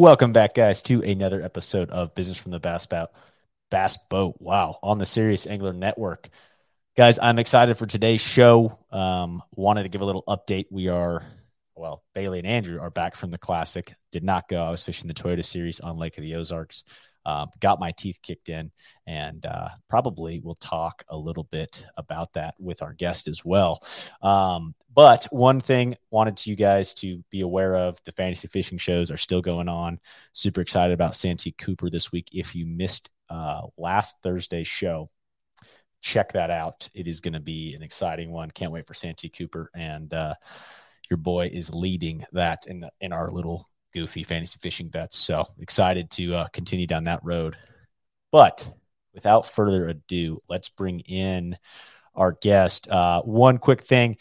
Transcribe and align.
Welcome 0.00 0.32
back, 0.32 0.54
guys, 0.54 0.80
to 0.84 1.02
another 1.02 1.42
episode 1.42 1.90
of 1.90 2.14
Business 2.14 2.38
from 2.38 2.52
the 2.52 2.58
Bass 2.58 2.86
Boat. 2.86 3.10
Bass 3.70 3.98
Boat. 4.08 4.36
Wow, 4.40 4.78
on 4.82 4.96
the 4.96 5.04
Serious 5.04 5.46
Angler 5.46 5.74
Network, 5.74 6.30
guys. 6.96 7.18
I'm 7.20 7.38
excited 7.38 7.76
for 7.76 7.84
today's 7.84 8.22
show. 8.22 8.78
Um, 8.90 9.42
wanted 9.54 9.82
to 9.82 9.90
give 9.90 10.00
a 10.00 10.06
little 10.06 10.24
update. 10.26 10.68
We 10.70 10.88
are, 10.88 11.22
well, 11.76 12.02
Bailey 12.14 12.38
and 12.38 12.48
Andrew 12.48 12.80
are 12.80 12.88
back 12.88 13.14
from 13.14 13.30
the 13.30 13.36
classic. 13.36 13.94
Did 14.10 14.24
not 14.24 14.48
go. 14.48 14.62
I 14.62 14.70
was 14.70 14.82
fishing 14.82 15.06
the 15.06 15.12
Toyota 15.12 15.44
Series 15.44 15.80
on 15.80 15.98
Lake 15.98 16.16
of 16.16 16.24
the 16.24 16.36
Ozarks. 16.36 16.82
Um, 17.26 17.50
got 17.60 17.80
my 17.80 17.92
teeth 17.92 18.18
kicked 18.22 18.48
in, 18.48 18.70
and 19.06 19.44
uh, 19.44 19.68
probably 19.88 20.40
we'll 20.40 20.54
talk 20.54 21.04
a 21.08 21.16
little 21.16 21.44
bit 21.44 21.84
about 21.96 22.32
that 22.34 22.54
with 22.58 22.82
our 22.82 22.92
guest 22.92 23.28
as 23.28 23.44
well. 23.44 23.82
Um, 24.22 24.74
but 24.94 25.26
one 25.30 25.60
thing 25.60 25.96
wanted 26.10 26.44
you 26.46 26.56
guys 26.56 26.94
to 26.94 27.22
be 27.30 27.42
aware 27.42 27.76
of: 27.76 28.00
the 28.04 28.12
fantasy 28.12 28.48
fishing 28.48 28.78
shows 28.78 29.10
are 29.10 29.16
still 29.16 29.42
going 29.42 29.68
on. 29.68 30.00
Super 30.32 30.60
excited 30.60 30.94
about 30.94 31.14
Santee 31.14 31.52
Cooper 31.52 31.90
this 31.90 32.10
week. 32.10 32.28
If 32.32 32.54
you 32.54 32.66
missed 32.66 33.10
uh, 33.28 33.62
last 33.76 34.16
Thursday's 34.22 34.68
show, 34.68 35.10
check 36.00 36.32
that 36.32 36.50
out. 36.50 36.88
It 36.94 37.06
is 37.06 37.20
going 37.20 37.34
to 37.34 37.40
be 37.40 37.74
an 37.74 37.82
exciting 37.82 38.30
one. 38.30 38.50
Can't 38.50 38.72
wait 38.72 38.86
for 38.86 38.94
Santee 38.94 39.28
Cooper 39.28 39.70
and. 39.74 40.12
Uh, 40.12 40.34
your 41.10 41.16
boy 41.16 41.50
is 41.52 41.74
leading 41.74 42.24
that 42.32 42.66
in 42.68 42.80
the, 42.80 42.92
in 43.00 43.12
our 43.12 43.28
little 43.28 43.68
goofy 43.92 44.22
fantasy 44.22 44.58
fishing 44.60 44.88
bets. 44.88 45.16
So 45.16 45.46
excited 45.58 46.10
to 46.12 46.34
uh, 46.34 46.46
continue 46.48 46.86
down 46.86 47.04
that 47.04 47.24
road. 47.24 47.56
But 48.32 48.66
without 49.12 49.46
further 49.46 49.88
ado, 49.88 50.42
let's 50.48 50.68
bring 50.68 51.00
in 51.00 51.56
our 52.14 52.36
guest. 52.40 52.88
Uh, 52.88 53.22
one 53.22 53.58
quick 53.58 53.82
thing. 53.82 54.16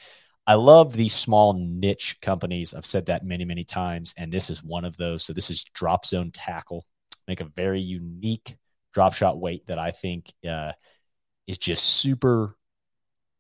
I 0.48 0.56
love 0.56 0.94
these 0.94 1.14
small 1.14 1.54
niche 1.54 2.18
companies. 2.22 2.74
I've 2.74 2.86
said 2.86 3.06
that 3.06 3.24
many, 3.24 3.46
many 3.46 3.64
times, 3.64 4.16
and 4.18 4.32
this 4.32 4.50
is 4.50 4.64
one 4.64 4.84
of 4.84 4.98
those. 4.98 5.24
So 5.24 5.32
this 5.32 5.52
is 5.52 5.64
Drop 5.64 6.06
Zone 6.06 6.32
Tackle. 6.32 6.86
Make 7.28 7.42
a 7.42 7.46
very 7.46 7.82
unique 7.82 8.58
drop 8.92 9.14
shot 9.14 9.40
weight 9.40 9.68
that 9.68 9.78
I 9.78 9.92
think 9.92 10.34
uh, 10.48 10.72
is 11.46 11.60
just 11.60 11.86
super 11.86 12.56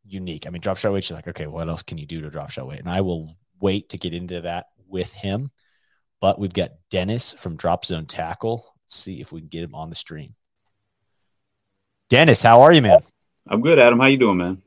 unique. 0.05 0.45
I 0.45 0.51
mean, 0.51 0.61
drop 0.61 0.77
shot 0.77 0.93
weight. 0.93 1.09
You're 1.09 1.17
like, 1.17 1.29
okay, 1.29 1.47
what 1.47 1.67
else 1.67 1.81
can 1.81 1.97
you 1.97 2.05
do 2.05 2.21
to 2.21 2.29
drop 2.29 2.51
shot 2.51 2.67
weight? 2.67 2.79
And 2.79 2.89
I 2.89 3.01
will 3.01 3.35
wait 3.59 3.89
to 3.89 3.97
get 3.97 4.13
into 4.13 4.41
that 4.41 4.67
with 4.87 5.11
him. 5.11 5.49
But 6.21 6.39
we've 6.39 6.53
got 6.53 6.71
Dennis 6.89 7.33
from 7.33 7.55
Drop 7.55 7.85
Zone 7.85 8.05
Tackle. 8.05 8.65
Let's 8.83 8.95
see 8.95 9.21
if 9.21 9.31
we 9.31 9.41
can 9.41 9.49
get 9.49 9.63
him 9.63 9.75
on 9.75 9.89
the 9.89 9.95
stream. 9.95 10.35
Dennis, 12.09 12.41
how 12.41 12.61
are 12.61 12.73
you, 12.73 12.81
man? 12.81 12.99
I'm 13.47 13.61
good, 13.61 13.79
Adam. 13.79 13.99
How 13.99 14.07
you 14.07 14.17
doing, 14.17 14.37
man? 14.37 14.61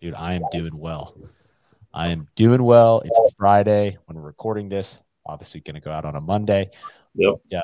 Dude, 0.00 0.14
I 0.14 0.34
am 0.34 0.42
doing 0.50 0.76
well. 0.76 1.16
I 1.92 2.08
am 2.08 2.28
doing 2.34 2.62
well. 2.62 3.00
It's 3.04 3.18
a 3.18 3.30
Friday 3.38 3.96
when 4.06 4.16
we're 4.16 4.26
recording 4.26 4.68
this. 4.68 5.00
Obviously, 5.24 5.60
going 5.60 5.74
to 5.74 5.80
go 5.80 5.92
out 5.92 6.04
on 6.04 6.16
a 6.16 6.20
Monday. 6.20 6.70
Yep. 7.14 7.34
Yeah. 7.48 7.60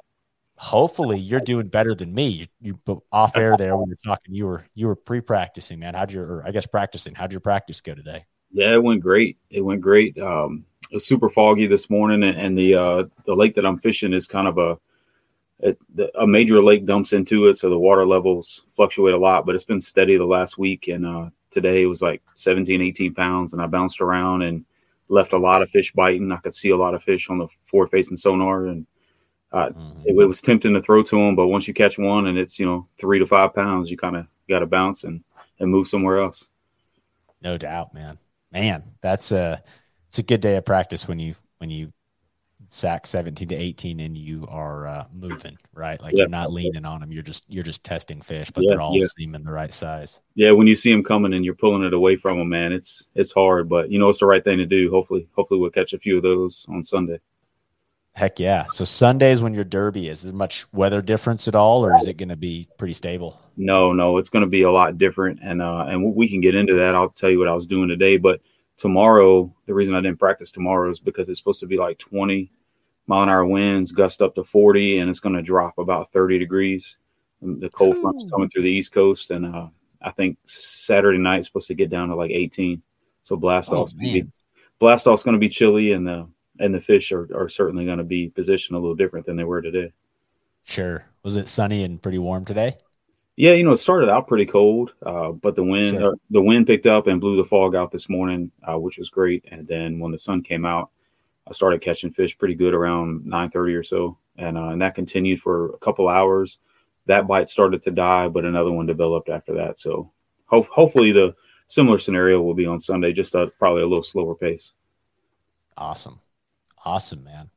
Hopefully, 0.57 1.19
you're 1.19 1.41
doing 1.41 1.67
better 1.67 1.95
than 1.95 2.15
me. 2.15 2.49
You, 2.61 2.79
you 2.87 3.03
off 3.11 3.37
air 3.37 3.57
there 3.57 3.77
when 3.77 3.89
you're 3.89 3.99
talking. 4.05 4.34
You 4.34 4.47
were 4.47 4.65
you 4.75 4.87
were 4.87 4.95
pre 4.95 5.21
practicing, 5.21 5.81
man. 5.81 5.95
How'd 5.95 6.12
your 6.12 6.25
or 6.25 6.47
I 6.47 6.53
guess 6.53 6.67
practicing? 6.67 7.15
How'd 7.15 7.33
your 7.33 7.41
practice 7.41 7.81
go 7.81 7.95
today? 7.95 8.25
Yeah, 8.53 8.75
it 8.75 8.83
went 8.83 9.03
great. 9.03 9.39
It 9.51 9.61
went 9.61 9.81
great. 9.81 10.19
Um, 10.19 10.65
it 10.91 10.95
was 10.95 11.07
super 11.07 11.31
foggy 11.31 11.67
this 11.67 11.89
morning, 11.89 12.23
and 12.25 12.59
the 12.59 12.75
uh, 12.75 13.05
the 13.25 13.35
lake 13.35 13.55
that 13.55 13.65
I'm 13.65 13.79
fishing 13.79 14.13
is 14.13 14.27
kind 14.27 14.49
of 14.49 14.59
a 14.59 14.79
it, 15.61 15.79
a 16.17 16.27
major 16.27 16.61
lake 16.61 16.85
dumps 16.87 17.13
into 17.13 17.47
it, 17.47 17.55
so 17.55 17.71
the 17.71 17.79
water 17.79 18.07
levels 18.07 18.63
fluctuate 18.75 19.15
a 19.15 19.19
lot. 19.19 19.47
But 19.47 19.55
it's 19.55 19.65
been 19.65 19.81
steady 19.81 20.17
the 20.17 20.25
last 20.25 20.59
week, 20.59 20.89
and 20.89 21.07
uh, 21.07 21.31
today 21.51 21.83
it 21.83 21.87
was 21.87 22.03
like 22.03 22.23
17, 22.35 22.83
18 22.83 23.15
pounds, 23.15 23.53
and 23.53 23.63
I 23.63 23.67
bounced 23.67 24.00
around 24.00 24.43
and 24.43 24.65
left 25.09 25.33
a 25.33 25.39
lot 25.39 25.62
of 25.62 25.71
fish 25.71 25.93
biting. 25.93 26.33
I 26.33 26.39
could 26.39 26.55
see 26.55 26.71
a 26.71 26.77
lot 26.77 26.95
of 26.95 27.05
fish 27.05 27.31
on 27.31 27.39
the 27.39 27.47
forward 27.71 27.91
facing 27.91 28.17
sonar, 28.17 28.67
and 28.67 28.87
uh, 29.53 29.69
mm-hmm. 29.69 30.03
it, 30.06 30.17
it, 30.17 30.27
was 30.27 30.41
tempting 30.41 30.75
to 30.75 30.83
throw 30.83 31.03
to 31.03 31.17
them. 31.17 31.37
But 31.37 31.49
once 31.49 31.69
you 31.69 31.75
catch 31.75 31.99
one 31.99 32.27
and 32.27 32.39
it's 32.39 32.59
you 32.59 32.67
know 32.67 32.89
three 32.99 33.21
to 33.21 33.27
five 33.27 33.55
pounds, 33.55 33.91
you 33.91 33.97
kind 33.97 34.17
of 34.17 34.27
got 34.49 34.61
to 34.61 34.67
bounce 34.67 35.05
and 35.05 35.23
and 35.61 35.71
move 35.71 35.87
somewhere 35.87 36.19
else. 36.19 36.47
No 37.43 37.56
doubt, 37.56 37.95
man. 37.95 38.19
Man, 38.53 38.83
that's 39.00 39.31
a 39.31 39.62
it's 40.10 40.19
a 40.19 40.25
good 40.25 40.41
day 40.41 40.56
of 40.56 40.65
practice 40.65 41.06
when 41.06 41.21
you 41.21 41.37
when 41.59 41.71
you 41.71 41.93
sack 42.69 43.06
17 43.06 43.48
to 43.48 43.54
18 43.54 44.00
and 44.00 44.19
you 44.19 44.44
are 44.48 44.87
uh, 44.87 45.04
moving 45.15 45.56
right? 45.72 46.00
Like 46.03 46.15
yeah. 46.15 46.22
you're 46.22 46.28
not 46.28 46.53
leaning 46.53 46.84
on 46.84 47.00
them 47.00 47.12
you're 47.12 47.22
just 47.22 47.44
you're 47.48 47.62
just 47.62 47.84
testing 47.84 48.20
fish 48.20 48.50
but 48.50 48.65
yeah, 48.65 48.70
they're 48.70 48.81
all 48.81 48.97
yeah. 48.97 49.06
seeming 49.16 49.44
the 49.44 49.53
right 49.53 49.72
size. 49.72 50.20
Yeah 50.34 50.50
when 50.50 50.66
you 50.66 50.75
see 50.75 50.91
them 50.91 51.04
coming 51.04 51.32
and 51.32 51.44
you're 51.44 51.54
pulling 51.54 51.84
it 51.84 51.93
away 51.93 52.16
from 52.16 52.38
them 52.38 52.49
man 52.49 52.72
it's 52.72 53.04
it's 53.15 53.31
hard 53.31 53.69
but 53.69 53.88
you 53.88 54.00
know 54.00 54.09
it's 54.09 54.19
the 54.19 54.26
right 54.26 54.43
thing 54.43 54.59
to 54.59 54.66
do. 54.66 54.91
Hopefully 54.91 55.28
hopefully 55.37 55.60
we'll 55.60 55.70
catch 55.70 55.93
a 55.93 55.99
few 55.99 56.16
of 56.16 56.25
those 56.25 56.66
on 56.69 56.82
sunday. 56.82 57.20
Heck 58.15 58.41
yeah. 58.41 58.66
So 58.66 58.84
sundays 58.84 59.41
when 59.41 59.54
your 59.54 59.62
derby 59.62 60.09
is. 60.09 60.22
There 60.22 60.34
much 60.34 60.66
weather 60.72 61.03
difference 61.03 61.47
at 61.47 61.54
all 61.54 61.87
or 61.87 61.97
is 61.97 62.09
it 62.09 62.16
going 62.16 62.31
to 62.31 62.37
be 62.37 62.66
pretty 62.78 62.94
stable? 62.94 63.41
No 63.56 63.93
no 63.93 64.19
it's 64.19 64.28
going 64.28 64.44
to 64.44 64.50
be 64.50 64.62
a 64.62 64.72
lot 64.72 64.99
different 64.99 65.38
and 65.41 65.62
uh 65.62 65.87
and 65.88 66.16
we 66.16 66.28
can 66.28 66.41
get 66.41 66.56
into 66.56 66.75
that. 66.75 66.97
I'll 66.97 67.10
tell 67.10 67.31
you 67.31 67.38
what 67.38 67.47
i 67.47 67.54
was 67.54 67.69
doing 67.69 67.88
today 67.88 68.16
but 68.16 68.41
tomorrow, 68.81 69.53
the 69.67 69.75
reason 69.75 69.95
I 69.95 70.01
didn't 70.01 70.19
practice 70.19 70.51
tomorrow 70.51 70.91
is 70.91 70.99
because 70.99 71.29
it's 71.29 71.39
supposed 71.39 71.61
to 71.61 71.67
be 71.67 71.77
like 71.77 71.99
20 71.99 72.51
mile 73.07 73.25
an 73.25 73.29
hour 73.29 73.45
winds, 73.45 73.93
gust 73.93 74.23
up 74.23 74.35
to 74.37 74.45
40, 74.45 74.99
and 74.99 75.11
it's 75.11 75.21
going 75.21 75.35
to 75.35 75.43
drop 75.43 75.77
about 75.77 76.13
30 76.13 76.39
degrees. 76.39 76.97
The 77.43 77.69
cold 77.69 78.01
front's 78.01 78.27
coming 78.31 78.49
through 78.49 78.63
the 78.63 78.71
East 78.71 78.93
Coast, 78.93 79.31
and 79.31 79.55
uh, 79.55 79.69
I 80.01 80.11
think 80.13 80.39
Saturday 80.47 81.19
night 81.19 81.41
is 81.41 81.47
supposed 81.47 81.69
to 81.69 81.75
get 81.75 81.91
down 81.91 82.09
to 82.09 82.15
like 82.15 82.31
18. 82.31 82.83
So 83.23 83.37
blast 83.37 83.71
oh, 83.71 83.83
off's 83.83 83.95
blast 84.79 85.07
off's 85.07 85.23
going 85.23 85.35
to 85.35 85.39
be 85.39 85.49
chilly, 85.49 85.93
and 85.93 86.07
the 86.07 86.27
and 86.59 86.75
the 86.75 86.81
fish 86.81 87.12
are, 87.12 87.29
are 87.35 87.49
certainly 87.49 87.85
going 87.85 87.99
to 87.99 88.05
be 88.05 88.29
positioned 88.29 88.77
a 88.77 88.81
little 88.81 88.97
different 88.97 89.27
than 89.27 89.37
they 89.37 89.45
were 89.45 89.62
today. 89.62 89.93
Sure. 90.65 91.05
Was 91.23 91.37
it 91.37 91.49
sunny 91.49 91.85
and 91.85 92.03
pretty 92.03 92.19
warm 92.19 92.45
today? 92.45 92.77
Yeah, 93.37 93.53
you 93.53 93.65
know, 93.65 93.73
it 93.73 93.79
started 93.79 94.11
out 94.11 94.29
pretty 94.29 94.45
cold, 94.45 94.93
uh, 95.05 95.31
but 95.31 95.55
the 95.55 95.65
wind 95.65 95.97
sure. 95.97 96.13
uh, 96.13 96.17
the 96.31 96.43
wind 96.43 96.67
picked 96.67 96.87
up 96.87 97.07
and 97.07 97.21
blew 97.21 97.37
the 97.37 97.45
fog 97.45 97.75
out 97.75 97.91
this 97.91 98.09
morning, 98.09 98.51
uh, 98.69 98.79
which 98.79 98.99
was 98.99 99.09
great. 99.09 99.45
And 99.51 99.67
then 99.67 99.99
when 99.99 100.13
the 100.13 100.19
sun 100.19 100.43
came 100.43 100.67
out, 100.67 100.91
I 101.49 101.53
started 101.53 101.81
catching 101.81 102.13
fish 102.13 102.37
pretty 102.37 102.55
good 102.55 102.75
around 102.75 103.25
nine 103.25 103.51
thirty 103.51 103.75
or 103.75 103.83
so, 103.83 104.19
and 104.37 104.59
uh, 104.59 104.69
and 104.69 104.83
that 104.83 104.95
continued 104.95 105.41
for 105.41 105.71
a 105.71 105.79
couple 105.79 106.09
hours. 106.09 106.59
That 107.07 107.27
bite 107.27 107.49
started 107.49 107.83
to 107.85 107.91
die, 107.91 108.29
but 108.29 108.45
another 108.45 108.73
one 108.73 108.87
developed 108.87 109.31
after 109.31 109.55
that. 109.55 109.79
So 109.79 110.12
ho- 110.47 110.69
hopefully 110.71 111.12
the 111.12 111.35
similar 111.67 111.99
scenario 111.99 112.43
will 112.43 112.55
be 112.55 112.67
on 112.67 112.79
Sunday, 112.79 113.12
just 113.12 113.35
a, 113.35 113.47
probably 113.59 113.83
a 113.83 113.87
little 113.87 114.05
slower 114.05 114.35
pace. 114.35 114.73
Awesome, 115.77 116.21
awesome, 116.85 117.25
man. 117.25 117.51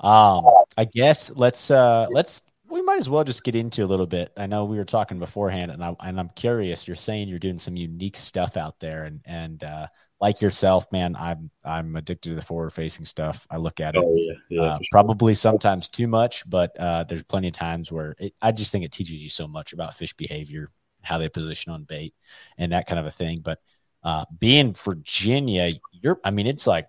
Um, 0.00 0.46
I 0.76 0.84
guess 0.84 1.30
let's 1.34 1.70
uh, 1.70 2.06
let's 2.10 2.42
we 2.72 2.80
might 2.80 2.98
as 2.98 3.10
well 3.10 3.22
just 3.22 3.44
get 3.44 3.54
into 3.54 3.84
a 3.84 3.86
little 3.86 4.06
bit. 4.06 4.32
I 4.34 4.46
know 4.46 4.64
we 4.64 4.78
were 4.78 4.84
talking 4.86 5.18
beforehand, 5.18 5.70
and 5.70 5.84
I 5.84 5.94
and 6.00 6.18
I'm 6.18 6.30
curious. 6.30 6.88
You're 6.88 6.96
saying 6.96 7.28
you're 7.28 7.38
doing 7.38 7.58
some 7.58 7.76
unique 7.76 8.16
stuff 8.16 8.56
out 8.56 8.80
there, 8.80 9.04
and 9.04 9.20
and 9.26 9.62
uh, 9.62 9.88
like 10.22 10.40
yourself, 10.40 10.90
man, 10.90 11.14
I'm 11.14 11.50
I'm 11.62 11.94
addicted 11.96 12.30
to 12.30 12.34
the 12.34 12.40
forward 12.40 12.72
facing 12.72 13.04
stuff. 13.04 13.46
I 13.50 13.58
look 13.58 13.78
at 13.78 13.94
it, 13.94 14.02
oh, 14.02 14.14
yeah, 14.16 14.32
yeah, 14.48 14.62
uh, 14.62 14.76
sure. 14.78 14.86
probably 14.90 15.34
sometimes 15.34 15.90
too 15.90 16.06
much, 16.06 16.48
but 16.48 16.74
uh, 16.80 17.04
there's 17.04 17.24
plenty 17.24 17.48
of 17.48 17.54
times 17.54 17.92
where 17.92 18.16
it, 18.18 18.32
I 18.40 18.52
just 18.52 18.72
think 18.72 18.86
it 18.86 18.92
teaches 18.92 19.22
you 19.22 19.28
so 19.28 19.46
much 19.46 19.74
about 19.74 19.92
fish 19.92 20.14
behavior, 20.14 20.70
how 21.02 21.18
they 21.18 21.28
position 21.28 21.72
on 21.72 21.84
bait, 21.84 22.14
and 22.56 22.72
that 22.72 22.86
kind 22.86 22.98
of 22.98 23.04
a 23.04 23.10
thing. 23.10 23.40
But 23.40 23.58
uh, 24.02 24.24
being 24.38 24.72
Virginia, 24.72 25.74
you're 25.90 26.18
I 26.24 26.30
mean, 26.30 26.46
it's 26.46 26.66
like 26.66 26.88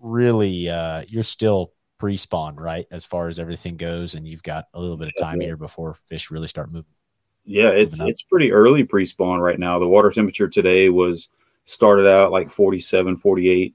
really 0.00 0.70
uh, 0.70 1.02
you're 1.08 1.24
still 1.24 1.72
pre-spawn, 2.04 2.54
right? 2.56 2.86
As 2.90 3.02
far 3.02 3.28
as 3.28 3.38
everything 3.38 3.78
goes, 3.78 4.14
and 4.14 4.28
you've 4.28 4.42
got 4.42 4.68
a 4.74 4.78
little 4.78 4.98
bit 4.98 5.08
of 5.08 5.14
time 5.18 5.40
yeah. 5.40 5.46
here 5.46 5.56
before 5.56 5.96
fish 6.04 6.30
really 6.30 6.48
start 6.48 6.70
moving. 6.70 6.92
Yeah, 7.46 7.70
it's 7.70 7.98
it's 7.98 8.20
pretty 8.20 8.52
early 8.52 8.84
pre-spawn 8.84 9.40
right 9.40 9.58
now. 9.58 9.78
The 9.78 9.88
water 9.88 10.10
temperature 10.10 10.46
today 10.46 10.90
was 10.90 11.30
started 11.64 12.06
out 12.06 12.30
like 12.30 12.50
47, 12.50 13.16
48 13.16 13.74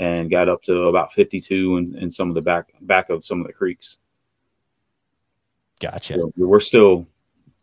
and 0.00 0.28
got 0.28 0.48
up 0.48 0.64
to 0.64 0.88
about 0.88 1.12
52 1.12 1.76
in, 1.76 1.96
in 1.96 2.10
some 2.10 2.28
of 2.28 2.34
the 2.34 2.40
back 2.40 2.72
back 2.80 3.08
of 3.08 3.24
some 3.24 3.40
of 3.40 3.46
the 3.46 3.52
creeks. 3.52 3.98
Gotcha. 5.78 6.14
So 6.14 6.32
we're 6.38 6.58
still 6.58 7.06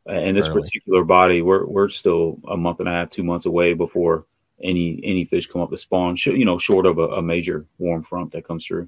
in 0.06 0.36
this 0.36 0.48
early. 0.48 0.62
particular 0.62 1.04
body, 1.04 1.42
we're 1.42 1.66
we're 1.66 1.90
still 1.90 2.40
a 2.48 2.56
month 2.56 2.80
and 2.80 2.88
a 2.88 2.94
half, 2.94 3.10
two 3.10 3.24
months 3.24 3.46
away 3.46 3.74
before 3.74 4.26
any 4.64 5.02
any 5.04 5.26
fish 5.26 5.48
come 5.48 5.62
up 5.62 5.70
to 5.72 5.78
spawn. 5.78 6.16
You 6.24 6.46
know, 6.46 6.58
short 6.58 6.86
of 6.86 6.98
a, 6.98 7.08
a 7.08 7.22
major 7.22 7.66
warm 7.78 8.04
front 8.04 8.32
that 8.32 8.48
comes 8.48 8.66
through. 8.66 8.88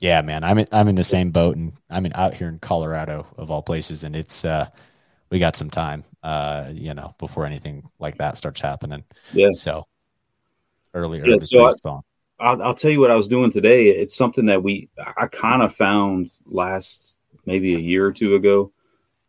Yeah, 0.00 0.22
man, 0.22 0.44
I'm 0.44 0.58
in, 0.58 0.66
I'm 0.72 0.88
in 0.88 0.94
the 0.94 1.04
same 1.04 1.30
boat, 1.30 1.56
and 1.56 1.72
I'm 1.90 2.06
in, 2.06 2.12
out 2.14 2.32
here 2.34 2.48
in 2.48 2.58
Colorado 2.58 3.26
of 3.36 3.50
all 3.50 3.62
places, 3.62 4.02
and 4.02 4.16
it's 4.16 4.44
uh, 4.46 4.66
we 5.30 5.38
got 5.38 5.56
some 5.56 5.68
time, 5.68 6.04
uh, 6.22 6.70
you 6.72 6.94
know, 6.94 7.14
before 7.18 7.44
anything 7.44 7.88
like 7.98 8.16
that 8.18 8.38
starts 8.38 8.60
happening. 8.60 9.04
Yeah. 9.32 9.52
So 9.52 9.86
earlier. 10.94 11.26
yeah. 11.26 11.36
So 11.38 11.66
I, 11.66 11.70
I'll, 12.40 12.62
I'll 12.62 12.74
tell 12.74 12.90
you 12.90 13.00
what 13.00 13.10
I 13.10 13.14
was 13.14 13.28
doing 13.28 13.50
today. 13.50 13.88
It's 13.90 14.16
something 14.16 14.46
that 14.46 14.62
we 14.62 14.88
I 15.16 15.26
kind 15.26 15.62
of 15.62 15.74
found 15.74 16.30
last 16.46 17.18
maybe 17.44 17.74
a 17.74 17.78
year 17.78 18.06
or 18.06 18.12
two 18.12 18.34
ago. 18.34 18.72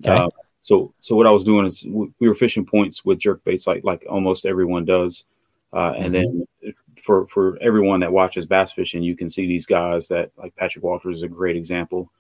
Okay. 0.06 0.16
Uh, 0.16 0.30
so 0.62 0.94
so 1.00 1.16
what 1.16 1.28
I 1.28 1.32
was 1.32 1.44
doing 1.44 1.66
is 1.66 1.86
we 1.86 2.28
were 2.28 2.36
fishing 2.36 2.66
points 2.66 3.04
with 3.04 3.20
jerk 3.20 3.44
baits 3.44 3.68
like 3.68 3.84
like 3.84 4.06
almost 4.10 4.46
everyone 4.46 4.86
does, 4.86 5.26
uh, 5.74 5.94
and 5.98 6.14
mm-hmm. 6.14 6.40
then 6.64 6.74
for 7.04 7.28
for 7.28 7.58
everyone 7.62 8.00
that 8.02 8.12
watches 8.12 8.46
bass 8.46 8.72
fishing, 8.72 9.04
you 9.04 9.16
can 9.16 9.30
see 9.30 9.48
these 9.48 9.66
guys 9.66 10.08
that 10.10 10.32
like 10.38 10.56
Patrick 10.56 10.84
Walters 10.84 11.18
is 11.18 11.24
a 11.24 11.28
great 11.28 11.56
example. 11.56 12.12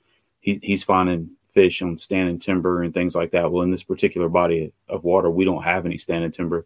he, 0.41 0.59
he's 0.61 0.83
finding 0.83 1.29
fish 1.53 1.81
on 1.81 1.97
standing 1.97 2.39
timber 2.39 2.83
and 2.83 2.93
things 2.93 3.15
like 3.15 3.31
that. 3.31 3.49
Well, 3.51 3.63
in 3.63 3.71
this 3.71 3.83
particular 3.83 4.27
body 4.27 4.73
of 4.89 5.03
water, 5.03 5.29
we 5.29 5.45
don't 5.45 5.63
have 5.63 5.85
any 5.85 5.97
standing 5.97 6.31
timber. 6.31 6.65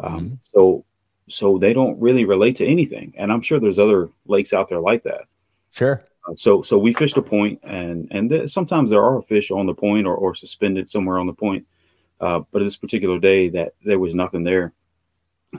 Um, 0.00 0.20
mm-hmm. 0.20 0.34
So, 0.40 0.84
so 1.28 1.58
they 1.58 1.72
don't 1.72 2.00
really 2.00 2.24
relate 2.24 2.56
to 2.56 2.66
anything. 2.66 3.14
And 3.16 3.32
I'm 3.32 3.42
sure 3.42 3.60
there's 3.60 3.78
other 3.78 4.10
lakes 4.26 4.52
out 4.52 4.68
there 4.68 4.80
like 4.80 5.04
that. 5.04 5.22
Sure. 5.70 6.04
Uh, 6.28 6.34
so, 6.36 6.62
so 6.62 6.78
we 6.78 6.92
fished 6.92 7.16
a 7.16 7.22
point, 7.22 7.60
and 7.64 8.08
and 8.12 8.30
th- 8.30 8.50
sometimes 8.50 8.90
there 8.90 9.02
are 9.02 9.22
fish 9.22 9.50
on 9.50 9.66
the 9.66 9.74
point 9.74 10.06
or, 10.06 10.14
or 10.14 10.34
suspended 10.34 10.88
somewhere 10.88 11.18
on 11.18 11.26
the 11.26 11.32
point. 11.32 11.66
Uh, 12.20 12.40
but 12.52 12.62
this 12.62 12.76
particular 12.76 13.18
day, 13.18 13.48
that 13.48 13.74
there 13.84 13.98
was 13.98 14.14
nothing 14.14 14.44
there. 14.44 14.72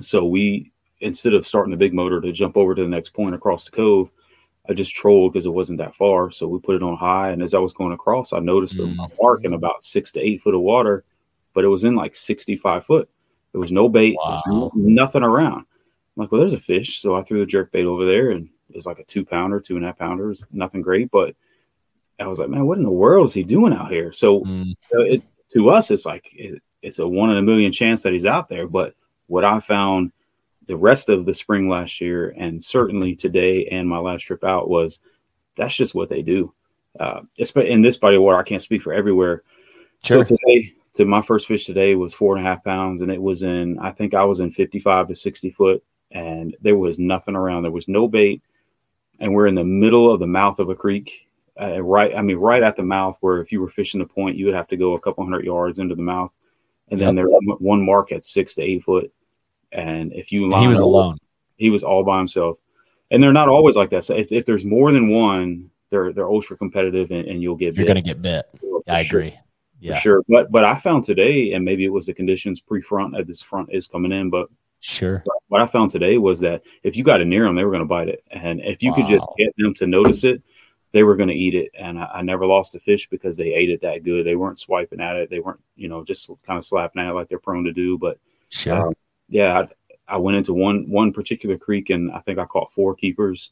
So 0.02 0.26
we, 0.26 0.72
instead 1.02 1.34
of 1.34 1.48
starting 1.48 1.72
the 1.72 1.78
big 1.78 1.94
motor 1.94 2.22
to 2.22 2.32
jump 2.32 2.58
over 2.58 2.74
to 2.74 2.82
the 2.82 2.88
next 2.88 3.10
point 3.10 3.36
across 3.36 3.66
the 3.66 3.72
cove, 3.72 4.10
I 4.70 4.74
just 4.74 4.96
trolled 4.96 5.34
because 5.34 5.46
it 5.46 5.54
wasn't 5.54 5.80
that 5.80 5.96
far. 5.96 6.32
So 6.32 6.48
we 6.48 6.60
put 6.60 6.76
it 6.76 6.84
on 6.84 6.96
high. 6.96 7.32
And 7.32 7.44
as 7.44 7.54
I 7.54 7.60
was 7.60 7.74
going 7.74 7.92
across, 7.92 8.32
I 8.32 8.40
noticed 8.40 8.78
mm-hmm. 8.78 9.00
a 9.00 9.08
mark 9.22 9.44
in 9.44 9.54
about 9.54 9.84
six 9.84 10.12
to 10.14 10.22
eight 10.22 10.42
foot 10.42 10.56
of 10.56 10.62
water, 10.62 11.04
but 11.54 11.64
it 11.64 11.68
was 11.68 11.84
in 11.84 11.96
like 11.96 12.16
65 12.16 12.86
foot. 12.86 13.10
There 13.52 13.62
was 13.62 13.72
no 13.72 13.90
bait, 13.90 14.16
wow. 14.18 14.42
was 14.46 14.72
nothing 14.76 15.24
around. 15.24 15.60
I'm 15.60 15.66
like, 16.16 16.32
well, 16.32 16.40
there's 16.40 16.54
a 16.54 16.60
fish. 16.60 17.02
So 17.02 17.16
I 17.16 17.24
threw 17.24 17.40
the 17.40 17.46
jerk 17.46 17.72
bait 17.72 17.86
over 17.86 18.06
there 18.06 18.32
and 18.32 18.50
it 18.70 18.76
was 18.76 18.86
like 18.86 19.00
a 19.00 19.04
two 19.04 19.26
pounder, 19.26 19.60
two 19.60 19.76
and 19.76 19.84
a 19.84 19.90
half 19.90 20.00
pounders, 20.00 20.46
nothing 20.52 20.82
great. 20.82 21.12
But 21.12 21.36
I 22.20 22.28
was 22.28 22.40
like, 22.40 22.50
man, 22.50 22.66
what 22.66 22.78
in 22.78 22.84
the 22.84 22.90
world 22.90 23.28
is 23.28 23.34
he 23.34 23.44
doing 23.44 23.74
out 23.74 23.92
here? 23.92 24.14
So 24.14 24.42
mm. 24.42 24.74
it, 24.92 25.24
to 25.52 25.70
us, 25.70 25.92
it's 25.92 26.06
like, 26.06 26.26
it, 26.32 26.62
it's 26.82 27.00
a 27.00 27.08
one 27.08 27.32
in 27.32 27.38
a 27.38 27.42
million 27.42 27.72
chance 27.72 28.02
that 28.04 28.14
he's 28.14 28.26
out 28.26 28.50
there. 28.50 28.68
But 28.68 28.96
what 29.34 29.44
I 29.44 29.60
found 29.60 30.12
the 30.68 30.78
rest 30.78 31.10
of 31.10 31.26
the 31.26 31.34
spring 31.34 31.68
last 31.68 32.00
year, 32.00 32.36
and 32.38 32.64
certainly 32.64 33.16
today 33.16 33.66
and 33.66 33.90
my 33.90 33.98
last 33.98 34.22
trip 34.22 34.44
out, 34.44 34.70
was 34.70 35.00
that's 35.58 35.76
just 35.76 35.96
what 35.96 36.08
they 36.08 36.22
do. 36.22 36.54
Uh, 37.00 37.22
in 37.56 37.82
this 37.82 37.98
body 37.98 38.16
of 38.16 38.22
water, 38.22 38.38
I 38.38 38.44
can't 38.44 38.62
speak 38.62 38.84
for 38.84 38.94
everywhere. 38.94 39.42
Sure. 40.04 40.24
So 40.24 40.36
today, 40.36 40.74
to 40.94 41.06
my 41.06 41.24
first 41.24 41.48
fish 41.48 41.66
today 41.66 41.96
was 41.96 42.14
four 42.14 42.38
and 42.38 42.46
a 42.46 42.48
half 42.48 42.64
pounds, 42.64 43.02
and 43.02 43.12
it 43.12 43.22
was 43.22 43.42
in 43.42 43.80
I 43.80 43.92
think 43.92 44.14
I 44.14 44.24
was 44.24 44.40
in 44.40 44.52
55 44.52 45.08
to 45.08 45.16
60 45.16 45.50
foot, 45.50 45.84
and 46.12 46.56
there 46.62 46.78
was 46.78 47.00
nothing 47.00 47.36
around. 47.36 47.64
There 47.64 47.72
was 47.72 47.88
no 47.88 48.08
bait, 48.08 48.44
and 49.20 49.34
we're 49.34 49.48
in 49.48 49.56
the 49.56 49.64
middle 49.64 50.12
of 50.12 50.20
the 50.20 50.28
mouth 50.28 50.60
of 50.60 50.70
a 50.70 50.76
creek. 50.76 51.28
Uh, 51.60 51.82
right, 51.82 52.16
I 52.16 52.22
mean, 52.22 52.38
right 52.38 52.62
at 52.62 52.76
the 52.76 52.84
mouth, 52.84 53.18
where 53.22 53.42
if 53.42 53.52
you 53.52 53.62
were 53.62 53.70
fishing 53.70 54.00
the 54.00 54.06
point, 54.06 54.38
you 54.38 54.46
would 54.46 54.56
have 54.56 54.68
to 54.68 54.78
go 54.78 54.94
a 54.94 55.00
couple 55.00 55.24
hundred 55.24 55.44
yards 55.44 55.80
into 55.80 55.96
the 55.96 56.04
mouth, 56.04 56.32
and 56.92 57.02
then 57.02 57.18
yep. 57.18 57.26
there's 57.26 57.58
one 57.60 57.84
mark 57.84 58.12
at 58.12 58.24
six 58.24 58.54
to 58.54 58.62
eight 58.62 58.84
foot 58.84 59.12
and 59.74 60.14
if 60.14 60.32
you 60.32 60.48
line 60.48 60.64
he 60.64 60.68
was 60.68 60.80
up, 60.80 60.84
alone, 60.84 61.18
he 61.58 61.70
was 61.70 61.84
all 61.84 62.04
by 62.04 62.18
himself. 62.18 62.58
And 63.12 63.22
they're 63.22 63.34
not 63.34 63.50
always 63.50 63.76
like 63.76 63.90
that. 63.92 64.04
So 64.04 64.16
if, 64.16 64.32
if 64.32 64.46
there's 64.46 64.66
more 64.66 64.92
than 64.92 65.10
one, 65.10 65.70
they're 65.90 66.12
they're 66.12 66.30
ultra 66.30 66.58
competitive, 66.58 67.12
and, 67.12 67.28
and 67.28 67.42
you'll 67.42 67.56
get 67.56 67.76
you're 67.76 67.86
going 67.86 67.96
to 67.96 68.02
get 68.02 68.22
bit. 68.22 68.46
I 68.88 69.04
sure. 69.04 69.20
agree. 69.20 69.40
Yeah, 69.80 69.96
for 69.96 70.02
sure. 70.02 70.24
But 70.28 70.52
but 70.52 70.66
I 70.66 70.80
found 70.80 71.04
today, 71.04 71.54
and 71.54 71.64
maybe 71.64 71.86
it 71.86 71.90
was 71.90 72.06
the 72.06 72.14
conditions 72.14 72.60
pre-front 72.60 73.16
as 73.16 73.28
this 73.28 73.42
front 73.42 73.70
is 73.72 73.86
coming 73.86 74.12
in, 74.12 74.30
but 74.30 74.48
sure. 74.80 75.24
What 75.50 75.62
I 75.62 75.68
found 75.68 75.92
today 75.92 76.18
was 76.18 76.40
that 76.40 76.64
if 76.82 76.96
you 76.96 77.04
got 77.04 77.22
it 77.22 77.26
near 77.26 77.44
them, 77.44 77.56
they 77.56 77.64
were 77.64 77.72
going 77.72 77.84
to 77.84 77.88
bite 77.88 78.08
it, 78.08 78.24
and 78.32 78.60
if 78.62 78.82
you 78.82 78.90
wow. 78.90 78.96
could 78.96 79.08
just 79.08 79.26
get 79.38 79.54
them 79.58 79.74
to 79.76 79.86
notice 79.86 80.24
it, 80.24 80.42
they 80.94 81.04
were 81.04 81.16
going 81.16 81.30
to 81.30 81.36
eat 81.36 81.56
it. 81.56 81.72
And 81.78 82.00
I, 82.00 82.06
I, 82.06 82.22
never 82.22 82.46
lost 82.46 82.76
a 82.76 82.80
fish 82.80 83.10
because 83.10 83.36
they 83.36 83.54
ate 83.54 83.72
it 83.72 83.82
that 83.82 84.04
good. 84.04 84.26
They 84.26 84.36
weren't 84.36 84.60
swiping 84.60 85.02
at 85.02 85.16
it. 85.16 85.30
They 85.30 85.40
weren't, 85.40 85.60
you 85.76 85.90
know, 85.90 86.04
just 86.04 86.30
kind 86.46 86.58
of 86.58 86.64
slapping 86.64 87.02
at 87.02 87.10
it 87.10 87.14
like 87.14 87.30
they're 87.30 87.40
prone 87.40 87.66
to 87.66 87.74
do. 87.74 87.98
But 87.98 88.20
sure. 88.50 88.88
Um, 88.88 88.94
yeah, 89.34 89.64
I, 90.08 90.16
I, 90.16 90.18
went 90.18 90.38
into 90.38 90.54
one 90.54 90.90
one 90.90 91.12
particular 91.12 91.58
creek 91.58 91.90
and 91.90 92.12
I 92.12 92.20
think 92.20 92.38
I 92.38 92.46
caught 92.46 92.72
four 92.72 92.96
keepers 92.96 93.50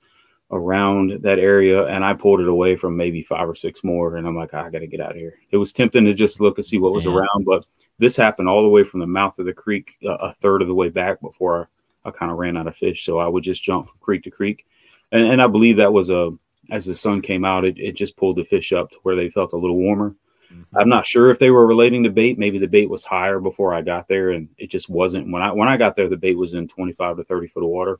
around 0.51 1.21
that 1.23 1.39
area, 1.39 1.85
and 1.85 2.03
I 2.03 2.13
pulled 2.13 2.41
it 2.41 2.47
away 2.47 2.75
from 2.75 2.95
maybe 2.95 3.23
five 3.23 3.49
or 3.49 3.55
six 3.55 3.83
more. 3.83 4.17
And 4.17 4.27
I'm 4.27 4.35
like, 4.35 4.53
I 4.53 4.69
got 4.69 4.79
to 4.79 4.87
get 4.87 4.99
out 4.99 5.11
of 5.11 5.17
here. 5.17 5.39
It 5.49 5.57
was 5.57 5.73
tempting 5.73 6.05
to 6.05 6.13
just 6.13 6.39
look 6.39 6.57
and 6.57 6.65
see 6.65 6.77
what 6.77 6.93
was 6.93 7.05
around, 7.05 7.45
but 7.45 7.65
this 7.99 8.15
happened 8.15 8.47
all 8.47 8.61
the 8.61 8.69
way 8.69 8.83
from 8.83 8.99
the 8.99 9.07
mouth 9.07 9.39
of 9.39 9.45
the 9.45 9.53
creek, 9.53 9.97
uh, 10.05 10.17
a 10.17 10.33
third 10.35 10.61
of 10.61 10.67
the 10.67 10.75
way 10.75 10.89
back 10.89 11.19
before 11.21 11.69
I, 12.05 12.09
I 12.09 12.11
kind 12.11 12.31
of 12.31 12.37
ran 12.37 12.57
out 12.57 12.67
of 12.67 12.75
fish. 12.75 13.05
So 13.05 13.17
I 13.17 13.27
would 13.27 13.43
just 13.43 13.63
jump 13.63 13.87
from 13.87 13.97
creek 13.99 14.23
to 14.23 14.31
creek, 14.31 14.65
and, 15.11 15.25
and 15.25 15.41
I 15.41 15.47
believe 15.47 15.77
that 15.77 15.93
was 15.93 16.09
a 16.09 16.31
as 16.69 16.85
the 16.85 16.95
sun 16.95 17.21
came 17.21 17.43
out, 17.43 17.65
it, 17.65 17.77
it 17.77 17.93
just 17.93 18.15
pulled 18.15 18.37
the 18.37 18.43
fish 18.43 18.71
up 18.71 18.91
to 18.91 18.97
where 19.03 19.15
they 19.15 19.29
felt 19.29 19.53
a 19.53 19.57
little 19.57 19.77
warmer. 19.77 20.15
Mm-hmm. 20.51 20.77
I'm 20.77 20.89
not 20.89 21.05
sure 21.05 21.29
if 21.29 21.39
they 21.39 21.49
were 21.49 21.65
relating 21.65 22.03
to 22.03 22.09
bait. 22.09 22.37
Maybe 22.37 22.59
the 22.59 22.67
bait 22.67 22.89
was 22.89 23.03
higher 23.03 23.39
before 23.39 23.73
I 23.73 23.81
got 23.81 24.07
there, 24.07 24.31
and 24.31 24.49
it 24.57 24.69
just 24.69 24.89
wasn't. 24.89 25.31
When 25.31 25.41
I 25.41 25.51
when 25.51 25.67
I 25.67 25.77
got 25.77 25.95
there, 25.95 26.09
the 26.09 26.17
bait 26.17 26.35
was 26.35 26.53
in 26.53 26.67
25 26.67 27.17
to 27.17 27.23
30 27.23 27.47
foot 27.47 27.63
of 27.63 27.69
water, 27.69 27.99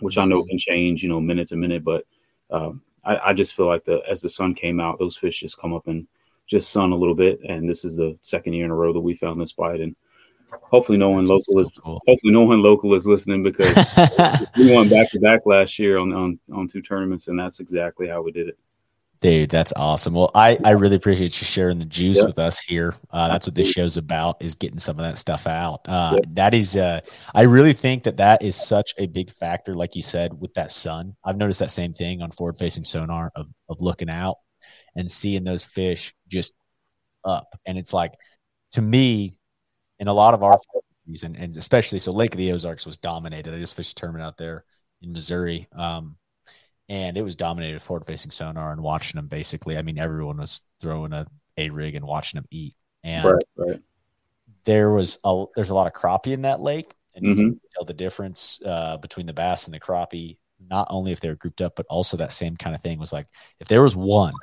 which 0.00 0.18
I 0.18 0.24
know 0.24 0.40
mm-hmm. 0.40 0.48
can 0.50 0.58
change, 0.58 1.02
you 1.02 1.08
know, 1.08 1.20
minute 1.20 1.48
to 1.48 1.56
minute. 1.56 1.84
But 1.84 2.06
um, 2.50 2.82
I, 3.04 3.30
I, 3.30 3.32
just 3.32 3.54
feel 3.54 3.66
like 3.66 3.84
the 3.84 4.02
as 4.08 4.20
the 4.20 4.28
sun 4.28 4.54
came 4.54 4.80
out, 4.80 4.98
those 4.98 5.16
fish 5.16 5.40
just 5.40 5.58
come 5.58 5.72
up 5.72 5.86
and 5.86 6.06
just 6.46 6.70
sun 6.70 6.92
a 6.92 6.96
little 6.96 7.14
bit. 7.14 7.40
And 7.48 7.68
this 7.68 7.84
is 7.84 7.96
the 7.96 8.18
second 8.22 8.54
year 8.54 8.64
in 8.64 8.70
a 8.70 8.74
row 8.74 8.92
that 8.92 9.00
we 9.00 9.14
found 9.14 9.40
this 9.40 9.52
bite, 9.52 9.80
and 9.80 9.94
hopefully 10.62 10.98
no 10.98 11.10
one 11.10 11.22
That's 11.22 11.30
local 11.30 11.54
so 11.54 11.60
is 11.60 11.80
cool. 11.82 12.00
hopefully 12.06 12.32
no 12.32 12.42
one 12.42 12.62
local 12.62 12.94
is 12.94 13.06
listening 13.06 13.42
because 13.42 13.74
we 14.56 14.72
won 14.72 14.88
back 14.88 15.10
to 15.10 15.20
back 15.20 15.46
last 15.46 15.78
year 15.78 15.98
on, 15.98 16.12
on 16.12 16.38
on 16.52 16.68
two 16.68 16.82
tournaments, 16.82 17.28
and 17.28 17.38
that's 17.38 17.60
exactly 17.60 18.08
how 18.08 18.22
we 18.22 18.32
did 18.32 18.48
it. 18.48 18.58
Dude, 19.20 19.50
that's 19.50 19.74
awesome. 19.76 20.14
Well, 20.14 20.30
I, 20.34 20.56
I 20.64 20.70
really 20.70 20.96
appreciate 20.96 21.38
you 21.40 21.44
sharing 21.44 21.78
the 21.78 21.84
juice 21.84 22.22
with 22.22 22.38
us 22.38 22.58
here. 22.58 22.94
Uh, 23.10 23.28
that's 23.28 23.46
what 23.46 23.54
this 23.54 23.70
show's 23.70 23.98
about 23.98 24.40
is 24.40 24.54
getting 24.54 24.78
some 24.78 24.98
of 24.98 25.04
that 25.04 25.18
stuff 25.18 25.46
out. 25.46 25.82
Uh, 25.84 26.18
That 26.30 26.54
is, 26.54 26.74
uh, 26.74 27.00
I 27.34 27.42
really 27.42 27.74
think 27.74 28.04
that 28.04 28.16
that 28.16 28.42
is 28.42 28.56
such 28.56 28.94
a 28.96 29.06
big 29.06 29.30
factor, 29.30 29.74
like 29.74 29.94
you 29.94 30.00
said, 30.00 30.40
with 30.40 30.54
that 30.54 30.72
sun. 30.72 31.16
I've 31.22 31.36
noticed 31.36 31.58
that 31.58 31.70
same 31.70 31.92
thing 31.92 32.22
on 32.22 32.30
forward 32.30 32.58
facing 32.58 32.84
sonar 32.84 33.30
of, 33.36 33.48
of 33.68 33.82
looking 33.82 34.08
out 34.08 34.36
and 34.96 35.10
seeing 35.10 35.44
those 35.44 35.62
fish 35.62 36.14
just 36.26 36.54
up. 37.22 37.48
And 37.66 37.76
it's 37.76 37.92
like, 37.92 38.14
to 38.72 38.80
me, 38.80 39.38
in 39.98 40.08
a 40.08 40.14
lot 40.14 40.32
of 40.32 40.42
our 40.42 40.58
season, 41.06 41.36
and 41.36 41.54
especially 41.58 41.98
so 41.98 42.10
Lake 42.10 42.32
of 42.32 42.38
the 42.38 42.52
Ozarks 42.52 42.86
was 42.86 42.96
dominated. 42.96 43.52
I 43.52 43.58
just 43.58 43.76
fished 43.76 43.92
a 43.92 43.94
tournament 43.96 44.24
out 44.24 44.38
there 44.38 44.64
in 45.02 45.12
Missouri. 45.12 45.68
Um, 45.76 46.16
and 46.90 47.16
it 47.16 47.22
was 47.22 47.36
dominated 47.36 47.80
forward 47.80 48.04
facing 48.04 48.32
sonar 48.32 48.72
and 48.72 48.82
watching 48.82 49.16
them 49.16 49.28
basically. 49.28 49.78
I 49.78 49.82
mean, 49.82 49.96
everyone 49.96 50.38
was 50.38 50.62
throwing 50.80 51.12
a, 51.12 51.24
a 51.56 51.70
rig 51.70 51.94
and 51.94 52.04
watching 52.04 52.38
them 52.38 52.48
eat. 52.50 52.74
And 53.04 53.24
right, 53.24 53.44
right. 53.56 53.80
there 54.64 54.90
was 54.90 55.18
a 55.24 55.44
there's 55.54 55.70
a 55.70 55.74
lot 55.74 55.86
of 55.86 55.92
crappie 55.92 56.32
in 56.32 56.42
that 56.42 56.60
lake, 56.60 56.92
and 57.14 57.24
mm-hmm. 57.24 57.40
you 57.40 57.50
can 57.52 57.60
tell 57.74 57.84
the 57.84 57.94
difference 57.94 58.60
uh, 58.66 58.96
between 58.96 59.26
the 59.26 59.32
bass 59.32 59.66
and 59.66 59.74
the 59.74 59.80
crappie. 59.80 60.36
Not 60.68 60.88
only 60.90 61.12
if 61.12 61.20
they 61.20 61.28
were 61.28 61.36
grouped 61.36 61.62
up, 61.62 61.76
but 61.76 61.86
also 61.88 62.18
that 62.18 62.32
same 62.32 62.56
kind 62.56 62.74
of 62.74 62.82
thing 62.82 62.98
was 62.98 63.12
like 63.12 63.28
if 63.60 63.68
there 63.68 63.82
was 63.82 63.96
one 63.96 64.34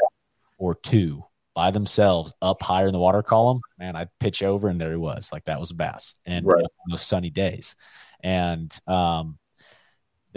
or 0.57 0.73
two 0.73 1.23
by 1.53 1.69
themselves 1.69 2.33
up 2.41 2.63
higher 2.63 2.87
in 2.87 2.93
the 2.93 2.99
water 2.99 3.21
column, 3.21 3.59
man, 3.77 3.95
I'd 3.95 4.09
pitch 4.19 4.41
over 4.41 4.69
and 4.69 4.79
there 4.79 4.91
he 4.91 4.97
was. 4.97 5.31
Like 5.33 5.43
that 5.45 5.59
was 5.59 5.71
a 5.71 5.75
bass, 5.75 6.15
and 6.25 6.45
right. 6.45 6.57
you 6.57 6.63
know, 6.63 6.69
those 6.91 7.01
sunny 7.01 7.29
days, 7.29 7.75
and 8.23 8.75
um, 8.87 9.37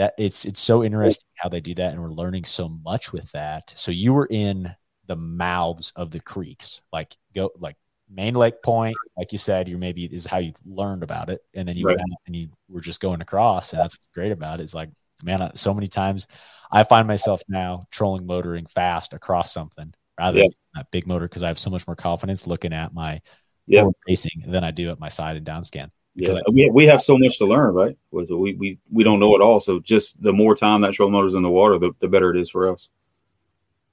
that 0.00 0.14
it's 0.16 0.47
it's 0.47 0.61
so 0.61 0.83
interesting 0.83 1.28
how 1.35 1.50
they 1.50 1.61
do 1.61 1.75
that 1.75 1.92
and 1.92 2.02
we're 2.02 2.11
learning 2.11 2.42
so 2.42 2.71
much 2.83 3.12
with 3.12 3.30
that 3.33 3.71
so 3.76 3.92
you 3.92 4.14
were 4.14 4.26
in 4.30 4.75
the 5.09 5.14
mouths 5.14 5.92
of 5.95 6.11
the 6.11 6.19
creeks 6.19 6.80
like 6.90 7.14
go 7.35 7.50
like 7.59 7.76
main 8.09 8.35
lake 8.35 8.62
point 8.62 8.97
like 9.19 9.30
you 9.30 9.37
said 9.37 9.69
you 9.69 9.76
maybe 9.76 10.07
is 10.07 10.25
how 10.25 10.38
you 10.38 10.54
learned 10.64 11.02
about 11.02 11.28
it 11.28 11.42
and 11.52 11.69
then 11.69 11.76
you 11.76 11.87
right. 11.87 11.99
went 11.99 12.14
and 12.26 12.35
you 12.35 12.49
were 12.71 12.80
just 12.80 12.99
going 12.99 13.21
across 13.21 13.75
and 13.75 13.83
that's 13.83 13.99
great 14.14 14.33
about 14.33 14.59
it 14.59 14.62
it's 14.62 14.73
like 14.73 14.88
man 15.23 15.54
so 15.54 15.75
many 15.75 15.87
times 15.87 16.26
i 16.73 16.83
find 16.83 17.07
myself 17.07 17.42
now 17.47 17.83
trolling 17.90 18.25
motoring 18.25 18.64
fast 18.64 19.12
across 19.12 19.52
something 19.52 19.92
rather 20.19 20.38
yeah. 20.38 20.45
than 20.45 20.52
that 20.76 20.90
big 20.90 21.07
motor 21.07 21.28
because 21.28 21.42
i 21.42 21.49
have 21.49 21.59
so 21.59 21.69
much 21.69 21.87
more 21.87 21.95
confidence 21.95 22.47
looking 22.47 22.73
at 22.73 22.95
my 22.95 23.21
yeah. 23.66 23.87
facing 24.07 24.45
than 24.47 24.64
i 24.64 24.71
do 24.71 24.90
at 24.90 24.99
my 24.99 25.11
side 25.11 25.37
and 25.37 25.45
down 25.45 25.62
scan 25.62 25.90
yeah, 26.14 26.40
we, 26.52 26.71
we 26.71 26.87
have 26.87 27.02
so 27.02 27.17
much 27.17 27.38
to 27.38 27.47
learn, 27.47 27.75
right? 27.75 27.97
Was 28.11 28.31
we, 28.31 28.55
we 28.55 28.79
we 28.90 29.05
don't 29.05 29.21
know 29.21 29.35
it 29.37 29.40
all. 29.40 29.61
So 29.61 29.79
just 29.79 30.21
the 30.23 30.33
more 30.33 30.55
time 30.55 30.81
that 30.83 30.95
trolling 30.95 31.12
motor's 31.12 31.35
in 31.35 31.43
the 31.43 31.50
water, 31.50 31.79
the, 31.79 31.93
the 32.00 32.09
better 32.09 32.35
it 32.35 32.40
is 32.40 32.50
for 32.50 32.71
us. 32.73 32.88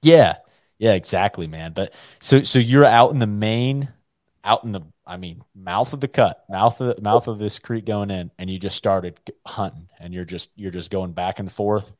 Yeah, 0.02 0.36
yeah, 0.78 0.94
exactly, 0.94 1.46
man. 1.46 1.72
But 1.72 1.94
so 2.20 2.42
so 2.42 2.58
you're 2.58 2.84
out 2.84 3.12
in 3.12 3.18
the 3.18 3.26
main, 3.26 3.88
out 4.44 4.64
in 4.64 4.72
the 4.72 4.82
I 5.06 5.16
mean 5.16 5.42
mouth 5.54 5.92
of 5.92 6.00
the 6.00 6.08
cut, 6.08 6.44
mouth 6.48 6.80
of 6.80 6.96
the, 6.96 7.02
mouth 7.02 7.28
of 7.28 7.38
this 7.38 7.58
creek 7.58 7.84
going 7.84 8.10
in, 8.10 8.30
and 8.38 8.50
you 8.50 8.58
just 8.58 8.76
started 8.76 9.18
hunting, 9.46 9.88
and 10.00 10.12
you're 10.12 10.24
just 10.24 10.50
you're 10.56 10.72
just 10.72 10.90
going 10.90 11.12
back 11.12 11.38
and 11.38 11.50
forth 11.50 11.92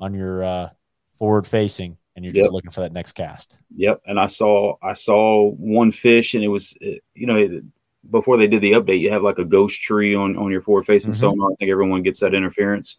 on 0.00 0.14
your 0.14 0.42
uh, 0.42 0.70
forward 1.18 1.46
facing, 1.46 1.96
and 2.16 2.24
you're 2.24 2.34
just 2.34 2.46
yep. 2.46 2.52
looking 2.52 2.70
for 2.72 2.80
that 2.80 2.92
next 2.92 3.12
cast. 3.12 3.54
Yep. 3.76 4.02
And 4.04 4.18
I 4.18 4.26
saw 4.26 4.74
I 4.82 4.94
saw 4.94 5.50
one 5.52 5.92
fish, 5.92 6.34
and 6.34 6.42
it 6.42 6.48
was 6.48 6.76
you 6.80 7.26
know. 7.26 7.36
It, 7.36 7.62
before 8.08 8.36
they 8.36 8.46
did 8.46 8.62
the 8.62 8.72
update, 8.72 9.00
you 9.00 9.10
have 9.10 9.22
like 9.22 9.38
a 9.38 9.44
ghost 9.44 9.80
tree 9.80 10.14
on 10.14 10.36
on 10.36 10.50
your 10.50 10.62
forward 10.62 10.86
facing 10.86 11.12
mm-hmm. 11.12 11.20
sonar. 11.20 11.52
I 11.52 11.54
think 11.56 11.70
everyone 11.70 12.02
gets 12.02 12.20
that 12.20 12.34
interference. 12.34 12.96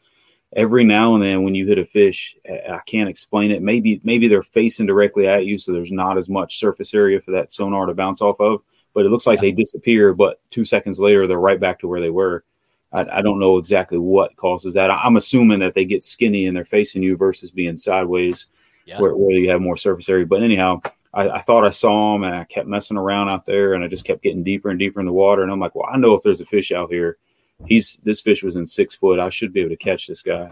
Every 0.54 0.84
now 0.84 1.16
and 1.16 1.24
then, 1.24 1.44
when 1.44 1.56
you 1.56 1.66
hit 1.66 1.78
a 1.80 1.86
fish, 1.86 2.36
I 2.46 2.80
can't 2.86 3.10
explain 3.10 3.52
it. 3.52 3.62
Maybe 3.62 4.02
maybe 4.04 4.28
they're 4.28 4.44
facing 4.44 4.86
directly 4.86 5.28
at 5.28 5.46
you, 5.46 5.58
so 5.58 5.72
there's 5.72 5.92
not 5.92 6.18
as 6.18 6.28
much 6.30 6.60
surface 6.60 6.94
area 6.94 7.22
for 7.22 7.32
that 7.32 7.52
sonar 7.52 7.86
to 7.86 7.94
bounce 7.94 8.22
off 8.22 8.40
of. 8.40 8.62
But 8.94 9.06
it 9.06 9.10
looks 9.10 9.26
like 9.26 9.38
yeah. 9.38 9.44
they 9.44 9.52
disappear, 9.52 10.14
but 10.14 10.42
two 10.50 10.66
seconds 10.66 11.00
later, 11.00 11.26
they're 11.26 11.40
right 11.40 11.60
back 11.60 11.80
to 11.80 11.88
where 11.88 12.02
they 12.02 12.10
were. 12.10 12.44
I, 12.92 13.20
I 13.20 13.22
don't 13.22 13.40
know 13.40 13.58
exactly 13.58 13.98
what 13.98 14.36
causes 14.36 14.74
that. 14.74 14.92
I'm 14.92 15.16
assuming 15.16 15.60
that 15.60 15.74
they 15.74 15.86
get 15.86 16.04
skinny 16.04 16.48
and 16.48 16.58
they're 16.58 16.66
facing 16.66 17.02
you 17.02 17.16
versus 17.16 17.50
being 17.50 17.78
sideways. 17.78 18.48
yeah. 18.86 19.00
where, 19.00 19.16
where 19.16 19.38
you 19.38 19.50
have 19.50 19.62
more 19.62 19.78
surface 19.78 20.10
area. 20.10 20.26
But 20.26 20.44
anyhow, 20.44 20.82
I, 21.14 21.30
I, 21.30 21.42
thought 21.42 21.66
I 21.66 21.72
saw 21.72 22.16
him 22.16 22.24
and 22.24 22.36
I 22.36 22.44
kept 22.46 22.68
messing 22.68 22.98
around 22.98 23.30
out 23.30 23.46
there 23.46 23.74
and 23.74 23.84
I 23.84 23.88
just 23.88 24.06
kept 24.06 24.24
getting 24.24 24.44
deeper 24.44 24.70
and 24.70 24.80
deeper 24.80 25.00
in 25.00 25.06
the 25.06 25.12
water. 25.12 25.44
And 25.44 25.52
I'm 25.52 25.60
like, 25.60 25.76
well, 25.76 25.90
I 25.92 25.98
know 25.98 26.14
if 26.14 26.24
there's 26.24 26.42
a 26.42 26.46
fish 26.46 26.72
out 26.72 26.90
here, 26.90 27.18
he's 27.66 27.98
this 28.04 28.22
fish 28.22 28.44
was 28.44 28.56
in 28.56 28.66
six 28.66 28.96
foot. 28.96 29.20
I 29.20 29.30
should 29.30 29.54
be 29.54 29.62
able 29.62 29.72
to 29.72 29.78
catch 29.78 30.08
this 30.08 30.22
guy. 30.22 30.52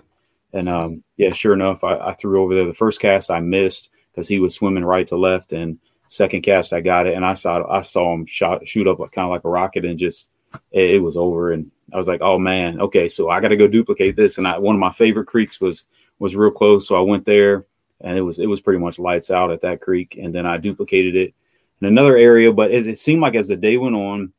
And 0.53 0.67
um, 0.67 1.03
yeah, 1.17 1.31
sure 1.31 1.53
enough, 1.53 1.83
I, 1.83 1.95
I, 1.97 2.13
threw 2.15 2.41
over 2.41 2.55
there. 2.55 2.65
The 2.65 2.73
first 2.73 2.99
cast 2.99 3.29
I 3.29 3.39
missed 3.39 3.89
because 4.11 4.27
he 4.27 4.39
was 4.39 4.55
swimming 4.55 4.83
right 4.83 5.07
to 5.07 5.15
left, 5.15 5.53
and 5.53 5.77
second 6.07 6.41
cast 6.41 6.73
I 6.73 6.81
got 6.81 7.05
it, 7.05 7.13
and 7.13 7.23
I 7.23 7.35
saw 7.35 7.69
I 7.69 7.83
saw 7.83 8.13
him 8.13 8.25
shot 8.25 8.67
shoot 8.67 8.87
up 8.87 8.97
kind 9.11 9.25
of 9.25 9.29
like 9.29 9.45
a 9.45 9.49
rocket, 9.49 9.85
and 9.85 9.99
just 9.99 10.31
it, 10.71 10.95
it, 10.95 10.99
was 10.99 11.15
over. 11.15 11.51
And 11.51 11.69
I 11.93 11.97
was 11.97 12.07
like, 12.07 12.21
oh 12.21 12.39
man, 12.39 12.81
okay, 12.81 13.07
so 13.07 13.29
I 13.29 13.39
got 13.39 13.49
to 13.49 13.57
go 13.57 13.67
duplicate 13.67 14.15
this. 14.15 14.39
And 14.39 14.47
I, 14.47 14.57
one 14.57 14.75
of 14.75 14.79
my 14.79 14.91
favorite 14.91 15.27
creeks 15.27 15.61
was 15.61 15.85
was 16.17 16.35
real 16.35 16.51
close, 16.51 16.87
so 16.87 16.95
I 16.95 17.01
went 17.01 17.25
there 17.25 17.65
and 18.01 18.17
it 18.17 18.21
was 18.21 18.39
it 18.39 18.47
was 18.47 18.61
pretty 18.61 18.79
much 18.79 18.99
lights 18.99 19.31
out 19.31 19.51
at 19.51 19.61
that 19.61 19.81
creek. 19.81 20.17
And 20.21 20.33
then 20.33 20.45
I 20.45 20.57
duplicated 20.57 21.15
it 21.15 21.33
in 21.81 21.87
another 21.87 22.17
area, 22.17 22.51
but 22.51 22.71
as 22.71 22.87
it 22.87 22.97
seemed 22.97 23.21
like 23.21 23.35
as 23.35 23.47
the 23.47 23.55
day 23.55 23.77
went 23.77 23.95
on, 23.95 24.33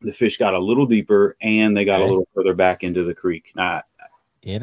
the 0.00 0.12
fish 0.12 0.36
got 0.36 0.54
a 0.54 0.58
little 0.58 0.86
deeper 0.86 1.36
and 1.42 1.76
they 1.76 1.84
got 1.84 2.00
a 2.00 2.04
little 2.04 2.28
further 2.34 2.54
back 2.54 2.84
into 2.84 3.04
the 3.04 3.14
creek. 3.14 3.52
Now, 3.56 3.82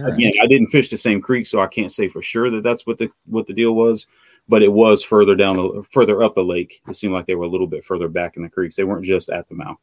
again, 0.07 0.31
I 0.41 0.47
didn't 0.47 0.67
fish 0.67 0.89
the 0.89 0.97
same 0.97 1.21
creek, 1.21 1.45
so 1.45 1.59
I 1.59 1.67
can't 1.67 1.91
say 1.91 2.07
for 2.07 2.21
sure 2.21 2.49
that 2.51 2.63
that's 2.63 2.87
what 2.87 2.97
the 2.97 3.09
what 3.25 3.47
the 3.47 3.53
deal 3.53 3.73
was. 3.73 4.07
But 4.47 4.61
it 4.61 4.71
was 4.71 5.03
further 5.03 5.35
down, 5.35 5.83
further 5.91 6.21
up 6.21 6.35
the 6.35 6.43
lake. 6.43 6.81
It 6.87 6.95
seemed 6.95 7.13
like 7.13 7.25
they 7.25 7.33
were 7.33 7.45
a 7.45 7.49
little 7.49 7.65
bit 7.65 7.83
further 7.83 8.07
back 8.07 8.37
in 8.37 8.43
the 8.43 8.49
creeks. 8.49 8.75
They 8.75 8.83
weren't 8.83 9.05
just 9.05 9.29
at 9.29 9.49
the 9.49 9.55
mouth. 9.55 9.77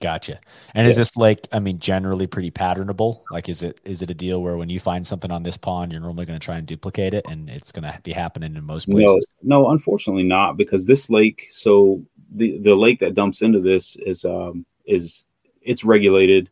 Gotcha. 0.00 0.40
And 0.74 0.84
yeah. 0.84 0.90
is 0.90 0.96
this 0.96 1.16
like, 1.16 1.46
I 1.52 1.60
mean, 1.60 1.78
generally 1.78 2.26
pretty 2.26 2.50
patternable? 2.50 3.22
Like, 3.30 3.48
is 3.48 3.62
it 3.62 3.80
is 3.84 4.02
it 4.02 4.10
a 4.10 4.14
deal 4.14 4.42
where 4.42 4.56
when 4.56 4.68
you 4.68 4.80
find 4.80 5.06
something 5.06 5.30
on 5.30 5.44
this 5.44 5.56
pond, 5.56 5.92
you're 5.92 6.00
normally 6.00 6.26
going 6.26 6.38
to 6.38 6.44
try 6.44 6.56
and 6.56 6.66
duplicate 6.66 7.14
it, 7.14 7.24
and 7.28 7.48
it's 7.48 7.70
going 7.70 7.84
to 7.84 7.98
be 8.02 8.12
happening 8.12 8.56
in 8.56 8.64
most 8.64 8.88
places? 8.88 9.26
No, 9.42 9.62
no, 9.62 9.70
unfortunately 9.70 10.24
not, 10.24 10.56
because 10.56 10.84
this 10.84 11.08
lake. 11.08 11.46
So 11.50 12.04
the 12.34 12.58
the 12.58 12.74
lake 12.74 13.00
that 13.00 13.14
dumps 13.14 13.42
into 13.42 13.60
this 13.60 13.96
is 13.96 14.24
um 14.24 14.66
is 14.86 15.24
it's 15.60 15.84
regulated, 15.84 16.50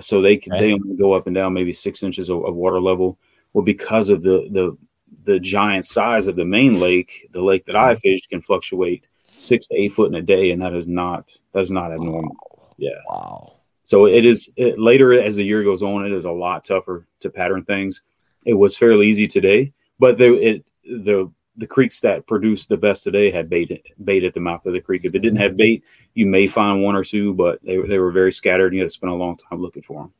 so 0.00 0.22
they 0.22 0.36
can 0.36 0.52
they 0.52 0.72
only 0.72 0.96
go 0.96 1.14
up 1.14 1.26
and 1.26 1.34
down 1.34 1.52
maybe 1.52 1.72
six 1.72 2.02
inches 2.02 2.28
of, 2.28 2.44
of 2.44 2.54
water 2.54 2.80
level. 2.80 3.18
Well, 3.52 3.64
because 3.64 4.08
of 4.08 4.22
the 4.22 4.48
the 4.52 4.76
the 5.24 5.40
giant 5.40 5.86
size 5.86 6.26
of 6.26 6.36
the 6.36 6.44
main 6.44 6.78
lake, 6.78 7.28
the 7.32 7.42
lake 7.42 7.66
that 7.66 7.76
I 7.76 7.94
mm-hmm. 7.94 8.00
fished 8.00 8.28
can 8.28 8.42
fluctuate 8.42 9.04
six 9.36 9.66
to 9.68 9.74
eight 9.74 9.94
foot 9.94 10.08
in 10.08 10.14
a 10.14 10.22
day, 10.22 10.50
and 10.52 10.62
that 10.62 10.74
is 10.74 10.86
not 10.86 11.36
that 11.52 11.62
is 11.62 11.72
not 11.72 11.92
abnormal. 11.92 12.36
Yeah. 12.76 12.98
Wow. 13.08 13.56
So 13.84 14.06
it 14.06 14.24
is 14.24 14.48
it, 14.56 14.78
later 14.78 15.12
as 15.20 15.36
the 15.36 15.44
year 15.44 15.62
goes 15.62 15.82
on, 15.82 16.06
it 16.06 16.12
is 16.12 16.24
a 16.24 16.30
lot 16.30 16.64
tougher 16.64 17.06
to 17.20 17.30
pattern 17.30 17.64
things. 17.64 18.02
It 18.46 18.54
was 18.54 18.76
fairly 18.76 19.08
easy 19.08 19.28
today, 19.28 19.72
but 19.98 20.18
the 20.18 20.34
it 20.34 20.64
the 20.84 21.30
the 21.56 21.66
creeks 21.66 22.00
that 22.00 22.26
produced 22.26 22.68
the 22.68 22.76
best 22.76 23.04
today 23.04 23.30
had 23.30 23.48
bait 23.48 23.86
bait 24.02 24.24
at 24.24 24.34
the 24.34 24.40
mouth 24.40 24.64
of 24.66 24.72
the 24.72 24.80
creek. 24.80 25.04
If 25.04 25.14
it 25.14 25.20
didn't 25.20 25.38
have 25.38 25.56
bait, 25.56 25.84
you 26.14 26.26
may 26.26 26.46
find 26.46 26.82
one 26.82 26.96
or 26.96 27.04
two, 27.04 27.34
but 27.34 27.62
they 27.62 27.76
they 27.76 27.98
were 27.98 28.10
very 28.10 28.32
scattered, 28.32 28.68
and 28.68 28.74
you 28.74 28.80
had 28.80 28.90
to 28.90 28.94
spend 28.94 29.12
a 29.12 29.16
long 29.16 29.36
time 29.36 29.60
looking 29.60 29.82
for 29.82 30.02
them. 30.02 30.12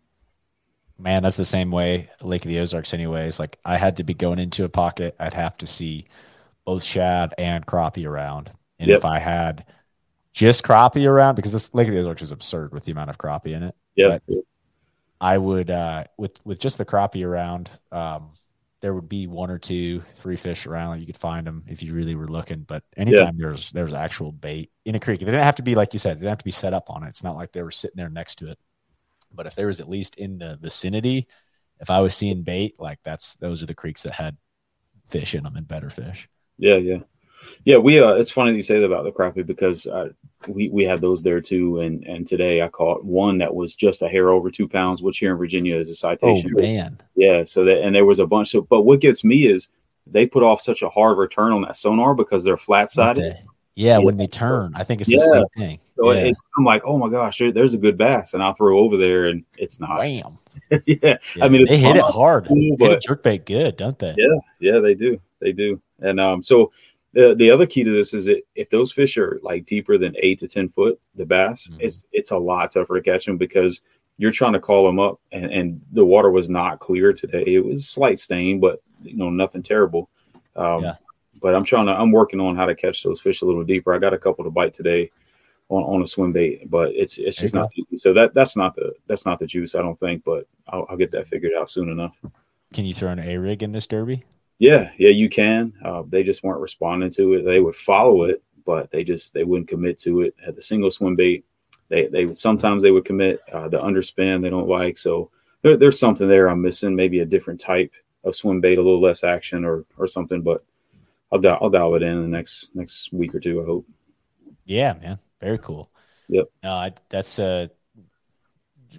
Man, 0.99 1.23
that's 1.23 1.37
the 1.37 1.45
same 1.45 1.71
way 1.71 2.11
Lake 2.21 2.45
of 2.45 2.51
the 2.51 2.61
Ozarks, 2.61 2.95
anyways. 2.95 3.41
Like 3.41 3.59
I 3.65 3.79
had 3.79 3.97
to 3.97 4.05
be 4.05 4.15
going 4.15 4.39
into 4.39 4.65
a 4.65 4.69
pocket, 4.69 5.17
I'd 5.19 5.35
have 5.35 5.57
to 5.59 5.67
see 5.67 6.07
both 6.65 6.85
shad 6.85 7.35
and 7.37 7.67
crappie 7.67 8.07
around, 8.07 8.53
and 8.79 8.89
yep. 8.91 8.99
if 8.99 9.05
I 9.05 9.19
had 9.19 9.65
just 10.35 10.65
crappie 10.65 11.09
around 11.09 11.37
because 11.37 11.53
this 11.53 11.73
Lake 11.75 11.89
of 11.89 11.95
the 11.95 12.01
Ozarks 12.01 12.21
is 12.21 12.33
absurd 12.33 12.73
with 12.73 12.85
the 12.85 12.93
amount 12.93 13.09
of 13.09 13.17
crappie 13.17 13.55
in 13.55 13.63
it. 13.63 13.75
Yeah. 13.95 14.19
I 15.21 15.39
would 15.39 15.71
uh 15.71 16.05
with 16.19 16.45
with 16.45 16.59
just 16.59 16.77
the 16.77 16.85
crappie 16.85 17.27
around, 17.27 17.71
um, 17.93 18.33
there 18.81 18.93
would 18.93 19.09
be 19.09 19.27
one 19.27 19.51
or 19.51 19.59
two, 19.59 20.03
three 20.17 20.37
fish 20.37 20.67
around 20.67 20.93
that 20.93 20.99
you 20.99 21.07
could 21.07 21.17
find 21.17 21.47
them 21.47 21.65
if 21.69 21.83
you 21.83 21.95
really 21.95 22.17
were 22.17 22.27
looking. 22.27 22.63
But 22.63 22.83
anytime 22.97 23.37
yeah. 23.37 23.47
there's 23.47 23.71
there's 23.71 23.95
actual 23.95 24.33
bait 24.33 24.71
in 24.85 24.97
a 24.97 25.01
creek, 25.01 25.21
they 25.21 25.27
didn't 25.27 25.41
have 25.41 25.57
to 25.57 25.63
be 25.63 25.77
like 25.77 25.93
you 25.93 26.01
said, 26.01 26.17
they 26.17 26.23
didn't 26.23 26.31
have 26.31 26.39
to 26.39 26.45
be 26.45 26.51
set 26.51 26.75
up 26.75 26.91
on 26.91 27.05
it. 27.05 27.09
It's 27.09 27.23
not 27.23 27.37
like 27.37 27.53
they 27.53 27.63
were 27.63 27.71
sitting 27.71 27.97
there 27.97 28.11
next 28.11 28.37
to 28.37 28.51
it. 28.51 28.59
But 29.33 29.47
if 29.47 29.55
there 29.55 29.69
was 29.69 29.81
at 29.81 29.89
least 29.89 30.17
in 30.17 30.39
the 30.39 30.59
vicinity, 30.61 31.29
if 31.81 31.91
I 31.91 32.01
was 32.01 32.15
seeing 32.15 32.43
bait, 32.43 32.75
like 32.79 32.99
that's 33.05 33.37
those 33.37 33.63
are 33.63 33.67
the 33.67 33.75
creeks 33.75 34.03
that 34.03 34.13
had 34.13 34.37
fish 35.07 35.35
in 35.35 35.45
them 35.45 35.57
and 35.57 35.67
better 35.67 35.91
fish. 35.91 36.29
Yeah, 36.59 36.77
yeah. 36.77 36.99
Yeah, 37.65 37.79
we 37.79 38.01
uh, 38.01 38.15
it's 38.15 38.31
funny 38.31 38.53
that 38.53 38.57
you 38.57 38.63
say 38.63 38.79
that 38.79 38.87
about 38.87 39.05
the 39.05 39.13
crappie 39.13 39.47
because 39.47 39.87
uh, 39.87 40.11
we 40.49 40.69
we 40.69 40.85
had 40.85 41.01
those 41.01 41.23
there 41.23 41.41
too, 41.41 41.81
and 41.81 42.05
and 42.05 42.27
today 42.27 42.63
I 42.63 42.69
caught 42.69 43.05
one 43.05 43.39
that 43.39 43.55
was 43.55 43.75
just 43.75 44.03
a 44.03 44.09
hair 44.09 44.31
over 44.31 44.51
two 44.51 44.69
pounds, 44.69 45.03
which 45.03 45.19
here 45.19 45.33
in 45.33 45.39
Virginia 45.39 45.77
is 45.77 45.89
a 45.89 45.95
citation. 45.95 46.53
Oh 46.57 46.61
man, 46.61 47.01
yeah. 47.17 47.45
So 47.45 47.65
that 47.65 47.83
and 47.83 47.95
there 47.95 48.05
was 48.05 48.19
a 48.19 48.27
bunch 48.27 48.55
of, 48.55 48.69
but 48.69 48.83
what 48.83 49.01
gets 49.01 49.25
me 49.25 49.47
is 49.47 49.69
they 50.07 50.27
put 50.27 50.43
off 50.43 50.61
such 50.61 50.83
a 50.83 50.89
hard 50.89 51.19
return 51.19 51.53
on 51.53 51.63
that 51.63 51.77
sonar 51.77 52.15
because 52.15 52.45
they're 52.45 52.57
flat 52.57 52.91
sided. 52.91 53.25
Okay. 53.25 53.43
Yeah, 53.77 53.99
when 53.99 54.17
they 54.17 54.27
turn, 54.29 54.73
I 54.75 54.85
think 54.85 55.01
it's 55.01 55.11
the 55.11 55.19
same 55.19 55.45
thing. 55.57 55.81
So 55.97 56.13
yeah. 56.13 56.27
it, 56.27 56.37
I'm 56.57 56.65
like, 56.65 56.83
oh 56.85 56.99
my 56.99 57.09
gosh, 57.09 57.39
there's 57.39 57.75
a 57.75 57.79
good 57.79 57.97
bass, 57.97 58.35
and 58.35 58.43
I'll 58.43 58.55
throw 58.55 58.79
over 58.79 58.97
there, 58.97 59.27
and 59.27 59.45
it's 59.57 59.81
not. 59.81 59.99
Bam. 59.99 60.39
yeah. 60.71 60.79
yeah. 61.03 61.17
I 61.41 61.49
mean, 61.49 61.65
they 61.67 61.79
hit 61.79 61.97
it 61.97 62.03
hard. 62.03 62.47
Cool, 62.47 62.77
but 62.79 63.03
jerk 63.03 63.23
bait 63.23 63.47
good, 63.47 63.77
don't 63.77 63.99
they? 63.99 64.15
Yeah, 64.17 64.39
yeah, 64.61 64.81
they 64.81 64.95
do, 64.95 65.21
they 65.41 65.53
do. 65.53 65.81
And 66.01 66.21
um, 66.21 66.43
so 66.43 66.73
the 67.15 67.35
the 67.35 67.51
other 67.51 67.67
key 67.67 67.85
to 67.85 67.91
this 67.91 68.13
is 68.13 68.27
that 68.27 68.43
if 68.55 68.69
those 68.71 68.93
fish 68.93 69.17
are 69.17 69.39
like 69.43 69.67
deeper 69.67 69.97
than 69.97 70.15
eight 70.19 70.41
to 70.41 70.49
ten 70.49 70.69
foot, 70.69 71.01
the 71.15 71.25
bass, 71.25 71.67
mm-hmm. 71.67 71.81
it's 71.81 72.05
it's 72.13 72.33
a 72.33 72.37
lot 72.37 72.73
tougher 72.73 73.01
to 73.01 73.03
catch 73.03 73.25
them 73.25 73.39
because 73.39 73.81
you're 74.19 74.31
trying 74.31 74.53
to 74.53 74.61
call 74.61 74.85
them 74.87 75.01
up, 75.01 75.21
and, 75.33 75.47
and 75.47 75.81
the 75.93 76.05
water 76.05 76.31
was 76.31 76.49
not 76.49 76.79
clear 76.79 77.13
today. 77.13 77.45
It 77.47 77.65
was 77.65 77.89
slight 77.89 78.19
stain, 78.19 78.61
but 78.61 78.83
you 79.03 79.17
know 79.17 79.31
nothing 79.31 79.63
terrible. 79.63 80.11
Um, 80.57 80.85
yeah. 80.85 80.95
But 81.41 81.55
I'm 81.55 81.65
trying 81.65 81.87
to 81.87 81.93
I'm 81.93 82.13
working 82.13 82.41
on 82.41 82.57
how 82.57 82.67
to 82.67 82.75
catch 82.75 83.03
those 83.03 83.21
fish 83.21 83.43
a 83.43 83.45
little 83.45 83.65
deeper. 83.65 83.95
I 83.95 83.99
got 83.99 84.15
a 84.15 84.19
couple 84.19 84.45
to 84.45 84.51
bite 84.51 84.75
today 84.75 85.11
on, 85.69 85.83
on 85.83 86.03
a 86.03 86.07
swim 86.07 86.33
bait, 86.33 86.71
but 86.71 86.91
it's 86.95 87.19
it's 87.19 87.39
just 87.39 87.55
not 87.55 87.71
easy. 87.77 87.99
So 87.99 88.13
that 88.15 88.35
that's 88.35 88.57
not 88.57 88.75
the 88.77 88.93
that's 89.07 89.27
not 89.27 89.39
the 89.39 89.47
juice, 89.47 89.75
I 89.75 89.83
don't 89.83 89.99
think. 90.01 90.25
But 90.25 90.47
I'll, 90.69 90.87
I'll 90.89 90.97
get 90.97 91.11
that 91.13 91.29
figured 91.29 91.53
out 91.59 91.71
soon 91.71 91.91
enough. 91.91 92.17
Can 92.73 92.87
you 92.87 92.95
throw 92.95 93.11
an 93.11 93.19
A 93.19 93.37
rig 93.37 93.63
in 93.63 93.73
this 93.73 93.87
derby? 93.87 94.25
Yeah, 94.59 94.91
yeah, 94.99 95.11
you 95.11 95.29
can. 95.29 95.73
Uh, 95.85 96.03
they 96.09 96.23
just 96.23 96.43
weren't 96.43 96.61
responding 96.61 97.11
to 97.13 97.35
it. 97.35 97.43
They 97.43 97.61
would 97.61 97.77
follow 97.77 98.25
it, 98.25 98.43
but 98.65 98.91
they 98.91 99.05
just 99.05 99.35
they 99.35 99.45
wouldn't 99.45 99.69
commit 99.69 99.99
to 100.01 100.23
it. 100.23 100.35
At 100.47 100.57
the 100.57 100.63
single 100.63 100.91
swim 100.91 101.17
bait, 101.17 101.45
they 101.89 102.07
they 102.07 102.33
sometimes 102.35 102.83
they 102.83 102.91
would 102.91 103.05
commit 103.05 103.41
uh, 103.53 103.69
the 103.69 103.79
underspin 103.79 104.43
they 104.43 104.51
don't 104.51 104.69
like. 104.69 104.97
So 104.97 105.31
there, 105.63 105.77
there's 105.77 105.99
something 105.99 106.29
there 106.29 106.49
I'm 106.49 106.63
missing. 106.63 106.95
Maybe 106.95 107.21
a 107.21 107.27
different 107.27 107.61
type 107.61 107.93
of 108.23 108.37
swim 108.37 108.61
bait, 108.61 108.79
a 108.79 108.83
little 108.83 109.01
less 109.01 109.25
action 109.25 109.65
or 109.65 109.85
or 109.99 110.07
something. 110.07 110.41
But 110.41 110.65
I'll 111.33 111.41
dial, 111.41 111.59
I'll 111.61 111.71
dial 111.71 111.95
it 111.97 112.03
in 112.03 112.23
the 112.23 112.29
next 112.29 112.71
next 112.75 113.13
week 113.13 113.35
or 113.35 113.41
two. 113.41 113.61
I 113.61 113.65
hope. 113.67 113.87
Yeah, 114.65 114.95
man, 114.95 115.19
very 115.41 115.59
cool. 115.59 115.91
Yep. 116.29 116.47
No, 116.63 116.73
I, 116.73 116.93
that's 117.11 117.39
uh 117.39 117.69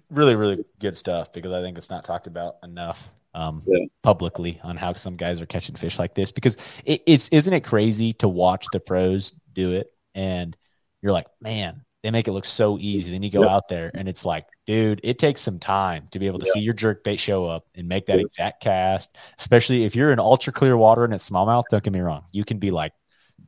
really 0.10 0.36
really 0.36 0.64
good 0.80 0.96
stuff 0.96 1.32
because 1.32 1.52
I 1.52 1.62
think 1.62 1.78
it's 1.78 1.90
not 1.90 2.04
talked 2.04 2.28
about 2.28 2.58
enough 2.64 3.10
um, 3.36 3.64
yeah. 3.68 3.86
publicly 4.02 4.60
on 4.64 4.78
how 4.78 4.94
some 4.94 5.18
guys 5.18 5.42
are 5.42 5.46
catching 5.46 5.76
fish 5.76 6.00
like 6.00 6.16
this 6.16 6.32
because 6.32 6.58
it, 6.86 7.04
it's 7.06 7.28
isn't 7.30 7.54
it 7.54 7.64
crazy 7.64 8.14
to 8.14 8.28
watch 8.28 8.66
the 8.72 8.80
pros 8.80 9.34
do 9.54 9.74
it 9.74 9.92
and 10.16 10.56
you're 11.02 11.12
like 11.12 11.28
man 11.42 11.84
they 12.02 12.12
make 12.12 12.28
it 12.28 12.32
look 12.32 12.46
so 12.46 12.78
easy 12.80 13.12
then 13.12 13.22
you 13.22 13.30
go 13.30 13.42
yep. 13.42 13.52
out 13.52 13.68
there 13.68 13.92
and 13.94 14.08
it's 14.08 14.24
like 14.26 14.46
dude 14.66 15.02
it 15.04 15.20
takes 15.20 15.42
some 15.42 15.60
time 15.60 16.08
to 16.12 16.20
be 16.20 16.28
able 16.28 16.40
to 16.40 16.46
yep. 16.46 16.54
see 16.54 16.62
your 16.62 16.74
jerk 16.74 17.04
bait 17.04 17.18
show 17.18 17.46
up 17.46 17.66
and 17.76 17.90
make 17.90 18.06
that 18.06 18.18
yep. 18.18 18.26
exact 18.26 18.64
cast 18.64 19.18
especially 19.38 19.84
if 19.84 19.96
you're 19.96 20.12
in 20.12 20.20
ultra 20.20 20.54
clear 20.54 20.78
water 20.78 21.04
and 21.04 21.14
it's 21.14 21.30
smallmouth 21.30 21.64
don't 21.70 21.84
get 21.84 21.92
me 21.92 22.00
wrong 22.00 22.24
you 22.32 22.46
can 22.46 22.58
be 22.58 22.72
like 22.72 22.94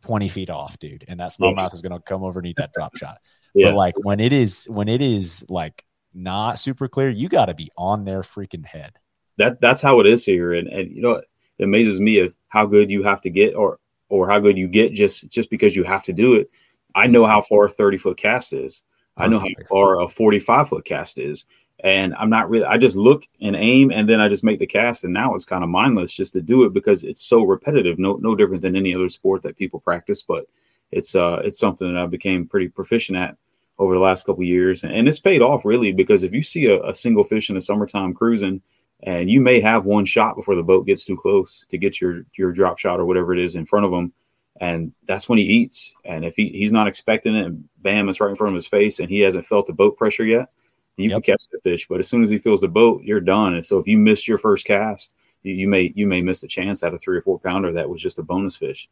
20 0.01 0.27
feet 0.27 0.49
off 0.49 0.77
dude 0.79 1.05
and 1.07 1.19
that 1.21 1.31
smallmouth 1.31 1.73
is 1.73 1.81
going 1.81 1.93
to 1.93 1.99
come 1.99 2.23
over 2.23 2.39
and 2.39 2.47
eat 2.47 2.57
that 2.57 2.73
drop 2.73 2.95
shot 2.97 3.19
yeah. 3.55 3.67
but 3.67 3.75
like 3.75 3.95
when 3.99 4.19
it 4.19 4.33
is 4.33 4.65
when 4.65 4.89
it 4.89 5.01
is 5.01 5.45
like 5.47 5.85
not 6.13 6.59
super 6.59 6.89
clear 6.89 7.09
you 7.09 7.29
got 7.29 7.45
to 7.45 7.53
be 7.53 7.71
on 7.77 8.03
their 8.03 8.21
freaking 8.21 8.65
head 8.65 8.97
that 9.37 9.61
that's 9.61 9.81
how 9.81 9.99
it 9.99 10.07
is 10.07 10.25
here. 10.25 10.53
And 10.53 10.67
and 10.67 10.91
you 10.91 11.01
know, 11.01 11.21
it 11.57 11.63
amazes 11.63 11.99
me 11.99 12.19
of 12.19 12.35
how 12.49 12.65
good 12.65 12.89
you 12.89 13.03
have 13.03 13.21
to 13.21 13.29
get 13.29 13.55
or 13.55 13.79
or 14.09 14.29
how 14.29 14.39
good 14.39 14.57
you 14.57 14.67
get 14.67 14.93
just 14.93 15.29
just 15.29 15.49
because 15.49 15.75
you 15.75 15.83
have 15.83 16.03
to 16.03 16.13
do 16.13 16.35
it. 16.35 16.49
I 16.95 17.07
know 17.07 17.25
how 17.25 17.41
far 17.41 17.65
a 17.65 17.69
30 17.69 17.97
foot 17.97 18.17
cast 18.17 18.53
is. 18.53 18.83
I 19.17 19.27
know 19.27 19.39
how 19.39 19.47
far 19.67 20.01
a 20.01 20.07
45 20.07 20.69
foot 20.69 20.85
cast 20.85 21.17
is. 21.17 21.45
And 21.83 22.15
I'm 22.15 22.29
not 22.29 22.49
really, 22.49 22.65
I 22.65 22.77
just 22.77 22.95
look 22.95 23.23
and 23.41 23.55
aim 23.55 23.91
and 23.91 24.09
then 24.09 24.19
I 24.19 24.29
just 24.29 24.43
make 24.43 24.59
the 24.59 24.67
cast. 24.67 25.03
And 25.03 25.13
now 25.13 25.35
it's 25.35 25.45
kind 25.45 25.63
of 25.63 25.69
mindless 25.69 26.13
just 26.13 26.33
to 26.33 26.41
do 26.41 26.63
it 26.63 26.73
because 26.73 27.03
it's 27.03 27.21
so 27.21 27.43
repetitive. 27.43 27.99
No, 27.99 28.15
no 28.15 28.35
different 28.35 28.61
than 28.61 28.75
any 28.75 28.95
other 28.95 29.09
sport 29.09 29.43
that 29.43 29.57
people 29.57 29.79
practice, 29.79 30.23
but 30.23 30.47
it's, 30.91 31.15
uh, 31.15 31.41
it's 31.43 31.59
something 31.59 31.93
that 31.93 32.01
I 32.01 32.07
became 32.07 32.47
pretty 32.47 32.67
proficient 32.67 33.17
at 33.17 33.37
over 33.77 33.93
the 33.93 33.99
last 33.99 34.25
couple 34.25 34.43
years. 34.43 34.83
And, 34.83 34.91
and, 34.91 35.07
it's 35.07 35.19
paid 35.19 35.41
off 35.41 35.65
really 35.65 35.91
because 35.91 36.23
if 36.23 36.33
you 36.33 36.41
see 36.41 36.65
a, 36.65 36.81
a 36.83 36.95
single 36.95 37.23
fish 37.23 37.49
in 37.49 37.55
the 37.55 37.61
summertime 37.61 38.13
cruising 38.13 38.61
and 39.03 39.29
you 39.29 39.41
may 39.41 39.59
have 39.59 39.85
one 39.85 40.05
shot 40.05 40.35
before 40.35 40.55
the 40.55 40.63
boat 40.63 40.85
gets 40.85 41.05
too 41.05 41.17
close 41.17 41.65
to 41.69 41.77
get 41.77 42.01
your 42.01 42.23
your 42.37 42.51
drop 42.51 42.79
shot 42.79 42.99
or 42.99 43.05
whatever 43.05 43.33
it 43.33 43.39
is 43.39 43.55
in 43.55 43.65
front 43.65 43.85
of 43.85 43.93
him 43.93 44.11
and 44.59 44.91
that's 45.07 45.29
when 45.29 45.37
he 45.37 45.45
eats 45.45 45.93
and 46.05 46.25
if 46.25 46.35
he, 46.35 46.49
he's 46.49 46.71
not 46.71 46.87
expecting 46.87 47.35
it 47.35 47.45
and 47.45 47.63
bam 47.79 48.09
it's 48.09 48.19
right 48.19 48.29
in 48.29 48.35
front 48.35 48.49
of 48.49 48.55
his 48.55 48.67
face 48.67 48.99
and 48.99 49.09
he 49.09 49.19
hasn't 49.19 49.45
felt 49.45 49.67
the 49.67 49.73
boat 49.73 49.97
pressure 49.97 50.25
yet 50.25 50.49
you 50.95 51.09
yep. 51.09 51.23
can 51.23 51.33
catch 51.33 51.45
the 51.51 51.59
fish 51.61 51.87
but 51.87 51.99
as 51.99 52.07
soon 52.07 52.23
as 52.23 52.29
he 52.29 52.39
feels 52.39 52.61
the 52.61 52.67
boat 52.67 53.03
you're 53.03 53.19
done 53.19 53.53
and 53.53 53.65
so 53.65 53.77
if 53.77 53.87
you 53.87 53.97
missed 53.97 54.27
your 54.27 54.39
first 54.39 54.65
cast 54.65 55.13
you, 55.43 55.53
you 55.53 55.67
may 55.67 55.91
you 55.95 56.07
may 56.07 56.21
miss 56.21 56.39
the 56.39 56.47
chance 56.47 56.83
at 56.83 56.93
a 56.93 56.97
three 56.97 57.17
or 57.17 57.21
four 57.21 57.39
pounder 57.39 57.71
that 57.73 57.89
was 57.89 58.01
just 58.01 58.19
a 58.19 58.23
bonus 58.23 58.55
fish. 58.55 58.89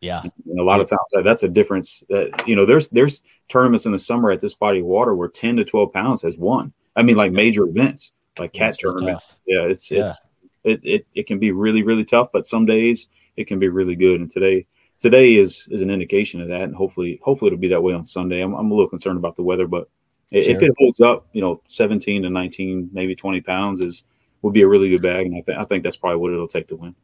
Yeah, 0.00 0.22
and 0.22 0.58
a 0.58 0.62
lot 0.62 0.76
yeah. 0.76 0.82
of 0.82 0.88
times 0.88 1.24
that's 1.24 1.42
a 1.42 1.48
difference. 1.48 2.02
That 2.08 2.46
you 2.48 2.56
know, 2.56 2.64
there's 2.64 2.88
there's 2.88 3.22
tournaments 3.48 3.84
in 3.84 3.92
the 3.92 3.98
summer 3.98 4.30
at 4.30 4.40
this 4.40 4.54
body 4.54 4.80
of 4.80 4.86
water 4.86 5.14
where 5.14 5.28
ten 5.28 5.56
to 5.56 5.64
twelve 5.64 5.92
pounds 5.92 6.22
has 6.22 6.38
won. 6.38 6.72
I 6.96 7.02
mean, 7.02 7.16
like 7.16 7.32
major 7.32 7.64
events, 7.64 8.12
like 8.38 8.52
CATT 8.52 8.78
tournaments. 8.80 9.36
Yeah, 9.46 9.62
it's 9.62 9.90
yeah. 9.90 10.06
it's 10.06 10.20
it, 10.64 10.80
it 10.82 11.06
it 11.14 11.26
can 11.26 11.38
be 11.38 11.52
really 11.52 11.82
really 11.82 12.04
tough, 12.04 12.28
but 12.32 12.46
some 12.46 12.66
days 12.66 13.08
it 13.36 13.46
can 13.46 13.58
be 13.58 13.68
really 13.68 13.96
good. 13.96 14.20
And 14.20 14.30
today 14.30 14.66
today 14.98 15.34
is 15.34 15.66
is 15.70 15.80
an 15.80 15.90
indication 15.90 16.40
of 16.40 16.48
that, 16.48 16.62
and 16.62 16.74
hopefully 16.74 17.20
hopefully 17.22 17.48
it'll 17.48 17.58
be 17.58 17.68
that 17.68 17.82
way 17.82 17.92
on 17.92 18.04
Sunday. 18.04 18.40
I'm 18.40 18.54
I'm 18.54 18.70
a 18.70 18.74
little 18.74 18.88
concerned 18.88 19.18
about 19.18 19.36
the 19.36 19.42
weather, 19.42 19.66
but 19.66 19.88
sure. 20.30 20.40
if 20.40 20.62
it 20.62 20.72
holds 20.78 21.00
up, 21.00 21.26
you 21.32 21.40
know, 21.40 21.62
17 21.68 22.22
to 22.22 22.30
19, 22.30 22.90
maybe 22.92 23.14
20 23.16 23.40
pounds 23.40 23.80
is 23.80 24.04
would 24.42 24.54
be 24.54 24.62
a 24.62 24.68
really 24.68 24.90
good 24.90 25.02
bag, 25.02 25.26
and 25.26 25.36
I 25.36 25.42
think 25.42 25.58
I 25.58 25.64
think 25.64 25.82
that's 25.82 25.96
probably 25.96 26.18
what 26.18 26.32
it'll 26.32 26.48
take 26.48 26.68
to 26.68 26.76
win. 26.76 26.94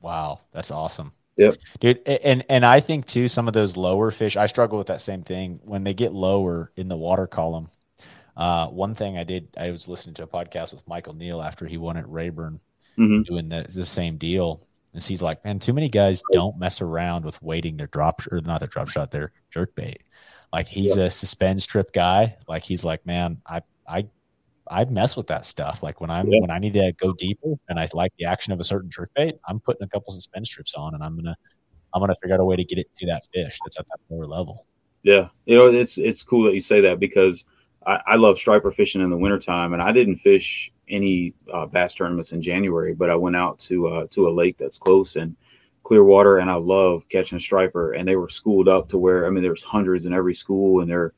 Wow, 0.00 0.40
that's 0.52 0.70
awesome. 0.70 1.12
Yep. 1.36 1.56
Dude, 1.80 2.08
and 2.08 2.44
and 2.48 2.66
I 2.66 2.80
think 2.80 3.06
too 3.06 3.28
some 3.28 3.48
of 3.48 3.54
those 3.54 3.76
lower 3.76 4.10
fish, 4.10 4.36
I 4.36 4.46
struggle 4.46 4.78
with 4.78 4.88
that 4.88 5.00
same 5.00 5.22
thing 5.22 5.60
when 5.64 5.84
they 5.84 5.94
get 5.94 6.12
lower 6.12 6.70
in 6.76 6.88
the 6.88 6.96
water 6.96 7.26
column. 7.26 7.70
Uh, 8.36 8.68
one 8.68 8.94
thing 8.94 9.18
I 9.18 9.24
did, 9.24 9.48
I 9.56 9.70
was 9.70 9.88
listening 9.88 10.14
to 10.16 10.24
a 10.24 10.26
podcast 10.26 10.72
with 10.72 10.86
Michael 10.86 11.14
Neal 11.14 11.42
after 11.42 11.66
he 11.66 11.76
won 11.76 11.96
at 11.96 12.08
Rayburn, 12.08 12.60
mm-hmm. 12.98 13.22
doing 13.22 13.48
the, 13.48 13.66
the 13.68 13.84
same 13.84 14.16
deal. 14.16 14.66
And 14.92 15.02
he's 15.02 15.22
like, 15.22 15.44
man, 15.44 15.58
too 15.58 15.72
many 15.72 15.88
guys 15.88 16.22
don't 16.32 16.58
mess 16.58 16.80
around 16.80 17.24
with 17.24 17.40
waiting 17.42 17.76
their 17.76 17.86
drop 17.86 18.22
or 18.30 18.40
not 18.40 18.60
their 18.60 18.68
drop 18.68 18.88
shot, 18.88 19.10
their 19.10 19.32
jerk 19.50 19.74
bait. 19.74 20.02
Like 20.52 20.66
he's 20.66 20.96
a 20.96 21.08
suspend 21.10 21.62
strip 21.62 21.92
guy. 21.92 22.36
Like 22.48 22.62
he's 22.62 22.84
like, 22.84 23.06
man, 23.06 23.40
I 23.46 23.62
I 23.88 24.08
I 24.68 24.84
mess 24.86 25.16
with 25.16 25.28
that 25.28 25.44
stuff. 25.44 25.82
Like 25.82 26.00
when 26.00 26.10
I'm 26.10 26.28
yeah. 26.28 26.40
when 26.40 26.50
I 26.50 26.58
need 26.58 26.74
to 26.74 26.92
go 26.92 27.12
deeper 27.12 27.54
and 27.68 27.78
I 27.78 27.86
like 27.92 28.12
the 28.18 28.24
action 28.24 28.52
of 28.52 28.60
a 28.60 28.64
certain 28.64 28.90
jerk 28.90 29.10
bait, 29.14 29.36
I'm 29.46 29.60
putting 29.60 29.84
a 29.84 29.88
couple 29.88 30.12
suspend 30.12 30.46
strips 30.46 30.74
on 30.74 30.94
and 30.94 31.04
I'm 31.04 31.16
gonna 31.16 31.36
I'm 31.94 32.00
gonna 32.00 32.16
figure 32.20 32.34
out 32.34 32.40
a 32.40 32.44
way 32.44 32.56
to 32.56 32.64
get 32.64 32.78
it 32.78 32.90
to 32.98 33.06
that 33.06 33.22
fish 33.32 33.58
that's 33.64 33.78
at 33.78 33.86
that 33.86 34.00
lower 34.14 34.26
level. 34.26 34.66
Yeah, 35.02 35.28
you 35.46 35.56
know 35.56 35.66
it's 35.66 35.98
it's 35.98 36.22
cool 36.22 36.44
that 36.44 36.54
you 36.54 36.60
say 36.60 36.80
that 36.80 36.98
because 36.98 37.44
I, 37.86 38.00
I 38.06 38.16
love 38.16 38.38
striper 38.38 38.70
fishing 38.70 39.00
in 39.00 39.10
the 39.10 39.16
wintertime 39.16 39.72
and 39.72 39.82
I 39.82 39.92
didn't 39.92 40.18
fish 40.18 40.70
any 40.90 41.32
uh, 41.52 41.66
bass 41.66 41.94
tournaments 41.94 42.32
in 42.32 42.42
January, 42.42 42.94
but 42.94 43.10
I 43.10 43.16
went 43.16 43.36
out 43.36 43.58
to 43.60 43.88
uh, 43.88 44.06
to 44.10 44.28
a 44.28 44.30
lake 44.30 44.58
that's 44.58 44.78
close 44.78 45.16
and 45.16 45.34
clear 45.82 46.04
water, 46.04 46.38
and 46.38 46.50
I 46.50 46.56
love 46.56 47.02
catching 47.08 47.40
striper. 47.40 47.92
And 47.92 48.06
they 48.06 48.16
were 48.16 48.28
schooled 48.28 48.68
up 48.68 48.88
to 48.90 48.98
where 48.98 49.26
I 49.26 49.30
mean, 49.30 49.42
there's 49.42 49.62
hundreds 49.62 50.06
in 50.06 50.12
every 50.12 50.34
school, 50.34 50.80
and 50.80 50.90
they're 50.90 51.12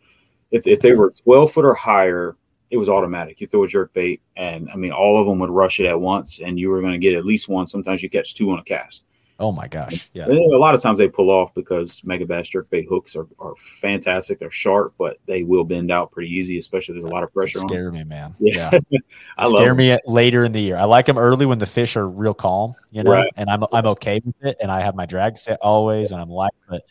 if 0.51 0.67
if 0.67 0.81
they 0.81 0.93
were 0.93 1.15
12 1.25 1.53
foot 1.53 1.65
or 1.65 1.75
higher, 1.75 2.37
it 2.71 2.77
was 2.77 2.89
automatic. 2.89 3.41
You 3.41 3.47
throw 3.47 3.65
a 3.65 3.69
jerk 3.69 3.93
bait, 3.93 4.21
and 4.37 4.71
I 4.71 4.77
mean, 4.77 4.93
all 4.93 5.21
of 5.21 5.27
them 5.27 5.39
would 5.41 5.51
rush 5.51 5.81
it 5.81 5.87
at 5.87 6.01
once, 6.01 6.41
and 6.41 6.59
you 6.59 6.71
were 6.71 6.81
going 6.81 6.93
to 6.93 6.99
get 6.99 7.15
at 7.15 7.27
least 7.27 7.49
one. 7.49 7.67
Sometimes 7.67 8.03
you 8.03 8.11
catch 8.11 8.35
two 8.35 8.51
on 8.51 8.59
a 8.59 8.65
cast. 8.65 9.03
Oh 9.43 9.51
my 9.51 9.67
gosh! 9.67 10.09
Yeah, 10.13 10.29
a 10.29 10.57
lot 10.57 10.77
of 10.77 10.81
times 10.81 11.01
they 11.01 11.09
pull 11.09 11.29
off 11.29 11.53
because 11.53 12.01
Megabass 12.03 12.49
jerk 12.49 12.71
bait 12.71 12.87
hooks 12.89 13.17
are, 13.17 13.27
are 13.41 13.55
fantastic. 13.81 14.39
They're 14.39 14.53
sharp, 14.53 14.95
but 14.97 15.19
they 15.27 15.43
will 15.43 15.65
bend 15.65 15.91
out 15.91 16.13
pretty 16.13 16.33
easy, 16.33 16.59
especially 16.59 16.93
there's 16.95 17.07
a 17.07 17.09
lot 17.09 17.25
of 17.25 17.35
pressure. 17.35 17.59
They 17.59 17.67
scare 17.67 17.91
me, 17.91 18.05
man. 18.05 18.37
Yeah, 18.39 18.71
yeah. 18.89 19.01
I 19.37 19.49
scare 19.49 19.75
me 19.75 19.99
later 20.07 20.45
in 20.45 20.53
the 20.53 20.61
year. 20.61 20.77
I 20.77 20.85
like 20.85 21.07
them 21.07 21.19
early 21.19 21.45
when 21.45 21.59
the 21.59 21.67
fish 21.67 21.97
are 21.97 22.09
real 22.09 22.35
calm, 22.35 22.75
you 22.93 23.03
know, 23.03 23.11
right. 23.11 23.33
and 23.35 23.51
I'm 23.51 23.65
I'm 23.73 23.87
okay 23.87 24.21
with 24.25 24.37
it, 24.43 24.59
and 24.61 24.71
I 24.71 24.81
have 24.81 24.95
my 24.95 25.07
drag 25.07 25.37
set 25.37 25.59
always, 25.61 26.13
and 26.13 26.21
I'm 26.21 26.31
like, 26.31 26.53
but 26.69 26.85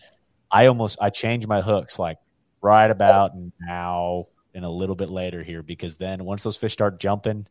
I 0.51 0.65
almost 0.65 0.97
I 0.99 1.09
change 1.09 1.47
my 1.47 1.61
hooks 1.61 1.97
like 1.97 2.17
right 2.61 2.91
about 2.91 3.31
now 3.61 4.27
and 4.53 4.65
a 4.65 4.69
little 4.69 4.97
bit 4.97 5.09
later 5.09 5.41
here 5.41 5.63
because 5.63 5.95
then 5.95 6.25
once 6.25 6.43
those 6.43 6.57
fish 6.57 6.73
start 6.73 6.99
jumping, 6.99 7.47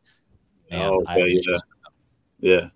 man, 0.69 0.91
oh, 0.91 1.01
okay, 1.09 1.27
yeah. 1.27 1.41
Just, 1.41 1.63
yeah. 2.39 2.67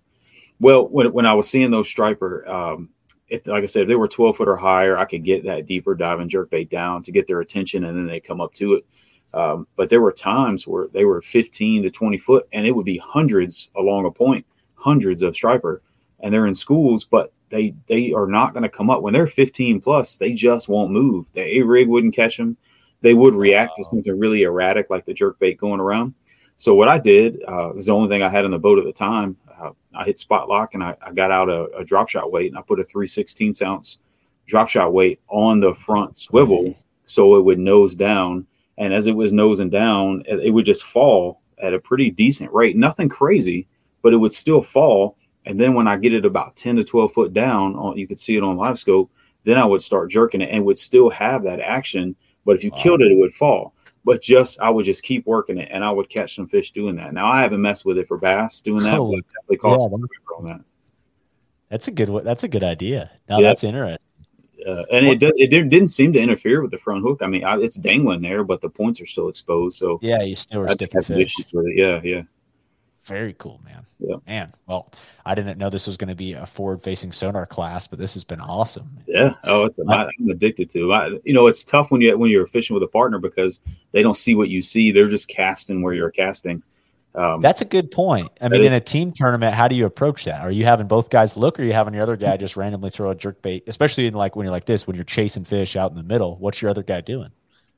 Well, 0.60 0.88
when 0.88 1.12
when 1.12 1.26
I 1.26 1.34
was 1.34 1.48
seeing 1.48 1.70
those 1.70 1.88
striper, 1.88 2.48
um, 2.48 2.90
if 3.28 3.46
like 3.46 3.62
I 3.62 3.66
said, 3.66 3.82
if 3.82 3.88
they 3.88 3.96
were 3.96 4.08
12 4.08 4.36
foot 4.36 4.48
or 4.48 4.56
higher, 4.56 4.96
I 4.96 5.04
could 5.04 5.24
get 5.24 5.44
that 5.44 5.66
deeper 5.66 5.94
dive 5.94 6.20
and 6.20 6.30
jerk 6.30 6.50
bait 6.50 6.70
down 6.70 7.02
to 7.02 7.12
get 7.12 7.26
their 7.26 7.40
attention, 7.40 7.84
and 7.84 7.96
then 7.96 8.06
they 8.06 8.20
come 8.20 8.40
up 8.40 8.54
to 8.54 8.74
it. 8.74 8.86
Um, 9.34 9.66
but 9.76 9.90
there 9.90 10.00
were 10.00 10.12
times 10.12 10.66
where 10.66 10.88
they 10.88 11.04
were 11.04 11.20
15 11.20 11.82
to 11.82 11.90
20 11.90 12.18
foot, 12.18 12.48
and 12.52 12.66
it 12.66 12.72
would 12.72 12.86
be 12.86 12.96
hundreds 12.96 13.70
along 13.76 14.06
a 14.06 14.10
point, 14.10 14.46
hundreds 14.74 15.22
of 15.22 15.34
striper, 15.34 15.82
and 16.20 16.32
they're 16.32 16.46
in 16.46 16.54
schools, 16.54 17.04
but 17.04 17.32
they 17.50 17.74
they 17.86 18.12
are 18.12 18.26
not 18.26 18.54
going 18.54 18.62
to 18.62 18.68
come 18.68 18.90
up 18.90 19.02
when 19.02 19.12
they're 19.12 19.26
15 19.26 19.80
plus. 19.80 20.16
They 20.16 20.32
just 20.32 20.68
won't 20.68 20.90
move. 20.90 21.26
The 21.34 21.58
A 21.58 21.62
rig 21.62 21.88
wouldn't 21.88 22.14
catch 22.14 22.36
them 22.36 22.56
they 23.02 23.14
would 23.14 23.34
react 23.34 23.72
wow. 23.72 23.76
to 23.76 23.84
something 23.84 24.18
really 24.18 24.42
erratic 24.42 24.90
like 24.90 25.04
the 25.04 25.14
jerk 25.14 25.38
bait 25.38 25.58
going 25.58 25.80
around. 25.80 26.14
So 26.56 26.74
what 26.74 26.88
I 26.88 26.98
did 26.98 27.42
uh, 27.46 27.70
was 27.74 27.86
the 27.86 27.92
only 27.92 28.08
thing 28.08 28.22
I 28.22 28.28
had 28.28 28.44
in 28.44 28.50
the 28.50 28.58
boat 28.58 28.78
at 28.78 28.84
the 28.84 28.92
time. 28.92 29.36
Uh, 29.60 29.70
I 29.94 30.04
hit 30.04 30.18
spot 30.18 30.48
lock 30.48 30.74
and 30.74 30.82
I, 30.82 30.96
I 31.00 31.12
got 31.12 31.30
out 31.30 31.48
a, 31.48 31.64
a, 31.76 31.84
drop 31.84 32.08
shot 32.08 32.30
weight 32.30 32.50
and 32.50 32.58
I 32.58 32.62
put 32.62 32.80
a 32.80 32.84
316 32.84 33.54
ounce 33.62 33.98
drop 34.46 34.68
shot 34.68 34.92
weight 34.92 35.20
on 35.28 35.60
the 35.60 35.74
front 35.74 36.16
swivel 36.16 36.74
so 37.06 37.36
it 37.36 37.44
would 37.44 37.58
nose 37.58 37.94
down. 37.94 38.46
And 38.78 38.92
as 38.92 39.06
it 39.06 39.16
was 39.16 39.32
nosing 39.32 39.70
down, 39.70 40.22
it, 40.26 40.52
would 40.52 40.66
just 40.66 40.84
fall 40.84 41.40
at 41.58 41.72
a 41.72 41.78
pretty 41.78 42.10
decent 42.10 42.52
rate. 42.52 42.76
Nothing 42.76 43.08
crazy, 43.08 43.66
but 44.02 44.12
it 44.12 44.18
would 44.18 44.32
still 44.32 44.62
fall. 44.62 45.16
And 45.46 45.58
then 45.58 45.72
when 45.72 45.88
I 45.88 45.96
get 45.96 46.12
it 46.12 46.26
about 46.26 46.56
10 46.56 46.76
to 46.76 46.84
12 46.84 47.14
foot 47.14 47.32
down, 47.32 47.74
on, 47.76 47.96
you 47.96 48.06
could 48.06 48.18
see 48.18 48.36
it 48.36 48.42
on 48.42 48.56
live 48.58 48.78
scope, 48.78 49.10
then 49.44 49.56
I 49.56 49.64
would 49.64 49.80
start 49.80 50.10
jerking 50.10 50.42
it 50.42 50.50
and 50.52 50.64
would 50.66 50.78
still 50.78 51.08
have 51.08 51.42
that 51.44 51.60
action 51.60 52.14
but 52.46 52.56
if 52.56 52.64
you 52.64 52.70
wow. 52.70 52.82
killed 52.82 53.02
it, 53.02 53.12
it 53.12 53.18
would 53.18 53.34
fall. 53.34 53.74
But 54.06 54.22
just 54.22 54.60
I 54.60 54.70
would 54.70 54.86
just 54.86 55.02
keep 55.02 55.26
working 55.26 55.58
it, 55.58 55.68
and 55.72 55.84
I 55.84 55.90
would 55.90 56.08
catch 56.08 56.36
some 56.36 56.46
fish 56.46 56.70
doing 56.70 56.94
that. 56.96 57.12
Now 57.12 57.26
I 57.26 57.42
haven't 57.42 57.60
messed 57.60 57.84
with 57.84 57.98
it 57.98 58.06
for 58.06 58.16
bass 58.16 58.60
doing 58.60 58.84
that. 58.84 58.98
Oh, 58.98 59.12
but 59.48 59.58
yeah, 59.62 59.68
on 59.68 60.44
that. 60.44 60.60
That's 61.68 61.88
a 61.88 61.90
good. 61.90 62.24
That's 62.24 62.44
a 62.44 62.48
good 62.48 62.62
idea. 62.62 63.10
Now 63.28 63.40
yeah. 63.40 63.48
that's 63.48 63.64
interesting. 63.64 63.98
Uh, 64.64 64.84
and 64.92 65.06
it, 65.06 65.22
it 65.22 65.48
didn't 65.48 65.88
seem 65.88 66.12
to 66.12 66.20
interfere 66.20 66.62
with 66.62 66.70
the 66.70 66.78
front 66.78 67.02
hook. 67.02 67.18
I 67.20 67.26
mean, 67.26 67.44
I, 67.44 67.58
it's 67.58 67.76
dangling 67.76 68.22
there, 68.22 68.42
but 68.44 68.60
the 68.60 68.68
points 68.68 69.00
are 69.00 69.06
still 69.06 69.28
exposed. 69.28 69.76
So 69.76 69.98
yeah, 70.02 70.22
you 70.22 70.36
still 70.36 70.62
are 70.62 70.68
sticking 70.68 71.02
fish. 71.02 71.34
Yeah, 71.52 72.00
yeah. 72.02 72.22
Very 73.06 73.34
cool, 73.34 73.60
man. 73.64 73.86
Yeah. 74.00 74.16
Man, 74.26 74.52
well, 74.66 74.90
I 75.24 75.36
didn't 75.36 75.58
know 75.58 75.70
this 75.70 75.86
was 75.86 75.96
going 75.96 76.08
to 76.08 76.16
be 76.16 76.32
a 76.32 76.44
forward-facing 76.44 77.12
sonar 77.12 77.46
class, 77.46 77.86
but 77.86 78.00
this 78.00 78.14
has 78.14 78.24
been 78.24 78.40
awesome. 78.40 78.98
Yeah. 79.06 79.34
Oh, 79.44 79.64
it's 79.64 79.78
I'm 79.78 80.10
addicted 80.28 80.70
to. 80.70 80.92
I, 80.92 81.10
you 81.22 81.32
know, 81.32 81.46
it's 81.46 81.62
tough 81.62 81.92
when 81.92 82.00
you 82.00 82.18
when 82.18 82.30
you're 82.30 82.48
fishing 82.48 82.74
with 82.74 82.82
a 82.82 82.88
partner 82.88 83.20
because 83.20 83.60
they 83.92 84.02
don't 84.02 84.16
see 84.16 84.34
what 84.34 84.48
you 84.48 84.60
see. 84.60 84.90
They're 84.90 85.08
just 85.08 85.28
casting 85.28 85.82
where 85.82 85.94
you're 85.94 86.10
casting. 86.10 86.64
Um, 87.14 87.40
That's 87.40 87.62
a 87.62 87.64
good 87.64 87.90
point. 87.92 88.30
I 88.40 88.48
mean, 88.48 88.62
is, 88.62 88.74
in 88.74 88.76
a 88.76 88.80
team 88.80 89.12
tournament, 89.12 89.54
how 89.54 89.68
do 89.68 89.76
you 89.76 89.86
approach 89.86 90.24
that? 90.24 90.42
Are 90.42 90.50
you 90.50 90.64
having 90.64 90.88
both 90.88 91.08
guys 91.08 91.36
look, 91.36 91.58
or 91.58 91.62
are 91.62 91.64
you 91.64 91.72
having 91.72 91.94
the 91.94 92.00
other 92.00 92.16
guy 92.16 92.36
just 92.38 92.56
randomly 92.56 92.90
throw 92.90 93.10
a 93.10 93.14
jerk 93.14 93.40
bait? 93.40 93.64
Especially 93.68 94.06
in 94.06 94.14
like 94.14 94.34
when 94.34 94.44
you're 94.44 94.52
like 94.52 94.66
this, 94.66 94.86
when 94.86 94.96
you're 94.96 95.04
chasing 95.04 95.44
fish 95.44 95.76
out 95.76 95.92
in 95.92 95.96
the 95.96 96.02
middle. 96.02 96.36
What's 96.36 96.60
your 96.60 96.72
other 96.72 96.82
guy 96.82 97.00
doing? 97.02 97.30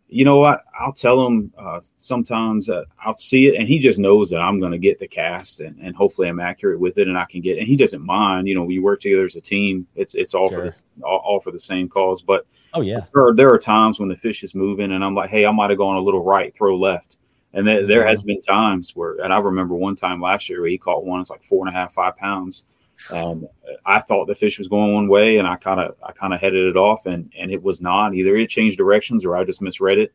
You 0.08 0.24
know 0.24 0.38
what? 0.38 0.64
I'll 0.78 0.92
tell 0.92 1.26
him 1.26 1.52
uh, 1.58 1.80
sometimes 1.98 2.70
uh, 2.70 2.84
I'll 3.04 3.16
see 3.16 3.48
it, 3.48 3.56
and 3.56 3.68
he 3.68 3.78
just 3.78 3.98
knows 3.98 4.30
that 4.30 4.40
I'm 4.40 4.58
going 4.58 4.72
to 4.72 4.78
get 4.78 4.98
the 4.98 5.06
cast, 5.06 5.60
and, 5.60 5.78
and 5.80 5.94
hopefully 5.94 6.28
I'm 6.28 6.40
accurate 6.40 6.80
with 6.80 6.96
it, 6.96 7.08
and 7.08 7.18
I 7.18 7.26
can 7.26 7.42
get. 7.42 7.58
And 7.58 7.66
he 7.66 7.76
doesn't 7.76 8.04
mind. 8.04 8.48
You 8.48 8.54
know, 8.54 8.64
we 8.64 8.78
work 8.78 9.00
together 9.00 9.26
as 9.26 9.36
a 9.36 9.40
team. 9.40 9.86
It's 9.94 10.14
it's 10.14 10.34
all 10.34 10.48
sure. 10.48 10.58
for 10.58 10.70
the 10.70 11.04
all, 11.04 11.18
all, 11.24 11.40
for 11.40 11.50
the 11.50 11.60
same 11.60 11.88
cause. 11.88 12.22
But 12.22 12.46
oh 12.72 12.80
yeah, 12.80 13.00
there 13.12 13.26
are, 13.26 13.34
there 13.34 13.52
are 13.52 13.58
times 13.58 14.00
when 14.00 14.08
the 14.08 14.16
fish 14.16 14.42
is 14.42 14.54
moving, 14.54 14.92
and 14.92 15.04
I'm 15.04 15.14
like, 15.14 15.30
hey, 15.30 15.44
I 15.44 15.52
might 15.52 15.70
have 15.70 15.78
gone 15.78 15.96
a 15.96 16.02
little 16.02 16.24
right, 16.24 16.54
throw 16.56 16.76
left. 16.76 17.18
And 17.52 17.66
there, 17.66 17.86
there 17.86 18.06
has 18.06 18.22
been 18.22 18.40
times 18.42 18.94
where, 18.94 19.16
and 19.22 19.32
I 19.32 19.38
remember 19.38 19.74
one 19.74 19.96
time 19.96 20.20
last 20.20 20.48
year 20.48 20.60
where 20.60 20.70
he 20.70 20.78
caught 20.78 21.04
one. 21.04 21.20
It's 21.20 21.30
like 21.30 21.44
four 21.44 21.66
and 21.66 21.74
a 21.74 21.78
half, 21.78 21.94
five 21.94 22.16
pounds 22.16 22.64
um, 23.10 23.46
I 23.86 24.00
thought 24.00 24.26
the 24.26 24.34
fish 24.34 24.58
was 24.58 24.68
going 24.68 24.94
one 24.94 25.08
way, 25.08 25.38
and 25.38 25.48
I 25.48 25.56
kind 25.56 25.80
of 25.80 25.96
I 26.02 26.12
kind 26.12 26.34
of 26.34 26.40
headed 26.40 26.66
it 26.66 26.76
off, 26.76 27.06
and 27.06 27.32
and 27.36 27.50
it 27.50 27.62
was 27.62 27.80
not. 27.80 28.14
Either 28.14 28.36
it 28.36 28.48
changed 28.48 28.78
directions, 28.78 29.24
or 29.24 29.36
I 29.36 29.44
just 29.44 29.62
misread 29.62 29.98
it, 29.98 30.12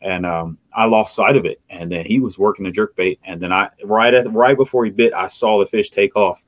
and 0.00 0.26
um, 0.26 0.58
I 0.72 0.86
lost 0.86 1.14
sight 1.14 1.36
of 1.36 1.44
it. 1.44 1.60
And 1.70 1.90
then 1.90 2.04
he 2.04 2.18
was 2.20 2.38
working 2.38 2.64
the 2.64 2.70
jerk 2.70 2.96
bait, 2.96 3.20
and 3.24 3.40
then 3.40 3.52
I 3.52 3.70
right 3.84 4.12
at 4.14 4.32
right 4.32 4.56
before 4.56 4.84
he 4.84 4.90
bit, 4.90 5.12
I 5.12 5.28
saw 5.28 5.58
the 5.58 5.66
fish 5.66 5.90
take 5.90 6.16
off, 6.16 6.42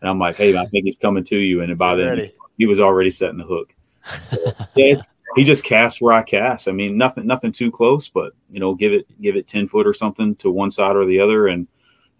and 0.00 0.08
I'm 0.08 0.18
like, 0.18 0.36
hey, 0.36 0.56
I 0.56 0.66
think 0.66 0.84
he's 0.84 0.96
coming 0.96 1.24
to 1.24 1.36
you. 1.36 1.62
And 1.62 1.76
by 1.76 1.94
then 1.94 2.18
he, 2.18 2.32
he 2.58 2.66
was 2.66 2.80
already 2.80 3.10
setting 3.10 3.38
the 3.38 3.44
hook. 3.44 3.74
So, 4.04 4.52
yeah, 4.76 4.96
he 5.36 5.44
just 5.44 5.64
cast 5.64 6.00
where 6.00 6.12
I 6.12 6.22
cast. 6.22 6.68
I 6.68 6.72
mean, 6.72 6.96
nothing 6.96 7.26
nothing 7.26 7.52
too 7.52 7.70
close, 7.70 8.08
but 8.08 8.32
you 8.50 8.60
know, 8.60 8.74
give 8.74 8.92
it 8.92 9.06
give 9.20 9.36
it 9.36 9.48
ten 9.48 9.68
foot 9.68 9.86
or 9.86 9.94
something 9.94 10.34
to 10.36 10.50
one 10.50 10.70
side 10.70 10.96
or 10.96 11.04
the 11.04 11.20
other, 11.20 11.48
and 11.48 11.66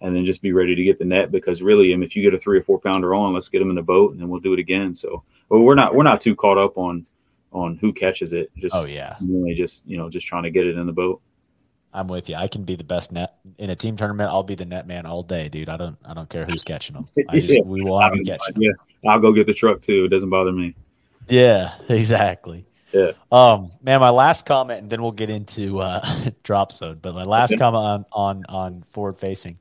and 0.01 0.15
then 0.15 0.25
just 0.25 0.43
be 0.43 0.53
ready 0.53 0.75
to 0.75 0.85
get 0.85 0.99
the 0.99 1.05
net 1.05 1.31
because 1.31 1.63
really, 1.63 1.93
I 1.93 1.97
mean, 1.97 2.05
if 2.05 2.17
you 2.17 2.23
get 2.23 2.35
a 2.35 2.39
three 2.39 2.59
or 2.59 2.63
four 2.63 2.81
pounder 2.81 3.15
on, 3.15 3.35
let's 3.35 3.49
get 3.49 3.59
them 3.59 3.71
in 3.71 3.77
the 3.77 3.83
boat 3.83 4.13
and 4.13 4.21
then 4.21 4.29
we'll 4.29 4.41
do 4.41 4.53
it 4.53 4.59
again. 4.59 4.95
So, 4.95 5.23
well, 5.49 5.61
we're 5.61 5.75
not 5.75 5.95
we're 5.95 6.05
not 6.05 6.21
too 6.21 6.35
caught 6.35 6.59
up 6.59 6.79
on 6.79 7.07
on 7.53 7.77
who 7.77 7.93
catches 7.93 8.33
it. 8.33 8.51
Just 8.57 8.75
oh 8.75 8.85
yeah, 8.85 9.17
really 9.21 9.55
just 9.55 9.83
you 9.87 9.97
know 9.97 10.09
just 10.09 10.27
trying 10.27 10.45
to 10.45 10.51
get 10.51 10.67
it 10.67 10.77
in 10.77 10.87
the 10.87 10.93
boat. 10.93 11.21
I'm 11.93 12.07
with 12.07 12.29
you. 12.29 12.37
I 12.37 12.47
can 12.47 12.63
be 12.63 12.77
the 12.77 12.85
best 12.85 13.11
net 13.11 13.35
in 13.59 13.71
a 13.71 13.77
team 13.77 13.97
tournament. 13.97 14.31
I'll 14.31 14.45
be 14.45 14.55
the 14.55 14.65
net 14.65 14.87
man 14.87 15.07
all 15.07 15.25
day, 15.25 15.49
dude. 15.49 15.69
I 15.69 15.77
don't 15.77 15.99
I 16.05 16.15
don't 16.15 16.29
care 16.29 16.47
who's 16.47 16.63
catching 16.63 16.95
them. 16.95 17.09
I 17.29 17.41
just, 17.41 17.53
yeah. 17.53 17.63
we 17.63 17.83
want 17.83 18.17
to 18.17 18.25
catch. 18.25 18.41
Yeah, 18.57 18.71
I'll 19.07 19.21
go 19.21 19.33
get 19.33 19.47
the 19.47 19.55
truck 19.55 19.83
too. 19.83 20.05
It 20.05 20.09
doesn't 20.09 20.31
bother 20.31 20.53
me. 20.53 20.75
Yeah, 21.29 21.75
exactly. 21.89 22.65
Yeah. 22.93 23.13
Um, 23.31 23.71
man, 23.83 24.01
my 24.01 24.11
last 24.11 24.47
comment, 24.47 24.81
and 24.81 24.91
then 24.91 25.01
we'll 25.01 25.13
get 25.13 25.31
into 25.31 25.79
uh, 25.79 26.05
drop 26.43 26.73
zone. 26.73 26.99
But 27.01 27.15
my 27.15 27.25
last 27.25 27.57
comment 27.59 27.85
on 27.85 28.05
on 28.13 28.45
on 28.49 28.83
forward 28.91 29.19
facing 29.19 29.59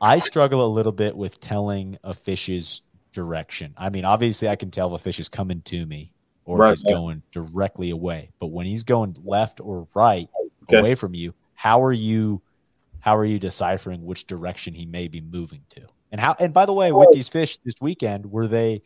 I 0.00 0.18
struggle 0.18 0.64
a 0.64 0.68
little 0.68 0.92
bit 0.92 1.16
with 1.16 1.40
telling 1.40 1.98
a 2.02 2.14
fish's 2.14 2.82
direction. 3.12 3.74
I 3.76 3.90
mean, 3.90 4.04
obviously, 4.04 4.48
I 4.48 4.56
can 4.56 4.70
tell 4.70 4.94
if 4.94 5.00
a 5.00 5.02
fish 5.02 5.20
is 5.20 5.28
coming 5.28 5.60
to 5.62 5.84
me 5.84 6.12
or 6.44 6.58
right, 6.58 6.72
if 6.72 6.78
he's 6.78 6.92
going 6.92 7.22
directly 7.32 7.90
away. 7.90 8.30
But 8.38 8.48
when 8.48 8.66
he's 8.66 8.84
going 8.84 9.16
left 9.22 9.60
or 9.60 9.88
right 9.94 10.28
okay. 10.64 10.78
away 10.78 10.94
from 10.94 11.14
you, 11.14 11.34
how 11.54 11.82
are 11.82 11.92
you? 11.92 12.40
How 13.00 13.16
are 13.16 13.24
you 13.24 13.38
deciphering 13.38 14.04
which 14.04 14.26
direction 14.26 14.74
he 14.74 14.84
may 14.84 15.08
be 15.08 15.20
moving 15.20 15.62
to? 15.70 15.82
And 16.12 16.20
how? 16.20 16.34
And 16.38 16.52
by 16.52 16.66
the 16.66 16.72
way, 16.72 16.92
with 16.92 17.08
oh. 17.08 17.12
these 17.12 17.28
fish 17.28 17.58
this 17.58 17.74
weekend, 17.80 18.26
were 18.26 18.46
they 18.46 18.82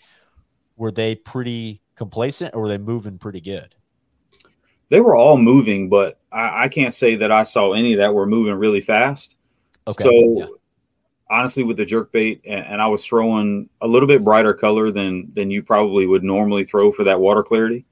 were 0.77 0.91
they 0.91 1.15
pretty 1.15 1.81
complacent 1.95 2.55
or 2.55 2.63
were 2.63 2.69
they 2.69 2.79
moving 2.79 3.19
pretty 3.19 3.41
good? 3.41 3.75
They 4.91 5.01
were 5.01 5.17
all 5.17 5.39
moving, 5.39 5.89
but 5.89 6.21
I, 6.33 6.65
I 6.65 6.69
can't 6.69 6.93
say 6.93 7.15
that 7.17 7.33
I 7.33 7.45
saw 7.45 7.73
any 7.73 7.95
that 7.95 8.13
were 8.13 8.27
moving 8.27 8.55
really 8.55 8.81
fast. 8.81 9.37
Okay. 9.87 10.05
So 10.05 10.39
yeah 10.39 10.47
honestly 11.31 11.63
with 11.63 11.77
the 11.77 11.85
jerk 11.85 12.13
bait 12.13 12.43
and, 12.45 12.67
and, 12.67 12.83
I 12.83 12.87
was 12.87 13.05
throwing 13.05 13.69
a 13.81 13.89
little 13.89 14.07
bit 14.07 14.25
brighter 14.25 14.55
color 14.55 14.91
than 14.91 15.33
than 15.35 15.51
you 15.51 15.63
probably 15.63 16.07
would 16.07 16.23
normally 16.23 16.65
throw 16.65 16.93
for 16.93 17.05
that 17.05 17.21
water 17.21 17.43
clarity. 17.43 17.85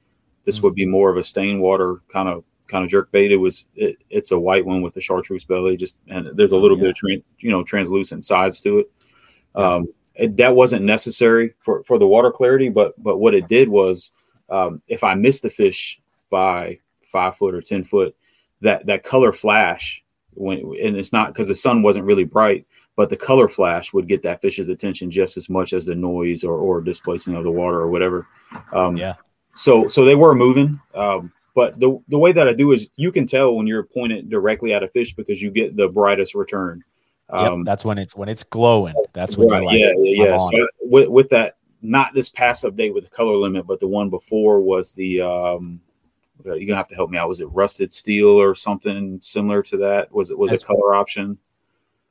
This 0.44 0.56
mm-hmm. 0.56 0.66
would 0.66 0.74
be 0.74 0.86
more 0.86 1.10
of 1.10 1.16
a 1.16 1.24
stain 1.24 1.60
water 1.60 2.02
kind 2.12 2.28
of 2.28 2.44
kind 2.68 2.84
of 2.84 2.90
jerk 2.90 3.10
bait. 3.12 3.32
It 3.32 3.36
was 3.36 3.66
it, 3.74 3.98
it's 4.10 4.32
a 4.32 4.38
white 4.38 4.64
one 4.64 4.82
with 4.82 4.94
the 4.94 5.00
chartreuse 5.00 5.44
belly, 5.44 5.76
just 5.76 5.98
and 6.08 6.30
there's 6.34 6.52
a 6.52 6.56
little 6.56 6.76
yeah. 6.76 6.84
bit 6.84 6.90
of 6.90 6.96
tra- 6.96 7.10
you 7.38 7.50
know 7.50 7.62
translucent 7.62 8.24
sides 8.24 8.60
to 8.60 8.80
it. 8.80 8.90
Um, 9.54 9.88
it, 10.14 10.36
that 10.36 10.54
wasn't 10.54 10.84
necessary 10.84 11.54
for 11.64 11.82
for 11.84 11.98
the 11.98 12.06
water 12.06 12.30
clarity, 12.30 12.68
but 12.68 13.00
but 13.02 13.18
what 13.18 13.34
it 13.34 13.48
did 13.48 13.68
was 13.68 14.10
um, 14.50 14.82
if 14.88 15.04
I 15.04 15.14
missed 15.14 15.42
the 15.42 15.50
fish 15.50 16.00
by 16.30 16.78
five 17.10 17.36
foot 17.36 17.54
or 17.54 17.62
ten 17.62 17.84
foot, 17.84 18.14
that 18.60 18.86
that 18.86 19.04
color 19.04 19.32
flash 19.32 20.02
when 20.34 20.58
and 20.82 20.96
it's 20.96 21.12
not 21.12 21.28
because 21.28 21.48
the 21.48 21.54
sun 21.54 21.82
wasn't 21.82 22.04
really 22.04 22.24
bright 22.24 22.66
but 22.96 23.10
the 23.10 23.16
color 23.16 23.48
flash 23.48 23.92
would 23.92 24.08
get 24.08 24.22
that 24.22 24.40
fish's 24.40 24.68
attention 24.68 25.10
just 25.10 25.36
as 25.36 25.48
much 25.48 25.72
as 25.72 25.84
the 25.84 25.94
noise 25.94 26.44
or, 26.44 26.56
or 26.56 26.80
displacing 26.80 27.34
of 27.34 27.44
the 27.44 27.50
water 27.50 27.78
or 27.80 27.88
whatever. 27.88 28.26
Um, 28.72 28.96
yeah. 28.96 29.14
So 29.54 29.86
so 29.86 30.04
they 30.04 30.14
were 30.14 30.34
moving, 30.34 30.80
um, 30.94 31.30
but 31.54 31.78
the 31.78 32.00
the 32.08 32.18
way 32.18 32.32
that 32.32 32.48
I 32.48 32.54
do 32.54 32.72
is 32.72 32.88
you 32.96 33.12
can 33.12 33.26
tell 33.26 33.54
when 33.54 33.66
you're 33.66 33.82
pointed 33.82 34.30
directly 34.30 34.72
at 34.72 34.82
a 34.82 34.88
fish 34.88 35.14
because 35.14 35.42
you 35.42 35.50
get 35.50 35.76
the 35.76 35.88
brightest 35.88 36.34
return. 36.34 36.82
Um, 37.28 37.58
yep, 37.58 37.66
that's 37.66 37.84
when 37.84 37.98
it's 37.98 38.16
when 38.16 38.30
it's 38.30 38.42
glowing. 38.42 38.94
That's 39.12 39.36
when 39.36 39.48
right, 39.48 39.62
like, 39.62 39.78
yeah 39.78 39.92
yeah 39.98 40.24
yeah. 40.24 40.38
So 40.38 40.66
with, 40.80 41.08
with 41.08 41.28
that, 41.30 41.56
not 41.82 42.14
this 42.14 42.30
past 42.30 42.64
update 42.64 42.94
with 42.94 43.04
the 43.04 43.10
color 43.10 43.36
limit, 43.36 43.66
but 43.66 43.78
the 43.78 43.88
one 43.88 44.08
before 44.08 44.60
was 44.60 44.92
the 44.92 45.20
um, 45.20 45.80
you're 46.44 46.60
gonna 46.60 46.76
have 46.76 46.88
to 46.88 46.94
help 46.94 47.10
me 47.10 47.18
out. 47.18 47.28
Was 47.28 47.40
it 47.40 47.46
rusted 47.46 47.92
steel 47.92 48.40
or 48.40 48.54
something 48.54 49.18
similar 49.22 49.62
to 49.64 49.76
that? 49.78 50.10
Was 50.12 50.30
it 50.30 50.38
was 50.38 50.50
a 50.50 50.58
color 50.58 50.94
option? 50.94 51.36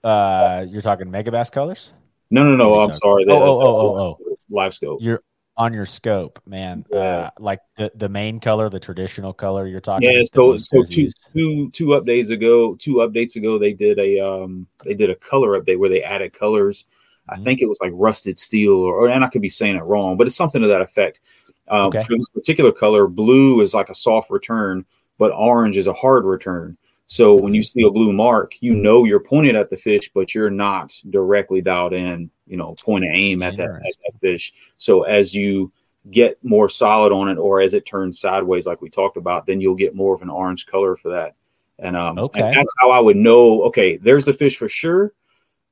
Uh, 0.03 0.65
you're 0.67 0.81
talking 0.81 1.07
Megabass 1.07 1.51
colors? 1.51 1.91
No, 2.29 2.43
no, 2.43 2.55
no. 2.55 2.81
I'm 2.81 2.93
sorry. 2.93 3.25
The, 3.25 3.31
oh, 3.33 3.37
oh, 3.37 3.61
oh, 3.61 3.97
oh, 3.97 3.99
oh. 3.99 4.37
Live 4.49 4.73
scope. 4.73 4.99
You're 5.01 5.23
on 5.57 5.73
your 5.73 5.85
scope, 5.85 6.39
man. 6.45 6.85
Yeah. 6.91 6.99
Uh, 6.99 7.29
like 7.39 7.59
the, 7.77 7.91
the 7.95 8.09
main 8.09 8.39
color, 8.39 8.69
the 8.69 8.79
traditional 8.79 9.33
color 9.33 9.67
you're 9.67 9.81
talking. 9.81 10.11
Yeah. 10.11 10.23
So, 10.33 10.57
so 10.57 10.83
two, 10.83 11.09
two, 11.33 11.69
two 11.71 11.87
updates 11.87 12.31
ago, 12.31 12.75
two 12.75 12.95
updates 12.95 13.35
ago, 13.35 13.57
they 13.57 13.73
did 13.73 13.99
a 13.99 14.19
um, 14.19 14.67
they 14.83 14.93
did 14.93 15.09
a 15.09 15.15
color 15.15 15.59
update 15.59 15.77
where 15.77 15.89
they 15.89 16.01
added 16.03 16.33
colors. 16.33 16.85
I 17.29 17.35
mm-hmm. 17.35 17.43
think 17.43 17.61
it 17.61 17.67
was 17.67 17.79
like 17.81 17.91
rusted 17.93 18.39
steel, 18.39 18.73
or, 18.73 19.09
and 19.09 19.23
I 19.23 19.29
could 19.29 19.41
be 19.41 19.49
saying 19.49 19.75
it 19.75 19.83
wrong, 19.83 20.17
but 20.17 20.25
it's 20.27 20.35
something 20.35 20.61
to 20.61 20.67
that 20.69 20.81
effect. 20.81 21.19
Um, 21.67 21.87
okay. 21.87 22.03
For 22.03 22.17
this 22.17 22.29
particular 22.29 22.71
color, 22.71 23.07
blue 23.07 23.61
is 23.61 23.73
like 23.73 23.89
a 23.89 23.95
soft 23.95 24.29
return, 24.29 24.85
but 25.17 25.31
orange 25.31 25.77
is 25.77 25.87
a 25.87 25.93
hard 25.93 26.25
return. 26.25 26.77
So 27.12 27.36
when 27.36 27.54
you 27.54 27.62
see 27.62 27.84
a 27.84 27.91
blue 27.91 28.13
mark, 28.13 28.54
you 28.62 28.74
know 28.74 29.04
you're 29.04 29.19
pointed 29.19 29.58
at 29.58 29.69
the 29.69 29.76
fish, 29.76 30.10
but 30.13 30.34
you're 30.34 30.50
not 30.50 30.93
directly 31.10 31.60
dialed 31.62 31.91
in, 31.91 32.32
you 32.47 32.56
know, 32.56 32.74
point 32.82 33.04
of 33.04 33.12
aim 33.12 33.43
at 33.43 33.58
that, 33.58 33.69
at 33.69 33.82
that 33.82 34.19
fish. 34.21 34.54
So 34.78 35.04
as 35.04 35.34
you 35.34 35.74
get 36.10 36.41
more 36.41 36.69
solid 36.69 37.12
on 37.12 37.28
it, 37.28 37.38
or 37.38 37.60
as 37.60 37.74
it 37.74 37.86
turns 37.86 38.21
sideways, 38.21 38.65
like 38.65 38.82
we 38.82 38.89
talked 38.89 39.17
about, 39.17 39.45
then 39.45 39.60
you'll 39.60 39.76
get 39.76 39.93
more 39.93 40.15
of 40.15 40.21
an 40.21 40.30
orange 40.30 40.67
color 40.67 40.95
for 40.95 41.10
that. 41.10 41.36
And 41.80 41.97
um, 41.97 42.17
okay. 42.17 42.43
And 42.43 42.56
that's 42.56 42.74
how 42.80 42.91
I 42.91 43.02
would 43.02 43.17
know. 43.17 43.63
Okay, 43.63 43.97
there's 43.97 44.24
the 44.24 44.32
fish 44.32 44.56
for 44.56 44.69
sure. 44.69 45.12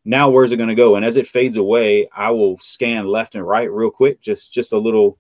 Now 0.04 0.30
where's 0.30 0.52
it 0.52 0.58
going 0.58 0.67
to 0.67 0.75
go? 0.75 0.97
And 0.97 1.06
as 1.06 1.15
it 1.15 1.25
fades 1.25 1.56
away, 1.56 2.10
I 2.13 2.32
will 2.32 2.60
scan 2.60 3.08
left 3.08 3.36
and 3.36 3.47
right 3.47 3.71
real 3.71 3.91
quick, 3.91 4.19
just 4.19 4.52
just 4.52 4.73
a 4.73 4.78
little. 4.78 5.17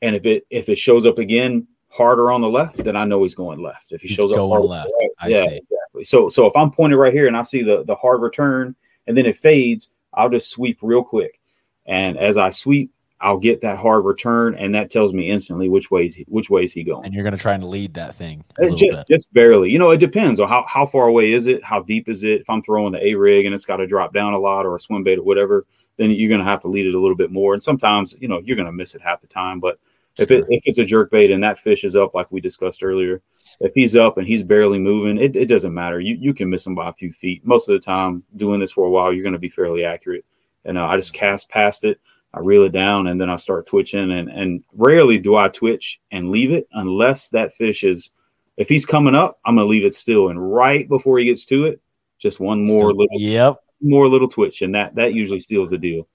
And 0.00 0.16
if 0.16 0.24
it 0.24 0.46
if 0.48 0.70
it 0.70 0.78
shows 0.78 1.04
up 1.04 1.18
again, 1.18 1.66
harder 1.92 2.30
on 2.32 2.40
the 2.40 2.48
left, 2.48 2.82
then 2.82 2.96
I 2.96 3.04
know 3.04 3.22
he's 3.22 3.34
going 3.34 3.60
left. 3.60 3.92
If 3.92 4.00
he 4.00 4.08
he's 4.08 4.16
shows 4.16 4.32
up 4.32 4.36
going 4.38 4.68
left, 4.68 4.90
right, 5.00 5.30
yeah, 5.30 5.44
see. 5.44 5.56
exactly. 5.56 6.04
So 6.04 6.28
so 6.28 6.46
if 6.46 6.56
I'm 6.56 6.70
pointed 6.70 6.96
right 6.96 7.12
here 7.12 7.26
and 7.26 7.36
I 7.36 7.42
see 7.42 7.62
the 7.62 7.84
the 7.84 7.94
hard 7.94 8.22
return 8.22 8.74
and 9.06 9.16
then 9.16 9.26
it 9.26 9.36
fades, 9.36 9.90
I'll 10.14 10.30
just 10.30 10.50
sweep 10.50 10.78
real 10.82 11.04
quick. 11.04 11.40
And 11.86 12.16
as 12.16 12.36
I 12.36 12.50
sweep, 12.50 12.92
I'll 13.20 13.38
get 13.38 13.60
that 13.60 13.78
hard 13.78 14.04
return, 14.04 14.56
and 14.56 14.74
that 14.74 14.90
tells 14.90 15.12
me 15.12 15.30
instantly 15.30 15.68
which 15.68 15.92
ways 15.92 16.20
which 16.26 16.50
way 16.50 16.64
is 16.64 16.72
he 16.72 16.82
going. 16.82 17.04
And 17.04 17.14
you're 17.14 17.22
going 17.22 17.36
to 17.36 17.40
try 17.40 17.54
and 17.54 17.62
lead 17.62 17.94
that 17.94 18.16
thing 18.16 18.44
uh, 18.60 18.70
just, 18.70 19.08
just, 19.08 19.32
barely. 19.32 19.70
You 19.70 19.78
know, 19.78 19.90
it 19.90 19.98
depends 19.98 20.40
on 20.40 20.48
how 20.48 20.64
how 20.66 20.86
far 20.86 21.06
away 21.06 21.32
is 21.32 21.46
it, 21.46 21.62
how 21.62 21.82
deep 21.82 22.08
is 22.08 22.24
it. 22.24 22.40
If 22.40 22.50
I'm 22.50 22.62
throwing 22.62 22.92
the 22.92 23.06
A 23.06 23.14
rig 23.14 23.46
and 23.46 23.54
it's 23.54 23.64
got 23.64 23.76
to 23.76 23.86
drop 23.86 24.12
down 24.12 24.32
a 24.32 24.38
lot, 24.38 24.66
or 24.66 24.74
a 24.74 24.80
swim 24.80 25.04
bait 25.04 25.20
or 25.20 25.22
whatever, 25.22 25.66
then 25.98 26.10
you're 26.10 26.28
going 26.28 26.40
to 26.40 26.44
have 26.44 26.62
to 26.62 26.68
lead 26.68 26.86
it 26.86 26.94
a 26.94 27.00
little 27.00 27.16
bit 27.16 27.30
more. 27.30 27.54
And 27.54 27.62
sometimes, 27.62 28.16
you 28.20 28.26
know, 28.26 28.40
you're 28.44 28.56
going 28.56 28.66
to 28.66 28.72
miss 28.72 28.96
it 28.96 29.02
half 29.02 29.20
the 29.20 29.28
time, 29.28 29.60
but 29.60 29.78
if 30.18 30.30
it 30.30 30.44
if 30.48 30.62
it's 30.66 30.78
a 30.78 30.84
jerk 30.84 31.10
bait 31.10 31.30
and 31.30 31.42
that 31.42 31.58
fish 31.58 31.84
is 31.84 31.96
up, 31.96 32.14
like 32.14 32.30
we 32.30 32.40
discussed 32.40 32.82
earlier, 32.82 33.22
if 33.60 33.72
he's 33.74 33.96
up 33.96 34.18
and 34.18 34.26
he's 34.26 34.42
barely 34.42 34.78
moving, 34.78 35.18
it, 35.18 35.36
it 35.36 35.46
doesn't 35.46 35.72
matter. 35.72 36.00
You 36.00 36.16
you 36.20 36.34
can 36.34 36.50
miss 36.50 36.66
him 36.66 36.74
by 36.74 36.90
a 36.90 36.94
few 36.94 37.12
feet. 37.12 37.44
Most 37.46 37.68
of 37.68 37.74
the 37.74 37.84
time, 37.84 38.22
doing 38.36 38.60
this 38.60 38.72
for 38.72 38.86
a 38.86 38.90
while, 38.90 39.12
you're 39.12 39.22
going 39.22 39.32
to 39.32 39.38
be 39.38 39.48
fairly 39.48 39.84
accurate. 39.84 40.24
And 40.64 40.78
uh, 40.78 40.84
I 40.84 40.96
just 40.96 41.12
cast 41.12 41.48
past 41.48 41.84
it, 41.84 42.00
I 42.34 42.40
reel 42.40 42.64
it 42.64 42.72
down, 42.72 43.06
and 43.08 43.20
then 43.20 43.30
I 43.30 43.36
start 43.36 43.66
twitching. 43.66 44.12
And 44.12 44.28
and 44.28 44.62
rarely 44.74 45.18
do 45.18 45.36
I 45.36 45.48
twitch 45.48 46.00
and 46.10 46.30
leave 46.30 46.52
it 46.52 46.68
unless 46.72 47.30
that 47.30 47.54
fish 47.54 47.84
is. 47.84 48.10
If 48.58 48.68
he's 48.68 48.84
coming 48.84 49.14
up, 49.14 49.40
I'm 49.46 49.56
going 49.56 49.66
to 49.66 49.70
leave 49.70 49.86
it 49.86 49.94
still. 49.94 50.28
And 50.28 50.52
right 50.52 50.86
before 50.86 51.18
he 51.18 51.24
gets 51.24 51.46
to 51.46 51.64
it, 51.64 51.80
just 52.18 52.38
one 52.38 52.66
more 52.66 52.90
still, 52.90 52.96
little 52.96 53.18
yep 53.18 53.62
more 53.82 54.08
little 54.08 54.28
twitch, 54.28 54.62
and 54.62 54.74
that 54.74 54.94
that 54.94 55.14
usually 55.14 55.40
seals 55.40 55.70
the 55.70 55.78
deal. 55.78 56.06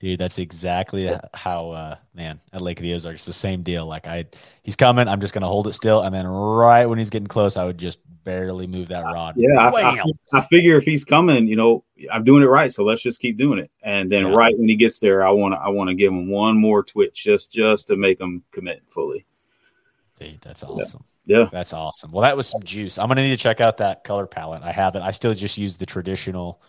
Dude, 0.00 0.20
that's 0.20 0.38
exactly 0.38 1.10
how 1.34 1.70
uh 1.70 1.96
man 2.14 2.40
at 2.52 2.60
Lake 2.60 2.78
of 2.78 2.84
the 2.84 2.94
Ozarks. 2.94 3.24
the 3.24 3.32
same 3.32 3.62
deal. 3.62 3.84
Like 3.84 4.06
I 4.06 4.26
he's 4.62 4.76
coming, 4.76 5.08
I'm 5.08 5.20
just 5.20 5.34
gonna 5.34 5.48
hold 5.48 5.66
it 5.66 5.72
still, 5.72 6.02
and 6.02 6.14
then 6.14 6.26
right 6.26 6.86
when 6.86 6.98
he's 6.98 7.10
getting 7.10 7.26
close, 7.26 7.56
I 7.56 7.64
would 7.64 7.78
just 7.78 7.98
barely 8.22 8.68
move 8.68 8.88
that 8.88 9.02
rod. 9.04 9.34
Yeah, 9.36 9.58
I, 9.58 9.70
I, 9.70 10.02
I, 10.34 10.40
figure 10.42 10.76
if 10.76 10.84
he's 10.84 11.04
coming, 11.04 11.48
you 11.48 11.56
know, 11.56 11.82
I'm 12.12 12.24
doing 12.24 12.42
it 12.42 12.46
right, 12.46 12.70
so 12.70 12.84
let's 12.84 13.02
just 13.02 13.20
keep 13.20 13.38
doing 13.38 13.58
it. 13.58 13.70
And 13.82 14.12
then 14.12 14.26
yeah. 14.26 14.34
right 14.34 14.56
when 14.56 14.68
he 14.68 14.76
gets 14.76 14.98
there, 14.98 15.26
I 15.26 15.30
want 15.30 15.54
to 15.54 15.58
I 15.58 15.68
want 15.68 15.88
to 15.88 15.94
give 15.94 16.12
him 16.12 16.28
one 16.28 16.56
more 16.56 16.84
twitch 16.84 17.24
just 17.24 17.52
just 17.52 17.88
to 17.88 17.96
make 17.96 18.20
him 18.20 18.44
commit 18.52 18.82
fully. 18.90 19.26
Dude, 20.20 20.40
that's 20.42 20.62
awesome. 20.62 21.04
Yeah. 21.26 21.38
yeah. 21.38 21.48
That's 21.50 21.72
awesome. 21.72 22.12
Well, 22.12 22.22
that 22.22 22.36
was 22.36 22.48
some 22.48 22.62
juice. 22.62 22.98
I'm 22.98 23.08
gonna 23.08 23.22
need 23.22 23.36
to 23.36 23.42
check 23.42 23.60
out 23.60 23.78
that 23.78 24.04
color 24.04 24.26
palette. 24.26 24.62
I 24.62 24.70
haven't. 24.70 25.02
I 25.02 25.10
still 25.10 25.34
just 25.34 25.58
use 25.58 25.76
the 25.76 25.86
traditional. 25.86 26.62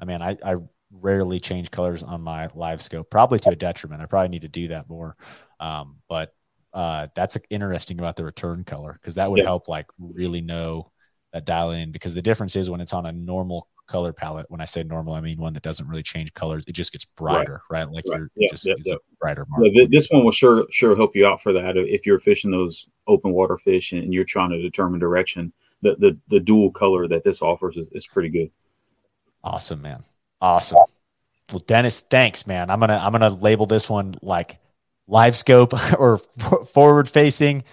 I 0.00 0.04
mean, 0.04 0.22
I, 0.22 0.36
I 0.44 0.56
rarely 0.90 1.40
change 1.40 1.70
colors 1.70 2.02
on 2.02 2.22
my 2.22 2.48
live 2.54 2.80
scope, 2.82 3.10
probably 3.10 3.38
to 3.40 3.50
a 3.50 3.56
detriment. 3.56 4.02
I 4.02 4.06
probably 4.06 4.28
need 4.28 4.42
to 4.42 4.48
do 4.48 4.68
that 4.68 4.88
more. 4.88 5.16
Um, 5.60 5.96
but 6.08 6.34
uh, 6.72 7.08
that's 7.14 7.36
interesting 7.50 7.98
about 7.98 8.16
the 8.16 8.24
return 8.24 8.64
color 8.64 8.92
because 8.92 9.16
that 9.16 9.30
would 9.30 9.38
yeah. 9.38 9.44
help 9.44 9.68
like 9.68 9.86
really 9.98 10.40
know 10.40 10.90
that 11.32 11.44
dial 11.44 11.72
in 11.72 11.92
because 11.92 12.14
the 12.14 12.22
difference 12.22 12.56
is 12.56 12.70
when 12.70 12.80
it's 12.80 12.92
on 12.92 13.06
a 13.06 13.12
normal 13.12 13.68
color 13.86 14.12
palette. 14.12 14.46
When 14.48 14.60
I 14.60 14.64
say 14.64 14.82
normal, 14.82 15.14
I 15.14 15.20
mean 15.20 15.38
one 15.38 15.54
that 15.54 15.62
doesn't 15.62 15.88
really 15.88 16.02
change 16.02 16.32
colors. 16.34 16.64
It 16.66 16.72
just 16.72 16.92
gets 16.92 17.04
brighter, 17.04 17.62
right? 17.70 17.86
right? 17.86 17.92
Like 17.92 18.04
right. 18.08 18.18
you're 18.18 18.30
yeah, 18.36 18.48
just 18.50 18.66
yeah, 18.66 18.74
yeah. 18.84 18.94
brighter 19.20 19.46
mark. 19.48 19.64
Yeah, 19.72 19.86
this 19.90 20.08
one 20.08 20.24
will 20.24 20.32
sure 20.32 20.66
sure 20.70 20.94
help 20.94 21.16
you 21.16 21.26
out 21.26 21.42
for 21.42 21.52
that 21.52 21.76
if 21.76 22.06
you're 22.06 22.20
fishing 22.20 22.50
those 22.50 22.86
open 23.06 23.32
water 23.32 23.58
fish 23.58 23.92
and 23.92 24.12
you're 24.12 24.24
trying 24.24 24.50
to 24.50 24.62
determine 24.62 25.00
direction. 25.00 25.52
The 25.82 25.96
the, 25.96 26.18
the 26.28 26.40
dual 26.40 26.70
color 26.70 27.08
that 27.08 27.24
this 27.24 27.40
offers 27.40 27.76
is, 27.76 27.88
is 27.92 28.06
pretty 28.06 28.28
good. 28.28 28.50
Awesome, 29.44 29.80
man. 29.80 30.04
Awesome. 30.40 30.78
Well, 31.52 31.62
Dennis, 31.66 32.00
thanks, 32.00 32.46
man. 32.46 32.70
I'm 32.70 32.80
gonna 32.80 33.00
I'm 33.02 33.12
gonna 33.12 33.30
label 33.30 33.66
this 33.66 33.88
one 33.88 34.14
like 34.22 34.58
live 35.06 35.36
scope 35.36 35.72
or 35.98 36.18
forward 36.72 37.08
facing. 37.08 37.64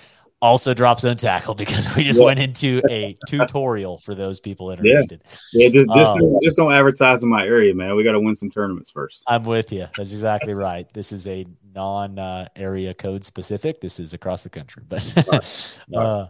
Also 0.41 0.73
drop 0.73 0.99
zone 0.99 1.15
tackle 1.15 1.56
because 1.56 1.93
we 1.95 2.04
just 2.04 2.19
yeah. 2.19 2.25
went 2.25 2.39
into 2.39 2.82
a 2.89 3.17
tutorial 3.28 3.97
for 3.97 4.13
those 4.13 4.39
people 4.39 4.69
interested. 4.69 5.23
Yeah, 5.54 5.67
yeah 5.67 5.73
just 5.73 5.89
just, 5.95 6.12
um, 6.12 6.19
don't, 6.19 6.43
just 6.43 6.58
don't 6.58 6.73
advertise 6.73 7.23
in 7.23 7.30
my 7.30 7.45
area, 7.45 7.73
man. 7.73 7.95
We 7.95 8.04
got 8.04 8.12
to 8.12 8.19
win 8.19 8.36
some 8.36 8.51
tournaments 8.51 8.91
first. 8.91 9.23
I'm 9.28 9.43
with 9.43 9.71
you. 9.71 9.88
That's 9.97 10.12
exactly 10.12 10.54
right. 10.54 10.91
This 10.93 11.12
is 11.12 11.25
a 11.25 11.47
non 11.73 12.19
uh, 12.19 12.47
area 12.56 12.93
code 12.93 13.23
specific. 13.23 13.82
This 13.82 13.99
is 13.99 14.13
across 14.13 14.43
the 14.43 14.49
country, 14.49 14.84
but. 14.88 15.04
Right. 15.28 15.78
Right. 15.89 16.06
Uh, 16.06 16.28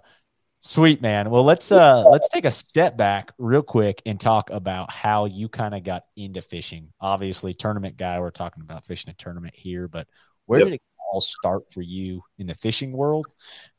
Sweet 0.67 0.99
man. 0.99 1.29
Well, 1.29 1.43
let's 1.43 1.71
uh 1.71 2.03
let's 2.09 2.27
take 2.27 2.43
a 2.43 2.49
step 2.49 2.97
back 2.97 3.31
real 3.37 3.61
quick 3.61 4.01
and 4.07 4.19
talk 4.19 4.49
about 4.49 4.89
how 4.89 5.25
you 5.25 5.47
kind 5.47 5.75
of 5.75 5.83
got 5.83 6.05
into 6.15 6.41
fishing. 6.41 6.91
Obviously, 6.99 7.53
tournament 7.53 7.97
guy. 7.97 8.19
We're 8.19 8.31
talking 8.31 8.63
about 8.63 8.83
fishing 8.83 9.11
a 9.11 9.13
tournament 9.13 9.53
here, 9.55 9.87
but 9.87 10.07
where 10.47 10.61
yep. 10.61 10.65
did 10.65 10.73
it 10.73 10.81
all 11.13 11.21
start 11.21 11.71
for 11.71 11.83
you 11.83 12.23
in 12.39 12.47
the 12.47 12.55
fishing 12.55 12.93
world? 12.93 13.27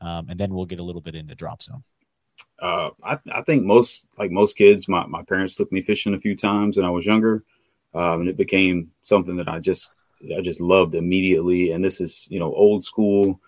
Um, 0.00 0.28
and 0.28 0.38
then 0.38 0.54
we'll 0.54 0.64
get 0.64 0.78
a 0.78 0.84
little 0.84 1.00
bit 1.00 1.16
into 1.16 1.34
drop 1.34 1.60
zone. 1.60 1.82
uh, 2.60 2.90
I, 3.02 3.18
I 3.32 3.42
think 3.42 3.64
most 3.64 4.06
like 4.16 4.30
most 4.30 4.56
kids, 4.56 4.86
my, 4.86 5.04
my 5.06 5.24
parents 5.24 5.56
took 5.56 5.72
me 5.72 5.82
fishing 5.82 6.14
a 6.14 6.20
few 6.20 6.36
times 6.36 6.76
when 6.76 6.86
I 6.86 6.90
was 6.90 7.04
younger, 7.04 7.42
um, 7.94 8.20
and 8.20 8.28
it 8.28 8.36
became 8.36 8.92
something 9.02 9.34
that 9.38 9.48
I 9.48 9.58
just 9.58 9.90
I 10.36 10.40
just 10.40 10.60
loved 10.60 10.94
immediately. 10.94 11.72
And 11.72 11.84
this 11.84 12.00
is 12.00 12.28
you 12.30 12.38
know 12.38 12.54
old 12.54 12.84
school 12.84 13.40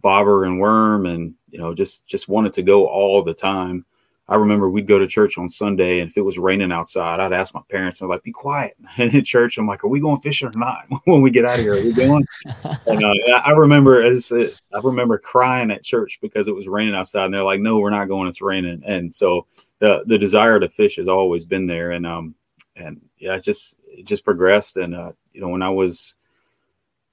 bobber 0.00 0.44
and 0.44 0.58
worm, 0.58 1.04
and 1.04 1.34
you 1.56 1.62
know 1.62 1.72
just 1.72 2.06
just 2.06 2.28
wanted 2.28 2.52
to 2.52 2.62
go 2.62 2.86
all 2.86 3.22
the 3.22 3.32
time. 3.32 3.86
I 4.28 4.34
remember 4.34 4.68
we'd 4.68 4.86
go 4.86 4.98
to 4.98 5.06
church 5.06 5.38
on 5.38 5.48
Sunday, 5.48 6.00
and 6.00 6.10
if 6.10 6.18
it 6.18 6.20
was 6.20 6.36
raining 6.36 6.70
outside, 6.70 7.18
I'd 7.18 7.32
ask 7.32 7.54
my 7.54 7.62
parents, 7.70 7.98
"I'm 8.02 8.10
like, 8.10 8.22
be 8.22 8.30
quiet." 8.30 8.76
And 8.98 9.14
in 9.14 9.24
church, 9.24 9.56
I'm 9.56 9.66
like, 9.66 9.82
"Are 9.82 9.88
we 9.88 10.00
going 10.00 10.20
fishing 10.20 10.48
or 10.48 10.58
not? 10.58 10.84
when 11.04 11.22
we 11.22 11.30
get 11.30 11.46
out 11.46 11.58
of 11.58 11.64
here, 11.64 11.72
are 11.72 11.82
we 11.82 11.94
going?" 11.94 12.26
and 12.86 13.02
uh, 13.02 13.14
I 13.42 13.52
remember 13.52 14.02
as 14.02 14.30
it, 14.32 14.60
I 14.74 14.80
remember 14.80 15.16
crying 15.16 15.70
at 15.70 15.82
church 15.82 16.18
because 16.20 16.46
it 16.46 16.54
was 16.54 16.68
raining 16.68 16.94
outside, 16.94 17.24
and 17.24 17.32
they're 17.32 17.42
like, 17.42 17.60
"No, 17.60 17.78
we're 17.78 17.88
not 17.88 18.08
going. 18.08 18.28
It's 18.28 18.42
raining." 18.42 18.82
And 18.84 19.14
so 19.14 19.46
the 19.78 20.02
the 20.06 20.18
desire 20.18 20.60
to 20.60 20.68
fish 20.68 20.96
has 20.96 21.08
always 21.08 21.46
been 21.46 21.66
there, 21.66 21.92
and 21.92 22.06
um, 22.06 22.34
and 22.74 23.00
yeah, 23.16 23.36
it 23.36 23.44
just 23.44 23.76
it 23.86 24.04
just 24.04 24.26
progressed. 24.26 24.76
And 24.76 24.94
uh, 24.94 25.12
you 25.32 25.40
know, 25.40 25.48
when 25.48 25.62
I 25.62 25.70
was, 25.70 26.16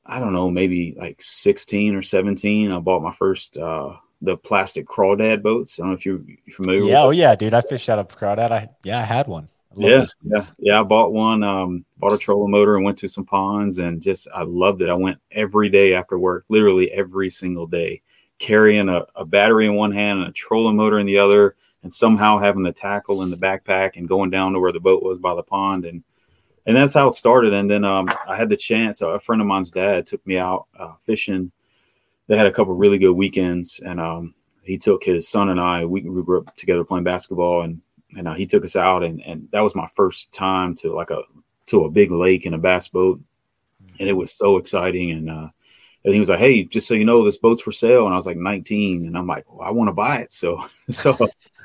I 0.05 0.19
don't 0.19 0.33
know, 0.33 0.51
maybe 0.51 0.95
like 0.97 1.21
16 1.21 1.95
or 1.95 2.01
17, 2.01 2.73
I 2.73 2.79
bought 2.79 3.03
my 3.03 3.13
first 3.13 3.55
uh 3.55 3.93
the 4.23 4.37
plastic 4.37 4.87
crawdad 4.87 5.43
boats. 5.43 5.77
I 5.77 5.83
don't 5.83 5.89
know 5.89 5.95
if 5.95 6.05
you're 6.05 6.21
familiar. 6.51 6.83
Yeah, 6.83 7.03
oh 7.03 7.11
yeah, 7.11 7.35
dude. 7.35 7.53
I 7.53 7.61
fished 7.61 7.89
out 7.89 7.99
of 7.99 8.07
crawdad. 8.07 8.51
I 8.51 8.69
yeah, 8.83 8.99
I 8.99 9.03
had 9.03 9.27
one. 9.27 9.49
I 9.71 9.81
yeah, 9.81 10.05
yeah, 10.23 10.41
yeah. 10.59 10.79
I 10.79 10.83
bought 10.83 11.11
one. 11.11 11.43
Um, 11.43 11.85
bought 11.97 12.13
a 12.13 12.17
trolling 12.17 12.51
motor 12.51 12.77
and 12.77 12.85
went 12.85 12.97
to 12.99 13.09
some 13.09 13.25
ponds 13.25 13.79
and 13.79 14.01
just 14.01 14.27
I 14.33 14.43
loved 14.43 14.81
it. 14.81 14.89
I 14.89 14.93
went 14.93 15.19
every 15.31 15.69
day 15.69 15.93
after 15.93 16.17
work, 16.17 16.45
literally 16.47 16.89
every 16.91 17.29
single 17.29 17.67
day, 17.67 18.01
carrying 18.39 18.87
a, 18.87 19.05
a 19.15 19.25
battery 19.25 19.65
in 19.65 19.75
one 19.75 19.91
hand 19.91 20.19
and 20.19 20.29
a 20.29 20.33
trolling 20.33 20.77
motor 20.77 20.99
in 20.99 21.05
the 21.05 21.17
other, 21.17 21.55
and 21.83 21.93
somehow 21.93 22.39
having 22.39 22.63
the 22.63 22.71
tackle 22.71 23.23
in 23.23 23.29
the 23.29 23.37
backpack 23.37 23.97
and 23.97 24.07
going 24.07 24.29
down 24.29 24.53
to 24.53 24.59
where 24.59 24.71
the 24.71 24.79
boat 24.79 25.03
was 25.03 25.19
by 25.19 25.35
the 25.35 25.43
pond 25.43 25.85
and 25.85 26.03
and 26.65 26.77
that's 26.77 26.93
how 26.93 27.09
it 27.09 27.15
started. 27.15 27.53
And 27.53 27.69
then 27.69 27.83
um, 27.83 28.07
I 28.25 28.37
had 28.37 28.47
the 28.47 28.55
chance. 28.55 29.01
A 29.01 29.19
friend 29.19 29.41
of 29.41 29.47
mine's 29.47 29.69
dad 29.69 30.07
took 30.07 30.25
me 30.25 30.37
out 30.37 30.67
uh, 30.79 30.93
fishing 31.05 31.51
they 32.33 32.37
had 32.37 32.47
a 32.47 32.51
couple 32.51 32.73
really 32.73 32.97
good 32.97 33.13
weekends, 33.13 33.79
and 33.85 34.01
um, 34.01 34.33
he 34.63 34.79
took 34.79 35.03
his 35.03 35.29
son 35.29 35.49
and 35.49 35.59
I. 35.59 35.85
We, 35.85 36.01
we 36.01 36.23
grew 36.23 36.39
up 36.39 36.57
together 36.57 36.83
playing 36.83 37.03
basketball, 37.03 37.61
and 37.61 37.79
and 38.17 38.27
uh, 38.27 38.33
he 38.33 38.47
took 38.47 38.63
us 38.63 38.75
out, 38.75 39.03
and 39.03 39.21
and 39.21 39.47
that 39.51 39.61
was 39.61 39.75
my 39.75 39.87
first 39.95 40.33
time 40.33 40.73
to 40.77 40.95
like 40.95 41.11
a 41.11 41.21
to 41.67 41.85
a 41.85 41.91
big 41.91 42.09
lake 42.09 42.47
in 42.47 42.55
a 42.55 42.57
bass 42.57 42.87
boat, 42.87 43.21
and 43.99 44.09
it 44.09 44.13
was 44.13 44.33
so 44.33 44.57
exciting. 44.57 45.11
And 45.11 45.29
uh, 45.29 45.49
and 46.03 46.13
he 46.15 46.19
was 46.19 46.29
like, 46.29 46.39
"Hey, 46.39 46.63
just 46.63 46.87
so 46.87 46.95
you 46.95 47.05
know, 47.05 47.23
this 47.23 47.37
boat's 47.37 47.61
for 47.61 47.71
sale." 47.71 48.05
And 48.05 48.13
I 48.15 48.17
was 48.17 48.25
like 48.25 48.37
19, 48.37 49.05
and 49.05 49.15
I'm 49.15 49.27
like, 49.27 49.45
well, 49.47 49.67
"I 49.67 49.69
want 49.69 49.89
to 49.89 49.93
buy 49.93 50.21
it." 50.21 50.33
So 50.33 50.65
so 50.89 51.15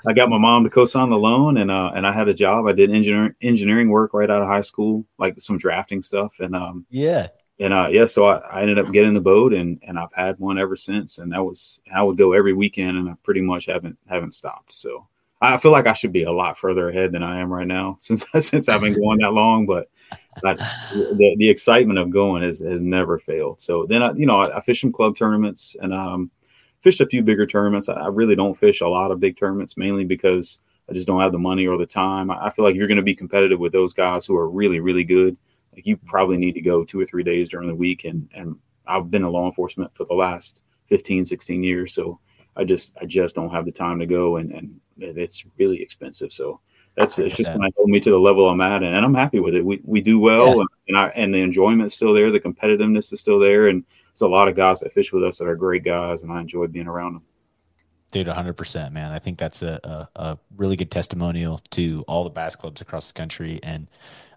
I 0.07 0.13
got 0.13 0.29
my 0.29 0.37
mom 0.37 0.65
to 0.65 0.71
co-sign 0.71 1.09
the 1.09 1.17
loan, 1.17 1.57
and 1.57 1.71
uh, 1.71 1.93
and 1.95 2.07
I 2.07 2.13
had 2.13 2.29
a 2.29 2.35
job. 2.35 2.67
I 2.67 2.73
did 2.73 2.91
engineering 2.91 3.35
engineering 3.41 3.89
work 3.89 4.13
right 4.13 4.29
out 4.29 4.43
of 4.43 4.49
high 4.49 4.61
school, 4.61 5.07
like 5.17 5.41
some 5.41 5.57
drafting 5.57 6.03
stuff, 6.03 6.41
and 6.41 6.55
um, 6.55 6.85
yeah, 6.91 7.29
and 7.61 7.75
uh, 7.75 7.89
yeah, 7.91 8.05
so 8.05 8.27
I, 8.27 8.39
I, 8.39 8.63
ended 8.63 8.79
up 8.79 8.93
getting 8.93 9.15
the 9.15 9.21
boat, 9.21 9.53
and 9.53 9.81
and 9.83 9.99
I've 9.99 10.13
had 10.13 10.39
one 10.39 10.59
ever 10.59 10.77
since. 10.77 11.19
And 11.19 11.33
that 11.33 11.43
was 11.43 11.81
I 11.93 12.03
would 12.03 12.17
go 12.17 12.33
every 12.33 12.53
weekend, 12.53 12.97
and 12.97 13.09
I 13.09 13.15
pretty 13.25 13.41
much 13.41 13.67
haven't 13.67 13.99
haven't 14.07 14.35
stopped. 14.35 14.73
So 14.73 15.07
I 15.41 15.57
feel 15.57 15.73
like 15.73 15.87
I 15.87 15.93
should 15.93 16.13
be 16.13 16.25
a 16.25 16.33
lot 16.33 16.59
further 16.59 16.89
ahead 16.89 17.13
than 17.13 17.23
I 17.23 17.41
am 17.41 17.53
right 17.53 17.67
now 17.67 17.97
since 18.01 18.25
since 18.41 18.69
I've 18.69 18.81
been 18.81 18.99
going 18.99 19.19
that 19.19 19.33
long. 19.33 19.67
But, 19.67 19.89
but 20.43 20.59
the, 20.93 21.35
the 21.39 21.49
excitement 21.49 21.99
of 21.99 22.11
going 22.11 22.43
has, 22.43 22.61
has 22.61 22.81
never 22.81 23.19
failed. 23.19 23.61
So 23.61 23.87
then 23.87 24.03
I, 24.03 24.13
you 24.13 24.27
know, 24.27 24.41
I, 24.41 24.59
I 24.59 24.61
fish 24.61 24.81
some 24.81 24.93
club 24.93 25.17
tournaments 25.17 25.77
and 25.81 25.93
um, 25.93 26.31
fished 26.81 27.01
a 27.01 27.07
few 27.07 27.23
bigger 27.23 27.47
tournaments. 27.47 27.89
I, 27.89 27.95
I 27.95 28.09
really 28.09 28.37
don't 28.37 28.59
fish 28.59 28.81
a 28.81 28.89
lot 28.89 29.11
of 29.11 29.21
big 29.21 29.37
tournaments, 29.37 29.77
mainly 29.77 30.05
because 30.05 30.61
I 30.89 30.93
just 30.93 31.07
don't 31.07 31.21
have 31.21 31.33
the 31.33 31.39
money 31.39 31.67
or 31.67 31.77
the 31.77 31.87
time. 31.87 32.31
I, 32.31 32.47
I 32.47 32.51
feel 32.51 32.65
like 32.65 32.75
you're 32.77 32.89
going 32.89 32.97
to 32.97 33.03
be 33.03 33.17
competitive 33.17 33.59
with 33.59 33.73
those 33.73 33.93
guys 33.93 34.27
who 34.27 34.37
are 34.37 34.49
really 34.49 34.81
really 34.81 35.05
good 35.05 35.37
like 35.79 35.87
you 35.87 35.97
probably 35.97 36.37
need 36.37 36.55
to 36.55 36.61
go 36.61 36.85
two 36.85 36.99
or 36.99 37.05
three 37.05 37.23
days 37.23 37.49
during 37.49 37.69
the 37.69 37.75
week. 37.75 38.05
And, 38.05 38.29
and 38.35 38.57
I've 38.89 39.13
been 39.13 39.23
in 39.23 39.31
law 39.31 39.47
enforcement 39.47 39.93
for 39.95 40.05
the 40.07 40.15
last 40.15 40.63
15, 40.89 41.25
16 41.25 41.63
years. 41.63 41.95
So 41.95 42.19
I 42.57 42.65
just, 42.65 42.97
I 43.01 43.05
just 43.05 43.37
don't 43.37 43.51
have 43.51 43.65
the 43.65 43.71
time 43.71 44.01
to 44.01 44.07
go 44.07 44.39
and, 44.39 44.51
and 44.51 44.81
it's 44.99 45.45
really 45.57 45.81
expensive. 45.81 46.33
So 46.33 46.59
that's, 46.97 47.21
it's 47.21 47.37
just 47.37 47.51
going 47.53 47.63
to 47.63 47.71
hold 47.77 47.91
me 47.91 48.01
to 48.01 48.11
the 48.11 48.19
level 48.19 48.49
I'm 48.49 48.61
at 48.61 48.83
and, 48.83 48.93
and, 48.93 49.05
I'm 49.05 49.15
happy 49.15 49.39
with 49.39 49.55
it. 49.55 49.65
We, 49.65 49.81
we 49.85 50.01
do 50.01 50.19
well 50.19 50.57
yeah. 50.57 50.65
and 50.89 50.99
I, 50.99 51.07
and 51.11 51.33
the 51.33 51.39
enjoyment's 51.39 51.95
still 51.95 52.13
there. 52.13 52.33
The 52.33 52.41
competitiveness 52.41 53.13
is 53.13 53.21
still 53.21 53.39
there. 53.39 53.69
And 53.69 53.85
there's 54.09 54.23
a 54.23 54.27
lot 54.27 54.49
of 54.49 54.57
guys 54.57 54.81
that 54.81 54.93
fish 54.93 55.13
with 55.13 55.23
us 55.23 55.39
that 55.39 55.47
are 55.47 55.55
great 55.55 55.85
guys 55.85 56.25
and 56.25 56.33
I 56.33 56.41
enjoy 56.41 56.67
being 56.67 56.89
around 56.89 57.15
them. 57.15 57.23
Dude, 58.11 58.27
100%, 58.27 58.91
man. 58.91 59.13
I 59.13 59.21
think 59.21 59.39
that's 59.39 59.63
a, 59.63 60.09
a, 60.17 60.21
a, 60.21 60.39
really 60.57 60.77
good 60.77 60.91
testimonial 60.91 61.61
to 61.73 62.05
all 62.09 62.25
the 62.25 62.31
bass 62.31 62.57
clubs 62.57 62.81
across 62.81 63.13
the 63.13 63.17
country. 63.17 63.61
And 63.63 63.87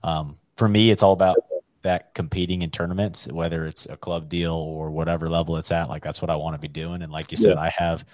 um, 0.04 0.38
for 0.62 0.68
me, 0.68 0.92
it's 0.92 1.02
all 1.02 1.14
about 1.14 1.38
that 1.82 2.14
competing 2.14 2.62
in 2.62 2.70
tournaments, 2.70 3.28
whether 3.28 3.66
it's 3.66 3.88
a 3.88 3.98
club 3.98 4.30
deal 4.30 4.54
or 4.54 4.92
whatever 4.92 5.28
level 5.28 5.58
it's 5.58 5.72
at. 5.72 5.90
Like 5.90 6.04
that's 6.04 6.22
what 6.22 6.30
I 6.30 6.36
want 6.36 6.54
to 6.54 6.60
be 6.60 6.68
doing. 6.68 7.02
And 7.02 7.12
like 7.12 7.32
you 7.32 7.38
said, 7.38 7.56
yeah. 7.56 7.62
I 7.62 7.74
have 7.76 8.06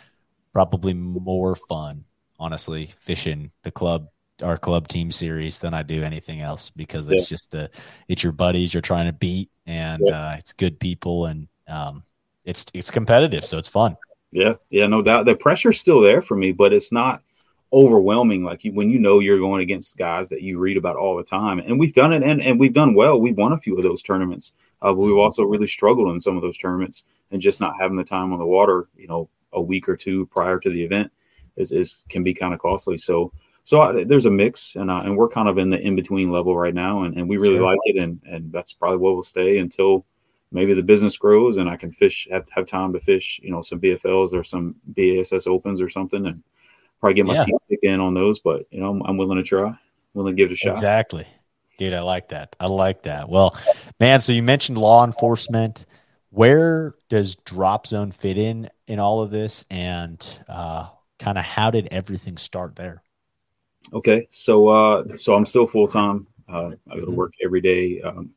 probably 0.53 0.93
more 0.93 1.57
fun, 1.57 2.05
honestly, 2.39 2.93
fishing 3.01 3.51
the 3.63 3.71
club 3.71 4.07
our 4.41 4.55
club 4.55 4.87
team 4.87 5.11
series 5.11 5.57
than 5.59 5.73
I 5.73 5.83
do 5.83 6.03
anything 6.03 6.39
else 6.39 6.69
because 6.69 7.09
it's 7.09 7.23
yeah. 7.23 7.35
just 7.35 7.51
the 7.51 7.69
it's 8.07 8.23
your 8.23 8.31
buddies 8.31 8.73
you're 8.73 8.79
trying 8.79 9.07
to 9.07 9.13
beat 9.13 9.49
and 9.65 10.01
yeah. 10.05 10.27
uh, 10.29 10.35
it's 10.37 10.53
good 10.53 10.79
people 10.79 11.25
and 11.25 11.49
um, 11.67 12.03
it's 12.45 12.65
it's 12.73 12.89
competitive 12.89 13.45
so 13.45 13.57
it's 13.57 13.67
fun. 13.67 13.97
Yeah, 14.31 14.53
yeah, 14.69 14.87
no 14.87 15.01
doubt. 15.01 15.25
The 15.25 15.35
pressure's 15.35 15.81
still 15.81 15.99
there 15.99 16.21
for 16.21 16.37
me, 16.37 16.53
but 16.53 16.71
it's 16.71 16.93
not 16.93 17.23
overwhelming 17.73 18.43
like 18.43 18.63
you, 18.63 18.73
when 18.73 18.89
you 18.89 18.99
know 18.99 19.19
you're 19.19 19.39
going 19.39 19.61
against 19.61 19.97
guys 19.97 20.29
that 20.29 20.41
you 20.41 20.57
read 20.57 20.77
about 20.77 20.95
all 20.95 21.17
the 21.17 21.23
time. 21.23 21.59
And 21.59 21.79
we've 21.79 21.93
done 21.93 22.13
it 22.13 22.23
and, 22.23 22.41
and 22.41 22.59
we've 22.59 22.73
done 22.73 22.93
well. 22.93 23.19
We've 23.19 23.37
won 23.37 23.53
a 23.53 23.57
few 23.57 23.77
of 23.77 23.83
those 23.83 24.01
tournaments. 24.01 24.53
Uh, 24.81 24.93
but 24.93 25.01
we've 25.01 25.17
also 25.17 25.43
really 25.43 25.67
struggled 25.67 26.13
in 26.13 26.19
some 26.19 26.35
of 26.35 26.43
those 26.43 26.57
tournaments 26.57 27.03
and 27.31 27.41
just 27.41 27.59
not 27.59 27.73
having 27.79 27.97
the 27.97 28.03
time 28.03 28.31
on 28.31 28.39
the 28.39 28.45
water 28.45 28.87
you 28.95 29.07
know 29.07 29.27
a 29.53 29.61
week 29.61 29.89
or 29.89 29.97
two 29.97 30.27
prior 30.27 30.59
to 30.59 30.69
the 30.69 30.83
event 30.83 31.11
is, 31.55 31.71
is 31.71 32.05
can 32.09 32.23
be 32.23 32.33
kind 32.33 32.53
of 32.53 32.59
costly. 32.59 32.97
So 32.97 33.31
so 33.63 33.81
I, 33.81 34.03
there's 34.05 34.25
a 34.25 34.31
mix 34.31 34.75
and 34.75 34.89
uh, 34.89 35.01
and 35.03 35.17
we're 35.17 35.27
kind 35.27 35.49
of 35.49 35.57
in 35.57 35.69
the 35.69 35.79
in 35.79 35.95
between 35.95 36.31
level 36.31 36.55
right 36.55 36.73
now 36.73 37.03
and, 37.03 37.17
and 37.17 37.27
we 37.27 37.37
really 37.37 37.57
sure. 37.57 37.65
like 37.65 37.79
it 37.85 37.97
and 37.97 38.21
and 38.25 38.51
that's 38.51 38.71
probably 38.71 38.97
where 38.97 39.13
we'll 39.13 39.23
stay 39.23 39.57
until 39.57 40.05
maybe 40.51 40.73
the 40.73 40.81
business 40.81 41.17
grows 41.17 41.57
and 41.57 41.69
I 41.69 41.75
can 41.75 41.91
fish 41.91 42.27
have, 42.31 42.47
have 42.51 42.67
time 42.67 42.93
to 42.93 42.99
fish 42.99 43.39
you 43.43 43.51
know 43.51 43.61
some 43.61 43.81
BFLs 43.81 44.31
or 44.33 44.43
some 44.43 44.75
BASS 44.95 45.47
opens 45.47 45.81
or 45.81 45.89
something 45.89 46.27
and 46.27 46.41
probably 46.99 47.15
get 47.15 47.25
my 47.25 47.35
yeah. 47.35 47.45
teeth 47.45 47.79
in 47.83 47.99
on 47.99 48.13
those, 48.13 48.39
but 48.39 48.65
you 48.71 48.79
know, 48.79 48.89
I'm, 48.89 49.01
I'm, 49.03 49.17
willing 49.17 49.37
to 49.37 49.43
try, 49.43 49.77
willing 50.13 50.35
to 50.35 50.41
give 50.41 50.51
it 50.51 50.53
a 50.53 50.57
shot. 50.57 50.71
Exactly. 50.71 51.25
Dude, 51.77 51.93
I 51.93 52.01
like 52.01 52.29
that. 52.29 52.55
I 52.59 52.67
like 52.67 53.03
that. 53.03 53.29
Well, 53.29 53.55
man, 53.99 54.19
so 54.21 54.31
you 54.31 54.41
mentioned 54.41 54.77
law 54.77 55.05
enforcement. 55.05 55.85
Where 56.31 56.93
does 57.09 57.35
Drop 57.35 57.87
Zone 57.87 58.11
fit 58.11 58.37
in 58.37 58.69
in 58.87 58.99
all 58.99 59.21
of 59.21 59.29
this, 59.29 59.63
and 59.69 60.25
uh, 60.47 60.89
kind 61.19 61.37
of 61.37 61.45
how 61.45 61.71
did 61.71 61.87
everything 61.91 62.37
start 62.37 62.75
there? 62.75 63.03
Okay, 63.93 64.27
so 64.31 64.67
uh, 64.67 65.17
so 65.17 65.35
I'm 65.35 65.45
still 65.45 65.67
full 65.67 65.87
time. 65.87 66.27
Uh, 66.49 66.71
I 66.89 66.95
go 66.95 66.95
to 66.95 67.01
mm-hmm. 67.05 67.15
work 67.15 67.33
every 67.43 67.61
day. 67.61 68.01
Um, 68.01 68.31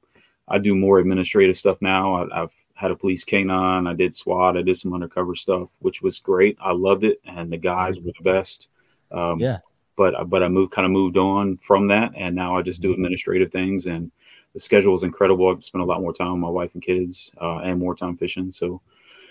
I 0.48 0.58
do 0.58 0.74
more 0.74 0.98
administrative 0.98 1.58
stuff 1.58 1.78
now. 1.80 2.26
I, 2.30 2.40
have 2.40 2.50
had 2.80 2.90
a 2.90 2.96
police 2.96 3.24
canine. 3.24 3.86
I 3.86 3.92
did 3.92 4.14
SWAT. 4.14 4.56
I 4.56 4.62
did 4.62 4.74
some 4.74 4.94
undercover 4.94 5.34
stuff, 5.34 5.68
which 5.80 6.00
was 6.00 6.18
great. 6.18 6.56
I 6.64 6.72
loved 6.72 7.04
it, 7.04 7.20
and 7.26 7.52
the 7.52 7.58
guys 7.58 8.00
were 8.00 8.12
the 8.16 8.24
best. 8.24 8.68
Um, 9.12 9.38
yeah. 9.38 9.58
But 9.96 10.30
but 10.30 10.42
I 10.42 10.48
moved 10.48 10.72
kind 10.72 10.86
of 10.86 10.92
moved 10.92 11.18
on 11.18 11.58
from 11.58 11.88
that, 11.88 12.12
and 12.16 12.34
now 12.34 12.56
I 12.56 12.62
just 12.62 12.80
do 12.80 12.88
mm-hmm. 12.88 12.94
administrative 12.94 13.52
things. 13.52 13.84
And 13.84 14.10
the 14.54 14.60
schedule 14.60 14.94
is 14.94 15.02
incredible. 15.02 15.50
I've 15.50 15.62
spent 15.62 15.82
a 15.82 15.84
lot 15.84 16.00
more 16.00 16.14
time 16.14 16.32
with 16.32 16.40
my 16.40 16.48
wife 16.48 16.70
and 16.72 16.82
kids, 16.82 17.30
uh, 17.38 17.58
and 17.58 17.78
more 17.78 17.94
time 17.94 18.16
fishing. 18.16 18.50
So 18.50 18.80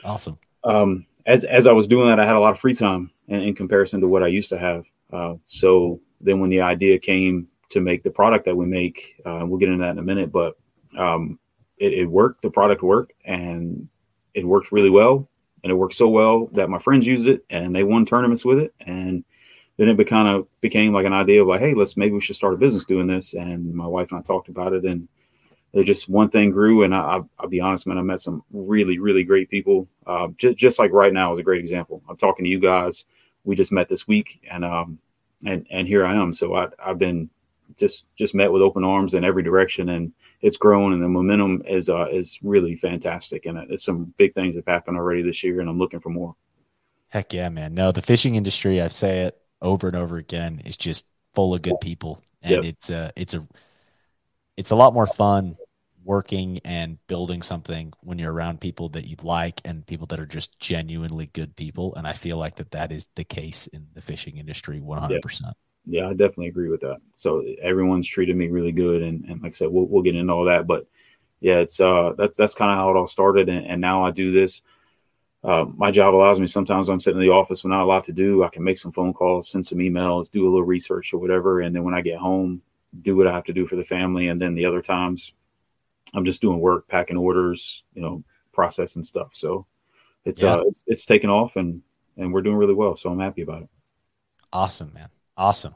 awesome. 0.03 0.37
Um, 0.63 1.07
as 1.25 1.43
as 1.43 1.65
I 1.65 1.71
was 1.71 1.87
doing 1.87 2.07
that, 2.07 2.19
I 2.19 2.27
had 2.27 2.35
a 2.35 2.39
lot 2.39 2.51
of 2.51 2.59
free 2.59 2.75
time 2.75 3.09
in, 3.29 3.41
in 3.41 3.55
comparison 3.55 3.99
to 4.01 4.07
what 4.07 4.21
I 4.21 4.27
used 4.27 4.49
to 4.49 4.59
have. 4.59 4.85
Uh, 5.11 5.35
so 5.45 5.99
then 6.21 6.39
when 6.39 6.51
the 6.51 6.61
idea 6.61 6.99
came 6.99 7.47
to 7.71 7.79
make 7.79 8.03
the 8.03 8.11
product 8.11 8.45
that 8.45 8.55
we 8.55 8.67
make, 8.67 9.19
uh, 9.25 9.43
we'll 9.43 9.59
get 9.59 9.69
into 9.69 9.83
that 9.83 9.91
in 9.91 9.97
a 9.97 10.03
minute, 10.03 10.31
but 10.31 10.55
um, 10.97 11.39
it, 11.79 11.93
it 11.93 12.05
worked. 12.05 12.41
The 12.41 12.49
product 12.49 12.83
worked, 12.83 13.13
and 13.25 13.87
it 14.33 14.45
worked 14.45 14.71
really 14.71 14.89
well. 14.89 15.27
And 15.63 15.71
it 15.71 15.75
worked 15.75 15.95
so 15.95 16.07
well 16.07 16.47
that 16.53 16.69
my 16.69 16.79
friends 16.79 17.05
used 17.05 17.27
it, 17.27 17.43
and 17.49 17.75
they 17.75 17.83
won 17.83 18.05
tournaments 18.05 18.45
with 18.45 18.59
it. 18.59 18.73
And 18.85 19.23
then 19.77 19.89
it 19.89 20.07
kind 20.07 20.27
of 20.27 20.47
became 20.61 20.93
like 20.93 21.05
an 21.05 21.13
idea 21.13 21.41
of 21.41 21.47
like, 21.47 21.61
hey, 21.61 21.73
let's 21.73 21.97
maybe 21.97 22.13
we 22.13 22.21
should 22.21 22.35
start 22.35 22.53
a 22.53 22.57
business 22.57 22.85
doing 22.85 23.07
this. 23.07 23.33
And 23.33 23.73
my 23.73 23.87
wife 23.87 24.11
and 24.11 24.19
I 24.19 24.23
talked 24.23 24.49
about 24.49 24.73
it, 24.73 24.85
and 24.85 25.07
it 25.73 25.83
just 25.83 26.09
one 26.09 26.29
thing 26.29 26.51
grew. 26.51 26.83
And 26.83 26.95
I, 26.95 27.21
will 27.41 27.49
be 27.49 27.59
honest, 27.59 27.87
man, 27.87 27.97
I 27.97 28.01
met 28.01 28.21
some 28.21 28.43
really, 28.51 28.99
really 28.99 29.23
great 29.23 29.49
people. 29.49 29.87
Uh, 30.05 30.27
just, 30.37 30.57
just 30.57 30.79
like 30.79 30.91
right 30.91 31.13
now 31.13 31.33
is 31.33 31.39
a 31.39 31.43
great 31.43 31.59
example. 31.61 32.01
I'm 32.09 32.17
talking 32.17 32.45
to 32.45 32.51
you 32.51 32.59
guys. 32.59 33.05
We 33.43 33.55
just 33.55 33.71
met 33.71 33.89
this 33.89 34.07
week, 34.07 34.41
and 34.49 34.63
um, 34.63 34.99
and 35.45 35.65
and 35.71 35.87
here 35.87 36.05
I 36.05 36.15
am. 36.15 36.33
So 36.33 36.55
I, 36.55 36.67
I've 36.85 36.99
been 36.99 37.29
just 37.79 38.05
just 38.15 38.35
met 38.35 38.51
with 38.51 38.61
open 38.61 38.83
arms 38.83 39.13
in 39.13 39.23
every 39.23 39.43
direction, 39.43 39.89
and 39.89 40.11
it's 40.41 40.57
grown 40.57 40.93
and 40.93 41.01
the 41.01 41.07
momentum 41.07 41.63
is 41.67 41.89
uh, 41.89 42.07
is 42.11 42.37
really 42.43 42.75
fantastic. 42.75 43.45
And 43.45 43.57
it's 43.71 43.83
some 43.83 44.13
big 44.17 44.33
things 44.33 44.55
have 44.55 44.65
happened 44.65 44.97
already 44.97 45.21
this 45.21 45.43
year, 45.43 45.59
and 45.59 45.69
I'm 45.69 45.79
looking 45.79 45.99
for 45.99 46.09
more. 46.09 46.35
Heck 47.09 47.33
yeah, 47.33 47.49
man! 47.49 47.73
No, 47.73 47.91
the 47.91 48.01
fishing 48.01 48.35
industry, 48.35 48.81
I 48.81 48.87
say 48.87 49.21
it 49.21 49.37
over 49.61 49.87
and 49.87 49.95
over 49.95 50.17
again 50.17 50.61
is 50.65 50.77
just 50.77 51.07
full 51.33 51.53
of 51.53 51.61
good 51.61 51.79
people, 51.81 52.21
and 52.41 52.51
Yep. 52.51 52.63
it's 52.65 52.89
a 52.89 53.13
it's 53.15 53.33
a 53.33 53.47
it's 54.57 54.71
a 54.71 54.75
lot 54.75 54.93
more 54.93 55.07
fun 55.07 55.55
working 56.03 56.59
and 56.65 56.97
building 57.07 57.41
something 57.41 57.93
when 58.01 58.17
you're 58.17 58.33
around 58.33 58.59
people 58.59 58.89
that 58.89 59.05
you 59.05 59.15
like 59.21 59.61
and 59.65 59.85
people 59.85 60.07
that 60.07 60.19
are 60.19 60.25
just 60.25 60.57
genuinely 60.59 61.27
good 61.27 61.55
people. 61.55 61.93
And 61.95 62.07
I 62.07 62.13
feel 62.13 62.37
like 62.37 62.55
that 62.55 62.71
that 62.71 62.91
is 62.91 63.07
the 63.15 63.23
case 63.23 63.67
in 63.67 63.87
the 63.93 64.01
fishing 64.01 64.37
industry, 64.37 64.79
one 64.79 64.99
hundred 64.99 65.21
percent. 65.21 65.55
Yeah, 65.89 66.07
I 66.07 66.11
definitely 66.11 66.49
agree 66.49 66.69
with 66.69 66.81
that. 66.81 66.99
So 67.15 67.43
everyone's 67.61 68.07
treated 68.07 68.35
me 68.35 68.47
really 68.47 68.71
good, 68.71 69.01
and, 69.01 69.25
and 69.25 69.41
like 69.41 69.53
I 69.53 69.55
said, 69.55 69.69
we'll, 69.69 69.87
we'll 69.87 70.03
get 70.03 70.15
into 70.15 70.33
all 70.33 70.45
that. 70.45 70.67
But 70.67 70.87
yeah, 71.41 71.59
it's 71.59 71.79
uh 71.79 72.13
that's 72.17 72.37
that's 72.37 72.55
kind 72.55 72.71
of 72.71 72.77
how 72.77 72.91
it 72.91 72.97
all 72.97 73.07
started, 73.07 73.49
and, 73.49 73.65
and 73.65 73.81
now 73.81 74.05
I 74.05 74.11
do 74.11 74.31
this. 74.31 74.61
Uh, 75.43 75.65
my 75.77 75.91
job 75.91 76.15
allows 76.15 76.39
me 76.39 76.47
sometimes 76.47 76.89
I'm 76.89 76.99
sitting 76.99 77.21
in 77.21 77.27
the 77.27 77.33
office 77.33 77.63
with 77.63 77.71
not 77.71 77.83
a 77.83 77.85
lot 77.85 78.03
to 78.05 78.13
do. 78.13 78.43
I 78.43 78.49
can 78.49 78.63
make 78.63 78.77
some 78.77 78.91
phone 78.91 79.13
calls, 79.13 79.49
send 79.49 79.65
some 79.65 79.79
emails, 79.79 80.31
do 80.31 80.43
a 80.43 80.49
little 80.51 80.63
research 80.65 81.13
or 81.13 81.19
whatever, 81.19 81.61
and 81.61 81.75
then 81.75 81.83
when 81.83 81.93
I 81.95 82.01
get 82.01 82.19
home, 82.19 82.61
do 83.03 83.15
what 83.15 83.27
I 83.27 83.33
have 83.33 83.45
to 83.45 83.53
do 83.53 83.67
for 83.67 83.77
the 83.77 83.85
family. 83.85 84.27
And 84.29 84.41
then 84.41 84.55
the 84.55 84.65
other 84.65 84.81
times, 84.81 85.33
I'm 86.13 86.25
just 86.25 86.41
doing 86.41 86.59
work, 86.59 86.87
packing 86.87 87.17
orders, 87.17 87.83
you 87.93 88.01
know, 88.01 88.23
processing 88.53 89.03
stuff. 89.03 89.29
So 89.33 89.65
it's 90.25 90.43
Yeah. 90.43 90.55
uh 90.55 90.63
it's, 90.67 90.83
it's 90.87 91.05
taken 91.05 91.29
off, 91.29 91.55
and 91.57 91.81
and 92.17 92.33
we're 92.33 92.41
doing 92.43 92.57
really 92.57 92.75
well. 92.75 92.95
So 92.97 93.09
I'm 93.11 93.19
happy 93.19 93.43
about 93.43 93.63
it. 93.63 93.69
Awesome, 94.53 94.93
man. 94.93 95.09
Awesome. 95.37 95.75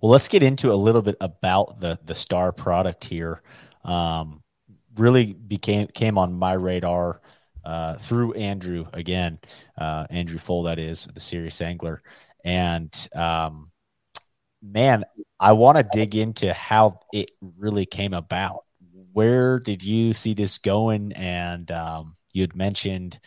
Well, 0.00 0.12
let's 0.12 0.28
get 0.28 0.42
into 0.42 0.72
a 0.72 0.74
little 0.74 1.02
bit 1.02 1.16
about 1.20 1.80
the 1.80 1.98
the 2.04 2.14
star 2.14 2.52
product 2.52 3.04
here. 3.04 3.42
Um, 3.84 4.42
really 4.96 5.32
became 5.32 5.88
came 5.88 6.18
on 6.18 6.32
my 6.32 6.52
radar 6.52 7.20
uh, 7.64 7.94
through 7.94 8.34
Andrew 8.34 8.86
again, 8.92 9.38
uh, 9.78 10.06
Andrew 10.10 10.38
Full, 10.38 10.64
that 10.64 10.78
is 10.78 11.08
the 11.12 11.20
serious 11.20 11.60
angler, 11.60 12.02
and 12.44 13.08
um, 13.14 13.70
man, 14.62 15.04
I 15.38 15.52
want 15.52 15.78
to 15.78 15.88
dig 15.92 16.14
into 16.14 16.52
how 16.52 17.00
it 17.12 17.30
really 17.58 17.86
came 17.86 18.14
about. 18.14 18.64
Where 19.12 19.60
did 19.60 19.82
you 19.82 20.12
see 20.12 20.34
this 20.34 20.58
going? 20.58 21.12
And 21.12 21.70
um, 21.70 22.16
you 22.32 22.42
had 22.42 22.56
mentioned, 22.56 23.18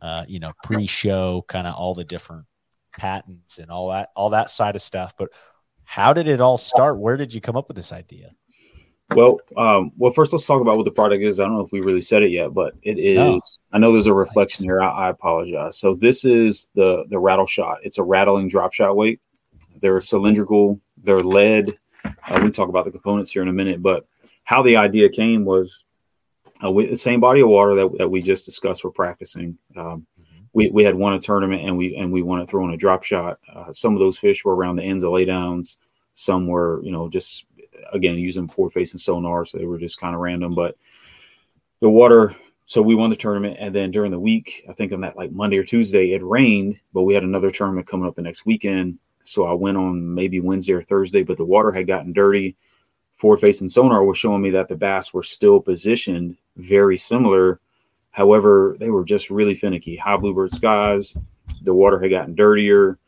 uh, 0.00 0.24
you 0.28 0.38
know, 0.38 0.52
pre-show, 0.62 1.44
kind 1.48 1.66
of 1.66 1.74
all 1.74 1.94
the 1.94 2.04
different 2.04 2.46
patents 2.96 3.58
and 3.58 3.70
all 3.70 3.88
that, 3.90 4.10
all 4.14 4.30
that 4.30 4.50
side 4.50 4.76
of 4.76 4.82
stuff. 4.82 5.14
But 5.18 5.30
how 5.92 6.14
did 6.14 6.26
it 6.26 6.40
all 6.40 6.56
start? 6.56 6.98
Where 6.98 7.18
did 7.18 7.34
you 7.34 7.42
come 7.42 7.54
up 7.54 7.68
with 7.68 7.76
this 7.76 7.92
idea? 7.92 8.30
Well, 9.14 9.40
um, 9.58 9.92
well, 9.98 10.10
first 10.10 10.32
let's 10.32 10.46
talk 10.46 10.62
about 10.62 10.78
what 10.78 10.86
the 10.86 10.90
product 10.90 11.22
is. 11.22 11.38
I 11.38 11.44
don't 11.44 11.52
know 11.52 11.66
if 11.66 11.70
we 11.70 11.82
really 11.82 12.00
said 12.00 12.22
it 12.22 12.30
yet, 12.30 12.54
but 12.54 12.72
it 12.80 12.98
is. 12.98 13.16
No. 13.16 13.38
I 13.72 13.78
know 13.78 13.92
there's 13.92 14.06
a 14.06 14.14
reflection 14.14 14.64
here. 14.64 14.80
I, 14.80 14.88
I 14.88 15.10
apologize. 15.10 15.76
So 15.76 15.94
this 15.94 16.24
is 16.24 16.70
the 16.74 17.04
the 17.10 17.18
rattle 17.18 17.46
shot. 17.46 17.80
It's 17.82 17.98
a 17.98 18.02
rattling 18.02 18.48
drop 18.48 18.72
shot 18.72 18.96
weight. 18.96 19.20
They're 19.82 20.00
cylindrical. 20.00 20.80
They're 20.96 21.20
lead. 21.20 21.76
Uh, 22.06 22.40
we 22.42 22.50
talk 22.50 22.70
about 22.70 22.86
the 22.86 22.90
components 22.90 23.30
here 23.30 23.42
in 23.42 23.48
a 23.48 23.52
minute, 23.52 23.82
but 23.82 24.06
how 24.44 24.62
the 24.62 24.78
idea 24.78 25.10
came 25.10 25.44
was 25.44 25.84
uh, 26.64 26.70
we, 26.70 26.86
the 26.86 26.96
same 26.96 27.20
body 27.20 27.42
of 27.42 27.50
water 27.50 27.74
that, 27.74 27.98
that 27.98 28.08
we 28.08 28.22
just 28.22 28.46
discussed. 28.46 28.82
We're 28.82 28.92
practicing. 28.92 29.58
Um, 29.76 30.06
we, 30.54 30.70
we 30.70 30.84
had 30.84 30.94
won 30.94 31.12
a 31.14 31.20
tournament 31.20 31.62
and 31.66 31.76
we 31.76 31.96
and 31.96 32.10
we 32.10 32.22
won 32.22 32.40
it 32.40 32.48
throwing 32.48 32.72
a 32.72 32.78
drop 32.78 33.02
shot. 33.02 33.38
Uh, 33.54 33.72
some 33.72 33.92
of 33.92 33.98
those 33.98 34.18
fish 34.18 34.42
were 34.42 34.54
around 34.54 34.76
the 34.76 34.84
ends 34.84 35.04
of 35.04 35.10
laydowns. 35.10 35.76
Some 36.14 36.46
were, 36.46 36.80
you 36.82 36.92
know, 36.92 37.08
just 37.08 37.44
again 37.92 38.16
using 38.16 38.48
forward 38.48 38.72
facing 38.72 38.98
sonar, 38.98 39.44
so 39.44 39.58
they 39.58 39.64
were 39.64 39.78
just 39.78 40.00
kind 40.00 40.14
of 40.14 40.20
random. 40.20 40.54
But 40.54 40.76
the 41.80 41.88
water, 41.88 42.34
so 42.66 42.82
we 42.82 42.94
won 42.94 43.10
the 43.10 43.16
tournament, 43.16 43.56
and 43.58 43.74
then 43.74 43.90
during 43.90 44.10
the 44.10 44.18
week, 44.18 44.64
I 44.68 44.72
think 44.72 44.92
on 44.92 45.00
that 45.00 45.16
like 45.16 45.32
Monday 45.32 45.58
or 45.58 45.64
Tuesday, 45.64 46.12
it 46.12 46.22
rained, 46.22 46.78
but 46.92 47.02
we 47.02 47.14
had 47.14 47.24
another 47.24 47.50
tournament 47.50 47.86
coming 47.86 48.06
up 48.06 48.14
the 48.14 48.22
next 48.22 48.46
weekend. 48.46 48.98
So 49.24 49.44
I 49.46 49.52
went 49.52 49.76
on 49.76 50.14
maybe 50.14 50.40
Wednesday 50.40 50.72
or 50.72 50.82
Thursday, 50.82 51.22
but 51.22 51.36
the 51.36 51.44
water 51.44 51.70
had 51.70 51.86
gotten 51.86 52.12
dirty. 52.12 52.56
Forward 53.16 53.40
facing 53.40 53.68
sonar 53.68 54.04
was 54.04 54.18
showing 54.18 54.42
me 54.42 54.50
that 54.50 54.68
the 54.68 54.74
bass 54.74 55.14
were 55.14 55.22
still 55.22 55.60
positioned 55.60 56.36
very 56.56 56.98
similar. 56.98 57.60
However, 58.10 58.76
they 58.80 58.90
were 58.90 59.04
just 59.04 59.30
really 59.30 59.54
finicky. 59.54 59.96
High 59.96 60.16
bluebird 60.16 60.50
skies, 60.50 61.16
the 61.62 61.72
water 61.72 62.00
had 62.00 62.10
gotten 62.10 62.34
dirtier. 62.34 62.98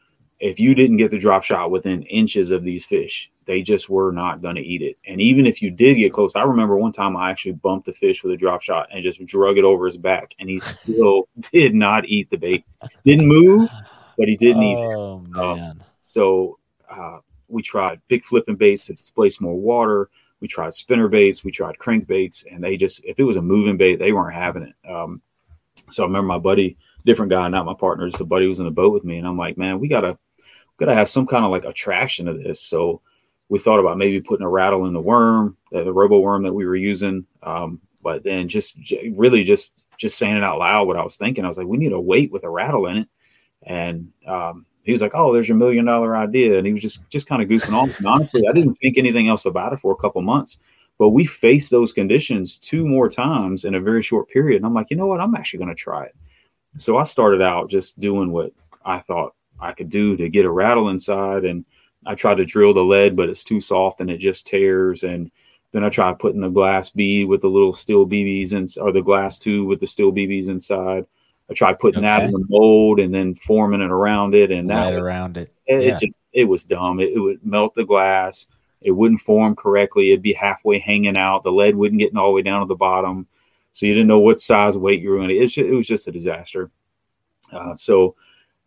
If 0.44 0.60
you 0.60 0.74
didn't 0.74 0.98
get 0.98 1.10
the 1.10 1.18
drop 1.18 1.42
shot 1.42 1.70
within 1.70 2.02
inches 2.02 2.50
of 2.50 2.64
these 2.64 2.84
fish, 2.84 3.30
they 3.46 3.62
just 3.62 3.88
were 3.88 4.12
not 4.12 4.42
going 4.42 4.56
to 4.56 4.60
eat 4.60 4.82
it. 4.82 4.98
And 5.06 5.18
even 5.18 5.46
if 5.46 5.62
you 5.62 5.70
did 5.70 5.94
get 5.94 6.12
close, 6.12 6.36
I 6.36 6.42
remember 6.42 6.76
one 6.76 6.92
time 6.92 7.16
I 7.16 7.30
actually 7.30 7.52
bumped 7.52 7.88
a 7.88 7.94
fish 7.94 8.22
with 8.22 8.34
a 8.34 8.36
drop 8.36 8.60
shot 8.60 8.88
and 8.92 9.02
just 9.02 9.24
drug 9.24 9.56
it 9.56 9.64
over 9.64 9.86
his 9.86 9.96
back, 9.96 10.34
and 10.38 10.50
he 10.50 10.60
still 10.60 11.28
did 11.50 11.74
not 11.74 12.06
eat 12.06 12.28
the 12.28 12.36
bait. 12.36 12.66
Didn't 13.06 13.26
move, 13.26 13.70
but 14.18 14.28
he 14.28 14.36
didn't 14.36 14.64
eat 14.64 14.78
it. 14.78 14.94
Oh 14.94 15.20
man, 15.20 15.82
So 16.00 16.58
uh, 16.90 17.20
we 17.48 17.62
tried 17.62 18.02
big 18.08 18.22
flipping 18.26 18.56
baits 18.56 18.84
to 18.86 18.92
displace 18.92 19.40
more 19.40 19.58
water. 19.58 20.10
We 20.40 20.48
tried 20.48 20.74
spinner 20.74 21.08
baits. 21.08 21.42
We 21.42 21.52
tried 21.52 21.78
crank 21.78 22.06
baits, 22.06 22.44
and 22.50 22.62
they 22.62 22.76
just 22.76 23.02
if 23.02 23.18
it 23.18 23.24
was 23.24 23.36
a 23.36 23.42
moving 23.42 23.78
bait, 23.78 23.96
they 23.96 24.12
weren't 24.12 24.34
having 24.34 24.64
it. 24.64 24.90
Um, 24.90 25.22
so 25.90 26.02
I 26.02 26.06
remember 26.06 26.26
my 26.26 26.38
buddy, 26.38 26.76
different 27.06 27.30
guy, 27.30 27.48
not 27.48 27.64
my 27.64 27.72
partner, 27.72 28.08
just 28.08 28.18
the 28.18 28.26
buddy 28.26 28.46
was 28.46 28.58
in 28.58 28.66
the 28.66 28.70
boat 28.70 28.92
with 28.92 29.04
me, 29.04 29.16
and 29.16 29.26
I'm 29.26 29.38
like, 29.38 29.56
man, 29.56 29.80
we 29.80 29.88
gotta 29.88 30.18
gotta 30.78 30.94
have 30.94 31.08
some 31.08 31.26
kind 31.26 31.44
of 31.44 31.50
like 31.50 31.64
attraction 31.64 32.26
to 32.26 32.34
this. 32.34 32.60
So 32.60 33.00
we 33.48 33.58
thought 33.58 33.80
about 33.80 33.98
maybe 33.98 34.20
putting 34.20 34.44
a 34.44 34.48
rattle 34.48 34.86
in 34.86 34.92
the 34.92 35.00
worm, 35.00 35.56
the, 35.70 35.84
the 35.84 35.92
robo 35.92 36.18
worm 36.18 36.42
that 36.44 36.52
we 36.52 36.66
were 36.66 36.76
using. 36.76 37.26
Um, 37.42 37.80
but 38.02 38.22
then 38.22 38.48
just 38.48 38.78
j- 38.80 39.12
really 39.16 39.44
just 39.44 39.74
just 39.96 40.18
saying 40.18 40.36
it 40.36 40.44
out 40.44 40.58
loud, 40.58 40.86
what 40.86 40.96
I 40.96 41.04
was 41.04 41.16
thinking, 41.16 41.44
I 41.44 41.48
was 41.48 41.56
like, 41.56 41.66
we 41.66 41.76
need 41.76 41.92
a 41.92 42.00
weight 42.00 42.32
with 42.32 42.44
a 42.44 42.50
rattle 42.50 42.86
in 42.86 42.98
it. 42.98 43.08
And 43.62 44.10
um, 44.26 44.66
he 44.82 44.92
was 44.92 45.00
like, 45.00 45.12
"Oh, 45.14 45.32
there's 45.32 45.48
your 45.48 45.56
million 45.56 45.86
dollar 45.86 46.14
idea," 46.16 46.58
and 46.58 46.66
he 46.66 46.72
was 46.72 46.82
just 46.82 47.08
just 47.08 47.26
kind 47.26 47.42
of 47.42 47.48
goofing 47.48 47.72
off. 47.72 47.96
And 47.98 48.06
honestly, 48.06 48.46
I 48.46 48.52
didn't 48.52 48.74
think 48.74 48.98
anything 48.98 49.28
else 49.28 49.46
about 49.46 49.72
it 49.72 49.80
for 49.80 49.92
a 49.92 49.96
couple 49.96 50.20
months. 50.22 50.58
But 50.98 51.08
we 51.08 51.24
faced 51.24 51.70
those 51.70 51.92
conditions 51.92 52.56
two 52.58 52.86
more 52.86 53.08
times 53.08 53.64
in 53.64 53.74
a 53.74 53.80
very 53.80 54.02
short 54.02 54.28
period, 54.28 54.58
and 54.58 54.66
I'm 54.66 54.74
like, 54.74 54.88
you 54.90 54.96
know 54.96 55.06
what? 55.06 55.20
I'm 55.20 55.34
actually 55.34 55.58
going 55.58 55.74
to 55.74 55.74
try 55.74 56.04
it. 56.04 56.14
So 56.76 56.98
I 56.98 57.04
started 57.04 57.42
out 57.42 57.70
just 57.70 57.98
doing 57.98 58.30
what 58.30 58.52
I 58.84 59.00
thought 59.00 59.34
I 59.64 59.72
could 59.72 59.90
do 59.90 60.16
to 60.16 60.28
get 60.28 60.44
a 60.44 60.50
rattle 60.50 60.90
inside, 60.90 61.44
and 61.44 61.64
I 62.06 62.14
tried 62.14 62.36
to 62.36 62.44
drill 62.44 62.74
the 62.74 62.84
lead, 62.84 63.16
but 63.16 63.28
it's 63.28 63.42
too 63.42 63.60
soft 63.60 64.00
and 64.00 64.10
it 64.10 64.18
just 64.18 64.46
tears. 64.46 65.04
And 65.04 65.30
then 65.72 65.84
I 65.84 65.88
tried 65.88 66.18
putting 66.18 66.40
the 66.40 66.48
glass 66.48 66.90
bead 66.90 67.24
with 67.24 67.40
the 67.40 67.48
little 67.48 67.74
steel 67.74 68.06
BBs 68.06 68.52
in, 68.52 68.66
or 68.82 68.92
the 68.92 69.02
glass 69.02 69.38
tube 69.38 69.66
with 69.66 69.80
the 69.80 69.86
steel 69.86 70.12
BBs 70.12 70.48
inside. 70.48 71.06
I 71.50 71.54
tried 71.54 71.78
putting 71.78 72.02
that 72.02 72.22
in 72.22 72.30
the 72.30 72.44
mold 72.48 73.00
and 73.00 73.12
then 73.12 73.34
forming 73.34 73.82
it 73.82 73.90
around 73.90 74.34
it, 74.34 74.50
and 74.50 74.68
that 74.70 74.94
was, 74.94 75.02
around 75.02 75.36
it. 75.36 75.52
it, 75.66 75.82
yeah. 75.82 75.94
it 75.94 76.00
just 76.00 76.18
it 76.32 76.44
was 76.44 76.64
dumb. 76.64 77.00
It, 77.00 77.12
it 77.14 77.18
would 77.18 77.44
melt 77.44 77.74
the 77.74 77.84
glass. 77.84 78.46
It 78.80 78.92
wouldn't 78.92 79.20
form 79.20 79.56
correctly. 79.56 80.10
It'd 80.10 80.22
be 80.22 80.32
halfway 80.32 80.78
hanging 80.78 81.18
out. 81.18 81.42
The 81.42 81.52
lead 81.52 81.74
wouldn't 81.74 82.00
get 82.00 82.16
all 82.16 82.28
the 82.28 82.34
way 82.34 82.42
down 82.42 82.60
to 82.60 82.66
the 82.66 82.74
bottom, 82.74 83.26
so 83.72 83.84
you 83.84 83.92
didn't 83.92 84.08
know 84.08 84.20
what 84.20 84.40
size 84.40 84.78
weight 84.78 85.02
you 85.02 85.10
were 85.10 85.18
going 85.18 85.28
to. 85.28 85.36
It 85.36 85.74
was 85.74 85.86
just 85.86 86.08
a 86.08 86.12
disaster. 86.12 86.70
Uh, 87.52 87.76
so 87.76 88.14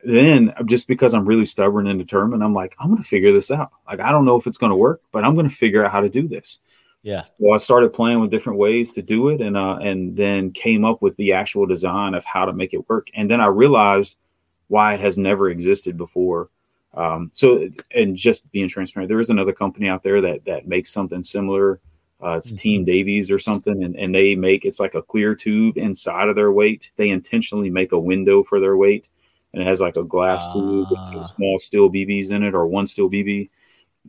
then, 0.03 0.53
just 0.65 0.87
because 0.87 1.13
I'm 1.13 1.25
really 1.25 1.45
stubborn 1.45 1.87
and 1.87 1.99
determined, 1.99 2.43
I'm 2.43 2.53
like, 2.53 2.75
I'm 2.79 2.89
going 2.89 3.01
to 3.01 3.07
figure 3.07 3.33
this 3.33 3.51
out. 3.51 3.71
Like 3.87 3.99
I 3.99 4.11
don't 4.11 4.25
know 4.25 4.39
if 4.39 4.47
it's 4.47 4.57
going 4.57 4.69
to 4.71 4.75
work, 4.75 5.01
but 5.11 5.25
I'm 5.25 5.33
going 5.35 5.49
to 5.49 5.55
figure 5.55 5.83
out 5.83 5.91
how 5.91 6.01
to 6.01 6.09
do 6.09 6.27
this. 6.27 6.59
Yeah. 7.03 7.23
So 7.39 7.51
I 7.51 7.57
started 7.57 7.93
playing 7.93 8.19
with 8.19 8.31
different 8.31 8.59
ways 8.59 8.91
to 8.93 9.01
do 9.01 9.29
it, 9.29 9.41
and 9.41 9.55
uh, 9.55 9.77
and 9.81 10.15
then 10.15 10.51
came 10.51 10.83
up 10.83 11.01
with 11.01 11.15
the 11.17 11.33
actual 11.33 11.65
design 11.65 12.13
of 12.13 12.25
how 12.25 12.45
to 12.45 12.53
make 12.53 12.73
it 12.73 12.89
work. 12.89 13.07
And 13.15 13.29
then 13.29 13.39
I 13.39 13.47
realized 13.47 14.15
why 14.67 14.95
it 14.95 14.99
has 14.99 15.17
never 15.17 15.49
existed 15.49 15.97
before. 15.97 16.49
Um, 16.93 17.29
so, 17.33 17.69
and 17.93 18.15
just 18.15 18.51
being 18.51 18.67
transparent, 18.67 19.07
there 19.07 19.19
is 19.19 19.29
another 19.29 19.53
company 19.53 19.87
out 19.87 20.03
there 20.03 20.21
that 20.21 20.45
that 20.45 20.67
makes 20.67 20.91
something 20.91 21.23
similar. 21.23 21.79
Uh, 22.21 22.37
it's 22.37 22.51
Mhm. 22.51 22.57
Team 22.57 22.85
Davies 22.85 23.29
or 23.29 23.39
something, 23.39 23.83
and, 23.83 23.95
and 23.95 24.13
they 24.13 24.35
make 24.35 24.65
it's 24.65 24.79
like 24.79 24.95
a 24.95 25.01
clear 25.03 25.35
tube 25.35 25.77
inside 25.77 26.29
of 26.29 26.35
their 26.35 26.51
weight. 26.51 26.91
They 26.97 27.09
intentionally 27.09 27.69
make 27.69 27.91
a 27.91 27.99
window 27.99 28.43
for 28.43 28.59
their 28.59 28.75
weight, 28.75 29.07
and 29.53 29.61
it 29.61 29.65
has 29.65 29.79
like 29.79 29.95
a 29.97 30.03
glass 30.03 30.51
tube 30.53 30.87
with 30.89 30.99
Ah. 30.99 31.23
small 31.23 31.57
steel 31.59 31.89
BBs 31.89 32.31
in 32.31 32.43
it 32.43 32.53
or 32.53 32.67
one 32.67 32.85
steel 32.87 33.09
BB. 33.09 33.49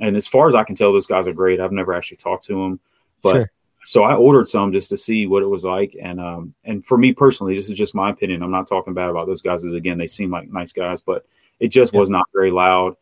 And 0.00 0.16
as 0.16 0.26
far 0.28 0.48
as 0.48 0.54
I 0.54 0.64
can 0.64 0.74
tell, 0.76 0.92
those 0.92 1.06
guys 1.06 1.26
are 1.26 1.32
great. 1.32 1.60
I've 1.60 1.72
never 1.72 1.92
actually 1.92 2.18
talked 2.18 2.44
to 2.44 2.54
them, 2.54 2.80
but 3.22 3.32
sure. 3.32 3.50
so 3.84 4.04
I 4.04 4.14
ordered 4.14 4.46
some 4.48 4.72
just 4.72 4.90
to 4.90 4.96
see 4.96 5.26
what 5.26 5.42
it 5.42 5.46
was 5.46 5.64
like. 5.64 5.96
And 6.00 6.20
um, 6.20 6.54
and 6.64 6.84
for 6.86 6.96
me 6.98 7.12
personally, 7.12 7.54
this 7.56 7.68
is 7.68 7.76
just 7.76 7.94
my 7.94 8.10
opinion. 8.10 8.42
I'm 8.42 8.50
not 8.50 8.68
talking 8.68 8.94
bad 8.94 9.10
about 9.10 9.26
those 9.26 9.42
guys. 9.42 9.64
As 9.64 9.74
again, 9.74 9.98
they 9.98 10.06
seem 10.06 10.30
like 10.30 10.52
nice 10.52 10.72
guys, 10.72 11.00
but 11.00 11.24
it 11.60 11.68
just 11.68 11.92
Yeah. 11.92 12.00
was 12.00 12.10
not 12.10 12.26
very 12.34 12.50
loud. 12.50 12.94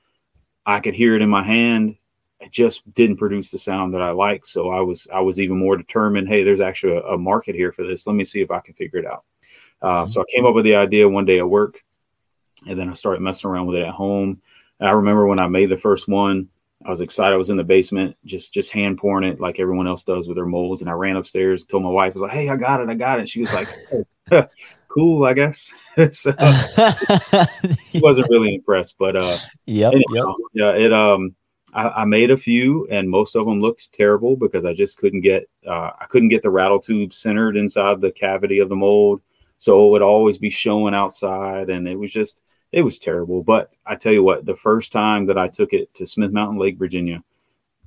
I 0.64 0.80
could 0.80 0.95
hear 0.95 1.14
it 1.14 1.22
in 1.22 1.28
my 1.28 1.43
hand. 1.43 1.97
It 2.41 2.51
just 2.53 2.93
didn't 2.95 3.16
produce 3.18 3.51
the 3.51 3.59
sound 3.59 3.95
that 3.95 4.03
I 4.03 4.11
like. 4.11 4.45
So 4.47 4.70
I 4.70 4.80
was 4.80 5.07
I 5.12 5.20
was 5.20 5.39
even 5.41 5.59
more 5.59 5.76
determined. 5.76 6.28
Hey, 6.28 6.45
there's 6.45 6.61
actually 6.61 6.97
a, 6.97 7.03
a 7.03 7.18
market 7.18 7.55
here 7.55 7.72
for 7.72 7.87
this. 7.87 8.07
Let 8.07 8.14
me 8.16 8.24
see 8.24 8.41
if 8.41 8.51
I 8.51 8.61
can 8.61 8.74
figure 8.74 8.99
it 9.01 9.07
out. 9.07 9.24
Uh, 9.82 10.05
Mhm. 10.05 10.11
So 10.11 10.20
I 10.22 10.24
came 10.34 10.47
up 10.47 10.55
with 10.55 10.64
the 10.64 10.74
idea 10.76 11.07
one 11.09 11.24
day 11.26 11.39
at 11.39 11.49
work, 11.49 11.82
and 12.66 12.78
then 12.78 12.88
I 12.88 12.94
started 12.94 13.20
messing 13.20 13.50
around 13.50 13.66
with 13.66 13.76
it 13.76 13.86
at 13.86 13.94
home. 13.94 14.40
And 14.80 14.88
I 14.88 14.92
remember 14.92 15.26
when 15.26 15.40
I 15.40 15.48
made 15.48 15.70
the 15.70 15.76
first 15.76 16.09
one, 16.09 16.48
I 16.84 16.90
was 16.90 17.00
excited. 17.00 17.34
I 17.34 17.38
was 17.38 17.50
in 17.50 17.57
the 17.57 17.64
basement, 17.64 18.16
just 18.24 18.52
just 18.52 18.70
hand 18.70 18.98
pouring 18.98 19.28
it 19.28 19.40
like 19.40 19.59
everyone 19.59 19.86
else 19.86 20.02
does 20.02 20.28
with 20.28 20.36
their 20.36 20.46
molds. 20.46 20.82
And 20.82 20.90
I 20.90 20.94
ran 20.94 21.16
upstairs, 21.16 21.64
told 21.64 21.82
my 21.82 21.90
wife, 21.90 22.12
I 22.12 22.14
was 22.14 22.22
like, 22.22 22.32
"Hey, 22.32 22.48
I 22.48 22.57
got 22.57 22.80
it, 22.80 22.88
I 22.88 22.94
got 22.94 23.18
it." 23.18 23.28
She 23.28 23.40
was 23.40 23.52
like, 23.52 23.68
cool, 24.88 25.24
I 25.24 25.34
guess. 25.34 25.72
so 26.12 26.32
he 27.90 28.00
wasn't 28.00 28.28
really 28.30 28.54
impressed, 28.54 28.96
but 28.98 29.20
uh, 29.20 29.36
yep, 29.66 29.92
anyhow, 29.92 30.34
yep. 30.38 30.50
yeah, 30.54 30.72
it 30.72 30.92
um, 30.92 31.34
I, 31.72 31.88
I, 31.88 32.04
made 32.04 32.30
a 32.30 32.36
few, 32.36 32.86
and 32.90 33.09
most 33.09 33.36
of 33.36 33.44
them 33.44 33.61
looked 33.61 33.92
terrible 33.92 34.36
because 34.36 34.64
I 34.64 34.74
just 34.74 34.98
couldn't 34.98 35.20
get 35.20 35.48
uh, 35.66 35.90
I 35.98 36.07
couldn't 36.09 36.30
get 36.30 36.42
the 36.42 36.50
rattle 36.50 36.80
tube 36.80 37.12
centered 37.12 37.57
inside 37.57 38.00
the 38.00 38.11
cavity 38.11 38.59
of 38.59 38.68
the 38.68 38.76
mold, 38.76 39.20
so 39.59 39.86
it 39.86 39.90
would 39.90 40.02
always 40.02 40.38
be 40.38 40.50
showing 40.50 40.94
outside, 40.94 41.70
and 41.70 41.88
it 41.88 41.96
was 41.96 42.12
just 42.12 42.42
it 42.72 42.82
was 42.82 42.98
terrible. 42.98 43.42
But 43.42 43.72
I 43.86 43.96
tell 43.96 44.12
you 44.12 44.22
what, 44.22 44.44
the 44.44 44.57
first 44.57 44.92
time 44.92 45.26
that 45.26 45.38
I 45.38 45.48
took 45.48 45.72
it 45.72 45.92
to 45.94 46.07
Smith 46.07 46.32
Mountain 46.32 46.59
Lake, 46.59 46.78
Virginia, 46.78 47.22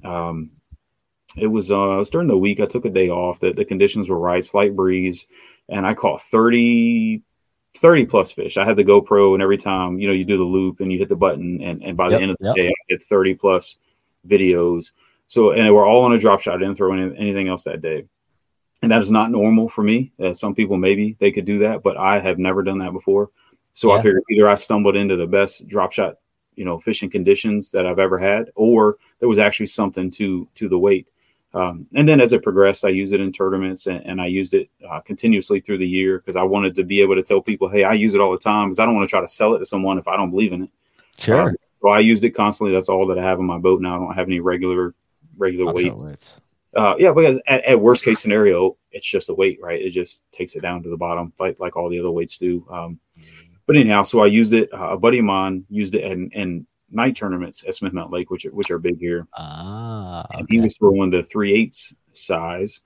um, 0.03 0.51
it 1.37 1.47
was 1.47 1.71
uh, 1.71 1.91
it 1.91 1.97
was 1.97 2.09
during 2.09 2.27
the 2.27 2.37
week. 2.37 2.59
I 2.59 2.65
took 2.65 2.85
a 2.85 2.89
day 2.89 3.09
off. 3.09 3.39
That 3.39 3.55
the 3.55 3.65
conditions 3.65 4.09
were 4.09 4.17
right, 4.17 4.43
slight 4.43 4.75
breeze, 4.75 5.27
and 5.67 5.85
I 5.85 5.93
caught 5.93 6.23
30, 6.23 7.21
30 7.77 8.05
plus 8.05 8.31
fish. 8.31 8.57
I 8.57 8.65
had 8.65 8.77
the 8.77 8.83
GoPro, 8.83 9.33
and 9.33 9.43
every 9.43 9.57
time 9.57 9.99
you 9.99 10.07
know 10.07 10.13
you 10.13 10.25
do 10.25 10.37
the 10.37 10.43
loop 10.43 10.79
and 10.79 10.91
you 10.91 10.97
hit 10.97 11.09
the 11.09 11.15
button, 11.15 11.61
and, 11.61 11.83
and 11.83 11.97
by 11.97 12.09
the 12.09 12.19
end 12.19 12.31
of 12.31 12.37
the 12.39 12.47
yep. 12.47 12.55
day, 12.55 12.67
I 12.69 12.73
get 12.89 13.07
thirty 13.07 13.35
plus 13.35 13.77
videos. 14.27 14.91
So 15.27 15.51
and 15.51 15.65
they 15.65 15.71
were 15.71 15.85
all 15.85 16.03
on 16.03 16.13
a 16.13 16.19
drop 16.19 16.41
shot. 16.41 16.55
I 16.55 16.57
didn't 16.57 16.75
throw 16.75 16.93
any, 16.93 17.15
anything 17.17 17.47
else 17.47 17.63
that 17.65 17.81
day, 17.81 18.05
and 18.81 18.91
that 18.91 19.01
is 19.01 19.11
not 19.11 19.31
normal 19.31 19.69
for 19.69 19.83
me. 19.83 20.11
Uh, 20.23 20.33
some 20.33 20.55
people 20.55 20.77
maybe 20.77 21.15
they 21.19 21.31
could 21.31 21.45
do 21.45 21.59
that, 21.59 21.83
but 21.83 21.97
I 21.97 22.19
have 22.19 22.39
never 22.39 22.63
done 22.63 22.79
that 22.79 22.93
before. 22.93 23.29
So 23.73 23.89
yeah. 23.89 23.99
I 23.99 24.01
figured 24.01 24.23
either 24.31 24.49
I 24.49 24.55
stumbled 24.55 24.95
into 24.95 25.15
the 25.15 25.27
best 25.27 25.67
drop 25.67 25.91
shot, 25.91 26.15
you 26.55 26.65
know, 26.65 26.79
fishing 26.79 27.09
conditions 27.09 27.71
that 27.71 27.85
I've 27.85 27.99
ever 27.99 28.17
had, 28.17 28.51
or 28.55 28.97
there 29.19 29.29
was 29.29 29.39
actually 29.39 29.67
something 29.67 30.11
to 30.11 30.47
to 30.55 30.69
the 30.69 30.77
weight. 30.77 31.07
Um, 31.53 31.87
and 31.95 32.07
then 32.07 32.21
as 32.21 32.31
it 32.31 32.43
progressed, 32.43 32.85
I 32.85 32.89
used 32.89 33.13
it 33.13 33.21
in 33.21 33.31
tournaments 33.31 33.87
and, 33.87 34.05
and 34.05 34.21
I 34.21 34.27
used 34.27 34.53
it 34.53 34.69
uh, 34.87 34.99
continuously 34.99 35.59
through 35.59 35.79
the 35.79 35.87
year 35.87 36.19
because 36.19 36.35
I 36.35 36.43
wanted 36.43 36.75
to 36.75 36.83
be 36.83 37.01
able 37.01 37.15
to 37.15 37.23
tell 37.23 37.41
people, 37.41 37.67
hey, 37.67 37.83
I 37.83 37.93
use 37.93 38.13
it 38.13 38.21
all 38.21 38.31
the 38.31 38.37
time 38.37 38.69
because 38.69 38.77
I 38.77 38.85
don't 38.85 38.95
want 38.95 39.09
to 39.09 39.11
try 39.11 39.21
to 39.21 39.27
sell 39.27 39.55
it 39.55 39.59
to 39.59 39.65
someone 39.65 39.97
if 39.97 40.07
I 40.07 40.15
don't 40.15 40.29
believe 40.29 40.53
in 40.53 40.63
it. 40.63 40.69
Sure. 41.17 41.49
Uh, 41.49 41.53
so 41.81 41.89
I 41.89 41.99
used 41.99 42.23
it 42.23 42.31
constantly. 42.31 42.73
That's 42.73 42.89
all 42.89 43.07
that 43.07 43.17
I 43.17 43.23
have 43.23 43.39
in 43.39 43.45
my 43.45 43.57
boat 43.57 43.81
now. 43.81 43.95
I 43.95 43.99
don't 43.99 44.13
have 44.13 44.27
any 44.27 44.39
regular 44.39 44.93
regular 45.37 45.73
weights. 45.73 46.03
weights. 46.03 46.39
Uh, 46.75 46.95
yeah, 46.99 47.11
because 47.11 47.39
at, 47.47 47.63
at, 47.65 47.79
worst 47.79 48.05
case 48.05 48.19
scenario, 48.19 48.77
it's 48.91 49.07
just 49.07 49.29
a 49.29 49.33
weight, 49.33 49.59
right? 49.61 49.81
It 49.81 49.89
just 49.89 50.21
takes 50.31 50.55
it 50.55 50.61
down 50.61 50.83
to 50.83 50.89
the 50.89 50.97
bottom, 50.97 51.33
like 51.39 51.59
like 51.59 51.75
all 51.75 51.89
the 51.89 51.99
other 51.99 52.11
weights 52.11 52.37
do. 52.37 52.65
Um, 52.71 52.99
but 53.65 53.75
anyhow, 53.75 54.03
so 54.03 54.19
I 54.19 54.27
used 54.27 54.53
it. 54.53 54.71
Uh, 54.73 54.91
a 54.91 54.97
buddy 54.97 55.19
of 55.19 55.25
mine 55.25 55.65
used 55.69 55.95
it, 55.95 56.03
in, 56.03 56.29
and 56.33 56.65
night 56.91 57.15
tournaments 57.15 57.63
at 57.67 57.75
Smith 57.75 57.93
Mountain 57.93 58.13
Lake, 58.13 58.29
which 58.29 58.45
are, 58.45 58.51
which 58.51 58.69
are 58.69 58.79
big 58.79 58.99
here. 58.99 59.27
Ah, 59.35 60.25
okay. 60.25 60.39
and 60.39 60.47
he 60.49 60.59
was 60.59 60.75
throwing 60.77 61.09
the 61.09 61.23
three 61.23 61.53
eighths 61.53 61.93
size, 62.13 62.81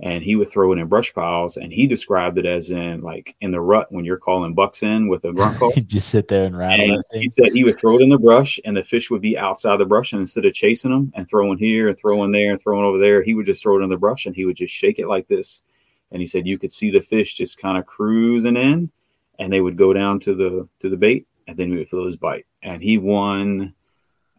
and 0.00 0.24
he 0.24 0.34
would 0.34 0.48
throw 0.48 0.72
it 0.72 0.78
in 0.78 0.88
brush 0.88 1.14
piles, 1.14 1.56
and 1.56 1.72
he 1.72 1.86
described 1.86 2.38
it 2.38 2.46
as 2.46 2.70
in 2.70 3.00
like 3.00 3.36
in 3.40 3.52
the 3.52 3.60
rut 3.60 3.90
when 3.92 4.04
you're 4.04 4.16
calling 4.16 4.54
bucks 4.54 4.82
in 4.82 5.08
with 5.08 5.24
a 5.24 5.32
grunt 5.32 5.56
call. 5.58 5.72
just 5.86 6.08
sit 6.08 6.26
there 6.26 6.46
and 6.46 6.58
rattle. 6.58 6.96
And 7.12 7.22
he 7.22 7.28
said 7.28 7.52
he 7.52 7.64
would 7.64 7.78
throw 7.78 7.98
it 7.98 8.02
in 8.02 8.08
the 8.08 8.18
brush, 8.18 8.58
and 8.64 8.76
the 8.76 8.84
fish 8.84 9.10
would 9.10 9.22
be 9.22 9.38
outside 9.38 9.78
the 9.78 9.84
brush, 9.84 10.12
and 10.12 10.20
instead 10.20 10.44
of 10.44 10.54
chasing 10.54 10.90
them 10.90 11.12
and 11.14 11.28
throwing 11.28 11.58
here 11.58 11.88
and 11.88 11.98
throwing 11.98 12.32
there 12.32 12.50
and 12.50 12.60
throwing 12.60 12.84
over 12.84 12.98
there, 12.98 13.22
he 13.22 13.34
would 13.34 13.46
just 13.46 13.62
throw 13.62 13.78
it 13.78 13.84
in 13.84 13.90
the 13.90 13.96
brush, 13.96 14.26
and 14.26 14.34
he 14.34 14.44
would 14.44 14.56
just 14.56 14.74
shake 14.74 14.98
it 14.98 15.08
like 15.08 15.28
this. 15.28 15.62
And 16.10 16.20
he 16.20 16.26
said 16.26 16.46
you 16.46 16.58
could 16.58 16.72
see 16.72 16.90
the 16.90 17.00
fish 17.00 17.34
just 17.34 17.58
kind 17.58 17.78
of 17.78 17.86
cruising 17.86 18.56
in, 18.56 18.90
and 19.38 19.52
they 19.52 19.60
would 19.60 19.76
go 19.76 19.92
down 19.92 20.18
to 20.20 20.34
the 20.34 20.68
to 20.80 20.90
the 20.90 20.96
bait, 20.96 21.26
and 21.46 21.56
then 21.56 21.70
he 21.70 21.76
would 21.76 21.88
feel 21.88 22.06
his 22.06 22.16
bite. 22.16 22.46
And 22.62 22.82
he 22.82 22.98
won 22.98 23.74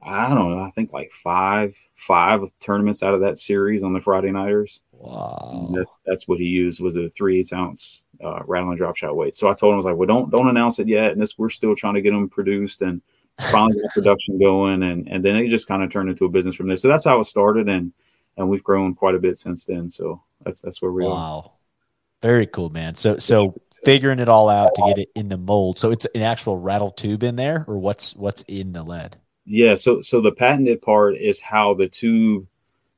I 0.05 0.29
don't 0.29 0.51
know, 0.51 0.63
I 0.63 0.71
think 0.71 0.93
like 0.93 1.11
five 1.23 1.75
five 1.95 2.41
tournaments 2.59 3.01
out 3.01 3.13
of 3.13 3.21
that 3.21 3.37
series 3.37 3.83
on 3.83 3.93
the 3.93 4.01
Friday 4.01 4.31
nighters. 4.31 4.81
Wow. 4.91 5.71
that's 5.75 5.97
that's 6.05 6.27
what 6.27 6.39
he 6.39 6.45
used 6.45 6.79
was 6.79 6.95
a 6.95 7.09
three 7.09 7.39
eighths 7.39 7.53
ounce 7.53 8.03
uh, 8.23 8.41
rattling 8.45 8.77
drop 8.77 8.95
shot 8.95 9.15
weight. 9.15 9.35
So 9.35 9.49
I 9.49 9.53
told 9.53 9.71
him 9.71 9.75
I 9.75 9.77
was 9.77 9.85
like, 9.85 9.95
well, 9.95 10.07
don't 10.07 10.29
don't 10.29 10.47
announce 10.47 10.79
it 10.79 10.87
yet, 10.87 11.11
and 11.11 11.21
this 11.21 11.37
we're 11.37 11.49
still 11.49 11.75
trying 11.75 11.95
to 11.95 12.01
get 12.01 12.11
them 12.11 12.29
produced 12.29 12.81
and 12.81 13.01
finally 13.51 13.81
get 13.81 13.91
production 13.93 14.39
going, 14.39 14.83
and 14.83 15.07
and 15.07 15.23
then 15.23 15.35
it 15.35 15.49
just 15.49 15.67
kind 15.67 15.83
of 15.83 15.91
turned 15.91 16.09
into 16.09 16.25
a 16.25 16.29
business 16.29 16.55
from 16.55 16.67
there. 16.67 16.77
So 16.77 16.87
that's 16.87 17.05
how 17.05 17.19
it 17.19 17.25
started, 17.25 17.67
and 17.67 17.91
and 18.37 18.49
we've 18.49 18.63
grown 18.63 18.93
quite 18.93 19.15
a 19.15 19.19
bit 19.19 19.37
since 19.37 19.65
then. 19.65 19.89
So 19.89 20.21
that's 20.43 20.61
that's 20.61 20.81
where 20.81 20.91
we 20.91 21.03
wow. 21.03 21.09
are. 21.09 21.13
Wow, 21.13 21.51
very 22.21 22.47
cool, 22.47 22.69
man. 22.69 22.95
So 22.95 23.17
so 23.17 23.59
figuring 23.83 24.19
it 24.19 24.29
all 24.29 24.49
out 24.49 24.75
to 24.75 24.83
get 24.87 24.97
it 24.97 25.09
in 25.15 25.29
the 25.29 25.37
mold. 25.37 25.79
So 25.79 25.91
it's 25.91 26.05
an 26.15 26.21
actual 26.21 26.57
rattle 26.57 26.91
tube 26.91 27.23
in 27.23 27.35
there, 27.35 27.65
or 27.67 27.77
what's 27.77 28.15
what's 28.15 28.43
in 28.43 28.73
the 28.73 28.83
lead? 28.83 29.17
Yeah, 29.45 29.75
so 29.75 30.01
so 30.01 30.21
the 30.21 30.31
patented 30.31 30.81
part 30.81 31.15
is 31.17 31.39
how 31.39 31.73
the 31.73 31.87
tube. 31.87 32.47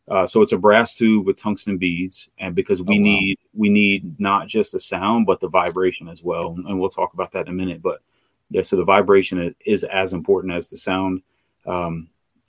Uh, 0.07 0.25
so 0.25 0.41
it's 0.41 0.53
a 0.53 0.57
brass 0.57 0.95
tube 0.95 1.25
with 1.25 1.35
tungsten 1.35 1.77
beads, 1.77 2.29
and 2.39 2.55
because 2.55 2.81
we 2.81 2.95
oh, 2.95 2.99
wow. 2.99 3.03
need 3.03 3.39
we 3.53 3.69
need 3.69 4.17
not 4.19 4.47
just 4.47 4.71
the 4.71 4.79
sound 4.79 5.25
but 5.25 5.41
the 5.41 5.49
vibration 5.49 6.07
as 6.07 6.23
well, 6.23 6.55
and 6.67 6.79
we'll 6.79 6.89
talk 6.89 7.13
about 7.13 7.31
that 7.33 7.47
in 7.47 7.53
a 7.53 7.55
minute. 7.55 7.81
But 7.81 7.99
yeah, 8.49 8.61
so 8.61 8.77
the 8.77 8.85
vibration 8.85 9.41
is, 9.41 9.53
is 9.65 9.83
as 9.83 10.13
important 10.13 10.53
as 10.53 10.69
the 10.69 10.77
sound, 10.77 11.21
um, 11.65 12.07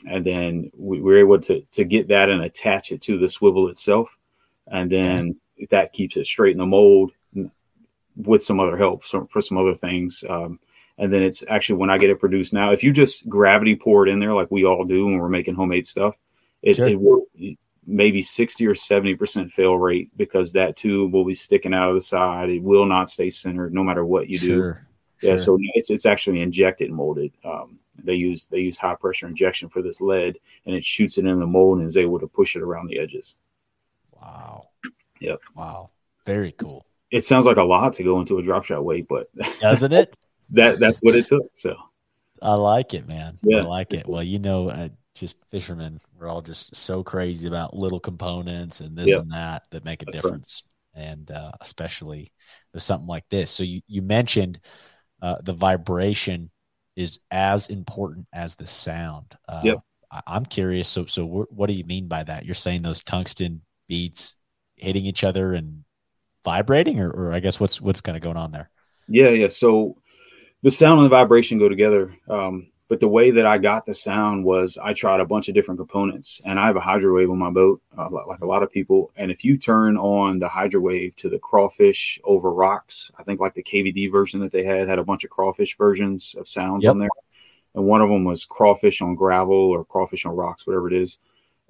and 0.08 0.24
then 0.24 0.70
we, 0.76 1.00
we're 1.00 1.18
able 1.18 1.40
to 1.40 1.60
to 1.72 1.84
get 1.84 2.06
that 2.08 2.28
and 2.28 2.44
attach 2.44 2.92
it 2.92 3.02
to 3.02 3.18
the 3.18 3.28
swivel 3.28 3.68
itself, 3.68 4.08
and 4.68 4.88
then 4.88 5.34
yeah. 5.56 5.66
that 5.70 5.92
keeps 5.92 6.16
it 6.16 6.26
straight 6.26 6.52
in 6.52 6.58
the 6.58 6.66
mold 6.66 7.10
with 8.14 8.42
some 8.42 8.60
other 8.60 8.76
help 8.76 9.04
so, 9.04 9.28
for 9.32 9.40
some 9.40 9.58
other 9.58 9.74
things. 9.74 10.22
Um, 10.28 10.58
and 10.98 11.12
then 11.12 11.22
it's 11.22 11.44
actually 11.48 11.78
when 11.78 11.90
I 11.90 11.98
get 11.98 12.10
it 12.10 12.20
produced 12.20 12.52
now. 12.52 12.72
If 12.72 12.82
you 12.82 12.92
just 12.92 13.28
gravity 13.28 13.76
pour 13.76 14.06
it 14.06 14.10
in 14.10 14.18
there 14.18 14.34
like 14.34 14.50
we 14.50 14.64
all 14.64 14.84
do 14.84 15.06
when 15.06 15.18
we're 15.18 15.28
making 15.28 15.54
homemade 15.54 15.86
stuff, 15.86 16.14
it, 16.62 16.76
sure. 16.76 16.88
it 16.88 17.00
will 17.00 17.26
maybe 17.86 18.20
60 18.20 18.66
or 18.66 18.74
70 18.74 19.14
percent 19.14 19.52
fail 19.52 19.76
rate 19.76 20.10
because 20.16 20.52
that 20.52 20.76
tube 20.76 21.12
will 21.12 21.24
be 21.24 21.34
sticking 21.34 21.72
out 21.72 21.88
of 21.88 21.94
the 21.94 22.02
side. 22.02 22.50
It 22.50 22.62
will 22.62 22.86
not 22.86 23.10
stay 23.10 23.30
centered 23.30 23.72
no 23.72 23.84
matter 23.84 24.04
what 24.04 24.28
you 24.28 24.38
sure. 24.38 24.72
do. 25.20 25.26
Yeah, 25.26 25.32
sure. 25.32 25.38
so 25.38 25.58
it's 25.74 25.90
it's 25.90 26.06
actually 26.06 26.42
injected 26.42 26.90
molded. 26.90 27.32
Um, 27.44 27.78
they 28.04 28.14
use 28.14 28.46
they 28.46 28.58
use 28.58 28.78
high 28.78 28.94
pressure 28.94 29.26
injection 29.26 29.68
for 29.68 29.82
this 29.82 30.00
lead, 30.00 30.38
and 30.66 30.74
it 30.74 30.84
shoots 30.84 31.18
it 31.18 31.26
in 31.26 31.40
the 31.40 31.46
mold 31.46 31.78
and 31.78 31.86
is 31.86 31.96
able 31.96 32.20
to 32.20 32.28
push 32.28 32.54
it 32.56 32.62
around 32.62 32.86
the 32.88 32.98
edges. 32.98 33.34
Wow. 34.12 34.68
Yep. 35.20 35.40
Wow. 35.54 35.90
Very 36.26 36.52
cool. 36.52 36.86
It's, 37.10 37.24
it 37.24 37.28
sounds 37.28 37.46
like 37.46 37.56
a 37.56 37.62
lot 37.62 37.94
to 37.94 38.04
go 38.04 38.20
into 38.20 38.38
a 38.38 38.42
drop 38.42 38.64
shot 38.64 38.84
weight, 38.84 39.08
but 39.08 39.28
doesn't 39.60 39.92
it? 39.92 40.14
that 40.50 40.78
that's 40.78 41.00
what 41.00 41.14
it 41.14 41.26
took. 41.26 41.50
So 41.54 41.76
I 42.40 42.54
like 42.54 42.94
it, 42.94 43.06
man. 43.06 43.38
Yeah. 43.42 43.58
I 43.58 43.62
like 43.62 43.92
it. 43.92 44.08
Well, 44.08 44.22
you 44.22 44.38
know, 44.38 44.70
uh, 44.70 44.88
just 45.14 45.44
fishermen, 45.50 46.00
we're 46.18 46.28
all 46.28 46.42
just 46.42 46.74
so 46.76 47.02
crazy 47.02 47.48
about 47.48 47.76
little 47.76 48.00
components 48.00 48.80
and 48.80 48.96
this 48.96 49.12
and 49.12 49.32
that 49.32 49.64
that 49.70 49.84
make 49.84 50.02
a 50.02 50.04
that's 50.06 50.16
difference. 50.16 50.62
Right. 50.96 51.02
And 51.04 51.30
uh, 51.30 51.52
especially 51.60 52.32
with 52.72 52.82
something 52.82 53.06
like 53.06 53.28
this. 53.28 53.50
So 53.50 53.62
you, 53.62 53.82
you 53.86 54.02
mentioned 54.02 54.60
uh, 55.22 55.36
the 55.42 55.52
vibration 55.52 56.50
is 56.96 57.20
as 57.30 57.68
important 57.68 58.26
as 58.32 58.56
the 58.56 58.66
sound. 58.66 59.36
Uh, 59.48 59.60
yep. 59.62 59.78
I, 60.10 60.36
am 60.36 60.44
curious. 60.44 60.88
So, 60.88 61.06
so 61.06 61.46
what 61.50 61.66
do 61.66 61.72
you 61.72 61.84
mean 61.84 62.08
by 62.08 62.24
that? 62.24 62.44
You're 62.44 62.54
saying 62.54 62.82
those 62.82 63.02
tungsten 63.02 63.62
beads 63.88 64.34
hitting 64.74 65.06
each 65.06 65.22
other 65.22 65.52
and 65.52 65.84
vibrating, 66.44 67.00
or, 67.00 67.10
or 67.10 67.32
I 67.32 67.40
guess 67.40 67.60
what's 67.60 67.80
what's 67.80 68.00
kind 68.00 68.16
of 68.16 68.22
going 68.22 68.36
on 68.36 68.52
there? 68.52 68.70
Yeah, 69.06 69.30
yeah. 69.30 69.48
So 69.48 69.98
the 70.62 70.70
sound 70.70 71.00
and 71.00 71.06
the 71.06 71.10
vibration 71.10 71.58
go 71.58 71.68
together. 71.68 72.12
Um, 72.28 72.68
but 72.88 73.00
the 73.00 73.08
way 73.08 73.30
that 73.30 73.44
I 73.44 73.58
got 73.58 73.84
the 73.84 73.92
sound 73.92 74.44
was 74.44 74.78
I 74.82 74.94
tried 74.94 75.20
a 75.20 75.26
bunch 75.26 75.48
of 75.48 75.54
different 75.54 75.78
components, 75.78 76.40
and 76.44 76.58
I 76.58 76.66
have 76.66 76.76
a 76.76 76.80
hydrowave 76.80 77.30
on 77.30 77.38
my 77.38 77.50
boat, 77.50 77.82
uh, 77.96 78.08
like 78.10 78.40
a 78.40 78.46
lot 78.46 78.62
of 78.62 78.72
people. 78.72 79.12
And 79.14 79.30
if 79.30 79.44
you 79.44 79.58
turn 79.58 79.98
on 79.98 80.38
the 80.38 80.48
hydrowave 80.48 81.14
to 81.16 81.28
the 81.28 81.38
crawfish 81.38 82.18
over 82.24 82.50
rocks, 82.50 83.10
I 83.18 83.24
think 83.24 83.40
like 83.40 83.52
the 83.52 83.62
KVD 83.62 84.10
version 84.10 84.40
that 84.40 84.52
they 84.52 84.64
had 84.64 84.88
had 84.88 84.98
a 84.98 85.04
bunch 85.04 85.24
of 85.24 85.30
crawfish 85.30 85.76
versions 85.76 86.34
of 86.38 86.48
sounds 86.48 86.84
yep. 86.84 86.92
on 86.92 86.98
there, 86.98 87.10
and 87.74 87.84
one 87.84 88.00
of 88.00 88.08
them 88.08 88.24
was 88.24 88.46
crawfish 88.46 89.02
on 89.02 89.14
gravel 89.14 89.54
or 89.54 89.84
crawfish 89.84 90.24
on 90.24 90.34
rocks, 90.34 90.66
whatever 90.66 90.88
it 90.88 90.94
is. 90.94 91.18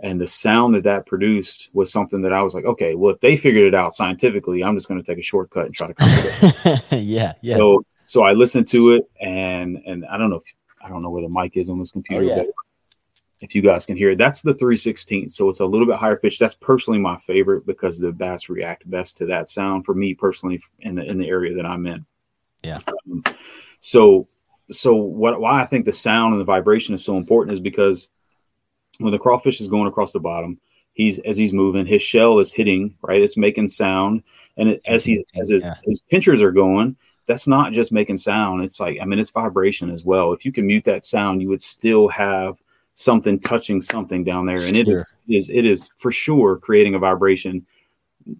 And 0.00 0.20
the 0.20 0.28
sound 0.28 0.76
that 0.76 0.84
that 0.84 1.06
produced 1.06 1.70
was 1.72 1.90
something 1.90 2.22
that 2.22 2.32
I 2.32 2.42
was 2.42 2.54
like, 2.54 2.64
okay, 2.64 2.94
well, 2.94 3.12
if 3.12 3.20
they 3.20 3.36
figured 3.36 3.66
it 3.66 3.74
out 3.74 3.92
scientifically, 3.92 4.62
I'm 4.62 4.76
just 4.76 4.86
going 4.86 5.02
to 5.02 5.06
take 5.06 5.18
a 5.18 5.22
shortcut 5.22 5.66
and 5.66 5.74
try 5.74 5.88
to 5.88 5.94
come 5.94 6.08
it. 6.08 6.84
yeah, 7.02 7.32
yeah. 7.42 7.56
So 7.56 7.82
so 8.08 8.22
I 8.22 8.32
listened 8.32 8.66
to 8.68 8.92
it, 8.92 9.04
and 9.20 9.82
and 9.86 10.06
I 10.06 10.16
don't 10.16 10.30
know 10.30 10.36
if 10.36 10.42
I 10.82 10.88
don't 10.88 11.02
know 11.02 11.10
where 11.10 11.20
the 11.20 11.28
mic 11.28 11.58
is 11.58 11.68
on 11.68 11.78
this 11.78 11.90
computer, 11.90 12.24
oh, 12.24 12.26
yeah. 12.26 12.36
but 12.36 12.46
if 13.40 13.54
you 13.54 13.60
guys 13.60 13.84
can 13.84 13.98
hear 13.98 14.12
it, 14.12 14.18
that's 14.18 14.40
the 14.40 14.54
316. 14.54 15.28
So 15.28 15.50
it's 15.50 15.60
a 15.60 15.66
little 15.66 15.86
bit 15.86 15.96
higher 15.96 16.16
pitch. 16.16 16.38
That's 16.38 16.54
personally 16.54 16.98
my 16.98 17.18
favorite 17.18 17.66
because 17.66 17.98
the 17.98 18.10
bass 18.10 18.48
react 18.48 18.88
best 18.90 19.18
to 19.18 19.26
that 19.26 19.50
sound 19.50 19.84
for 19.84 19.94
me 19.94 20.14
personally 20.14 20.62
in 20.80 20.94
the 20.94 21.04
in 21.04 21.18
the 21.18 21.28
area 21.28 21.54
that 21.54 21.66
I'm 21.66 21.86
in. 21.86 22.06
Yeah. 22.64 22.78
Um, 22.88 23.22
so 23.80 24.26
so 24.70 24.94
what 24.94 25.38
why 25.38 25.60
I 25.60 25.66
think 25.66 25.84
the 25.84 25.92
sound 25.92 26.32
and 26.32 26.40
the 26.40 26.46
vibration 26.46 26.94
is 26.94 27.04
so 27.04 27.18
important 27.18 27.52
is 27.52 27.60
because 27.60 28.08
when 29.00 29.12
the 29.12 29.18
crawfish 29.18 29.60
is 29.60 29.68
going 29.68 29.86
across 29.86 30.12
the 30.12 30.18
bottom, 30.18 30.58
he's 30.94 31.18
as 31.18 31.36
he's 31.36 31.52
moving, 31.52 31.84
his 31.84 32.00
shell 32.00 32.38
is 32.38 32.52
hitting 32.52 32.96
right. 33.02 33.20
It's 33.20 33.36
making 33.36 33.68
sound, 33.68 34.22
and 34.56 34.70
it, 34.70 34.80
as 34.86 35.04
he's 35.04 35.22
as 35.38 35.50
his, 35.50 35.66
yeah. 35.66 35.74
his 35.84 36.00
pinchers 36.08 36.40
are 36.40 36.52
going, 36.52 36.96
that's 37.28 37.46
not 37.46 37.72
just 37.72 37.92
making 37.92 38.16
sound. 38.16 38.64
It's 38.64 38.80
like, 38.80 38.98
I 39.00 39.04
mean, 39.04 39.18
it's 39.18 39.30
vibration 39.30 39.90
as 39.90 40.02
well. 40.02 40.32
If 40.32 40.44
you 40.44 40.50
can 40.50 40.66
mute 40.66 40.84
that 40.86 41.04
sound, 41.04 41.42
you 41.42 41.48
would 41.50 41.62
still 41.62 42.08
have 42.08 42.56
something 42.94 43.38
touching 43.38 43.80
something 43.80 44.24
down 44.24 44.46
there. 44.46 44.56
And 44.56 44.74
sure. 44.74 44.80
it 44.80 44.88
is, 44.88 45.12
is, 45.28 45.50
it 45.50 45.64
is 45.64 45.90
for 45.98 46.10
sure 46.10 46.56
creating 46.56 46.94
a 46.94 46.98
vibration, 46.98 47.64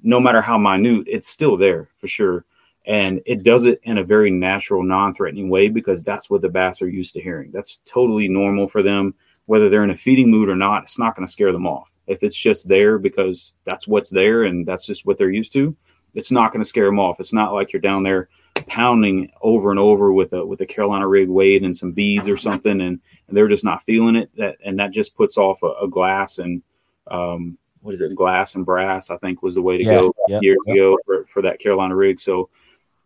no 0.03 0.19
matter 0.19 0.41
how 0.41 0.59
minute, 0.59 1.05
it's 1.07 1.29
still 1.29 1.57
there 1.57 1.89
for 2.01 2.09
sure. 2.09 2.45
and 2.89 3.21
it 3.27 3.43
does 3.43 3.67
it 3.67 3.81
in 3.85 3.99
a 3.99 4.03
very 4.05 4.31
natural, 4.31 4.83
non-threatening 4.83 5.51
way 5.51 5.69
because 5.69 6.03
that's 6.03 6.31
what 6.31 6.41
the 6.41 6.49
bass 6.49 6.81
are 6.81 6.89
used 6.89 7.13
to 7.13 7.21
hearing. 7.21 7.51
That's 7.53 7.81
totally 7.85 8.29
normal 8.29 8.67
for 8.67 8.83
them, 8.83 9.15
whether 9.45 9.69
they're 9.69 9.85
in 9.85 9.91
a 9.91 9.97
feeding 9.97 10.31
mood 10.31 10.49
or 10.49 10.57
not. 10.57 10.85
It's 10.85 10.99
not 10.99 11.15
going 11.15 11.27
to 11.27 11.33
scare 11.33 11.53
them 11.53 11.67
off. 11.67 11.89
If 12.07 12.23
it's 12.23 12.37
just 12.37 12.67
there 12.67 12.99
because 12.99 13.53
that's 13.65 13.87
what's 13.87 14.09
there 14.09 14.45
and 14.45 14.67
that's 14.67 14.87
just 14.87 15.05
what 15.05 15.19
they're 15.19 15.31
used 15.31 15.53
to, 15.53 15.77
it's 16.15 16.31
not 16.31 16.51
going 16.51 16.63
to 16.63 16.69
scare 16.69 16.87
them 16.87 16.99
off. 16.99 17.21
It's 17.21 17.35
not 17.35 17.53
like 17.53 17.75
you're 17.75 17.83
down 17.83 18.03
there 18.03 18.31
pounding 18.69 19.31
over 19.43 19.71
and 19.71 19.81
over 19.81 20.13
with 20.13 20.33
a 20.33 20.45
with 20.45 20.61
a 20.61 20.67
Carolina 20.67 21.09
rig 21.09 21.29
weight 21.29 21.63
and 21.63 21.77
some 21.77 21.93
beads 21.93 22.29
or 22.29 22.37
something, 22.37 22.81
and, 22.81 23.01
and 23.27 23.37
they're 23.37 23.49
just 23.49 23.65
not 23.65 23.85
feeling 23.85 24.17
it. 24.17 24.31
That 24.37 24.59
and 24.65 24.79
that 24.79 24.93
just 24.93 25.17
puts 25.17 25.37
off 25.37 25.63
a, 25.63 25.73
a 25.83 25.89
glass 25.89 26.39
and 26.39 26.63
um, 27.09 27.59
what 27.81 27.95
is 27.95 28.01
it, 28.01 28.15
glass 28.15 28.55
and 28.55 28.67
brass? 28.67 29.11
I 29.11 29.17
think 29.19 29.43
was 29.43 29.55
the 29.55 29.63
way 29.63 29.79
to 29.79 29.85
Yeah, 29.85 29.95
go 29.95 30.15
years 30.41 30.59
ago 30.69 30.99
for, 31.05 31.25
for 31.27 31.43
that 31.43 31.59
Carolina 31.59 31.97
rig. 31.97 32.21
So 32.21 32.51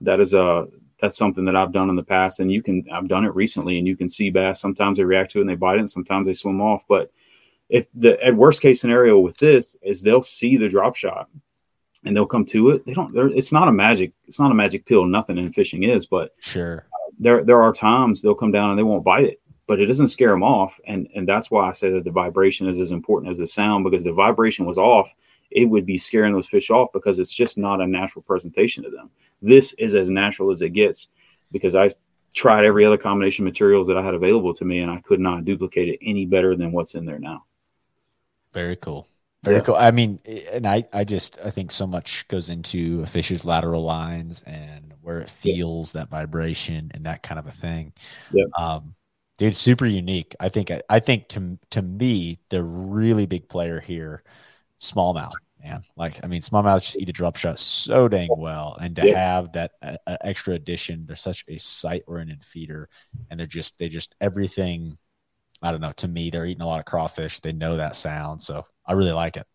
that 0.00 0.20
is 0.20 0.34
a 0.34 0.68
that's 1.00 1.16
something 1.16 1.44
that 1.44 1.56
I've 1.56 1.72
done 1.72 1.90
in 1.90 1.96
the 1.96 2.02
past, 2.02 2.40
and 2.40 2.50
you 2.50 2.62
can 2.62 2.84
I've 2.92 3.08
done 3.08 3.24
it 3.24 3.34
recently, 3.34 3.78
and 3.78 3.86
you 3.86 3.96
can 3.96 4.08
see 4.08 4.30
bass. 4.30 4.60
Sometimes 4.60 4.98
they 4.98 5.04
react 5.04 5.32
to 5.32 5.38
it 5.38 5.42
and 5.42 5.50
they 5.50 5.54
bite 5.54 5.76
it, 5.76 5.80
and 5.80 5.90
sometimes 5.90 6.26
they 6.26 6.32
swim 6.32 6.60
off. 6.60 6.82
But 6.88 7.10
if 7.68 7.86
the 7.94 8.22
at 8.22 8.36
worst 8.36 8.60
case 8.60 8.80
scenario 8.80 9.18
with 9.18 9.36
this 9.38 9.76
is 9.82 10.02
they'll 10.02 10.22
see 10.22 10.56
the 10.56 10.68
drop 10.68 10.96
shot 10.96 11.28
and 12.04 12.16
they'll 12.16 12.26
come 12.26 12.44
to 12.46 12.70
it. 12.70 12.84
They 12.84 12.94
don't. 12.94 13.14
It's 13.36 13.52
not 13.52 13.68
a 13.68 13.72
magic. 13.72 14.12
It's 14.26 14.38
not 14.40 14.50
a 14.50 14.54
magic 14.54 14.84
pill. 14.86 15.04
Nothing 15.04 15.38
in 15.38 15.52
fishing 15.52 15.84
is, 15.84 16.06
but 16.06 16.34
Sure. 16.40 16.86
there 17.18 17.44
there 17.44 17.62
are 17.62 17.72
times 17.72 18.20
they'll 18.22 18.34
come 18.34 18.52
down 18.52 18.70
and 18.70 18.78
they 18.78 18.82
won't 18.82 19.04
bite 19.04 19.24
it, 19.24 19.40
but 19.66 19.80
it 19.80 19.86
doesn't 19.86 20.08
scare 20.08 20.30
them 20.30 20.42
off, 20.42 20.78
and 20.86 21.08
and 21.14 21.28
that's 21.28 21.50
why 21.50 21.68
I 21.68 21.72
say 21.72 21.90
that 21.90 22.04
the 22.04 22.10
vibration 22.10 22.68
is 22.68 22.78
as 22.80 22.90
important 22.90 23.30
as 23.30 23.38
the 23.38 23.46
sound 23.46 23.84
because 23.84 24.04
the 24.04 24.12
vibration 24.12 24.64
was 24.66 24.78
off, 24.78 25.12
it 25.50 25.66
would 25.66 25.86
be 25.86 25.98
scaring 25.98 26.32
those 26.32 26.48
fish 26.48 26.70
off 26.70 26.88
because 26.92 27.18
it's 27.18 27.32
just 27.32 27.56
not 27.58 27.80
a 27.80 27.86
natural 27.86 28.22
presentation 28.22 28.82
to 28.84 28.90
them. 28.90 29.10
This 29.40 29.72
is 29.74 29.94
as 29.94 30.10
natural 30.10 30.50
as 30.50 30.62
it 30.62 30.70
gets 30.70 31.08
because 31.52 31.74
I 31.74 31.90
tried 32.34 32.64
every 32.64 32.84
other 32.86 32.96
combination 32.96 33.44
of 33.46 33.52
materials 33.52 33.86
that 33.88 33.98
I 33.98 34.02
had 34.02 34.14
available 34.14 34.54
to 34.54 34.64
me, 34.64 34.80
and 34.80 34.90
I 34.90 35.00
could 35.02 35.20
not 35.20 35.44
duplicate 35.44 35.88
it 35.88 35.98
any 36.02 36.24
better 36.26 36.56
than 36.56 36.72
what's 36.72 36.94
in 36.94 37.04
there 37.04 37.18
now. 37.18 37.44
Very 38.52 38.76
cool. 38.76 39.06
Very 39.44 39.56
Yeah. 39.56 39.62
cool. 39.62 39.74
I 39.76 39.90
mean, 39.90 40.20
and 40.52 40.66
I, 40.66 40.84
I 40.92 41.04
just, 41.04 41.38
I 41.44 41.50
think 41.50 41.72
so 41.72 41.86
much 41.86 42.26
goes 42.28 42.48
into 42.48 43.00
a 43.02 43.06
fish's 43.06 43.44
lateral 43.44 43.82
lines 43.82 44.40
and 44.42 44.94
where 45.00 45.20
it 45.20 45.28
feels 45.30 45.92
that 45.92 46.08
vibration 46.10 46.90
and 46.94 47.06
that 47.06 47.22
kind 47.24 47.38
of 47.40 47.46
a 47.46 47.52
thing. 47.52 47.92
Yeah. 48.30 48.44
Um, 48.56 48.94
dude, 49.38 49.56
super 49.56 49.86
unique. 49.86 50.36
I 50.38 50.48
think, 50.48 50.70
I 50.88 51.00
think 51.00 51.28
to, 51.30 51.58
to 51.70 51.82
me, 51.82 52.38
the 52.50 52.62
really 52.62 53.26
big 53.26 53.48
player 53.48 53.80
here, 53.80 54.22
smallmouth, 54.78 55.32
man. 55.60 55.82
Like, 55.96 56.22
I 56.22 56.28
mean, 56.28 56.40
smallmouth 56.40 56.82
just 56.82 56.96
eat 56.96 57.08
a 57.08 57.12
drop 57.12 57.34
shot 57.36 57.58
so 57.58 58.06
dang 58.06 58.28
well. 58.36 58.76
And 58.80 58.94
to 58.96 59.04
Yeah. 59.04 59.18
have 59.18 59.52
that 59.52 59.72
uh, 59.82 59.96
extra 60.20 60.54
addition, 60.54 61.04
they're 61.04 61.16
such 61.16 61.44
a 61.48 61.58
sight 61.58 62.04
oriented 62.06 62.44
feeder 62.44 62.88
and 63.28 63.40
they're 63.40 63.46
just, 63.48 63.76
they 63.78 63.88
just, 63.88 64.14
everything, 64.20 64.98
I 65.62 65.70
don't 65.70 65.80
know. 65.80 65.92
To 65.92 66.08
me, 66.08 66.30
they're 66.30 66.46
eating 66.46 66.62
a 66.62 66.66
lot 66.66 66.80
of 66.80 66.86
crawfish. 66.86 67.40
They 67.40 67.52
know 67.52 67.76
that 67.76 67.96
sound, 67.96 68.42
so 68.42 68.66
I 68.86 68.94
really 68.94 69.12
like 69.12 69.36
it. 69.36 69.46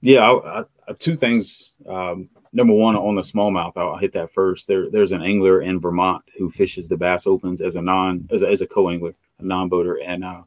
Yeah, 0.00 0.20
I, 0.30 0.60
I, 0.60 0.64
I- 0.88 0.92
two 0.98 1.16
things. 1.16 1.72
Um, 1.88 2.28
number 2.52 2.74
one, 2.74 2.96
on 2.96 3.14
the 3.14 3.22
smallmouth, 3.22 3.76
I'll 3.76 3.96
hit 3.96 4.12
that 4.14 4.32
first. 4.32 4.68
There, 4.68 4.90
there's 4.90 5.12
an 5.12 5.22
angler 5.22 5.62
in 5.62 5.80
Vermont 5.80 6.22
who 6.36 6.50
fishes 6.50 6.88
the 6.88 6.96
Bass 6.96 7.26
Opens 7.26 7.60
as 7.60 7.76
a 7.76 7.82
non, 7.82 8.28
as 8.32 8.42
a, 8.42 8.48
as 8.48 8.60
a 8.60 8.66
co-angler, 8.66 9.14
a 9.38 9.44
non-boater, 9.44 9.96
and 10.04 10.24
uh, 10.24 10.42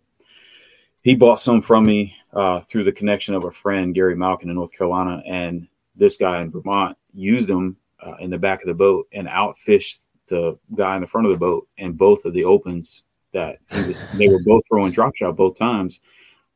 he 1.01 1.15
bought 1.15 1.39
some 1.39 1.61
from 1.61 1.85
me 1.85 2.15
uh, 2.33 2.61
through 2.61 2.83
the 2.83 2.91
connection 2.91 3.33
of 3.35 3.45
a 3.45 3.51
friend, 3.51 3.93
Gary 3.95 4.15
Malkin 4.15 4.49
in 4.49 4.55
North 4.55 4.71
Carolina, 4.73 5.21
and 5.25 5.67
this 5.95 6.17
guy 6.17 6.41
in 6.41 6.51
Vermont 6.51 6.97
used 7.13 7.47
them 7.47 7.77
uh, 8.05 8.15
in 8.19 8.29
the 8.29 8.37
back 8.37 8.61
of 8.61 8.67
the 8.67 8.73
boat 8.73 9.07
and 9.13 9.27
outfished 9.27 9.99
the 10.27 10.57
guy 10.75 10.95
in 10.95 11.01
the 11.01 11.07
front 11.07 11.27
of 11.27 11.31
the 11.31 11.37
boat, 11.39 11.67
and 11.77 11.97
both 11.97 12.25
of 12.25 12.33
the 12.33 12.43
opens 12.43 13.03
that 13.35 13.59
he 13.71 13.87
was, 13.87 14.01
they 14.15 14.27
were 14.27 14.41
both 14.43 14.63
throwing 14.67 14.91
drop 14.91 15.15
shot 15.15 15.35
both 15.35 15.57
times. 15.57 15.99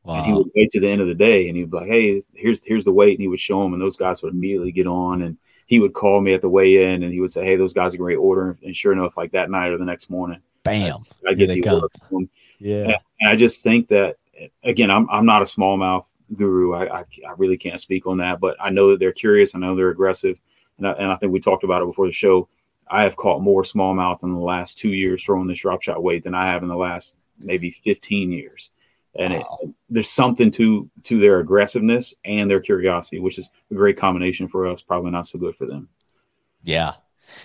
And 0.04 0.26
he 0.26 0.32
would 0.32 0.50
wait 0.56 0.70
to 0.72 0.80
the 0.80 0.88
end 0.88 1.02
of 1.02 1.08
the 1.08 1.14
day 1.14 1.46
and 1.46 1.56
he'd 1.56 1.70
be 1.70 1.76
like, 1.76 1.88
Hey, 1.88 2.22
here's 2.34 2.64
here's 2.64 2.84
the 2.84 2.92
weight. 2.92 3.12
And 3.12 3.20
he 3.20 3.28
would 3.28 3.38
show 3.38 3.62
them 3.62 3.74
and 3.74 3.82
those 3.82 3.96
guys 3.96 4.22
would 4.22 4.32
immediately 4.32 4.72
get 4.72 4.86
on 4.86 5.22
and 5.22 5.36
he 5.66 5.78
would 5.78 5.92
call 5.92 6.20
me 6.20 6.32
at 6.34 6.40
the 6.40 6.48
weigh 6.48 6.82
in 6.82 7.04
and 7.04 7.12
he 7.12 7.20
would 7.20 7.30
say, 7.30 7.44
Hey, 7.44 7.54
those 7.54 7.74
guys 7.74 7.94
are 7.94 7.98
great 7.98 8.16
order. 8.16 8.58
And 8.64 8.74
sure 8.74 8.92
enough, 8.92 9.16
like 9.16 9.30
that 9.32 9.50
night 9.50 9.70
or 9.70 9.78
the 9.78 9.84
next 9.84 10.10
morning, 10.10 10.40
Bam. 10.64 11.04
I 11.28 11.34
get 11.34 11.48
the 11.48 11.60
come. 11.60 11.74
order 11.74 11.88
from. 12.08 12.28
Yeah. 12.58 12.96
And 13.20 13.30
I 13.30 13.36
just 13.36 13.62
think 13.62 13.88
that 13.88 14.16
again, 14.64 14.90
I'm 14.90 15.08
I'm 15.10 15.26
not 15.26 15.42
a 15.42 15.44
smallmouth 15.44 16.06
guru. 16.34 16.72
I, 16.72 17.00
I 17.00 17.04
I 17.28 17.32
really 17.36 17.56
can't 17.56 17.80
speak 17.80 18.06
on 18.06 18.18
that, 18.18 18.40
but 18.40 18.56
I 18.60 18.70
know 18.70 18.90
that 18.90 19.00
they're 19.00 19.12
curious. 19.12 19.54
I 19.54 19.58
know 19.58 19.76
they're 19.76 19.90
aggressive, 19.90 20.40
and 20.78 20.86
I, 20.86 20.92
and 20.92 21.12
I 21.12 21.16
think 21.16 21.32
we 21.32 21.40
talked 21.40 21.64
about 21.64 21.82
it 21.82 21.86
before 21.86 22.06
the 22.06 22.12
show. 22.12 22.48
I 22.90 23.02
have 23.04 23.16
caught 23.16 23.42
more 23.42 23.62
smallmouth 23.62 24.22
in 24.24 24.34
the 24.34 24.40
last 24.40 24.78
two 24.78 24.92
years 24.92 25.22
throwing 25.24 25.46
this 25.48 25.60
drop 25.60 25.82
shot 25.82 26.02
weight 26.02 26.24
than 26.24 26.34
I 26.34 26.48
have 26.48 26.62
in 26.62 26.68
the 26.68 26.76
last 26.76 27.16
maybe 27.38 27.70
15 27.70 28.32
years. 28.32 28.70
And 29.18 29.34
Wow. 29.34 29.58
it, 29.62 29.70
there's 29.88 30.10
something 30.10 30.50
to 30.52 30.90
to 31.04 31.18
their 31.20 31.40
aggressiveness 31.40 32.14
and 32.24 32.50
their 32.50 32.60
curiosity, 32.60 33.18
which 33.20 33.38
is 33.38 33.50
a 33.70 33.74
great 33.74 33.98
combination 33.98 34.48
for 34.48 34.66
us. 34.66 34.82
Probably 34.82 35.10
not 35.10 35.26
so 35.26 35.38
good 35.38 35.56
for 35.56 35.66
them 35.66 35.88
Yeah. 36.62 36.94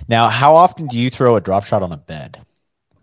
Now, 0.08 0.30
how 0.30 0.56
often 0.56 0.88
do 0.88 0.98
you 1.00 1.10
throw 1.10 1.36
a 1.36 1.42
drop 1.42 1.66
shot 1.66 1.84
on 1.84 1.92
a 1.92 1.98
bed? 1.98 2.46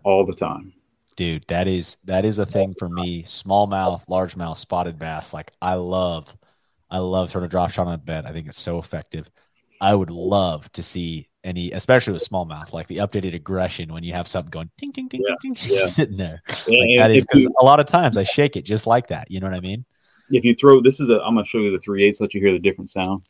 all 0.03 0.25
the 0.25 0.33
time. 0.35 0.73
Dude, 1.15 1.45
that 1.47 1.67
is 1.67 1.97
that 2.05 2.25
is 2.25 2.39
a 2.39 2.45
thing 2.45 2.73
for 2.73 2.89
me. 2.89 3.23
Smallmouth, 3.23 4.05
largemouth, 4.07 4.57
spotted 4.57 4.97
bass. 4.97 5.33
Like 5.33 5.51
I 5.61 5.75
love, 5.75 6.35
I 6.89 6.97
love 6.99 7.29
throwing 7.31 7.45
a 7.45 7.49
drop 7.49 7.71
shot 7.71 7.87
on 7.87 7.93
a 7.93 7.97
bed. 7.99 8.25
I 8.25 8.31
think 8.33 8.47
it's 8.47 8.59
so 8.59 8.79
effective. 8.79 9.29
I 9.79 9.93
would 9.95 10.09
love 10.09 10.71
to 10.73 10.83
see 10.83 11.29
any, 11.43 11.71
especially 11.71 12.13
with 12.13 12.27
smallmouth, 12.27 12.71
like 12.73 12.87
the 12.87 12.97
updated 12.97 13.33
aggression 13.33 13.91
when 13.93 14.03
you 14.03 14.13
have 14.13 14.27
something 14.27 14.49
going 14.49 14.69
ding 14.77 14.91
ding 14.91 15.07
ding 15.07 15.23
Yeah, 15.27 15.35
ding 15.41 15.53
ding, 15.53 15.71
yeah. 15.77 15.85
sitting 15.85 16.17
there. 16.17 16.41
Like 16.47 16.89
that 16.97 17.11
is 17.11 17.25
because 17.25 17.45
a 17.45 17.65
lot 17.65 17.79
of 17.79 17.85
times 17.85 18.17
I 18.17 18.23
shake 18.23 18.55
it 18.55 18.63
just 18.63 18.87
like 18.87 19.07
that. 19.07 19.29
You 19.29 19.39
know 19.39 19.47
what 19.47 19.55
I 19.55 19.59
mean? 19.61 19.85
if 20.31 20.43
you 20.45 20.55
throw 20.55 20.81
this 20.81 20.99
is 20.99 21.09
a 21.09 21.19
I'm 21.21 21.35
gonna 21.35 21.45
show 21.45 21.59
you 21.59 21.69
the 21.71 21.79
three 21.79 22.03
eighths, 22.03 22.21
let 22.21 22.33
you 22.33 22.39
hear 22.41 22.53
the 22.53 22.59
different 22.59 22.89
sound. 22.89 23.23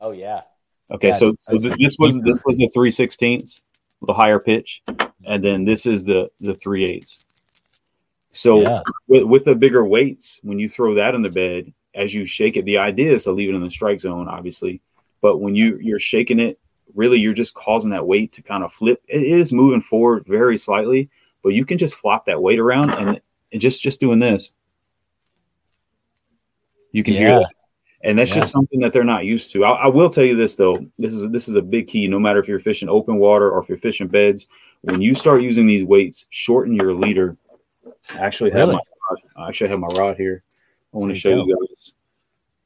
Oh 0.00 0.12
yeah. 0.12 0.42
Okay, 0.90 1.08
Yeah, 1.08 1.14
so, 1.14 1.34
so 1.38 1.54
it's 1.54 1.64
th- 1.64 1.76
this 1.80 1.96
was 1.98 2.12
deeper. 2.14 2.26
this 2.26 2.40
was 2.44 2.56
the 2.58 2.68
three 2.72 2.92
sixteenths, 2.92 3.60
the 4.06 4.14
higher 4.14 4.38
pitch, 4.38 4.82
and 5.24 5.44
then 5.44 5.64
this 5.64 5.84
is 5.84 6.04
the 6.04 6.30
the 6.40 6.54
three 6.54 6.84
eighths. 6.84 7.24
So 8.30 8.60
Yeah. 8.62 8.82
with, 9.08 9.24
with 9.24 9.44
the 9.44 9.54
bigger 9.54 9.84
weights, 9.84 10.38
when 10.42 10.58
you 10.58 10.68
throw 10.68 10.94
that 10.94 11.14
in 11.14 11.22
the 11.22 11.30
bed, 11.30 11.72
as 11.94 12.14
you 12.14 12.26
shake 12.26 12.56
it, 12.56 12.64
the 12.66 12.78
idea 12.78 13.14
is 13.14 13.24
to 13.24 13.32
leave 13.32 13.48
it 13.48 13.54
in 13.54 13.62
the 13.64 13.70
strike 13.70 14.00
zone, 14.00 14.28
obviously. 14.28 14.80
But 15.22 15.38
when 15.38 15.54
you 15.56 15.78
you're 15.80 15.98
shaking 15.98 16.38
it, 16.38 16.58
really 16.94 17.18
you're 17.18 17.34
just 17.34 17.54
causing 17.54 17.90
that 17.90 18.06
weight 18.06 18.32
to 18.32 18.42
kind 18.42 18.64
of 18.64 18.72
flip. 18.72 19.02
It 19.08 19.22
is 19.22 19.52
moving 19.52 19.82
forward 19.82 20.24
very 20.26 20.56
slightly, 20.56 21.08
but 21.42 21.50
you 21.50 21.64
can 21.64 21.78
just 21.78 21.96
flop 21.96 22.26
that 22.26 22.40
weight 22.40 22.58
around 22.58 22.90
and, 22.90 23.20
and 23.52 23.60
just 23.60 23.82
just 23.82 24.00
doing 24.00 24.18
this, 24.18 24.52
you 26.92 27.02
can 27.02 27.14
hear 27.14 27.38
that. 27.40 27.50
And 28.02 28.18
that's 28.18 28.30
Yeah. 28.30 28.36
just 28.36 28.52
something 28.52 28.78
that 28.80 28.92
they're 28.92 29.04
not 29.04 29.24
used 29.24 29.50
to. 29.52 29.64
I, 29.64 29.70
I 29.70 29.86
will 29.88 30.08
tell 30.10 30.24
you 30.24 30.36
this 30.36 30.54
though. 30.54 30.78
This 30.98 31.12
is 31.12 31.28
this 31.30 31.48
is 31.48 31.56
a 31.56 31.62
big 31.62 31.88
key. 31.88 32.06
No 32.06 32.18
matter 32.20 32.38
if 32.38 32.46
you're 32.46 32.60
fishing 32.60 32.88
open 32.88 33.16
water 33.16 33.50
or 33.50 33.62
if 33.62 33.68
you're 33.68 33.78
fishing 33.78 34.06
beds, 34.06 34.46
when 34.82 35.00
you 35.00 35.14
start 35.14 35.42
using 35.42 35.66
these 35.66 35.84
weights, 35.84 36.26
shorten 36.30 36.74
your 36.74 36.94
leader. 36.94 37.36
I 38.14 38.18
actually 38.18 38.50
have 38.50 38.68
Really? 38.68 38.74
my 38.74 38.80
rod. 39.10 39.18
I 39.36 39.48
actually 39.48 39.70
have 39.70 39.80
my 39.80 39.88
rod 39.88 40.16
here. 40.16 40.42
I 40.94 40.98
want 40.98 41.12
to 41.12 41.18
show 41.18 41.30
you 41.30 41.46
you 41.46 41.66
guys. 41.68 41.92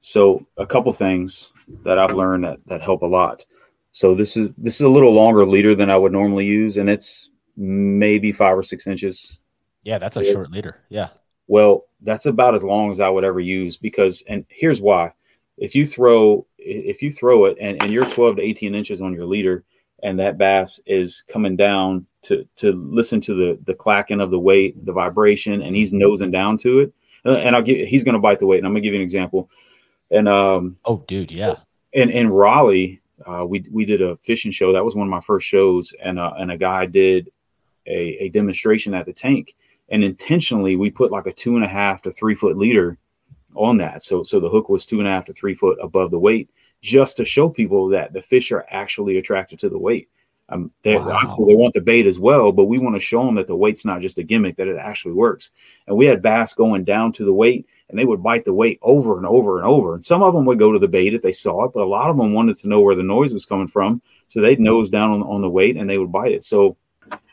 So 0.00 0.46
a 0.56 0.66
couple 0.66 0.92
things 0.92 1.52
that 1.84 1.98
I've 1.98 2.14
learned 2.14 2.44
that 2.44 2.58
that 2.66 2.82
help 2.82 3.02
a 3.02 3.06
lot. 3.06 3.44
So 3.92 4.14
this 4.14 4.36
is 4.36 4.50
this 4.56 4.74
is 4.76 4.82
a 4.82 4.88
little 4.88 5.12
longer 5.12 5.44
leader 5.46 5.74
than 5.74 5.90
I 5.90 5.96
would 5.96 6.12
normally 6.12 6.46
use, 6.46 6.76
and 6.76 6.88
it's 6.88 7.30
maybe 7.56 8.32
five 8.32 8.56
or 8.56 8.62
six 8.62 8.86
inches 8.86 9.38
Yeah, 9.82 9.98
that's 9.98 10.16
a 10.16 10.24
Yeah. 10.24 10.32
short 10.32 10.50
leader. 10.50 10.78
Yeah. 10.88 11.08
well, 11.48 11.86
that's 12.02 12.26
about 12.26 12.54
as 12.54 12.62
long 12.64 12.90
as 12.92 13.00
I 13.00 13.08
would 13.08 13.24
ever 13.24 13.40
use 13.40 13.76
because, 13.76 14.22
and 14.28 14.44
here's 14.48 14.80
why: 14.80 15.12
if 15.58 15.74
you 15.74 15.86
throw, 15.86 16.46
if 16.58 17.02
you 17.02 17.10
throw 17.12 17.46
it, 17.46 17.56
and, 17.60 17.82
and 17.82 17.92
you're 17.92 18.08
12 18.08 18.36
to 18.36 18.42
18 18.42 18.74
inches 18.74 19.02
on 19.02 19.12
your 19.12 19.26
leader, 19.26 19.64
and 20.02 20.18
that 20.20 20.38
bass 20.38 20.80
is 20.86 21.24
coming 21.28 21.56
down 21.56 22.06
to 22.22 22.46
to 22.56 22.72
listen 22.72 23.20
to 23.22 23.34
the 23.34 23.58
the 23.64 23.74
clacking 23.74 24.20
of 24.20 24.30
the 24.30 24.38
weight, 24.38 24.84
the 24.86 24.92
vibration, 24.92 25.62
and 25.62 25.74
he's 25.74 25.92
nosing 25.92 26.30
down 26.30 26.56
to 26.58 26.80
it, 26.80 26.92
uh, 27.26 27.36
and 27.36 27.56
I'll 27.56 27.62
give, 27.62 27.86
he's 27.88 28.04
going 28.04 28.14
to 28.14 28.20
bite 28.20 28.38
the 28.38 28.46
weight, 28.46 28.58
and 28.58 28.66
I'm 28.66 28.72
going 28.72 28.82
to 28.82 28.86
give 28.86 28.94
you 28.94 29.00
an 29.00 29.04
example, 29.04 29.50
and 30.10 30.28
um, 30.28 30.76
Oh, 30.84 31.02
dude. 31.08 31.32
Yeah. 31.32 31.54
And 31.94 32.10
in 32.10 32.28
Raleigh, 32.28 33.00
uh, 33.26 33.44
we 33.46 33.64
we 33.70 33.84
did 33.84 34.02
a 34.02 34.16
fishing 34.24 34.50
show. 34.50 34.72
That 34.72 34.84
was 34.84 34.94
one 34.94 35.06
of 35.06 35.10
my 35.10 35.20
first 35.20 35.46
shows, 35.46 35.92
and 36.02 36.18
uh, 36.18 36.32
and 36.38 36.50
a 36.50 36.56
guy 36.58 36.86
did 36.86 37.30
a, 37.86 38.24
a 38.24 38.28
demonstration 38.30 38.94
at 38.94 39.06
the 39.06 39.12
tank, 39.12 39.54
and 39.88 40.02
intentionally 40.04 40.76
we 40.76 40.90
put 40.90 41.10
like 41.10 41.26
a 41.26 41.32
two 41.32 41.56
and 41.56 41.64
a 41.64 41.68
half 41.68 42.02
to 42.02 42.10
three 42.10 42.34
foot 42.34 42.56
leader 42.56 42.98
on 43.54 43.76
that. 43.78 44.02
So 44.02 44.22
so 44.22 44.40
the 44.40 44.48
hook 44.48 44.68
was 44.68 44.86
two 44.86 45.00
and 45.00 45.08
a 45.08 45.10
half 45.10 45.26
to 45.26 45.32
three 45.32 45.54
foot 45.54 45.78
above 45.82 46.10
the 46.10 46.18
weight, 46.18 46.50
just 46.82 47.16
to 47.18 47.24
show 47.24 47.48
people 47.48 47.88
that 47.88 48.12
the 48.12 48.22
fish 48.22 48.52
are 48.52 48.66
actually 48.70 49.18
attracted 49.18 49.58
to 49.60 49.68
the 49.68 49.78
weight. 49.78 50.08
Um, 50.48 50.72
they 50.82 50.96
Wow. 50.96 51.10
obviously 51.12 51.46
they 51.46 51.56
want 51.56 51.74
the 51.74 51.80
bait 51.80 52.06
as 52.06 52.18
well, 52.18 52.50
but 52.52 52.64
we 52.64 52.78
want 52.78 52.96
to 52.96 53.00
show 53.00 53.24
them 53.24 53.36
that 53.36 53.46
the 53.46 53.54
weight's 53.56 53.84
not 53.84 54.00
just 54.00 54.18
a 54.18 54.22
gimmick; 54.22 54.56
that 54.56 54.66
it 54.68 54.76
actually 54.76 55.14
works. 55.14 55.50
And 55.86 55.96
we 55.96 56.06
had 56.06 56.22
bass 56.22 56.54
going 56.54 56.84
down 56.84 57.12
to 57.12 57.24
the 57.24 57.32
weight, 57.32 57.66
and 57.90 57.98
they 57.98 58.04
would 58.04 58.22
bite 58.22 58.44
the 58.44 58.54
weight 58.54 58.78
over 58.82 59.16
and 59.16 59.26
over 59.26 59.58
and 59.58 59.66
over. 59.66 59.94
And 59.94 60.04
some 60.04 60.22
of 60.22 60.32
them 60.32 60.44
would 60.46 60.58
go 60.58 60.72
to 60.72 60.78
the 60.78 60.88
bait 60.88 61.12
if 61.12 61.22
they 61.22 61.32
saw 61.32 61.64
it, 61.64 61.72
but 61.74 61.82
a 61.82 61.84
lot 61.84 62.08
of 62.08 62.16
them 62.16 62.32
wanted 62.32 62.56
to 62.58 62.68
know 62.68 62.80
where 62.80 62.94
the 62.94 63.02
noise 63.02 63.34
was 63.34 63.44
coming 63.44 63.68
from. 63.68 64.00
So 64.28 64.40
they'd 64.40 64.60
nose 64.60 64.88
down 64.88 65.10
on, 65.10 65.22
on 65.22 65.42
the 65.42 65.50
weight 65.50 65.76
and 65.76 65.90
they 65.90 65.98
would 65.98 66.12
bite 66.12 66.32
it. 66.32 66.44
So 66.44 66.76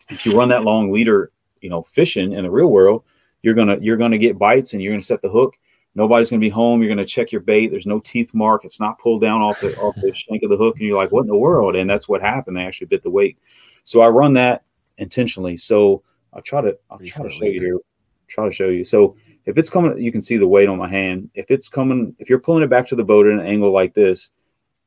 if 0.09 0.25
you 0.25 0.37
run 0.37 0.49
that 0.49 0.63
long 0.63 0.91
leader, 0.91 1.31
you 1.61 1.69
know, 1.69 1.83
fishing 1.83 2.33
in 2.33 2.43
the 2.43 2.49
real 2.49 2.67
world, 2.67 3.03
you're 3.43 3.53
gonna 3.53 3.77
you're 3.79 3.97
gonna 3.97 4.17
get 4.17 4.39
bites 4.39 4.73
and 4.73 4.81
you're 4.81 4.93
gonna 4.93 5.01
set 5.01 5.21
the 5.21 5.29
hook. 5.29 5.55
Nobody's 5.95 6.29
gonna 6.29 6.39
be 6.39 6.49
home. 6.49 6.81
You're 6.81 6.89
gonna 6.89 7.05
check 7.05 7.31
your 7.31 7.41
bait. 7.41 7.67
There's 7.67 7.85
no 7.85 7.99
teeth 7.99 8.33
mark. 8.33 8.65
It's 8.65 8.79
not 8.79 8.99
pulled 8.99 9.21
down 9.21 9.41
off 9.41 9.59
the 9.61 9.77
off 9.77 9.95
the 9.95 10.13
shank 10.13 10.43
of 10.43 10.49
the 10.49 10.57
hook, 10.57 10.77
and 10.77 10.87
you're 10.87 10.97
like, 10.97 11.11
what 11.11 11.21
in 11.21 11.27
the 11.27 11.37
world? 11.37 11.75
And 11.75 11.89
that's 11.89 12.07
what 12.07 12.21
happened. 12.21 12.57
They 12.57 12.63
actually 12.63 12.87
bit 12.87 13.03
the 13.03 13.09
weight. 13.09 13.37
So 13.83 14.01
I 14.01 14.07
run 14.07 14.33
that 14.33 14.63
intentionally. 14.97 15.57
So 15.57 16.03
I'll 16.33 16.41
try 16.41 16.61
to 16.61 16.77
I'll 16.89 16.99
try 16.99 17.23
to 17.23 17.31
show 17.31 17.45
you 17.45 17.61
here. 17.61 17.79
Try 18.27 18.47
to 18.47 18.53
show 18.53 18.69
you. 18.69 18.83
So 18.83 19.15
if 19.47 19.57
it's 19.57 19.69
coming, 19.69 19.97
you 19.97 20.11
can 20.11 20.21
see 20.21 20.37
the 20.37 20.47
weight 20.47 20.67
on 20.67 20.77
my 20.77 20.89
hand. 20.89 21.29
If 21.33 21.51
it's 21.51 21.69
coming, 21.69 22.13
if 22.19 22.29
you're 22.29 22.37
pulling 22.37 22.63
it 22.63 22.69
back 22.69 22.87
to 22.89 22.95
the 22.95 23.03
boat 23.03 23.27
at 23.27 23.33
an 23.33 23.45
angle 23.45 23.71
like 23.71 23.93
this, 23.93 24.29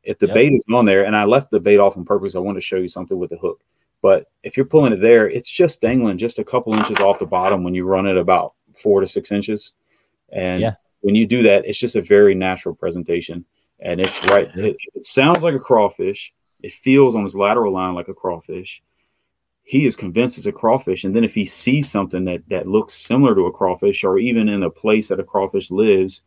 if 0.03 0.19
the 0.19 0.27
yep. 0.27 0.35
bait 0.35 0.53
is 0.53 0.65
on 0.73 0.85
there, 0.85 1.07
and 1.07 1.17
I 1.17 1.25
left 1.25 1.51
the 1.51 1.59
bait 1.59 1.79
off 1.79 1.97
on 1.97 2.05
purpose, 2.05 2.37
I 2.37 2.41
want 2.41 2.59
to 2.59 2.63
show 2.63 2.77
you 2.77 2.89
something 2.89 3.19
with 3.19 3.31
the 3.31 3.39
hook. 3.39 3.63
But 4.03 4.31
if 4.43 4.57
you're 4.57 4.67
pulling 4.67 4.93
it 4.93 5.01
there, 5.01 5.29
it's 5.29 5.51
just 5.51 5.81
dangling 5.81 6.19
just 6.19 6.39
a 6.39 6.45
couple 6.45 6.75
inches 6.75 6.99
off 6.99 7.19
the 7.19 7.27
bottom 7.27 7.65
when 7.65 7.75
you 7.75 7.85
run 7.85 8.07
it 8.07 8.19
about 8.19 8.53
four 8.83 9.01
to 9.01 9.07
six 9.07 9.33
inches. 9.33 9.73
And 10.31 10.61
yeah. 10.61 10.75
when 11.01 11.15
you 11.15 11.27
do 11.27 11.43
that, 11.43 11.65
it's 11.65 11.79
just 11.79 11.97
a 11.97 12.03
very 12.03 12.35
natural 12.35 12.75
presentation. 12.75 13.45
And 13.81 13.99
it's 13.99 14.27
right. 14.27 14.55
It, 14.57 14.77
it 14.95 15.05
sounds 15.05 15.43
like 15.43 15.55
a 15.55 15.59
crawfish. 15.59 16.33
It 16.63 16.75
feels 16.75 17.15
on 17.15 17.25
this 17.25 17.35
lateral 17.35 17.73
line 17.73 17.95
like 17.95 18.09
a 18.09 18.15
crawfish. 18.15 18.83
He 19.71 19.87
is 19.87 19.95
convinced 19.95 20.37
it's 20.37 20.47
a 20.47 20.53
crawfish. 20.53 21.05
And 21.05 21.15
then 21.15 21.23
if 21.23 21.33
he 21.33 21.47
sees 21.47 21.89
something 21.89 22.25
that 22.25 22.43
that 22.49 22.67
looks 22.67 22.93
similar 22.93 23.37
to 23.37 23.47
a 23.47 23.53
crawfish, 23.53 24.03
or 24.03 24.19
even 24.19 24.49
in 24.49 24.65
a 24.65 24.77
place 24.83 25.07
that 25.09 25.21
a 25.21 25.25
crawfish 25.33 25.71
lives, 25.71 26.23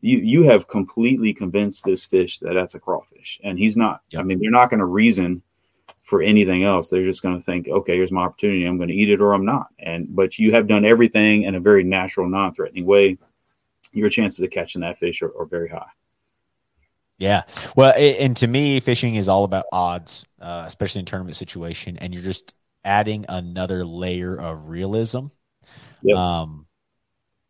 you 0.00 0.16
you 0.16 0.44
have 0.44 0.66
completely 0.66 1.34
convinced 1.34 1.84
this 1.84 2.06
fish 2.06 2.38
that 2.38 2.54
that's 2.54 2.74
a 2.74 2.80
crawfish. 2.80 3.38
And 3.44 3.58
he's 3.58 3.76
not. 3.76 4.00
Yep. 4.12 4.20
I 4.20 4.22
mean, 4.24 4.38
they're 4.40 4.50
not 4.50 4.70
going 4.70 4.80
to 4.80 4.86
reason 4.86 5.42
for 6.04 6.22
anything 6.22 6.64
else. 6.64 6.88
They're 6.88 7.04
just 7.04 7.20
going 7.20 7.38
to 7.38 7.44
think, 7.44 7.68
okay, 7.68 7.96
here's 7.96 8.10
my 8.10 8.22
opportunity. 8.22 8.64
I'm 8.64 8.78
going 8.78 8.88
to 8.88 8.94
eat 8.94 9.10
it 9.10 9.20
or 9.20 9.34
I'm 9.34 9.44
not. 9.44 9.66
And 9.78 10.16
but 10.16 10.38
you 10.38 10.52
have 10.52 10.66
done 10.66 10.86
everything 10.86 11.42
in 11.42 11.54
a 11.54 11.60
very 11.60 11.84
natural, 11.84 12.26
non-threatening 12.30 12.86
way. 12.86 13.18
Your 13.92 14.08
chances 14.08 14.40
of 14.40 14.50
catching 14.50 14.80
that 14.80 14.98
fish 14.98 15.20
are, 15.20 15.38
are 15.38 15.44
very 15.44 15.68
high. 15.68 15.92
Yeah. 17.18 17.42
Well, 17.76 17.92
and 17.94 18.34
to 18.38 18.46
me, 18.46 18.80
fishing 18.80 19.16
is 19.16 19.28
all 19.28 19.44
about 19.44 19.66
odds, 19.70 20.24
uh, 20.40 20.64
especially 20.66 21.00
in 21.00 21.04
tournament 21.04 21.36
situation, 21.36 21.98
and 21.98 22.14
you're 22.14 22.22
just 22.22 22.54
adding 22.86 23.26
another 23.28 23.84
layer 23.84 24.40
of 24.40 24.68
realism. 24.68 25.26
Yep. 26.02 26.16
Um, 26.16 26.66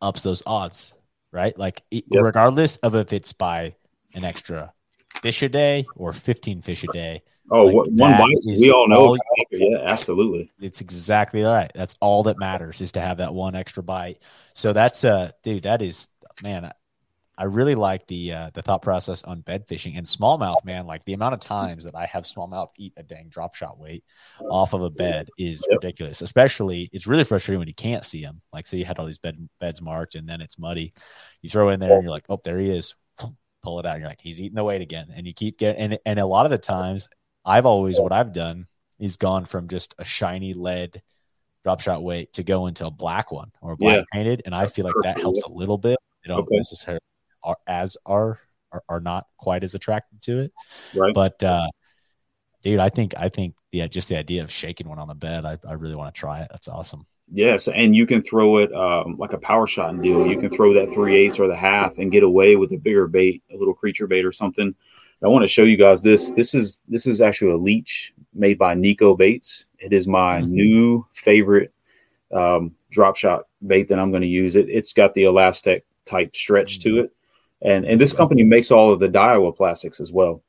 ups 0.01 0.23
those 0.23 0.43
odds, 0.45 0.93
right? 1.31 1.57
Like 1.57 1.83
yep. 1.91 2.03
regardless 2.11 2.77
of 2.77 2.95
if 2.95 3.13
it's 3.13 3.33
by 3.33 3.75
an 4.13 4.23
extra 4.23 4.73
fish 5.21 5.41
a 5.43 5.49
day 5.49 5.85
or 5.95 6.13
15 6.13 6.61
fish 6.61 6.83
a 6.83 6.87
day 6.87 7.21
Oh, 7.49 7.65
like 7.65 7.87
one 7.91 8.17
bite. 8.17 8.35
We 8.45 8.71
all 8.71 8.87
know. 8.87 8.97
All, 8.97 9.17
yeah, 9.51 9.77
absolutely. 9.83 10.51
It's 10.59 10.81
exactly 10.81 11.43
right. 11.43 11.71
That's 11.73 11.95
all 12.01 12.23
that 12.23 12.37
matters 12.37 12.81
is 12.81 12.91
to 12.93 12.99
have 12.99 13.17
that 13.17 13.33
one 13.33 13.55
extra 13.55 13.83
bite. 13.83 14.21
So 14.53 14.73
that's 14.73 15.05
uh, 15.05 15.31
dude, 15.43 15.63
that 15.63 15.81
is 15.81 16.09
man. 16.43 16.71
I 17.37 17.43
really 17.43 17.75
like 17.75 18.07
the 18.07 18.33
uh, 18.33 18.49
the 18.53 18.63
thought 18.63 18.81
process 18.81 19.23
on 19.23 19.41
bed 19.41 19.67
fishing 19.67 19.95
and 19.95 20.07
smallmouth, 20.07 20.65
man. 20.65 20.87
Like 20.87 21.05
the 21.05 21.13
amount 21.13 21.35
of 21.35 21.39
times 21.39 21.83
that 21.83 21.93
I 21.93 22.07
have 22.07 22.23
smallmouth 22.23 22.69
eat 22.77 22.93
a 22.97 23.03
dang 23.03 23.29
drop 23.29 23.53
shot 23.53 23.79
weight 23.79 24.03
off 24.49 24.73
of 24.73 24.81
a 24.81 24.89
bed 24.89 25.29
is 25.37 25.63
yep. 25.69 25.77
ridiculous. 25.77 26.21
Especially, 26.21 26.89
it's 26.91 27.05
really 27.05 27.23
frustrating 27.23 27.59
when 27.59 27.67
you 27.67 27.75
can't 27.75 28.03
see 28.03 28.23
them. 28.23 28.41
Like, 28.53 28.65
say 28.65 28.77
you 28.77 28.85
had 28.85 28.97
all 28.97 29.05
these 29.05 29.19
bed 29.19 29.47
beds 29.59 29.81
marked 29.83 30.15
and 30.15 30.27
then 30.27 30.41
it's 30.41 30.57
muddy. 30.57 30.93
You 31.43 31.49
throw 31.49 31.69
in 31.69 31.79
there 31.79 31.93
and 31.93 32.01
you're 32.01 32.11
like, 32.11 32.25
oh, 32.27 32.41
there 32.43 32.57
he 32.57 32.71
is. 32.71 32.95
Pull 33.63 33.79
it 33.79 33.85
out. 33.85 33.93
And 33.93 34.01
you're 34.01 34.09
like, 34.09 34.21
he's 34.21 34.39
eating 34.39 34.55
the 34.55 34.63
weight 34.63 34.81
again, 34.81 35.07
and 35.13 35.27
you 35.27 35.33
keep 35.33 35.59
getting. 35.59 35.81
And 35.81 35.99
and 36.05 36.19
a 36.19 36.25
lot 36.25 36.45
of 36.45 36.51
the 36.51 36.57
times, 36.57 37.07
I've 37.45 37.65
always 37.65 37.99
what 37.99 38.11
I've 38.11 38.33
done 38.33 38.67
is 38.99 39.17
gone 39.17 39.45
from 39.45 39.67
just 39.67 39.93
a 39.99 40.05
shiny 40.05 40.53
lead 40.53 41.01
drop 41.63 41.81
shot 41.81 42.01
weight 42.01 42.33
to 42.33 42.43
go 42.43 42.67
into 42.67 42.85
a 42.85 42.91
black 42.91 43.31
one 43.31 43.51
or 43.61 43.75
black 43.75 43.97
yeah. 43.97 44.03
painted, 44.11 44.41
and 44.45 44.55
I 44.55 44.67
feel 44.67 44.85
like 44.85 44.95
that 45.03 45.19
helps 45.19 45.43
a 45.43 45.51
little 45.51 45.77
bit. 45.77 45.97
They 46.23 46.29
don't 46.29 46.39
okay. 46.41 46.57
necessarily 46.57 47.01
are 47.47 47.57
as 47.65 47.97
are, 48.05 48.39
are 48.71 48.83
are 48.89 48.99
not 48.99 49.25
quite 49.37 49.63
as 49.63 49.73
attracted 49.73 50.21
to 50.23 50.39
it, 50.39 50.53
right? 50.93 51.13
But 51.13 51.41
uh, 51.41 51.67
dude, 52.61 52.79
I 52.79 52.89
think 52.89 53.13
I 53.17 53.29
think 53.29 53.55
yeah, 53.71 53.87
just 53.87 54.09
the 54.09 54.17
idea 54.17 54.43
of 54.43 54.51
shaking 54.51 54.87
one 54.87 54.99
on 54.99 55.07
the 55.07 55.15
bed, 55.15 55.45
I, 55.45 55.57
I 55.67 55.73
really 55.73 55.95
want 55.95 56.13
to 56.13 56.19
try 56.19 56.41
it. 56.41 56.49
That's 56.51 56.67
awesome. 56.67 57.05
Yes, 57.31 57.67
and 57.67 57.95
you 57.95 58.05
can 58.05 58.21
throw 58.21 58.57
it 58.57 58.73
um, 58.73 59.17
like 59.17 59.33
a 59.33 59.37
power 59.37 59.67
shot 59.67 59.89
and 59.89 60.01
deal. 60.01 60.25
You 60.25 60.39
can 60.39 60.49
throw 60.49 60.73
that 60.73 60.93
three 60.93 61.15
eighths 61.15 61.39
or 61.39 61.47
the 61.47 61.55
half 61.55 61.97
and 61.97 62.11
get 62.11 62.23
away 62.23 62.55
with 62.55 62.71
a 62.71 62.77
bigger 62.77 63.07
bait, 63.07 63.43
a 63.53 63.57
little 63.57 63.73
creature 63.73 64.07
bait 64.07 64.25
or 64.25 64.31
something. 64.31 64.73
I 65.23 65.27
want 65.27 65.43
to 65.43 65.49
show 65.49 65.63
you 65.63 65.77
guys 65.77 66.01
this. 66.01 66.31
This 66.31 66.53
is 66.53 66.79
this 66.87 67.07
is 67.07 67.21
actually 67.21 67.51
a 67.51 67.57
leech 67.57 68.13
made 68.33 68.57
by 68.57 68.75
Nikko 68.75 69.15
Baits. 69.15 69.65
It 69.79 69.91
is 69.91 70.07
my 70.07 70.41
mm-hmm. 70.41 70.51
new 70.51 71.07
favorite 71.13 71.73
um, 72.31 72.75
drop 72.91 73.15
shot 73.15 73.47
bait 73.65 73.89
that 73.89 73.99
I'm 73.99 74.11
going 74.11 74.21
to 74.21 74.27
use. 74.27 74.55
It 74.55 74.69
it's 74.69 74.93
got 74.93 75.13
the 75.13 75.23
elastic 75.23 75.85
type 76.05 76.35
stretch 76.35 76.79
mm-hmm. 76.79 76.89
to 76.95 76.99
it, 77.03 77.15
and 77.61 77.85
and 77.85 77.99
this 77.99 78.13
company 78.13 78.43
makes 78.43 78.71
all 78.71 78.91
of 78.91 78.99
the 78.99 79.07
Daiwa 79.07 79.55
plastics 79.55 79.99
as 79.99 80.11
well. 80.11 80.41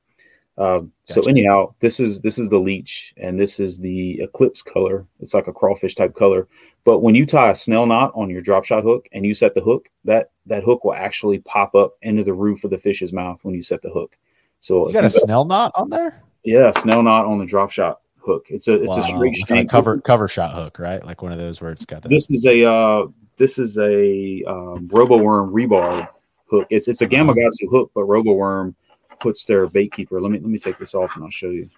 Um, 0.59 0.93
gotcha. 1.07 1.23
So 1.23 1.29
anyhow, 1.29 1.75
this 1.81 2.01
is 2.01 2.21
this 2.21 2.39
is 2.39 2.49
the 2.49 2.59
leech, 2.59 3.15
and 3.17 3.39
this 3.39 3.61
is 3.61 3.79
the 3.79 4.21
Eclipse 4.21 4.61
color. 4.61 5.07
It's 5.21 5.33
like 5.33 5.47
a 5.47 5.53
crawfish 5.53 5.95
type 5.95 6.15
color. 6.17 6.49
But 6.85 7.01
when 7.01 7.15
you 7.15 7.27
tie 7.27 7.51
a 7.51 7.57
snell 7.57 7.87
knot 7.87 8.13
on 8.15 8.29
your 8.29 8.41
drop 8.41 8.65
shot 8.65 8.83
hook 8.83 9.09
and 9.13 9.25
you 9.25 9.35
set 9.35 9.55
the 9.55 9.61
hook, 9.61 9.89
that 10.05 10.31
that 10.47 10.65
hook 10.65 10.85
will 10.85 10.95
actually 10.95 11.39
pop 11.41 11.75
up 11.75 11.95
into 12.03 12.25
the 12.25 12.33
roof 12.33 12.65
of 12.65 12.71
the 12.71 12.79
fish's 12.79 13.13
mouth 13.13 13.39
when 13.43 13.55
you 13.55 13.63
set 13.63 13.83
the 13.83 13.91
hook. 13.91 14.17
So 14.61 14.89
you 14.89 14.95
got 14.95 15.05
a 15.05 15.11
snell 15.11 15.45
knot 15.45 15.73
on 15.77 15.91
there? 15.91 16.23
Yeah, 16.43 16.73
snell 16.81 17.03
knot 17.03 17.27
on 17.27 17.39
the 17.39 17.47
drop 17.47 17.71
shot 17.71 18.01
hook. 18.19 18.47
It's 18.49 18.67
a 18.67 18.83
it's 18.83 18.97
wow. 18.97 19.03
a 19.03 19.07
straight 19.07 19.37
shank 19.37 19.71
cover 19.71 20.01
cover 20.01 20.27
shot 20.27 20.55
hook, 20.55 20.81
right? 20.81 21.05
Like 21.05 21.23
one 21.23 21.31
of 21.31 21.39
those 21.39 21.61
where 21.61 21.71
it's 21.71 21.85
got 21.85 22.03
the. 22.03 22.09
This 22.09 22.29
is 22.31 22.45
a 22.47 22.69
uh, 22.69 23.07
this 23.37 23.59
is 23.59 23.79
a 23.79 24.43
um, 24.45 24.89
RoboWorm 24.89 25.53
rebar 25.53 26.09
hook. 26.51 26.67
It's 26.71 26.89
it's 26.89 27.01
a 27.01 27.07
Gamakatsu 27.07 27.71
hook, 27.71 27.91
but 27.95 28.03
RoboWorm 28.03 28.75
puts 29.21 29.45
their 29.45 29.67
bait 29.67 29.93
keeper. 29.93 30.21
Let 30.21 30.31
me 30.31 30.39
let 30.39 30.49
me 30.49 30.59
take 30.59 30.79
this 30.79 30.95
off 30.95 31.15
and 31.15 31.25
I'll 31.25 31.31
show 31.31 31.51
you. 31.51 31.69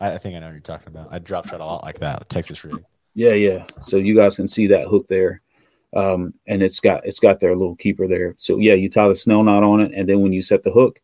I, 0.00 0.12
I 0.12 0.18
think 0.18 0.36
I 0.36 0.40
know 0.40 0.46
what 0.46 0.52
you're 0.52 0.60
talking 0.60 0.88
about. 0.88 1.08
I 1.10 1.18
drop 1.18 1.48
shot 1.48 1.60
a 1.60 1.64
lot 1.64 1.82
like 1.82 1.98
that, 2.00 2.28
Texas 2.28 2.62
rig. 2.64 2.84
Yeah, 3.14 3.32
yeah. 3.32 3.64
So 3.80 3.96
you 3.96 4.14
guys 4.14 4.36
can 4.36 4.46
see 4.46 4.66
that 4.68 4.88
hook 4.88 5.06
there. 5.08 5.40
Um, 5.94 6.34
and 6.46 6.62
it's 6.62 6.80
got 6.80 7.06
it's 7.06 7.20
got 7.20 7.40
their 7.40 7.56
little 7.56 7.76
keeper 7.76 8.06
there. 8.06 8.34
So 8.38 8.58
yeah, 8.58 8.74
you 8.74 8.90
tie 8.90 9.08
the 9.08 9.16
snell 9.16 9.42
knot 9.42 9.62
on 9.62 9.80
it, 9.80 9.92
and 9.94 10.08
then 10.08 10.20
when 10.20 10.32
you 10.32 10.42
set 10.42 10.62
the 10.62 10.70
hook, 10.70 11.00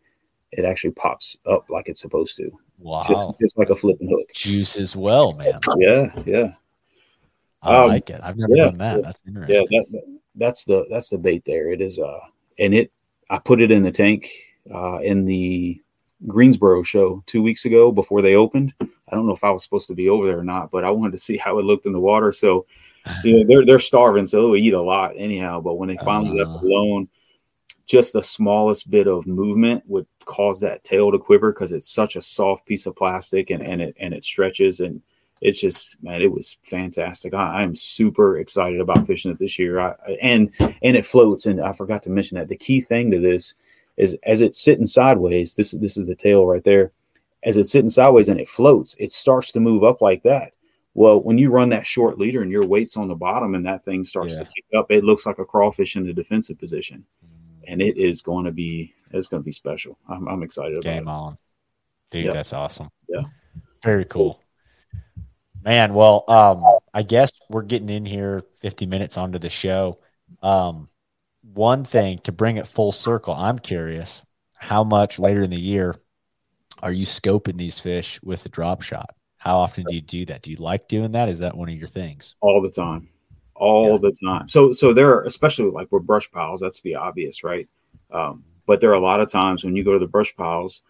it 0.50 0.64
actually 0.64 0.90
pops 0.90 1.36
up 1.46 1.70
like 1.70 1.88
it's 1.88 2.00
supposed 2.00 2.36
to. 2.36 2.50
Wow. 2.78 3.06
Just, 3.08 3.26
just 3.40 3.58
like 3.58 3.70
a 3.70 3.74
flipping 3.74 4.08
hook. 4.08 4.32
Juice 4.34 4.76
as 4.76 4.96
well, 4.96 5.32
man. 5.32 5.58
Yeah, 5.78 6.10
yeah. 6.26 6.52
I 7.62 7.84
um, 7.84 7.88
like 7.88 8.10
it. 8.10 8.20
I've 8.22 8.36
never 8.36 8.56
yeah, 8.56 8.64
done 8.64 8.78
that. 8.78 9.02
That's 9.02 9.22
interesting. 9.26 9.66
Yeah, 9.70 9.80
that, 9.92 10.18
that's 10.34 10.64
the 10.64 10.84
that's 10.90 11.08
the 11.08 11.18
bait 11.18 11.44
there. 11.46 11.72
It 11.72 11.80
is 11.80 11.98
uh 11.98 12.18
and 12.58 12.74
it 12.74 12.92
I 13.30 13.38
put 13.38 13.60
it 13.60 13.70
in 13.70 13.82
the 13.82 13.92
tank 13.92 14.30
uh 14.72 14.98
in 14.98 15.24
the 15.24 15.80
Greensboro 16.26 16.82
show 16.82 17.22
two 17.26 17.42
weeks 17.42 17.64
ago 17.64 17.90
before 17.90 18.22
they 18.22 18.34
opened. 18.34 18.72
I 18.80 19.14
don't 19.14 19.26
know 19.26 19.34
if 19.34 19.44
I 19.44 19.50
was 19.50 19.64
supposed 19.64 19.88
to 19.88 19.94
be 19.94 20.08
over 20.08 20.26
there 20.26 20.38
or 20.38 20.44
not, 20.44 20.70
but 20.70 20.84
I 20.84 20.90
wanted 20.90 21.12
to 21.12 21.18
see 21.18 21.36
how 21.36 21.58
it 21.58 21.64
looked 21.64 21.86
in 21.86 21.92
the 21.92 22.00
water. 22.00 22.32
So 22.32 22.66
you 23.24 23.38
know, 23.38 23.44
they're 23.46 23.66
they're 23.66 23.80
starving, 23.80 24.26
so 24.26 24.40
they'll 24.40 24.56
eat 24.56 24.74
a 24.74 24.80
lot 24.80 25.14
anyhow. 25.16 25.60
But 25.60 25.74
when 25.74 25.88
they 25.88 25.98
finally 26.04 26.40
uh, 26.40 26.46
left 26.46 26.64
alone, 26.64 27.08
just 27.86 28.12
the 28.12 28.22
smallest 28.22 28.90
bit 28.90 29.08
of 29.08 29.26
movement 29.26 29.82
would 29.86 30.06
cause 30.24 30.60
that 30.60 30.84
tail 30.84 31.10
to 31.10 31.18
quiver 31.18 31.52
because 31.52 31.72
it's 31.72 31.88
such 31.88 32.16
a 32.16 32.22
soft 32.22 32.64
piece 32.64 32.86
of 32.86 32.96
plastic 32.96 33.50
and, 33.50 33.62
and 33.62 33.82
it 33.82 33.96
and 33.98 34.14
it 34.14 34.24
stretches 34.24 34.80
and 34.80 35.02
it's 35.42 35.60
just 35.60 35.96
man 36.02 36.22
it 36.22 36.32
was 36.32 36.56
fantastic 36.64 37.34
I, 37.34 37.62
am 37.62 37.76
super 37.76 38.38
excited 38.38 38.80
about 38.80 39.06
fishing 39.06 39.30
it 39.30 39.38
this 39.38 39.58
year 39.58 39.78
I, 39.78 39.94
and 40.22 40.50
and 40.60 40.96
it 40.96 41.06
floats 41.06 41.46
and 41.46 41.60
i 41.60 41.72
forgot 41.72 42.02
to 42.04 42.10
mention 42.10 42.38
that 42.38 42.48
the 42.48 42.56
key 42.56 42.80
thing 42.80 43.10
to 43.10 43.20
this 43.20 43.54
is 43.96 44.16
as 44.24 44.40
it's 44.40 44.62
sitting 44.62 44.86
sideways 44.86 45.54
this 45.54 45.72
this 45.72 45.96
is 45.96 46.06
the 46.06 46.14
tail 46.14 46.46
right 46.46 46.64
there 46.64 46.92
as 47.44 47.56
it's 47.56 47.72
sitting 47.72 47.90
sideways 47.90 48.28
and 48.28 48.40
it 48.40 48.48
floats 48.48 48.96
it 48.98 49.12
starts 49.12 49.52
to 49.52 49.60
move 49.60 49.84
up 49.84 50.00
like 50.00 50.22
that 50.22 50.52
well 50.94 51.20
when 51.20 51.38
you 51.38 51.50
run 51.50 51.68
that 51.68 51.86
short 51.86 52.18
leader 52.18 52.42
and 52.42 52.50
your 52.50 52.66
weight's 52.66 52.96
on 52.96 53.08
the 53.08 53.14
bottom 53.14 53.54
and 53.54 53.66
that 53.66 53.84
thing 53.84 54.04
starts 54.04 54.34
yeah. 54.34 54.40
to 54.40 54.44
kick 54.44 54.64
up 54.76 54.90
it 54.90 55.04
looks 55.04 55.26
like 55.26 55.38
a 55.38 55.44
crawfish 55.44 55.96
in 55.96 56.06
the 56.06 56.12
defensive 56.12 56.58
position 56.58 57.04
mm. 57.24 57.64
and 57.66 57.82
it 57.82 57.96
is 57.96 58.22
going 58.22 58.44
to 58.44 58.52
be 58.52 58.94
it's 59.12 59.28
going 59.28 59.42
to 59.42 59.44
be 59.44 59.52
special. 59.52 59.98
I'm, 60.08 60.26
I'm 60.28 60.42
excited 60.42 60.72
about 60.72 60.82
Game 60.82 61.08
it. 61.08 61.10
on, 61.10 61.38
dude. 62.10 62.26
Yeah. 62.26 62.32
That's 62.32 62.52
awesome. 62.52 62.90
Yeah, 63.08 63.22
very 63.82 64.04
cool, 64.04 64.41
man. 65.64 65.94
Well, 65.94 66.24
um, 66.28 66.64
I 66.94 67.02
guess 67.02 67.32
we're 67.48 67.62
getting 67.62 67.88
in 67.88 68.04
here 68.04 68.42
50 68.60 68.86
minutes 68.86 69.16
onto 69.16 69.38
the 69.38 69.50
show. 69.50 69.98
Um, 70.42 70.88
one 71.42 71.84
thing 71.84 72.18
to 72.20 72.32
bring 72.32 72.56
it 72.56 72.66
full 72.66 72.92
circle, 72.92 73.34
I'm 73.34 73.58
curious 73.58 74.22
how 74.56 74.84
much 74.84 75.18
later 75.18 75.42
in 75.42 75.50
the 75.50 75.60
year 75.60 75.96
are 76.82 76.92
you 76.92 77.06
scoping 77.06 77.56
these 77.56 77.78
fish 77.78 78.20
with 78.22 78.46
a 78.46 78.48
drop 78.48 78.82
shot? 78.82 79.10
How 79.36 79.56
often 79.56 79.84
do 79.84 79.94
you 79.94 80.00
do 80.00 80.24
that? 80.26 80.42
Do 80.42 80.52
you 80.52 80.56
like 80.58 80.86
doing 80.86 81.12
that? 81.12 81.28
Is 81.28 81.40
that 81.40 81.56
one 81.56 81.68
of 81.68 81.74
your 81.74 81.88
things? 81.88 82.36
All 82.40 82.62
the 82.62 82.70
time 82.70 83.08
all 83.62 83.92
yeah. 83.92 83.98
the 83.98 84.12
time. 84.12 84.48
So 84.48 84.72
so 84.72 84.92
there 84.92 85.10
are 85.10 85.22
especially 85.22 85.70
like 85.70 85.90
with 85.92 86.04
brush 86.04 86.30
piles, 86.32 86.60
that's 86.60 86.80
the 86.82 86.96
obvious, 86.96 87.44
right? 87.44 87.68
Um, 88.10 88.44
but 88.66 88.80
there 88.80 88.90
are 88.90 88.94
a 88.94 89.00
lot 89.00 89.20
of 89.20 89.30
times 89.30 89.62
when 89.62 89.76
you 89.76 89.84
go 89.84 89.92
to 89.92 89.98
the 90.00 90.06
brush 90.06 90.34
piles, 90.34 90.82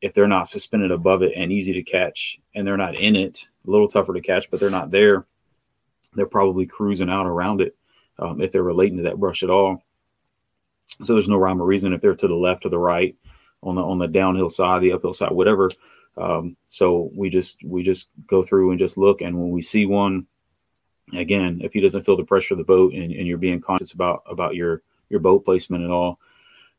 if 0.00 0.14
they're 0.14 0.28
not 0.28 0.48
suspended 0.48 0.92
above 0.92 1.22
it 1.22 1.32
and 1.36 1.50
easy 1.50 1.72
to 1.72 1.82
catch, 1.82 2.38
and 2.54 2.66
they're 2.66 2.76
not 2.76 2.94
in 2.94 3.16
it, 3.16 3.46
a 3.66 3.70
little 3.70 3.88
tougher 3.88 4.14
to 4.14 4.20
catch, 4.20 4.50
but 4.50 4.60
they're 4.60 4.70
not 4.70 4.90
there, 4.90 5.24
they're 6.14 6.26
probably 6.26 6.66
cruising 6.66 7.10
out 7.10 7.26
around 7.26 7.60
it 7.60 7.76
um, 8.18 8.40
if 8.40 8.52
they're 8.52 8.62
relating 8.62 8.98
to 8.98 9.04
that 9.04 9.18
brush 9.18 9.42
at 9.42 9.50
all. 9.50 9.82
So 11.04 11.14
there's 11.14 11.28
no 11.28 11.36
rhyme 11.36 11.60
or 11.60 11.64
reason 11.64 11.92
if 11.92 12.00
they're 12.00 12.14
to 12.14 12.28
the 12.28 12.34
left 12.34 12.66
or 12.66 12.68
the 12.68 12.78
right, 12.78 13.16
on 13.62 13.76
the 13.76 13.82
on 13.82 13.98
the 13.98 14.08
downhill 14.08 14.50
side, 14.50 14.82
the 14.82 14.92
uphill 14.92 15.14
side, 15.14 15.32
whatever. 15.32 15.70
Um, 16.16 16.56
so 16.68 17.10
we 17.14 17.30
just 17.30 17.62
we 17.64 17.82
just 17.82 18.08
go 18.26 18.42
through 18.42 18.70
and 18.70 18.78
just 18.78 18.98
look, 18.98 19.22
and 19.22 19.38
when 19.38 19.50
we 19.50 19.62
see 19.62 19.86
one, 19.86 20.26
again, 21.14 21.60
if 21.62 21.72
he 21.72 21.80
doesn't 21.80 22.04
feel 22.04 22.16
the 22.16 22.24
pressure 22.24 22.54
of 22.54 22.58
the 22.58 22.64
boat, 22.64 22.92
and, 22.92 23.12
and 23.12 23.26
you're 23.26 23.38
being 23.38 23.60
conscious 23.60 23.92
about 23.92 24.22
about 24.26 24.54
your 24.54 24.82
your 25.08 25.20
boat 25.20 25.44
placement 25.44 25.84
and 25.84 25.92
all, 25.92 26.18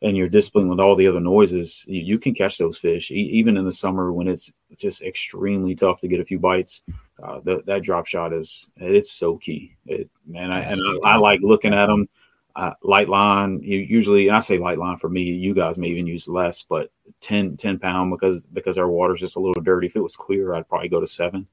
and 0.04 0.18
you're 0.18 0.30
disciplined 0.30 0.70
with 0.70 0.82
all 0.82 0.96
the 0.96 1.08
other 1.08 1.22
noises, 1.22 1.86
you, 1.88 2.02
you 2.02 2.20
can 2.20 2.36
catch 2.36 2.58
those 2.58 2.78
fish 2.78 3.10
e- 3.10 3.30
even 3.34 3.56
in 3.56 3.66
the 3.66 3.72
summer 3.72 4.12
when 4.12 4.28
it's 4.28 4.52
just 4.78 5.02
extremely 5.02 5.76
tough 5.76 6.02
to 6.02 6.08
get 6.08 6.20
a 6.20 6.26
few 6.26 6.38
bites. 6.38 6.82
Uh, 7.24 7.40
that 7.46 7.66
that 7.66 7.84
drop 7.84 8.06
shot 8.06 8.34
is 8.34 8.70
it's 8.78 9.12
so 9.12 9.38
key. 9.38 9.76
It, 9.86 10.10
man, 10.28 10.52
I, 10.52 10.62
and 10.62 10.80
I, 11.06 11.12
I, 11.12 11.16
like 11.18 11.40
looking 11.42 11.74
at 11.74 11.88
them. 11.88 12.10
Uh, 12.56 12.74
light 12.84 13.10
line, 13.10 13.62
you 13.64 13.80
usually, 13.80 14.30
I 14.30 14.40
say 14.40 14.60
light 14.60 14.78
line 14.78 14.98
for 14.98 15.10
me. 15.10 15.24
You 15.24 15.56
guys 15.56 15.76
may 15.78 15.88
even 15.88 16.06
use 16.06 16.28
less, 16.28 16.62
but 16.62 16.92
10, 17.22 17.58
10 17.58 17.80
pound 17.80 18.12
because 18.12 18.44
because 18.54 18.78
our 18.78 18.88
water's 18.88 19.22
just 19.22 19.38
a 19.38 19.40
little 19.40 19.64
dirty. 19.64 19.88
If 19.88 19.96
it 19.96 20.02
was 20.02 20.16
clear, 20.16 20.54
I'd 20.54 20.68
probably 20.68 20.90
go 20.90 21.00
to 21.00 21.08
seven. 21.08 21.48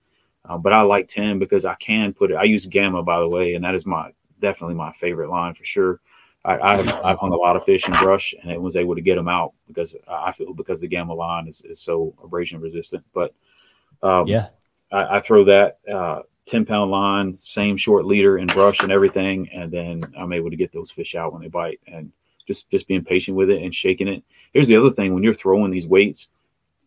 Uh, 0.44 0.58
but 0.58 0.72
I 0.72 0.82
like 0.82 1.08
10 1.08 1.38
because 1.38 1.64
I 1.64 1.74
can 1.76 2.12
put 2.12 2.30
it. 2.30 2.34
I 2.34 2.44
use 2.44 2.66
Gamma, 2.66 3.02
by 3.02 3.20
the 3.20 3.28
way, 3.28 3.54
and 3.54 3.64
that 3.64 3.74
is 3.74 3.86
my 3.86 4.10
definitely 4.40 4.74
my 4.74 4.92
favorite 4.94 5.30
line 5.30 5.54
for 5.54 5.64
sure. 5.64 6.00
I, 6.44 6.58
I've, 6.58 6.88
I've 7.04 7.18
hung 7.18 7.32
a 7.32 7.36
lot 7.36 7.56
of 7.56 7.64
fish 7.64 7.86
in 7.86 7.92
brush 7.94 8.34
and 8.40 8.50
it 8.50 8.60
was 8.60 8.76
able 8.76 8.94
to 8.94 9.02
get 9.02 9.16
them 9.16 9.28
out 9.28 9.52
because 9.66 9.94
I 10.08 10.32
feel 10.32 10.54
because 10.54 10.80
the 10.80 10.88
gamma 10.88 11.12
line 11.12 11.46
is, 11.46 11.60
is 11.62 11.80
so 11.80 12.14
abrasion 12.22 12.60
resistant. 12.60 13.04
But 13.12 13.34
um, 14.02 14.26
yeah, 14.26 14.48
I, 14.90 15.16
I, 15.16 15.20
throw 15.20 15.44
that 15.44 15.80
uh, 15.92 16.20
10 16.46 16.64
pound 16.64 16.90
line, 16.90 17.36
same 17.38 17.76
short 17.76 18.06
leader 18.06 18.38
and 18.38 18.52
brush 18.52 18.80
and 18.80 18.90
everything. 18.90 19.50
And 19.50 19.70
then 19.70 20.02
I'm 20.18 20.32
able 20.32 20.48
to 20.50 20.56
get 20.56 20.72
those 20.72 20.90
fish 20.90 21.14
out 21.14 21.32
when 21.32 21.42
they 21.42 21.48
bite 21.48 21.80
and 21.86 22.10
just, 22.46 22.70
just 22.70 22.88
being 22.88 23.04
patient 23.04 23.36
with 23.36 23.50
it 23.50 23.62
and 23.62 23.74
shaking 23.74 24.08
it. 24.08 24.24
Here's 24.54 24.66
the 24.66 24.76
other 24.76 24.90
thing 24.90 25.12
when 25.12 25.22
you're 25.22 25.34
throwing 25.34 25.70
these 25.70 25.86
weights, 25.86 26.28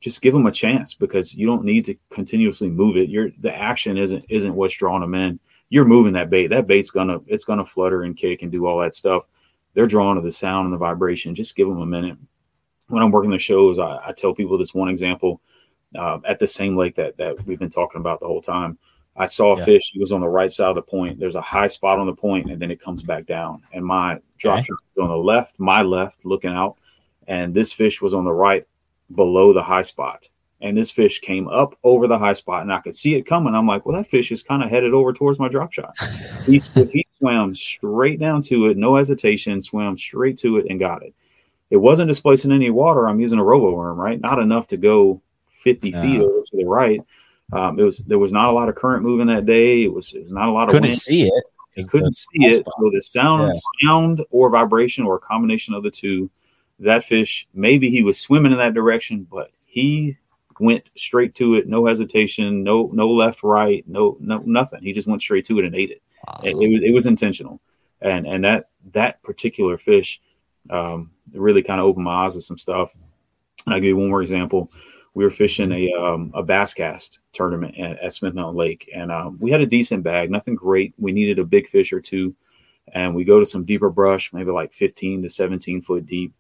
just 0.02 0.24
give 0.24 0.34
them 0.34 0.48
a 0.48 0.52
chance 0.52 0.96
because 0.96 1.34
you 1.34 1.46
don't 1.46 1.64
need 1.64 1.86
to 1.86 1.96
continuously 2.10 2.70
move 2.70 2.98
it. 2.98 3.08
You're 3.08 3.30
the 3.40 3.56
action 3.56 3.98
isn't 3.98 4.26
isn't 4.30 4.56
what's 4.56 4.76
drawing 4.76 5.02
them 5.02 5.14
in. 5.14 5.40
You're 5.70 5.86
moving 5.86 6.14
that 6.14 6.30
bait. 6.32 6.48
That 6.48 6.68
bait's 6.68 6.90
gonna 6.90 7.20
it's 7.28 7.46
gonna 7.46 7.66
flutter 7.66 8.04
and 8.04 8.18
kick 8.18 8.42
and 8.42 8.52
do 8.52 8.66
all 8.66 8.80
that 8.80 8.96
stuff 8.96 9.24
they're 9.74 9.88
drawn 9.88 10.16
to 10.16 10.22
the 10.22 10.32
sound 10.32 10.66
and 10.66 10.74
the 10.74 10.78
vibration. 10.78 11.36
Just 11.36 11.56
give 11.56 11.68
them 11.68 11.82
a 11.82 11.86
minute. 11.86 12.18
When 12.88 13.02
I'm 13.02 13.12
working 13.12 13.32
the 13.32 13.40
shows, 13.40 13.80
I, 13.80 14.00
I 14.08 14.12
tell 14.12 14.34
people 14.34 14.58
this 14.58 14.74
one 14.74 14.90
example 14.90 15.42
uh, 15.98 16.20
at 16.26 16.40
the 16.40 16.48
same 16.48 16.76
lake 16.76 16.96
that 16.96 17.18
that 17.18 17.46
we've 17.46 17.60
been 17.60 17.70
talking 17.70 18.02
about 18.02 18.20
the 18.20 18.28
whole 18.28 18.42
time. 18.42 18.78
I 19.16 19.28
saw 19.28 19.56
a 19.56 19.60
yeah. 19.60 19.66
fish. 19.66 19.92
He 19.94 20.00
was 20.00 20.12
on 20.12 20.22
the 20.22 20.28
right 20.28 20.52
side 20.52 20.70
of 20.70 20.76
the 20.76 20.82
point. 20.82 21.20
There's 21.20 21.36
a 21.36 21.42
high 21.42 21.68
spot 21.68 22.00
on 22.00 22.08
the 22.08 22.16
point, 22.16 22.52
and 22.52 22.60
then 22.60 22.72
it 22.72 22.82
comes 22.82 23.04
back 23.04 23.26
down. 23.28 23.62
And 23.72 23.86
my 23.86 24.20
drop 24.40 24.60
okay. 24.60 24.70
was 24.70 25.04
on 25.04 25.10
the 25.10 25.18
left, 25.18 25.60
my 25.60 25.84
left, 25.84 26.26
looking 26.26 26.52
out, 26.52 26.78
and 27.28 27.54
this 27.54 27.72
fish 27.72 28.02
was 28.02 28.14
on 28.14 28.26
the 28.26 28.34
right, 28.34 28.66
below 29.14 29.54
the 29.54 29.62
high 29.62 29.84
spot. 29.84 30.28
And 30.62 30.78
this 30.78 30.90
fish 30.90 31.20
came 31.20 31.48
up 31.50 31.78
over 31.84 32.08
the 32.08 32.18
high 32.18 32.34
spot, 32.34 32.64
and 32.64 32.74
I 32.74 32.80
could 32.80 32.96
see 32.96 33.16
it 33.16 33.28
coming. 33.28 33.54
I'm 33.54 33.68
like, 33.68 33.86
well, 33.86 33.98
that 33.98 34.10
fish 34.10 34.32
is 34.32 34.42
kind 34.42 34.64
of 34.64 34.70
headed 34.70 34.94
over 34.94 35.14
towards 35.14 35.38
my 35.38 35.50
drop 35.50 35.74
shot. 35.74 35.96
he, 36.46 36.60
he 36.92 37.06
swam 37.24 37.56
straight 37.56 38.20
down 38.20 38.42
to 38.42 38.68
it, 38.68 38.78
no 38.78 38.98
hesitation, 38.98 39.62
swam 39.62 39.98
straight 39.98 40.38
to 40.40 40.58
it 40.58 40.66
and 40.70 40.80
got 40.80 41.04
it. 41.04 41.14
It 41.70 41.78
wasn't 41.78 42.10
displacing 42.10 42.52
any 42.52 42.70
water. 42.70 43.08
I'm 43.08 43.22
using 43.22 43.40
a 43.40 43.44
robo 43.44 43.72
worm, 43.72 43.98
right? 43.98 44.20
Not 44.20 44.40
enough 44.40 44.68
to 44.68 44.78
go 44.78 45.22
50 45.62 45.92
no. 45.92 46.02
feet 46.02 46.20
over 46.20 46.42
to 46.42 46.58
the 46.58 46.66
right. 46.66 47.02
Um, 47.54 47.80
it 47.80 47.84
was 47.84 48.00
there 48.00 48.20
was 48.20 48.32
not 48.32 48.50
a 48.50 48.52
lot 48.52 48.68
of 48.68 48.76
current 48.76 49.04
moving 49.04 49.28
that 49.28 49.46
day. 49.46 49.84
It 49.84 49.94
was, 49.94 50.14
it 50.14 50.24
was 50.24 50.32
not 50.32 50.50
a 50.50 50.52
lot 50.52 50.68
of 50.68 50.74
couldn't 50.74 50.90
wind. 50.90 51.00
see 51.00 51.24
it. 51.24 51.44
He 51.76 51.84
couldn't 51.84 52.16
see 52.16 52.46
it. 52.46 52.66
So 52.66 52.92
the 52.92 53.02
sound, 53.02 53.52
yeah. 53.54 53.88
sound 53.88 54.24
or 54.30 54.50
vibration 54.50 55.06
or 55.06 55.16
a 55.16 55.20
combination 55.20 55.74
of 55.74 55.84
the 55.84 55.90
two, 55.90 56.30
that 56.80 57.06
fish 57.06 57.48
maybe 57.54 57.90
he 57.90 58.04
was 58.04 58.20
swimming 58.20 58.52
in 58.52 58.58
that 58.58 58.74
direction, 58.74 59.26
but 59.32 59.52
he 59.66 60.18
went 60.60 60.84
straight 60.98 61.34
to 61.36 61.56
it, 61.56 61.68
no 61.68 61.86
hesitation, 61.86 62.64
no 62.64 62.90
no 62.94 63.10
left, 63.10 63.44
right, 63.44 63.84
no 63.88 64.18
no 64.20 64.40
nothing. 64.46 64.84
He 64.84 64.94
just 64.94 65.08
went 65.08 65.22
straight 65.22 65.46
to 65.46 65.60
it 65.60 65.66
and 65.66 65.76
ate 65.76 65.92
it. 65.92 66.02
It, 66.44 66.50
it, 66.50 66.70
was 66.70 66.82
it 66.84 66.94
was 66.94 67.06
intentional, 67.06 67.62
and 68.02 68.26
and 68.26 68.44
that 68.44 68.70
that 68.94 69.22
particular 69.24 69.78
fish 69.78 70.22
um, 70.70 71.12
really 71.34 71.64
kind 71.64 71.80
of 71.80 71.86
opened 71.86 72.06
my 72.06 72.26
eyes 72.26 72.34
to 72.34 72.42
some 72.42 72.58
stuff. 72.58 72.92
And 73.66 73.74
I'll 73.74 73.80
give 73.80 73.90
you 73.90 73.98
one 73.98 74.10
more 74.10 74.22
example. 74.22 74.72
We 75.14 75.24
were 75.24 75.30
fishing 75.30 75.72
a 75.72 75.94
um, 75.94 76.32
a 76.34 76.44
bass 76.44 76.74
cast 76.74 77.20
tournament 77.34 77.78
at, 77.78 78.00
at 78.00 78.14
Smith 78.14 78.34
Mountain 78.34 78.56
Lake, 78.56 78.90
and 78.94 79.12
um, 79.12 79.38
we 79.40 79.52
had 79.52 79.62
a 79.62 79.66
decent 79.66 80.04
bag, 80.04 80.32
nothing 80.32 80.56
great. 80.56 80.94
We 80.98 81.12
needed 81.12 81.40
a 81.40 81.46
big 81.46 81.70
fish 81.70 81.94
or 81.94 82.02
two, 82.02 82.36
and 82.94 83.14
we 83.14 83.24
go 83.24 83.40
to 83.40 83.46
some 83.46 83.66
deeper 83.66 83.90
brush, 83.90 84.34
maybe 84.34 84.52
like 84.52 84.74
15 84.74 85.24
to 85.24 85.30
17 85.30 85.82
foot 85.82 86.06
deep, 86.06 86.34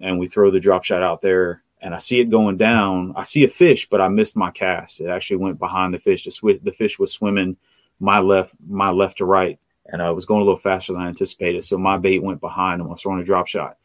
and 0.00 0.18
we 0.18 0.28
throw 0.28 0.50
the 0.50 0.60
drop 0.60 0.84
shot 0.84 1.02
out 1.02 1.22
there 1.22 1.62
and 1.82 1.94
I 1.94 1.98
see 1.98 2.20
it 2.20 2.30
going 2.30 2.56
down. 2.56 3.14
I 3.16 3.24
see 3.24 3.44
a 3.44 3.48
fish, 3.48 3.88
but 3.88 4.00
I 4.00 4.08
missed 4.08 4.36
my 4.36 4.50
cast. 4.50 5.00
It 5.00 5.08
actually 5.08 5.38
went 5.38 5.58
behind 5.58 5.94
the 5.94 5.98
fish. 5.98 6.24
The, 6.24 6.30
sw- 6.30 6.62
the 6.62 6.72
fish 6.72 6.98
was 6.98 7.12
swimming 7.12 7.56
my 8.00 8.18
left, 8.18 8.54
my 8.66 8.90
left 8.90 9.18
to 9.18 9.24
right, 9.24 9.58
and 9.86 10.02
uh, 10.02 10.06
I 10.06 10.10
was 10.10 10.24
going 10.24 10.40
a 10.40 10.44
little 10.44 10.58
faster 10.58 10.92
than 10.92 11.02
I 11.02 11.08
anticipated. 11.08 11.64
So 11.64 11.78
my 11.78 11.98
bait 11.98 12.22
went 12.22 12.40
behind. 12.40 12.82
I 12.82 12.86
was 12.86 13.02
throwing 13.02 13.20
a 13.20 13.24
drop 13.24 13.46
shot. 13.46 13.76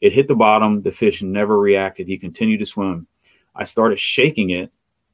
It 0.00 0.12
hit 0.12 0.28
the 0.28 0.34
bottom. 0.34 0.82
The 0.82 0.92
fish 0.92 1.22
never 1.22 1.58
reacted. 1.58 2.06
He 2.06 2.18
continued 2.18 2.60
to 2.60 2.66
swim. 2.66 3.06
I 3.54 3.64
started 3.64 3.98
shaking 3.98 4.50
it, 4.50 4.72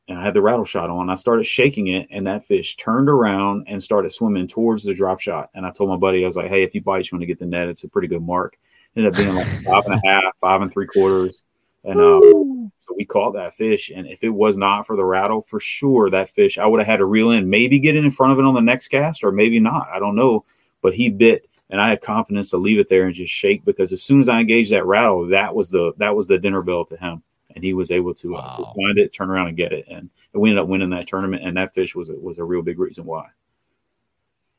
and 0.08 0.18
I 0.18 0.22
had 0.22 0.34
the 0.34 0.42
rattle 0.42 0.64
shot 0.64 0.90
on. 0.90 1.10
I 1.10 1.14
started 1.14 1.44
shaking 1.44 1.88
it, 1.88 2.08
and 2.10 2.26
that 2.26 2.46
fish 2.46 2.76
turned 2.76 3.08
around 3.08 3.66
and 3.68 3.82
started 3.82 4.12
swimming 4.12 4.46
towards 4.46 4.84
the 4.84 4.94
drop 4.94 5.20
shot. 5.20 5.50
And 5.54 5.66
I 5.66 5.70
told 5.70 5.90
my 5.90 5.96
buddy, 5.96 6.22
I 6.22 6.26
was 6.26 6.36
like, 6.36 6.50
"Hey, 6.50 6.62
if 6.62 6.74
you 6.74 6.82
bite, 6.82 7.10
you 7.10 7.16
want 7.16 7.22
to 7.22 7.26
get 7.26 7.38
the 7.38 7.46
net. 7.46 7.68
It's 7.68 7.84
a 7.84 7.88
pretty 7.88 8.08
good 8.08 8.22
mark." 8.22 8.58
It 8.94 9.00
ended 9.00 9.14
up 9.14 9.18
being 9.18 9.34
like 9.34 9.46
five 9.64 9.86
and 9.86 9.94
a 9.94 10.08
half, 10.08 10.24
five 10.40 10.62
and 10.62 10.72
three 10.72 10.86
quarters 10.86 11.44
and 11.84 12.00
um, 12.00 12.72
so 12.76 12.94
we 12.96 13.04
caught 13.04 13.34
that 13.34 13.54
fish. 13.54 13.90
And 13.94 14.06
if 14.06 14.24
it 14.24 14.30
was 14.30 14.56
not 14.56 14.86
for 14.86 14.96
the 14.96 15.04
rattle, 15.04 15.46
for 15.48 15.60
sure 15.60 16.10
that 16.10 16.30
fish 16.30 16.58
I 16.58 16.66
would 16.66 16.80
have 16.80 16.86
had 16.86 16.96
to 16.98 17.04
reel 17.04 17.30
in, 17.30 17.50
maybe 17.50 17.78
get 17.78 17.96
it 17.96 18.04
in 18.04 18.10
front 18.10 18.32
of 18.32 18.38
it 18.38 18.44
on 18.44 18.54
the 18.54 18.60
next 18.60 18.88
cast, 18.88 19.22
or 19.22 19.32
maybe 19.32 19.60
not. 19.60 19.88
I 19.92 19.98
don't 19.98 20.16
know. 20.16 20.44
But 20.82 20.94
he 20.94 21.08
bit, 21.10 21.48
and 21.70 21.80
I 21.80 21.88
had 21.88 22.02
confidence 22.02 22.50
to 22.50 22.56
leave 22.56 22.78
it 22.78 22.88
there 22.88 23.06
and 23.06 23.14
just 23.14 23.32
shake 23.32 23.64
because 23.64 23.92
as 23.92 24.02
soon 24.02 24.20
as 24.20 24.28
I 24.28 24.40
engaged 24.40 24.72
that 24.72 24.86
rattle, 24.86 25.28
that 25.28 25.54
was 25.54 25.70
the 25.70 25.92
that 25.98 26.14
was 26.14 26.26
the 26.26 26.38
dinner 26.38 26.62
bell 26.62 26.84
to 26.86 26.96
him, 26.96 27.22
and 27.54 27.64
he 27.64 27.72
was 27.72 27.90
able 27.90 28.14
to, 28.14 28.32
wow. 28.32 28.38
uh, 28.40 28.56
to 28.56 28.64
find 28.64 28.98
it, 28.98 29.12
turn 29.12 29.30
around, 29.30 29.48
and 29.48 29.56
get 29.56 29.72
it. 29.72 29.86
And, 29.88 30.10
and 30.32 30.42
we 30.42 30.50
ended 30.50 30.62
up 30.62 30.68
winning 30.68 30.90
that 30.90 31.06
tournament. 31.06 31.42
And 31.44 31.56
that 31.56 31.74
fish 31.74 31.94
was 31.94 32.10
a, 32.10 32.14
was 32.14 32.38
a 32.38 32.44
real 32.44 32.62
big 32.62 32.78
reason 32.78 33.04
why. 33.04 33.28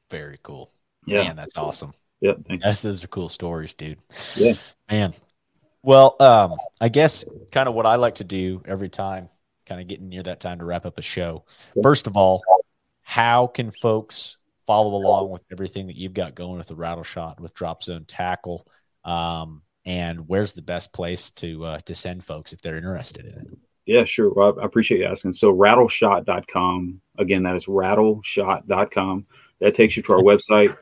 Very 0.09 0.39
cool. 0.41 0.71
Yeah, 1.05 1.23
man, 1.23 1.36
that's 1.36 1.57
awesome. 1.57 1.93
Yeah, 2.21 2.34
That's 2.61 2.82
those 2.82 3.03
are 3.03 3.07
cool 3.07 3.30
stories, 3.30 3.73
dude. 3.73 3.99
Yeah, 4.36 4.53
man. 4.89 5.13
Well, 5.86 6.16
um, 6.20 6.56
I 6.82 6.90
guess 6.90 7.24
kind 7.52 7.70
of 7.70 7.76
what 7.76 7.86
I 7.86 7.98
like 7.98 8.16
to 8.16 8.24
do 8.24 8.64
every 8.66 8.90
time, 8.90 9.30
kind 9.68 9.80
of 9.80 9.88
getting 9.88 10.10
near 10.10 10.24
that 10.24 10.40
time 10.40 10.58
to 10.58 10.66
wrap 10.66 10.84
up 10.88 10.98
a 10.98 11.04
show. 11.04 11.46
First 11.84 12.08
of 12.08 12.18
all, 12.18 12.42
how 13.04 13.46
can 13.46 13.70
folks 13.70 14.38
follow 14.66 14.96
along 14.96 15.30
with 15.30 15.44
everything 15.52 15.86
that 15.86 15.96
you've 15.96 16.16
got 16.16 16.34
going 16.34 16.58
with 16.58 16.66
the 16.66 16.76
rattle 16.76 17.04
shot, 17.04 17.40
with 17.40 17.54
drop 17.54 17.84
zone 17.84 18.06
tackle? 18.08 18.66
Um, 19.04 19.62
and 19.86 20.28
where's 20.28 20.54
the 20.54 20.64
best 20.64 20.92
place 20.92 21.30
to 21.32 21.64
uh, 21.64 21.78
to 21.86 21.94
send 21.94 22.24
folks 22.24 22.52
if 22.52 22.62
they're 22.62 22.78
interested 22.78 23.26
in 23.28 23.34
it? 23.34 23.48
Yeah, 23.86 24.06
sure. 24.06 24.34
Well, 24.34 24.60
I 24.60 24.66
appreciate 24.66 25.02
you 25.02 25.06
asking. 25.06 25.34
So 25.34 25.54
rattleshot.com. 25.54 27.00
Again, 27.20 27.44
that 27.44 27.56
is 27.56 27.66
rattleshot.com. 27.66 29.28
That 29.60 29.76
takes 29.76 29.96
you 29.96 30.02
to 30.02 30.14
our 30.14 30.20
website. 30.24 30.76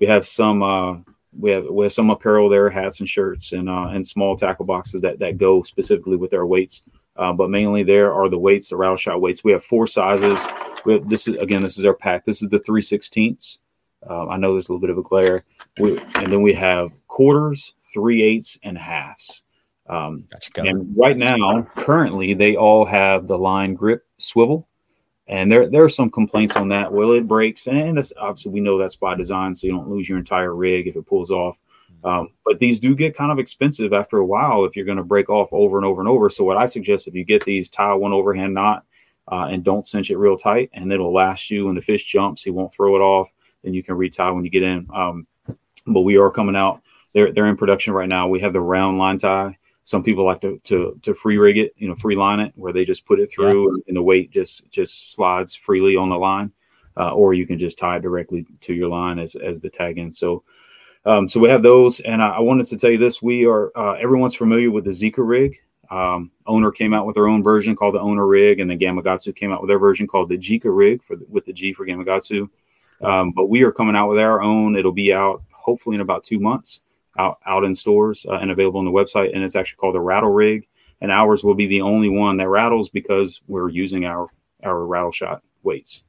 We 0.00 0.06
have 0.06 0.26
some 0.26 0.62
uh, 0.62 0.94
we 1.38 1.50
have 1.50 1.64
we 1.70 1.84
have 1.84 1.92
some 1.92 2.10
apparel 2.10 2.48
there, 2.48 2.70
hats 2.70 3.00
and 3.00 3.08
shirts, 3.08 3.52
and 3.52 3.68
uh, 3.68 3.88
and 3.88 4.06
small 4.06 4.36
tackle 4.36 4.64
boxes 4.64 5.00
that 5.02 5.18
that 5.18 5.38
go 5.38 5.62
specifically 5.62 6.16
with 6.16 6.34
our 6.34 6.46
weights. 6.46 6.82
Uh, 7.16 7.32
but 7.32 7.48
mainly 7.48 7.82
there 7.82 8.12
are 8.12 8.28
the 8.28 8.38
weights, 8.38 8.68
the 8.68 8.76
rattle 8.76 8.96
shot 8.96 9.20
weights. 9.20 9.42
We 9.42 9.52
have 9.52 9.64
four 9.64 9.86
sizes. 9.86 10.44
We 10.84 10.94
have, 10.94 11.08
this 11.08 11.26
is 11.26 11.36
again, 11.36 11.62
this 11.62 11.78
is 11.78 11.84
our 11.84 11.94
pack. 11.94 12.24
This 12.24 12.42
is 12.42 12.50
the 12.50 12.58
three 12.60 12.82
sixteenths. 12.82 13.58
Uh, 14.08 14.28
I 14.28 14.36
know 14.36 14.52
there's 14.52 14.68
a 14.68 14.72
little 14.72 14.80
bit 14.80 14.90
of 14.90 14.98
a 14.98 15.02
glare. 15.02 15.44
We, 15.78 15.98
and 16.14 16.32
then 16.32 16.42
we 16.42 16.54
have 16.54 16.92
quarters, 17.08 17.74
three 17.92 18.22
eighths, 18.22 18.58
and 18.62 18.76
halves. 18.78 19.42
Um, 19.88 20.24
and 20.56 20.94
right 20.96 21.16
now, 21.16 21.62
currently, 21.76 22.34
they 22.34 22.56
all 22.56 22.84
have 22.84 23.26
the 23.26 23.38
line 23.38 23.74
grip 23.74 24.04
swivel. 24.18 24.68
And 25.28 25.50
there, 25.50 25.68
there 25.68 25.82
are 25.82 25.88
some 25.88 26.10
complaints 26.10 26.54
on 26.54 26.68
that. 26.68 26.92
Well, 26.92 27.12
it 27.12 27.26
breaks, 27.26 27.66
and 27.66 27.98
that's 27.98 28.12
obviously 28.16 28.52
we 28.52 28.60
know 28.60 28.78
that's 28.78 28.94
by 28.94 29.16
design, 29.16 29.54
so 29.54 29.66
you 29.66 29.72
don't 29.72 29.88
lose 29.88 30.08
your 30.08 30.18
entire 30.18 30.54
rig 30.54 30.86
if 30.86 30.94
it 30.94 31.06
pulls 31.06 31.30
off. 31.32 31.58
Mm-hmm. 31.92 32.06
Um, 32.06 32.28
but 32.44 32.60
these 32.60 32.78
do 32.78 32.94
get 32.94 33.16
kind 33.16 33.32
of 33.32 33.38
expensive 33.40 33.92
after 33.92 34.18
a 34.18 34.26
while 34.26 34.64
if 34.64 34.76
you're 34.76 34.84
going 34.84 34.98
to 34.98 35.04
break 35.04 35.28
off 35.28 35.48
over 35.50 35.78
and 35.78 35.86
over 35.86 36.00
and 36.00 36.08
over. 36.08 36.30
So 36.30 36.44
what 36.44 36.56
I 36.56 36.66
suggest 36.66 37.08
if 37.08 37.14
you 37.14 37.24
get 37.24 37.44
these, 37.44 37.68
tie 37.68 37.94
one 37.94 38.12
overhand 38.12 38.54
knot 38.54 38.84
uh, 39.28 39.48
and 39.50 39.64
don't 39.64 39.86
cinch 39.86 40.10
it 40.10 40.16
real 40.16 40.36
tight, 40.36 40.70
and 40.72 40.92
it'll 40.92 41.12
last 41.12 41.50
you 41.50 41.66
when 41.66 41.74
the 41.74 41.82
fish 41.82 42.04
jumps. 42.04 42.44
He 42.44 42.50
won't 42.50 42.72
throw 42.72 42.94
it 42.94 43.00
off. 43.00 43.28
and 43.64 43.74
you 43.74 43.82
can 43.82 43.96
retie 43.96 44.32
when 44.32 44.44
you 44.44 44.50
get 44.50 44.62
in. 44.62 44.88
Um, 44.94 45.26
but 45.86 46.02
we 46.02 46.16
are 46.16 46.30
coming 46.30 46.56
out. 46.56 46.82
They're 47.12 47.32
they're 47.32 47.46
in 47.46 47.56
production 47.56 47.92
right 47.92 48.08
now. 48.08 48.28
We 48.28 48.40
have 48.40 48.52
the 48.52 48.60
round 48.60 48.98
line 48.98 49.18
tie. 49.18 49.58
Some 49.86 50.02
people 50.02 50.24
like 50.24 50.40
to 50.40 50.60
to, 50.64 50.98
to 51.02 51.14
free 51.14 51.38
rig 51.38 51.58
it, 51.58 51.72
you 51.76 51.86
know, 51.86 51.94
free 51.94 52.16
line 52.16 52.40
it, 52.40 52.52
where 52.56 52.72
they 52.72 52.84
just 52.84 53.06
put 53.06 53.20
it 53.20 53.30
through 53.30 53.70
yeah. 53.70 53.82
and 53.86 53.96
the 53.96 54.02
weight 54.02 54.32
just 54.32 54.68
just 54.68 55.14
slides 55.14 55.54
freely 55.54 55.94
on 55.94 56.08
the 56.08 56.16
line, 56.16 56.50
uh, 56.96 57.12
or 57.12 57.34
you 57.34 57.46
can 57.46 57.56
just 57.56 57.78
tie 57.78 57.96
it 57.96 58.02
directly 58.02 58.44
to 58.62 58.74
your 58.74 58.88
line 58.88 59.20
as 59.20 59.36
as 59.36 59.60
the 59.60 59.70
tag 59.70 59.98
end. 59.98 60.14
So. 60.14 60.44
Um, 61.04 61.28
so 61.28 61.38
we 61.38 61.48
have 61.48 61.62
those, 61.62 62.00
and 62.00 62.20
I, 62.20 62.30
I, 62.30 62.40
wanted 62.40 62.66
to 62.66 62.76
tell 62.76 62.90
you 62.90 62.98
this: 62.98 63.22
we 63.22 63.46
are 63.46 63.70
uh, 63.78 63.92
everyone's 63.92 64.34
familiar 64.34 64.72
with 64.72 64.82
the 64.82 64.90
Zika 64.90 65.18
rig. 65.18 65.56
Um, 65.88 66.32
Owner 66.48 66.72
came 66.72 66.92
out 66.92 67.06
with 67.06 67.14
their 67.14 67.28
own 67.28 67.44
version 67.44 67.76
called 67.76 67.94
the 67.94 68.00
Owner 68.00 68.26
rig, 68.26 68.58
and 68.58 68.68
then 68.68 68.80
Gamakatsu 68.80 69.36
came 69.36 69.52
out 69.52 69.62
with 69.62 69.68
their 69.68 69.78
version 69.78 70.08
called 70.08 70.30
the 70.30 70.36
Jika 70.36 70.68
rig 70.76 71.00
for 71.04 71.14
the, 71.14 71.24
with 71.28 71.46
the 71.46 71.52
G 71.52 71.72
for 71.72 71.86
Gamakatsu. 71.86 72.50
Um, 73.02 73.30
but 73.30 73.46
we 73.46 73.62
are 73.62 73.70
coming 73.70 73.94
out 73.94 74.08
with 74.08 74.18
our 74.18 74.42
own. 74.42 74.74
It'll 74.74 74.90
be 74.90 75.12
out 75.12 75.44
hopefully 75.52 75.94
in 75.94 76.00
about 76.00 76.24
two 76.24 76.40
months 76.40 76.80
out 77.18 77.38
out 77.46 77.64
in 77.64 77.74
stores 77.74 78.26
uh, 78.28 78.34
and 78.34 78.50
available 78.50 78.78
on 78.78 78.84
the 78.84 78.90
website. 78.90 79.34
And 79.34 79.42
it's 79.42 79.56
actually 79.56 79.76
called 79.76 79.94
the 79.94 80.00
Rattle 80.00 80.32
Rig. 80.32 80.66
And 81.00 81.12
ours 81.12 81.44
will 81.44 81.54
be 81.54 81.66
the 81.66 81.82
only 81.82 82.08
one 82.08 82.38
that 82.38 82.48
rattles 82.48 82.88
because 82.88 83.40
we're 83.48 83.68
using 83.68 84.06
our 84.06 84.28
our 84.62 84.84
rattle 84.86 85.12
shot 85.12 85.42
weights. 85.62 86.02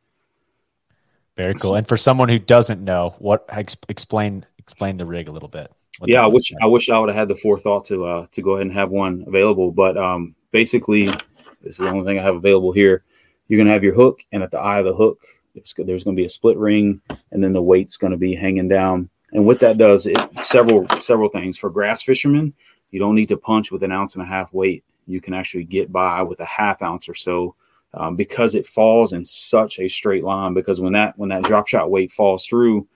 Very 1.36 1.54
cool. 1.54 1.76
And 1.76 1.88
for 1.88 1.98
someone 1.98 2.30
who 2.30 2.40
doesn't 2.40 2.84
know, 2.84 3.16
what 3.20 3.48
explain 3.90 4.46
explain 4.58 4.98
the 4.98 5.06
rig 5.06 5.28
a 5.28 5.32
little 5.32 5.50
bit. 5.50 5.72
Yeah, 6.06 6.24
I 6.24 6.28
wish 6.28 6.54
I 6.62 6.68
wish 6.68 6.90
I 6.90 7.00
would 7.00 7.10
have 7.10 7.16
had 7.16 7.28
the 7.28 7.36
forethought 7.36 7.86
to 7.86 8.06
uh, 8.06 8.28
to 8.32 8.42
go 8.42 8.52
ahead 8.52 8.68
and 8.68 8.76
have 8.76 8.90
one 8.90 9.24
available. 9.28 9.72
But 9.72 9.98
um, 9.98 10.36
basically, 10.52 11.06
this 11.06 11.20
is 11.64 11.78
the 11.78 11.90
only 11.90 12.06
thing 12.06 12.20
I 12.20 12.24
have 12.24 12.36
available 12.36 12.72
here. 12.72 13.04
You're 13.48 13.60
gonna 13.60 13.74
have 13.74 13.84
your 13.84 13.96
hook, 13.96 14.22
and 14.32 14.42
at 14.44 14.52
the 14.52 14.60
eye 14.60 14.80
of 14.80 14.86
the 14.86 14.96
hook, 14.96 15.20
there's 15.78 16.04
going 16.04 16.16
to 16.16 16.22
be 16.22 16.26
a 16.26 16.30
split 16.30 16.58
ring, 16.58 17.02
and 17.32 17.44
then 17.44 17.54
the 17.54 17.62
weight's 17.62 17.98
going 17.98 18.12
to 18.12 18.18
be 18.18 18.36
hanging 18.36 18.68
down 18.68 19.10
and 19.34 19.46
what 19.46 19.60
that 19.60 19.78
does, 19.78 20.08
it 20.08 20.18
several 20.40 20.88
several 21.00 21.30
things 21.30 21.58
for 21.58 21.70
grass 21.70 22.02
fishermen. 22.02 22.54
You 22.92 23.00
don't 23.00 23.16
need 23.16 23.28
to 23.28 23.38
punch 23.38 23.72
with 23.72 23.84
an 23.84 23.92
ounce 23.92 24.14
and 24.14 24.24
a 24.24 24.28
half 24.28 24.54
weight. 24.54 24.84
You 25.06 25.22
can 25.22 25.34
actually 25.34 25.66
get 25.66 25.92
by 25.92 26.22
with 26.22 26.40
a 26.40 26.46
half 26.46 26.82
ounce 26.82 27.10
or 27.10 27.16
so 27.16 27.56
um, 27.94 28.16
because 28.16 28.56
it 28.56 28.68
falls 28.68 29.14
in 29.14 29.26
such 29.26 29.80
a 29.80 29.90
straight 29.90 30.24
line. 30.24 30.54
Because 30.54 30.80
when 30.80 30.94
that 30.94 31.18
when 31.18 31.30
that 31.30 31.44
drop 31.44 31.68
shot 31.68 31.92
weight 31.92 32.12
falls 32.12 32.46
through, 32.46 32.88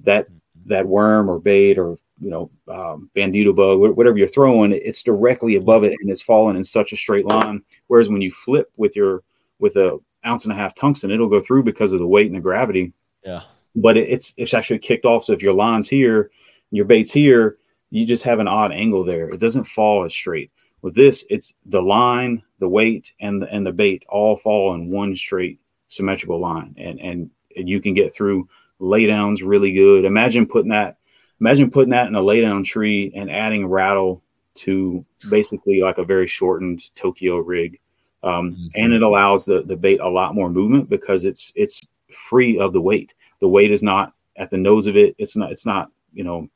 that 0.00 0.28
that 0.66 0.86
worm 0.86 1.30
or 1.30 1.38
bait 1.38 1.78
or 1.78 1.96
you 2.20 2.30
know 2.30 2.50
um, 2.68 3.10
bandito 3.16 3.56
bug, 3.56 3.78
whatever 3.96 4.18
you're 4.18 4.28
throwing, 4.28 4.72
it's 4.72 5.02
directly 5.02 5.56
above 5.56 5.84
it 5.84 5.94
and 6.00 6.10
it's 6.10 6.22
falling 6.22 6.56
in 6.56 6.64
such 6.64 6.92
a 6.92 6.96
straight 6.96 7.24
line. 7.24 7.62
Whereas 7.86 8.10
when 8.10 8.20
you 8.20 8.32
flip 8.32 8.70
with 8.76 8.94
your 8.94 9.22
with 9.58 9.76
a 9.76 9.98
ounce 10.26 10.44
and 10.44 10.52
a 10.52 10.56
half 10.56 10.74
tungsten, 10.74 11.10
it'll 11.10 11.28
go 11.28 11.40
through 11.40 11.62
because 11.62 11.94
of 11.94 11.98
the 11.98 12.06
weight 12.06 12.26
and 12.26 12.36
the 12.36 12.40
gravity. 12.40 12.92
Yeah 13.24 13.42
but 13.74 13.96
it, 13.96 14.08
it's 14.08 14.34
it's 14.36 14.54
actually 14.54 14.78
kicked 14.78 15.04
off. 15.04 15.24
So 15.24 15.32
if 15.32 15.42
your 15.42 15.52
line's 15.52 15.88
here, 15.88 16.30
your 16.70 16.84
bait's 16.84 17.12
here, 17.12 17.58
you 17.90 18.06
just 18.06 18.24
have 18.24 18.38
an 18.38 18.48
odd 18.48 18.72
angle 18.72 19.04
there. 19.04 19.30
It 19.30 19.40
doesn't 19.40 19.64
fall 19.64 20.04
as 20.04 20.12
straight. 20.12 20.50
With 20.82 20.94
this, 20.94 21.24
it's 21.28 21.54
the 21.66 21.82
line, 21.82 22.42
the 22.60 22.68
weight, 22.68 23.12
and 23.20 23.42
the 23.42 23.52
and 23.52 23.66
the 23.66 23.72
bait 23.72 24.04
all 24.08 24.36
fall 24.36 24.74
in 24.74 24.90
one 24.90 25.16
straight 25.16 25.60
symmetrical 25.88 26.40
line, 26.40 26.74
and 26.78 27.00
and 27.00 27.30
and 27.56 27.68
you 27.68 27.80
can 27.80 27.94
get 27.94 28.14
through 28.14 28.48
laydowns 28.80 29.40
really 29.42 29.72
good. 29.72 30.04
Imagine 30.04 30.46
putting 30.46 30.70
that, 30.70 30.98
imagine 31.40 31.70
putting 31.70 31.90
that 31.90 32.06
in 32.06 32.14
a 32.14 32.22
laydown 32.22 32.64
tree 32.64 33.12
and 33.14 33.30
adding 33.30 33.66
rattle 33.66 34.22
to 34.54 35.04
basically 35.28 35.80
like 35.80 35.98
a 35.98 36.04
very 36.04 36.26
shortened 36.26 36.94
Tokyo 36.94 37.38
rig, 37.38 37.80
um, 38.22 38.52
mm-hmm. 38.52 38.66
and 38.76 38.92
it 38.92 39.02
allows 39.02 39.44
the 39.44 39.62
the 39.62 39.76
bait 39.76 40.00
a 40.00 40.08
lot 40.08 40.34
more 40.34 40.50
movement 40.50 40.88
because 40.88 41.24
it's 41.24 41.52
it's 41.56 41.80
free 42.28 42.58
of 42.58 42.72
the 42.72 42.80
weight 42.80 43.14
the 43.40 43.48
weight 43.48 43.70
is 43.70 43.82
not 43.82 44.12
at 44.36 44.50
the 44.50 44.58
nose 44.58 44.86
of 44.86 44.96
it. 44.96 45.14
It's 45.18 45.36
not, 45.36 45.52
it's 45.52 45.66
not, 45.66 45.90
you 46.12 46.24
know, 46.24 46.48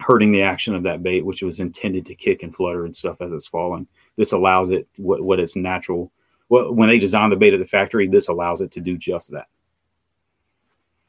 hurting 0.00 0.32
the 0.32 0.42
action 0.42 0.74
of 0.74 0.82
that 0.82 1.02
bait, 1.02 1.24
which 1.24 1.42
was 1.42 1.60
intended 1.60 2.06
to 2.06 2.14
kick 2.14 2.42
and 2.42 2.54
flutter 2.54 2.84
and 2.84 2.94
stuff 2.94 3.20
as 3.20 3.32
it's 3.32 3.46
falling. 3.46 3.86
This 4.16 4.32
allows 4.32 4.70
it 4.70 4.86
what, 4.96 5.22
what 5.22 5.40
is 5.40 5.56
natural. 5.56 6.12
Well, 6.48 6.72
when 6.72 6.88
they 6.88 6.98
design 6.98 7.30
the 7.30 7.36
bait 7.36 7.54
at 7.54 7.60
the 7.60 7.66
factory, 7.66 8.06
this 8.06 8.28
allows 8.28 8.60
it 8.60 8.72
to 8.72 8.80
do 8.80 8.96
just 8.98 9.30
that. 9.32 9.46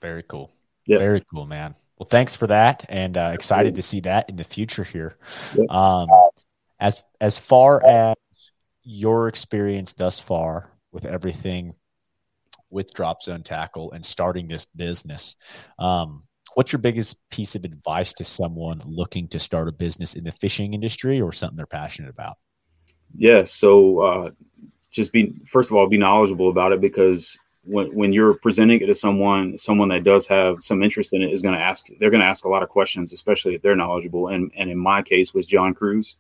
Very 0.02 0.24
cool. 0.24 0.52
Yeah. 0.86 1.00
Very 1.00 1.24
cool, 1.32 1.46
man. 1.46 1.76
Well, 1.98 2.08
thanks 2.08 2.36
for 2.36 2.46
that, 2.48 2.86
and 2.90 3.18
uh, 3.18 3.32
excited 3.34 3.74
to 3.76 3.82
see 3.82 4.02
that 4.02 4.30
in 4.30 4.36
the 4.36 4.44
future 4.44 4.84
here. 4.84 5.18
Yep. 5.56 5.70
Um, 5.72 6.08
as 6.80 7.04
as 7.20 7.40
far 7.40 7.84
as 7.84 8.16
your 8.84 9.28
experience 9.28 9.94
thus 9.94 10.20
far 10.20 10.70
with 10.92 11.06
everything 11.06 11.74
with 12.70 12.94
drop 12.94 13.22
zone 13.24 13.44
tackle 13.44 13.92
and 13.92 14.06
starting 14.06 14.48
this 14.48 14.66
business. 14.66 15.36
Um, 15.80 16.24
what's 16.56 16.72
your 16.72 16.80
biggest 16.80 17.18
piece 17.30 17.56
of 17.56 17.66
advice 17.66 18.14
to 18.14 18.24
someone 18.24 18.82
looking 18.86 19.28
to 19.30 19.40
start 19.40 19.68
a 19.68 19.72
business 19.72 20.16
in 20.16 20.24
the 20.24 20.32
fishing 20.32 20.74
industry 20.74 21.22
or 21.22 21.32
something 21.32 21.56
they're 21.56 21.66
passionate 21.66 22.10
about? 22.10 22.38
Yeah. 23.16 23.46
So, 23.46 24.00
uh, 24.00 24.32
just 24.90 25.14
be, 25.14 25.36
first 25.46 25.70
of 25.70 25.78
all, 25.78 25.88
be 25.88 25.98
knowledgeable 25.98 26.50
about 26.50 26.72
it 26.72 26.82
because 26.82 27.38
when, 27.64 27.94
when 27.94 28.14
you're 28.14 28.36
presenting 28.36 28.82
it 28.82 28.88
to 28.88 28.96
someone, 28.96 29.58
someone 29.58 29.90
that 29.90 30.04
does 30.04 30.26
have 30.28 30.58
some 30.62 30.82
interest 30.82 31.14
in 31.14 31.22
it 31.22 31.32
is 31.32 31.42
going 31.42 31.54
to 31.54 31.62
ask, 31.62 31.86
they're 32.00 32.10
going 32.10 32.22
to 32.22 32.28
ask 32.28 32.46
a 32.46 32.50
lot 32.50 32.64
of 32.64 32.70
questions, 32.70 33.14
especially 33.14 33.54
if 33.54 33.62
they're 33.62 33.76
knowledgeable. 33.76 34.30
And, 34.30 34.52
and 34.58 34.70
in 34.72 34.78
my 34.78 35.02
case 35.02 35.34
was 35.34 35.46
John 35.46 35.74
Crews. 35.74 36.16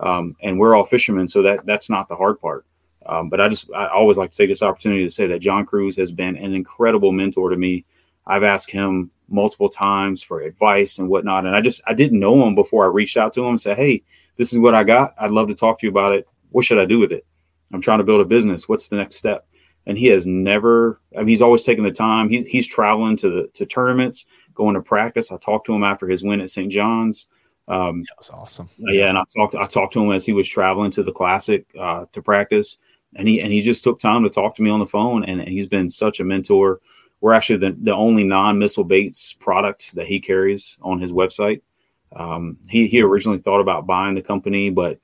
Um, 0.00 0.36
and 0.42 0.58
we're 0.58 0.74
all 0.74 0.84
fishermen. 0.84 1.28
So 1.28 1.42
that 1.42 1.64
that's 1.64 1.88
not 1.88 2.08
the 2.08 2.16
hard 2.16 2.40
part. 2.40 2.66
Um, 3.08 3.28
but 3.28 3.40
I 3.40 3.48
just 3.48 3.70
I 3.74 3.86
always 3.88 4.16
like 4.16 4.30
to 4.32 4.36
take 4.36 4.48
this 4.48 4.62
opportunity 4.62 5.04
to 5.04 5.10
say 5.10 5.26
that 5.26 5.40
John 5.40 5.64
Crews 5.64 5.96
has 5.96 6.10
been 6.10 6.36
an 6.36 6.54
incredible 6.54 7.12
mentor 7.12 7.50
to 7.50 7.56
me. 7.56 7.84
I've 8.26 8.42
asked 8.42 8.70
him 8.70 9.10
multiple 9.28 9.68
times 9.68 10.22
for 10.22 10.40
advice 10.40 10.98
and 10.98 11.08
whatnot, 11.08 11.46
and 11.46 11.54
I 11.54 11.60
just 11.60 11.80
I 11.86 11.94
didn't 11.94 12.18
know 12.18 12.46
him 12.46 12.54
before 12.54 12.84
I 12.84 12.88
reached 12.88 13.16
out 13.16 13.32
to 13.34 13.42
him 13.42 13.50
and 13.50 13.60
said, 13.60 13.76
"Hey, 13.76 14.02
this 14.36 14.52
is 14.52 14.58
what 14.58 14.74
I 14.74 14.84
got. 14.84 15.14
I'd 15.20 15.30
love 15.30 15.48
to 15.48 15.54
talk 15.54 15.78
to 15.80 15.86
you 15.86 15.90
about 15.90 16.14
it. 16.14 16.26
What 16.50 16.64
should 16.64 16.78
I 16.78 16.84
do 16.84 16.98
with 16.98 17.12
it? 17.12 17.24
I'm 17.72 17.80
trying 17.80 17.98
to 17.98 18.04
build 18.04 18.20
a 18.20 18.24
business. 18.24 18.68
What's 18.68 18.88
the 18.88 18.96
next 18.96 19.16
step?" 19.16 19.46
And 19.86 19.96
he 19.96 20.06
has 20.06 20.26
never. 20.26 21.00
I 21.14 21.20
mean, 21.20 21.28
he's 21.28 21.42
always 21.42 21.62
taken 21.62 21.84
the 21.84 21.92
time. 21.92 22.28
He's 22.28 22.46
he's 22.46 22.66
traveling 22.66 23.16
to 23.18 23.30
the 23.30 23.50
to 23.54 23.66
tournaments, 23.66 24.26
going 24.54 24.74
to 24.74 24.82
practice. 24.82 25.30
I 25.30 25.36
talked 25.36 25.66
to 25.66 25.74
him 25.74 25.84
after 25.84 26.08
his 26.08 26.24
win 26.24 26.40
at 26.40 26.50
St. 26.50 26.72
John's. 26.72 27.26
Um, 27.68 28.02
that 28.02 28.16
was 28.16 28.30
awesome. 28.30 28.68
Yeah, 28.78 29.08
and 29.08 29.18
I 29.18 29.24
talked 29.36 29.54
I 29.54 29.66
talked 29.66 29.92
to 29.94 30.02
him 30.02 30.12
as 30.12 30.24
he 30.24 30.32
was 30.32 30.48
traveling 30.48 30.90
to 30.92 31.02
the 31.04 31.12
classic 31.12 31.66
uh, 31.78 32.06
to 32.12 32.22
practice 32.22 32.78
and 33.14 33.28
he 33.28 33.40
and 33.40 33.52
he 33.52 33.60
just 33.60 33.84
took 33.84 33.98
time 33.98 34.24
to 34.24 34.30
talk 34.30 34.56
to 34.56 34.62
me 34.62 34.70
on 34.70 34.80
the 34.80 34.86
phone 34.86 35.24
and, 35.24 35.40
he's 35.40 35.68
been 35.68 35.88
such 35.88 36.20
a 36.20 36.24
mentor. 36.24 36.80
We're 37.20 37.32
actually 37.32 37.58
the, 37.58 37.76
the 37.80 37.94
only 37.94 38.24
non-missile 38.24 38.84
baits 38.84 39.32
product 39.32 39.94
that 39.94 40.06
he 40.06 40.20
carries 40.20 40.76
on 40.82 41.00
his 41.00 41.12
website. 41.12 41.62
Um, 42.14 42.58
he, 42.68 42.86
he 42.86 43.00
originally 43.00 43.38
thought 43.38 43.60
about 43.60 43.86
buying 43.86 44.14
the 44.14 44.22
company 44.22 44.70
but 44.70 44.98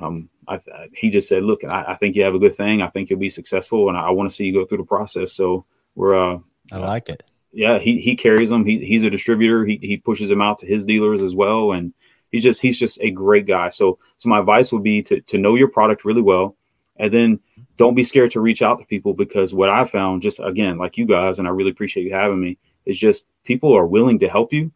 um, 0.00 0.28
I, 0.48 0.60
he 0.94 1.10
just 1.10 1.28
said 1.28 1.42
look 1.42 1.64
I, 1.64 1.84
I, 1.88 1.94
think 1.96 2.16
you 2.16 2.24
have 2.24 2.34
a 2.34 2.38
good 2.38 2.54
thing. 2.54 2.82
I 2.82 2.88
think 2.88 3.10
you'll 3.10 3.18
be 3.18 3.30
successful 3.30 3.88
and 3.88 3.98
i, 3.98 4.02
I 4.02 4.10
want 4.10 4.28
to 4.28 4.34
see 4.34 4.44
you 4.44 4.52
go 4.52 4.64
through 4.64 4.78
the 4.78 4.84
process. 4.84 5.32
So 5.32 5.64
we're 5.94 6.14
uh, 6.14 6.38
i 6.72 6.78
like 6.78 7.08
it. 7.08 7.22
Yeah 7.52 7.78
he, 7.78 8.00
he 8.00 8.16
carries 8.16 8.50
them 8.50 8.64
he, 8.64 8.84
he's 8.84 9.04
a 9.04 9.10
distributor. 9.10 9.64
He, 9.64 9.78
he 9.80 9.96
pushes 9.96 10.28
them 10.28 10.42
out 10.42 10.58
to 10.58 10.66
his 10.66 10.84
dealers 10.84 11.22
as 11.22 11.34
well 11.34 11.72
and 11.72 11.92
he's 12.30 12.42
just 12.42 12.60
he's 12.60 12.78
just 12.78 13.00
a 13.00 13.10
great 13.10 13.46
guy. 13.46 13.70
So 13.70 13.98
so 14.18 14.28
my 14.28 14.40
advice 14.40 14.72
would 14.72 14.82
be 14.82 15.02
to, 15.04 15.20
to 15.20 15.38
know 15.38 15.54
your 15.54 15.68
product 15.68 16.04
really 16.04 16.22
well 16.22 16.56
and 16.96 17.12
then 17.12 17.40
don't 17.76 17.94
be 17.94 18.04
scared 18.04 18.30
to 18.32 18.40
reach 18.40 18.62
out 18.62 18.78
to 18.78 18.86
people 18.86 19.14
because 19.14 19.52
what 19.52 19.68
I 19.68 19.84
found, 19.84 20.22
just 20.22 20.40
again, 20.42 20.78
like 20.78 20.96
you 20.96 21.06
guys, 21.06 21.38
and 21.38 21.48
I 21.48 21.50
really 21.50 21.70
appreciate 21.70 22.04
you 22.04 22.12
having 22.12 22.40
me, 22.40 22.58
is 22.86 22.98
just 22.98 23.26
people 23.44 23.76
are 23.76 23.86
willing 23.86 24.18
to 24.20 24.28
help 24.28 24.52
you 24.52 24.70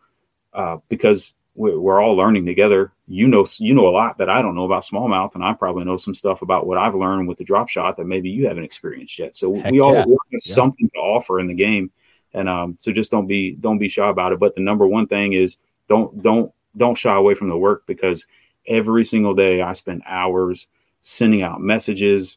uh, 0.53 0.79
because 0.89 1.35
we're, 1.55 1.79
we're, 1.79 2.01
all 2.01 2.17
learning 2.17 2.47
together. 2.47 2.93
You 3.07 3.29
know, 3.29 3.47
you 3.59 3.75
know 3.75 3.87
a 3.87 3.91
lot 3.91 4.19
that 4.19 4.31
I 4.31 4.43
don't 4.43 4.55
know 4.55 4.65
about 4.65 4.85
smallmouth, 4.85 5.35
and 5.35 5.45
I 5.45 5.53
probably 5.53 5.85
know 5.85 5.97
some 5.97 6.15
stuff 6.15 6.43
about 6.43 6.67
what 6.67 6.79
I've 6.79 6.95
learned 6.95 7.29
with 7.29 7.39
the 7.39 7.45
drop 7.45 7.69
shot 7.69 7.97
that 7.97 8.07
maybe 8.07 8.31
you 8.31 8.49
haven't 8.49 8.65
experienced 8.65 9.19
yet. 9.19 9.35
So 9.35 9.55
Heck 9.55 9.73
we 9.73 9.81
all 9.81 9.93
yeah. 9.93 9.99
have 10.01 10.09
yeah. 10.31 10.39
something 10.41 10.89
to 10.95 11.01
offer 11.01 11.41
in 11.41 11.47
the 11.47 11.55
game, 11.55 11.91
and 12.33 12.49
um, 12.49 12.77
so 12.79 12.93
just 12.93 13.11
don't 13.11 13.27
be 13.27 13.53
don't 13.53 13.79
be 13.79 13.89
shy 13.89 14.09
about 14.09 14.33
it. 14.33 14.41
But 14.41 14.55
the 14.55 14.61
number 14.63 14.87
one 14.87 15.07
thing 15.07 15.33
is 15.35 15.57
don't 15.89 16.23
don't 16.23 16.53
don't 16.77 16.97
shy 16.97 17.15
away 17.15 17.35
from 17.35 17.49
the 17.49 17.57
work 17.57 17.85
because 17.87 18.27
every 18.67 19.05
single 19.05 19.35
day 19.35 19.63
I 19.63 19.73
spend 19.73 20.03
hours 20.07 20.69
sending 21.09 21.41
out 21.41 21.59
messages, 21.59 22.37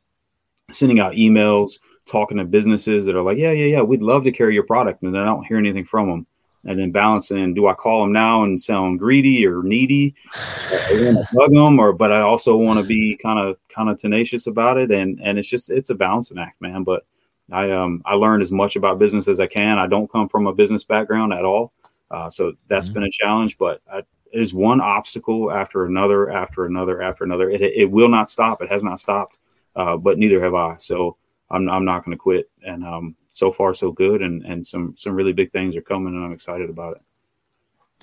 sending 0.72 1.02
out 1.02 1.14
emails, 1.14 1.80
talking 2.06 2.38
to 2.38 2.46
businesses 2.46 3.06
that 3.06 3.18
are 3.18 3.22
like, 3.22 3.38
yeah, 3.38 3.52
yeah, 3.52 3.66
yeah, 3.66 3.82
we'd 3.82 4.02
love 4.02 4.24
to 4.24 4.32
carry 4.32 4.54
your 4.54 4.64
product. 4.64 5.04
And 5.04 5.14
then 5.14 5.22
I 5.22 5.26
don't 5.26 5.46
hear 5.46 5.58
anything 5.58 5.84
from 5.84 6.08
them. 6.08 6.26
And 6.64 6.80
then 6.80 6.92
balancing, 6.92 7.54
do 7.54 7.68
I 7.68 7.74
call 7.74 8.02
them 8.02 8.14
now 8.14 8.44
and 8.44 8.62
sound 8.62 9.00
greedy 9.00 9.46
or 9.46 9.62
needy? 9.62 10.16
I 10.34 11.04
want 11.04 11.28
to 11.28 11.28
bug 11.34 11.52
them, 11.54 11.80
or 11.80 11.92
but 11.92 12.14
I 12.14 12.22
also 12.22 12.56
want 12.56 12.80
to 12.80 12.86
be 12.86 13.18
kind 13.22 13.40
of 13.40 13.58
kind 13.68 13.90
of 13.90 13.98
tenacious 13.98 14.46
about 14.46 14.78
it. 14.78 14.92
And 14.92 15.20
and 15.22 15.40
it's 15.40 15.50
just 15.50 15.72
it's 15.72 15.90
a 15.90 15.96
balancing 15.96 16.38
act, 16.38 16.62
man. 16.62 16.84
But 16.84 17.04
I 17.52 17.72
um 17.72 18.04
I 18.06 18.14
learned 18.14 18.44
as 18.44 18.52
much 18.52 18.76
about 18.76 19.00
business 19.00 19.28
as 19.28 19.40
I 19.40 19.48
can. 19.48 19.80
I 19.80 19.88
don't 19.88 20.12
come 20.12 20.30
from 20.30 20.46
a 20.46 20.54
business 20.54 20.84
background 20.84 21.34
at 21.34 21.46
all, 21.46 21.74
uh, 22.12 22.30
so 22.30 22.54
that's 22.68 22.90
mm-hmm. 22.90 22.94
been 22.94 23.04
a 23.06 23.12
challenge. 23.12 23.58
But 23.58 23.82
I, 23.92 24.04
is 24.34 24.54
one 24.54 24.82
obstacle 24.82 25.52
after 25.52 25.86
another, 25.86 26.30
after 26.32 26.66
another, 26.66 27.02
after 27.02 27.24
another. 27.24 27.50
It, 27.50 27.62
it 27.62 27.90
will 27.90 28.10
not 28.10 28.30
stop. 28.30 28.62
It 28.62 28.72
has 28.72 28.84
not 28.84 29.00
stopped, 29.00 29.38
uh, 29.76 29.98
but 29.98 30.18
neither 30.18 30.42
have 30.42 30.54
I. 30.54 30.76
So 30.78 31.18
I'm, 31.50 31.70
I'm 31.70 31.86
not 31.86 32.06
going 32.06 32.16
to 32.16 32.22
quit. 32.22 32.50
And 32.64 32.86
um, 32.86 33.16
so 33.30 33.52
far, 33.52 33.74
so 33.74 33.92
good. 33.92 34.22
And, 34.22 34.44
and 34.44 34.66
some, 34.66 34.96
some 34.98 35.14
really 35.14 35.34
big 35.34 35.52
things 35.52 35.76
are 35.76 35.82
coming, 35.82 36.14
and 36.14 36.24
I'm 36.24 36.34
excited 36.34 36.70
about 36.70 36.98
it. 36.98 37.02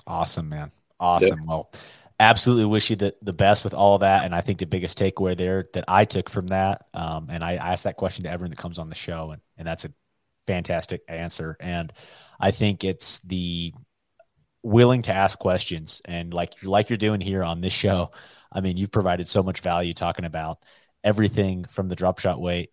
Awesome, 0.05 0.49
man. 0.49 0.71
Awesome. 0.99 1.39
Yeah. 1.39 1.45
Well, 1.47 1.71
absolutely 2.19 2.65
wish 2.65 2.89
you 2.89 2.95
the, 2.95 3.15
the 3.21 3.33
best 3.33 3.63
with 3.63 3.73
all 3.73 3.99
that. 3.99 4.25
And 4.25 4.35
I 4.35 4.41
think 4.41 4.59
the 4.59 4.65
biggest 4.65 4.99
takeaway 4.99 5.37
there 5.37 5.67
that 5.73 5.85
I 5.87 6.05
took 6.05 6.29
from 6.29 6.47
that, 6.47 6.87
um, 6.93 7.27
and 7.29 7.43
I 7.43 7.55
asked 7.55 7.85
that 7.85 7.97
question 7.97 8.25
to 8.25 8.29
everyone 8.29 8.51
that 8.51 8.57
comes 8.57 8.79
on 8.79 8.89
the 8.89 8.95
show, 8.95 9.31
and, 9.31 9.41
and 9.57 9.67
that's 9.67 9.85
a 9.85 9.93
fantastic 10.45 11.01
answer. 11.07 11.55
And 11.59 11.93
I 12.39 12.51
think 12.51 12.83
it's 12.83 13.19
the 13.19 13.73
willing 14.63 15.01
to 15.03 15.13
ask 15.13 15.39
questions 15.39 16.01
and 16.05 16.33
like 16.33 16.53
like 16.63 16.89
you're 16.89 16.97
doing 16.97 17.21
here 17.21 17.43
on 17.43 17.61
this 17.61 17.73
show. 17.73 18.11
I 18.51 18.61
mean, 18.61 18.77
you've 18.77 18.91
provided 18.91 19.27
so 19.27 19.43
much 19.43 19.61
value 19.61 19.93
talking 19.93 20.25
about 20.25 20.59
everything 21.03 21.65
from 21.65 21.87
the 21.87 21.95
drop 21.95 22.19
shot 22.19 22.41
weight 22.41 22.71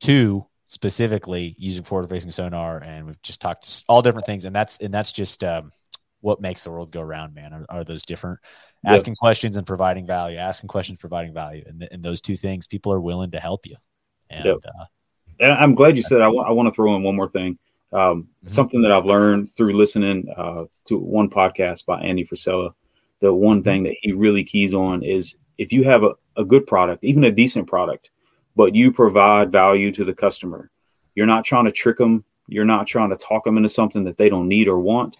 to 0.00 0.46
specifically 0.64 1.54
using 1.58 1.84
forward 1.84 2.08
facing 2.08 2.30
sonar 2.30 2.78
and 2.78 3.06
we've 3.06 3.20
just 3.22 3.40
talked 3.40 3.84
all 3.88 4.02
different 4.02 4.26
things. 4.26 4.44
And 4.44 4.54
that's 4.54 4.78
and 4.78 4.92
that's 4.92 5.12
just 5.12 5.44
um, 5.44 5.72
what 6.20 6.40
makes 6.40 6.64
the 6.64 6.70
world 6.70 6.90
go 6.90 7.02
round 7.02 7.34
man. 7.34 7.52
Are, 7.52 7.66
are 7.68 7.84
those 7.84 8.04
different? 8.04 8.40
Asking 8.84 9.14
questions 9.14 9.56
and 9.56 9.66
providing 9.66 10.06
value 10.06 10.38
asking 10.38 10.68
questions 10.68 10.98
providing 10.98 11.32
value. 11.32 11.62
And, 11.66 11.86
and 11.92 12.02
those 12.02 12.20
two 12.20 12.36
things 12.36 12.66
people 12.66 12.92
are 12.92 13.00
willing 13.00 13.30
to 13.32 13.38
help 13.38 13.66
you. 13.66 13.76
And, 14.28 14.44
yep. 14.44 14.56
uh, 14.64 14.84
and 15.40 15.52
i'm 15.52 15.74
glad 15.74 15.96
you 15.96 16.02
said 16.02 16.22
I, 16.22 16.26
w- 16.26 16.42
I 16.42 16.50
want 16.52 16.68
to 16.68 16.72
throw 16.72 16.96
in 16.96 17.02
one 17.02 17.16
more 17.16 17.28
thing 17.28 17.58
um, 17.92 18.22
mm-hmm. 18.22 18.48
something 18.48 18.82
that 18.82 18.92
i've 18.92 19.06
learned 19.06 19.50
through 19.52 19.72
listening 19.72 20.26
uh, 20.36 20.64
to 20.84 20.98
one 20.98 21.28
podcast 21.28 21.86
by 21.86 22.00
andy 22.00 22.24
frisella 22.24 22.72
the 23.20 23.32
one 23.32 23.58
mm-hmm. 23.58 23.64
thing 23.64 23.82
that 23.84 23.96
he 24.00 24.12
really 24.12 24.44
keys 24.44 24.74
on 24.74 25.02
is 25.02 25.36
if 25.58 25.72
you 25.72 25.84
have 25.84 26.02
a, 26.02 26.12
a 26.36 26.44
good 26.44 26.66
product 26.66 27.04
even 27.04 27.24
a 27.24 27.30
decent 27.30 27.66
product 27.66 28.10
but 28.56 28.74
you 28.74 28.92
provide 28.92 29.52
value 29.52 29.92
to 29.92 30.04
the 30.04 30.14
customer. 30.14 30.70
You're 31.14 31.26
not 31.26 31.44
trying 31.44 31.64
to 31.66 31.72
trick 31.72 31.98
them. 31.98 32.24
You're 32.48 32.64
not 32.64 32.86
trying 32.86 33.10
to 33.10 33.16
talk 33.16 33.44
them 33.44 33.56
into 33.56 33.68
something 33.68 34.04
that 34.04 34.18
they 34.18 34.28
don't 34.28 34.48
need 34.48 34.68
or 34.68 34.78
want. 34.78 35.16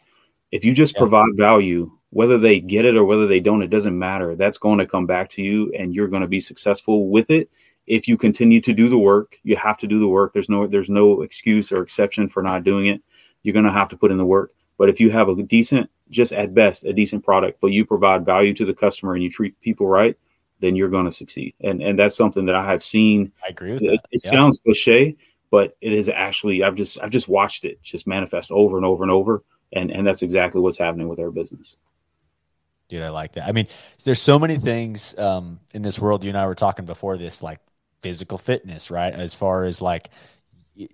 If 0.51 0.65
you 0.65 0.75
just 0.75 0.95
yeah. 0.95 1.01
provide 1.01 1.37
value, 1.37 1.91
whether 2.11 2.37
they 2.37 2.61
get 2.61 2.85
it 2.85 2.97
or 2.97 3.05
whether 3.05 3.27
they 3.27 3.41
don't, 3.41 3.63
it 3.63 3.71
doesn't 3.71 3.99
matter. 3.99 4.37
That's 4.37 4.59
going 4.59 4.79
to 4.79 4.87
come 4.87 5.07
back 5.07 5.31
to 5.31 5.43
you 5.43 5.73
and 5.79 5.95
you're 5.95 6.09
going 6.09 6.23
to 6.23 6.29
be 6.29 6.41
successful 6.41 7.09
with 7.09 7.31
it. 7.31 7.49
If 7.87 8.07
you 8.07 8.17
continue 8.17 8.61
to 8.61 8.73
do 8.73 8.89
the 8.89 8.99
work, 8.99 9.39
you 9.43 9.57
have 9.57 9.79
to 9.79 9.87
do 9.87 9.99
the 9.99 10.09
work. 10.09 10.33
There's 10.33 10.49
no 10.49 10.67
there's 10.67 10.91
no 10.91 11.23
excuse 11.23 11.73
or 11.73 11.83
exception 11.83 12.29
for 12.29 12.43
not 12.43 12.65
doing 12.65 12.87
it. 12.87 13.03
You're 13.43 13.55
going 13.55 13.65
to 13.65 13.73
have 13.73 13.89
to 13.89 13.97
put 13.97 14.11
in 14.11 14.19
the 14.19 14.25
work. 14.25 14.53
But 14.79 14.89
if 14.89 15.01
you 15.01 15.11
have 15.11 15.29
a 15.29 15.43
decent, 15.43 15.91
just 16.11 16.33
at 16.33 16.55
best, 16.55 16.85
a 16.85 16.93
decent 16.93 17.25
product, 17.25 17.61
but 17.61 17.69
you 17.69 17.85
provide 17.85 18.25
value 18.25 18.55
to 18.55 18.65
the 18.65 18.75
customer 18.75 19.15
and 19.15 19.23
you 19.23 19.31
treat 19.31 19.61
people 19.61 19.87
right, 19.87 20.17
then 20.61 20.77
you're 20.77 20.89
going 20.89 21.07
to 21.07 21.13
succeed. 21.13 21.55
And 21.61 21.83
and 21.83 21.99
that's 21.99 22.17
something 22.17 22.47
that 22.47 22.55
I 22.55 22.65
have 22.65 22.85
seen. 22.85 23.33
I 23.45 23.49
agree 23.49 23.73
with 23.73 23.81
that. 23.81 23.95
It, 23.95 24.01
it 24.11 24.23
yeah. 24.25 24.31
sounds 24.31 24.59
cliche, 24.59 25.17
but 25.51 25.77
it 25.81 25.93
is 25.93 26.09
actually 26.09 26.63
I've 26.63 26.77
just 26.77 26.99
I've 27.03 27.11
just 27.11 27.29
watched 27.29 27.65
it 27.65 27.83
just 27.83 28.07
manifest 28.07 28.51
over 28.51 28.77
and 28.77 28.87
over 28.87 29.03
and 29.03 29.11
over, 29.11 29.43
and 29.73 29.91
and 29.91 30.07
that's 30.07 30.23
exactly 30.23 30.61
what's 30.61 30.79
happening 30.79 31.09
with 31.09 31.19
our 31.19 31.31
business. 31.31 31.77
Dude, 32.89 33.03
I 33.03 33.09
like 33.09 33.33
that. 33.33 33.49
I 33.49 33.53
mean, 33.53 33.69
there's 34.05 34.21
so 34.21 34.39
many 34.39 34.59
things 34.59 35.17
um, 35.19 35.61
in 35.73 35.83
this 35.83 35.99
world. 35.99 36.25
You 36.25 36.29
and 36.29 36.39
I 36.39 36.47
were 36.47 36.55
talking 36.55 36.85
before 36.85 37.17
this, 37.17 37.43
like 37.43 37.59
physical 38.03 38.39
fitness, 38.39 38.91
right? 38.91 39.13
As 39.13 39.35
far 39.35 39.65
as 39.65 39.81
like 39.81 40.11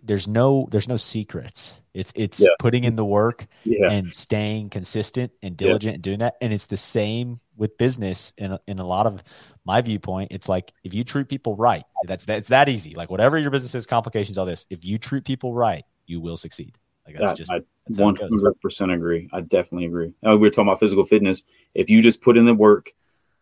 there's 0.03 0.27
no 0.27 0.67
there's 0.73 0.89
no 0.89 0.97
secrets 0.97 1.81
it's 1.95 2.13
it's 2.17 2.41
yeah. 2.41 2.49
putting 2.59 2.83
in 2.83 2.97
the 2.97 3.05
work 3.05 3.47
yeah. 3.63 3.89
and 3.89 4.13
staying 4.13 4.69
consistent 4.69 5.31
and 5.41 5.57
diligent 5.57 5.93
yeah. 5.93 5.95
and 5.95 6.03
doing 6.03 6.19
that 6.19 6.35
and 6.41 6.53
it's 6.53 6.67
the 6.67 6.77
same 6.77 7.39
with 7.59 7.77
business 7.79 8.33
in, 8.39 8.59
in 8.67 8.79
a 8.79 8.87
lot 8.87 9.07
of 9.07 9.23
my 9.69 9.83
viewpoint, 9.83 10.33
it's 10.33 10.49
like 10.49 10.73
if 10.83 10.95
you 10.95 11.05
treat 11.05 11.29
people 11.29 11.55
right, 11.55 11.85
that's 12.07 12.25
that's 12.25 12.49
that 12.49 12.71
easy. 12.71 12.95
Like 12.95 13.11
whatever 13.11 13.37
your 13.37 13.51
business 13.51 13.75
is, 13.75 13.85
complications, 13.85 14.39
all 14.39 14.47
this. 14.47 14.65
If 14.71 14.83
you 14.85 14.97
treat 14.97 15.27
people 15.27 15.53
right, 15.53 15.85
you 16.07 16.21
will 16.21 16.39
succeed. 16.39 16.79
Like 17.07 17.17
that's 17.19 17.35
just 17.35 17.53
I 17.53 17.61
one 17.97 18.17
hundred 18.17 18.59
percent 18.63 18.93
agree. 18.93 19.29
I 19.33 19.43
definitely 19.43 19.87
agree. 19.87 20.15
Oh, 20.23 20.37
we 20.37 20.47
were 20.47 20.51
talking 20.51 20.69
about 20.69 20.81
physical 20.81 21.05
fitness. 21.05 21.43
If 21.75 21.91
you 21.91 22.01
just 22.01 22.23
put 22.23 22.39
in 22.39 22.47
the 22.47 22.55
work 22.55 22.93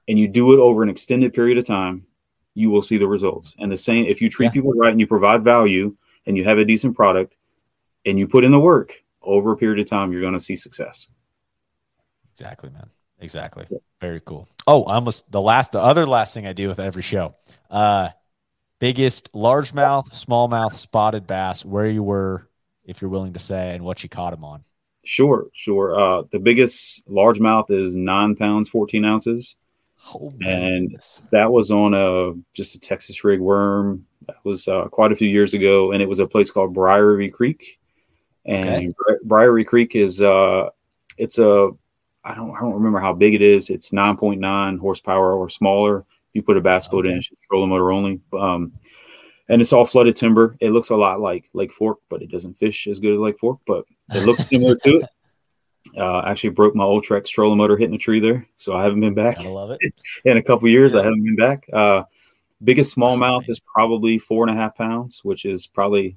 and 0.08 0.18
you 0.18 0.26
do 0.26 0.52
it 0.52 0.58
over 0.58 0.82
an 0.82 0.88
extended 0.88 1.32
period 1.32 1.58
of 1.58 1.64
time, 1.64 2.06
you 2.56 2.70
will 2.70 2.82
see 2.82 2.96
the 2.96 3.06
results. 3.06 3.54
And 3.58 3.70
the 3.70 3.76
same, 3.76 4.06
if 4.06 4.20
you 4.20 4.28
treat 4.30 4.46
yeah. 4.46 4.52
people 4.52 4.72
right 4.72 4.90
and 4.90 4.98
you 4.98 5.06
provide 5.06 5.44
value 5.44 5.94
and 6.26 6.36
you 6.36 6.44
have 6.44 6.58
a 6.58 6.64
decent 6.64 6.96
product 6.96 7.34
and 8.04 8.18
you 8.18 8.26
put 8.26 8.44
in 8.44 8.50
the 8.50 8.58
work 8.58 8.94
over 9.22 9.52
a 9.52 9.56
period 9.56 9.78
of 9.78 9.86
time, 9.86 10.10
you're 10.10 10.22
going 10.22 10.32
to 10.32 10.40
see 10.40 10.56
success. 10.56 11.06
Exactly, 12.32 12.70
man. 12.70 12.88
Exactly. 13.20 13.66
Very 14.00 14.20
cool. 14.20 14.48
Oh, 14.66 14.84
almost 14.84 15.30
the 15.30 15.40
last, 15.40 15.72
the 15.72 15.80
other 15.80 16.06
last 16.06 16.34
thing 16.34 16.46
I 16.46 16.52
do 16.52 16.68
with 16.68 16.80
every 16.80 17.02
show. 17.02 17.34
Uh, 17.70 18.10
biggest 18.78 19.32
largemouth, 19.32 20.10
smallmouth, 20.12 20.74
spotted 20.74 21.26
bass. 21.26 21.64
Where 21.64 21.88
you 21.88 22.02
were, 22.02 22.48
if 22.84 23.00
you're 23.00 23.10
willing 23.10 23.32
to 23.34 23.38
say, 23.38 23.74
and 23.74 23.84
what 23.84 24.02
you 24.02 24.08
caught 24.08 24.32
them 24.32 24.44
on. 24.44 24.64
Sure, 25.04 25.46
sure. 25.54 25.98
Uh, 25.98 26.22
the 26.30 26.38
biggest 26.38 27.08
largemouth 27.08 27.70
is 27.70 27.96
nine 27.96 28.36
pounds, 28.36 28.68
fourteen 28.68 29.04
ounces, 29.04 29.56
oh, 30.14 30.32
and 30.40 30.88
goodness. 30.88 31.22
that 31.32 31.50
was 31.50 31.70
on 31.70 31.94
a 31.94 32.32
just 32.54 32.74
a 32.74 32.80
Texas 32.80 33.24
rig 33.24 33.40
worm. 33.40 34.06
That 34.26 34.36
was 34.44 34.68
uh, 34.68 34.86
quite 34.86 35.12
a 35.12 35.16
few 35.16 35.28
years 35.28 35.54
ago, 35.54 35.92
and 35.92 36.02
it 36.02 36.08
was 36.08 36.18
a 36.18 36.26
place 36.26 36.50
called 36.50 36.74
Briery 36.74 37.32
Creek. 37.32 37.78
And 38.44 38.94
okay. 39.08 39.18
Briery 39.24 39.66
Creek 39.66 39.94
is 39.94 40.22
uh, 40.22 40.70
it's 41.16 41.38
a 41.38 41.70
I 42.24 42.34
don't 42.34 42.56
I 42.56 42.60
don't 42.60 42.74
remember 42.74 43.00
how 43.00 43.12
big 43.12 43.34
it 43.34 43.42
is. 43.42 43.70
It's 43.70 43.90
9.9 43.90 44.78
horsepower 44.78 45.34
or 45.34 45.48
smaller. 45.48 46.04
You 46.32 46.42
put 46.42 46.56
a 46.56 46.60
bass 46.60 46.86
boat 46.86 47.06
okay. 47.06 47.12
in, 47.12 47.18
it's 47.18 47.30
trolling 47.48 47.70
motor 47.70 47.92
only. 47.92 48.20
Um, 48.38 48.72
and 49.48 49.62
it's 49.62 49.72
all 49.72 49.86
flooded 49.86 50.16
timber. 50.16 50.56
It 50.60 50.70
looks 50.70 50.90
a 50.90 50.96
lot 50.96 51.20
like 51.20 51.48
Lake 51.52 51.72
Fork, 51.72 51.98
but 52.08 52.20
it 52.20 52.30
doesn't 52.30 52.58
fish 52.58 52.86
as 52.88 52.98
good 52.98 53.12
as 53.12 53.20
Lake 53.20 53.38
Fork, 53.38 53.60
but 53.66 53.84
it 54.12 54.24
looks 54.24 54.48
similar 54.48 54.74
to 54.76 55.00
it. 55.00 55.08
Uh, 55.96 56.22
actually 56.26 56.50
broke 56.50 56.74
my 56.74 56.84
Ultrex 56.84 57.28
trolling 57.28 57.58
motor 57.58 57.76
hitting 57.76 57.94
a 57.94 57.98
tree 57.98 58.20
there, 58.20 58.46
so 58.56 58.74
I 58.74 58.82
haven't 58.82 59.00
been 59.00 59.14
back. 59.14 59.38
I 59.40 59.48
love 59.48 59.70
it. 59.70 59.80
in 60.24 60.36
a 60.36 60.42
couple 60.42 60.68
years, 60.68 60.94
yeah. 60.94 61.00
I 61.00 61.04
haven't 61.04 61.24
been 61.24 61.36
back. 61.36 61.66
Uh, 61.72 62.04
biggest 62.62 62.96
smallmouth 62.96 63.48
is 63.48 63.60
probably 63.60 64.18
four 64.18 64.46
and 64.46 64.56
a 64.56 64.60
half 64.60 64.76
pounds, 64.76 65.20
which 65.24 65.44
is 65.44 65.66
probably 65.66 66.16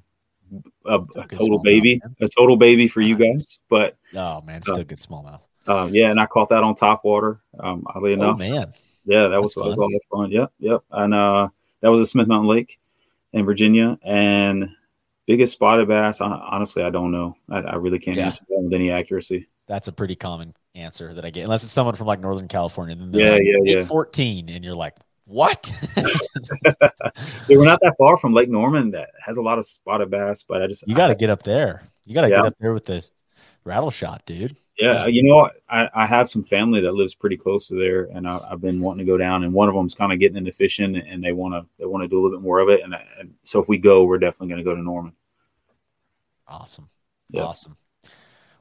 a, 0.86 1.00
a 1.16 1.26
total 1.28 1.60
baby, 1.60 2.00
mouth, 2.02 2.14
a 2.20 2.28
total 2.28 2.56
baby 2.56 2.88
for 2.88 3.00
nice. 3.00 3.08
you 3.08 3.16
guys. 3.16 3.58
But 3.68 3.96
oh 4.14 4.40
man, 4.42 4.62
still 4.62 4.80
uh, 4.80 4.82
good 4.82 4.98
smallmouth. 4.98 5.40
Um, 5.66 5.94
yeah, 5.94 6.10
and 6.10 6.18
I 6.18 6.26
caught 6.26 6.48
that 6.48 6.62
on 6.62 6.74
top 6.74 7.04
water. 7.04 7.40
Um, 7.58 7.84
oddly 7.86 8.12
oh, 8.12 8.14
enough, 8.14 8.34
oh, 8.34 8.38
man, 8.38 8.72
yeah, 9.04 9.28
that 9.28 9.40
was, 9.40 9.56
was, 9.56 9.76
was 9.76 10.02
fun. 10.10 10.30
Yep, 10.30 10.52
yep, 10.58 10.82
and 10.90 11.14
uh, 11.14 11.48
that 11.80 11.88
was 11.88 12.00
a 12.00 12.06
Smith 12.06 12.28
Mountain 12.28 12.48
Lake 12.48 12.78
in 13.32 13.44
Virginia, 13.44 13.98
and 14.02 14.70
biggest 15.26 15.52
spotted 15.52 15.88
bass. 15.88 16.20
Honestly, 16.20 16.82
I 16.82 16.90
don't 16.90 17.12
know. 17.12 17.36
I, 17.48 17.58
I 17.58 17.74
really 17.76 17.98
can't 17.98 18.16
yeah. 18.16 18.26
answer 18.26 18.44
that 18.48 18.60
with 18.60 18.72
any 18.72 18.90
accuracy. 18.90 19.48
That's 19.70 19.86
a 19.86 19.92
pretty 19.92 20.16
common 20.16 20.52
answer 20.74 21.14
that 21.14 21.24
I 21.24 21.30
get, 21.30 21.44
unless 21.44 21.62
it's 21.62 21.72
someone 21.72 21.94
from 21.94 22.08
like 22.08 22.18
Northern 22.18 22.48
California. 22.48 22.96
Then 22.96 23.14
yeah, 23.14 23.30
like, 23.30 23.42
yeah, 23.44 23.76
yeah. 23.76 23.84
Fourteen, 23.84 24.48
and 24.48 24.64
you're 24.64 24.74
like, 24.74 24.96
what? 25.26 25.72
they 27.46 27.56
were 27.56 27.64
not 27.64 27.78
that 27.82 27.94
far 27.96 28.16
from 28.16 28.34
Lake 28.34 28.48
Norman 28.48 28.90
that 28.90 29.10
has 29.24 29.36
a 29.36 29.42
lot 29.42 29.58
of 29.58 29.64
spotted 29.64 30.10
bass, 30.10 30.42
but 30.42 30.60
I 30.60 30.66
just 30.66 30.82
you 30.88 30.96
got 30.96 31.06
to 31.06 31.14
get 31.14 31.30
up 31.30 31.44
there. 31.44 31.84
You 32.04 32.14
got 32.14 32.22
to 32.22 32.30
yeah. 32.30 32.34
get 32.34 32.46
up 32.46 32.56
there 32.58 32.72
with 32.72 32.84
the 32.84 33.04
rattle 33.62 33.92
shot, 33.92 34.26
dude. 34.26 34.56
Yeah, 34.76 35.06
you 35.06 35.22
know, 35.22 35.48
I, 35.68 35.88
I 35.94 36.04
have 36.04 36.28
some 36.28 36.42
family 36.42 36.80
that 36.80 36.94
lives 36.94 37.14
pretty 37.14 37.36
close 37.36 37.68
to 37.68 37.78
there, 37.78 38.08
and 38.12 38.26
I, 38.26 38.40
have 38.48 38.60
been 38.60 38.80
wanting 38.80 39.06
to 39.06 39.12
go 39.12 39.16
down. 39.16 39.44
And 39.44 39.52
one 39.52 39.68
of 39.68 39.76
them's 39.76 39.94
kind 39.94 40.12
of 40.12 40.18
getting 40.18 40.36
into 40.36 40.50
fishing, 40.50 40.96
and 40.96 41.22
they 41.22 41.30
want 41.30 41.54
to 41.54 41.64
they 41.78 41.86
want 41.86 42.02
to 42.02 42.08
do 42.08 42.18
a 42.18 42.20
little 42.20 42.36
bit 42.36 42.42
more 42.42 42.58
of 42.58 42.70
it. 42.70 42.80
And, 42.82 42.92
and 43.20 43.34
so 43.44 43.62
if 43.62 43.68
we 43.68 43.78
go, 43.78 44.02
we're 44.02 44.18
definitely 44.18 44.48
going 44.48 44.58
to 44.58 44.64
go 44.64 44.74
to 44.74 44.82
Norman. 44.82 45.12
Awesome, 46.48 46.88
awesome. 47.36 47.76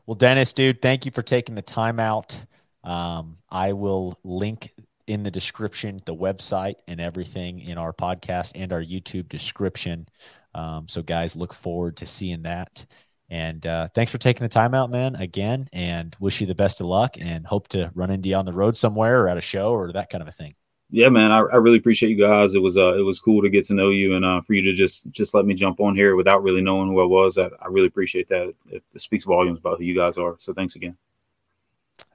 Well, 0.10 0.16
Dennis, 0.16 0.54
dude, 0.54 0.82
thank 0.82 1.06
you 1.06 1.12
for 1.12 1.22
taking 1.22 1.54
the 1.54 1.62
time 1.62 2.00
out. 2.00 2.36
Um, 2.84 3.38
I 3.48 3.74
will 3.74 4.18
link 4.24 4.74
in 5.06 5.22
the 5.22 5.30
description 5.30 6.02
the 6.04 6.16
website 6.16 6.78
and 6.88 7.00
everything 7.00 7.60
in 7.60 7.78
our 7.78 7.94
podcast 7.94 8.54
and 8.56 8.74
our 8.74 8.82
YouTube 8.82 9.30
description. 9.30 10.10
Um, 10.56 10.88
so, 10.88 11.04
guys, 11.04 11.36
look 11.36 11.54
forward 11.54 11.98
to 11.98 12.08
seeing 12.08 12.42
that. 12.42 12.88
And 13.30 13.64
uh, 13.68 13.90
thanks 13.94 14.12
for 14.12 14.18
taking 14.18 14.42
the 14.42 14.50
time 14.50 14.74
out, 14.74 14.90
man, 14.90 15.16
again, 15.16 15.70
and 15.72 16.16
wish 16.20 16.42
you 16.42 16.48
the 16.48 16.56
best 16.56 16.82
of 16.82 16.88
luck 16.88 17.16
and 17.20 17.46
hope 17.46 17.68
to 17.68 17.92
run 17.94 18.10
into 18.10 18.30
you 18.30 18.36
on 18.36 18.46
the 18.48 18.52
road 18.52 18.76
somewhere 18.76 19.22
or 19.22 19.30
at 19.30 19.38
a 19.38 19.42
show 19.42 19.74
or 19.74 19.92
that 19.92 20.10
kind 20.10 20.24
of 20.24 20.28
a 20.28 20.32
thing. 20.32 20.56
Yeah, 20.92 21.10
man, 21.10 21.32
I, 21.32 21.40
I 21.40 21.58
really 21.58 21.78
appreciate 21.78 22.10
you 22.10 22.18
guys. 22.18 22.56
It 22.56 22.62
was 22.62 22.76
uh, 22.76 22.98
it 22.98 23.02
was 23.02 23.20
cool 23.20 23.44
to 23.44 23.50
get 23.50 23.66
to 23.68 23.76
know 23.76 23.90
you 23.90 24.16
and 24.16 24.26
uh, 24.26 24.42
for 24.42 24.54
you 24.54 24.64
to 24.64 24.74
just 24.74 25.10
just 25.12 25.36
let 25.36 25.46
me 25.46 25.54
jump 25.54 25.80
on 25.80 25.96
here 25.96 26.16
without 26.16 26.42
really 26.42 26.62
knowing 26.62 26.90
who 26.90 27.00
I 27.00 27.06
was. 27.06 27.38
I, 27.38 27.50
I 27.62 27.68
really 27.70 27.88
appreciate 27.88 28.28
that. 28.30 28.54
It, 28.72 28.84
it 28.92 29.02
speaks 29.02 29.24
volumes 29.24 29.60
about 29.60 29.78
who 29.78 29.84
you 29.84 29.96
guys 29.96 30.18
are. 30.18 30.36
So 30.40 30.54
thanks 30.54 30.76
again. 30.76 30.98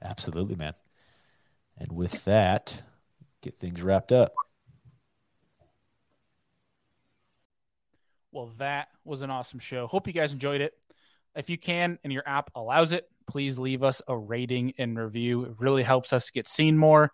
Absolutely, 0.01 0.55
man. 0.55 0.73
And 1.77 1.91
with 1.93 2.25
that, 2.25 2.81
get 3.41 3.59
things 3.59 3.81
wrapped 3.81 4.11
up. 4.11 4.33
Well, 8.31 8.51
that 8.57 8.89
was 9.05 9.21
an 9.21 9.29
awesome 9.29 9.59
show. 9.59 9.87
Hope 9.87 10.07
you 10.07 10.13
guys 10.13 10.33
enjoyed 10.33 10.59
it. 10.59 10.73
If 11.35 11.49
you 11.49 11.57
can 11.57 11.97
and 12.03 12.11
your 12.11 12.23
app 12.25 12.51
allows 12.55 12.91
it, 12.91 13.09
please 13.27 13.57
leave 13.57 13.83
us 13.83 14.01
a 14.07 14.17
rating 14.17 14.73
and 14.77 14.97
review. 14.99 15.45
It 15.45 15.53
really 15.59 15.83
helps 15.83 16.11
us 16.11 16.29
get 16.29 16.47
seen 16.47 16.77
more, 16.77 17.13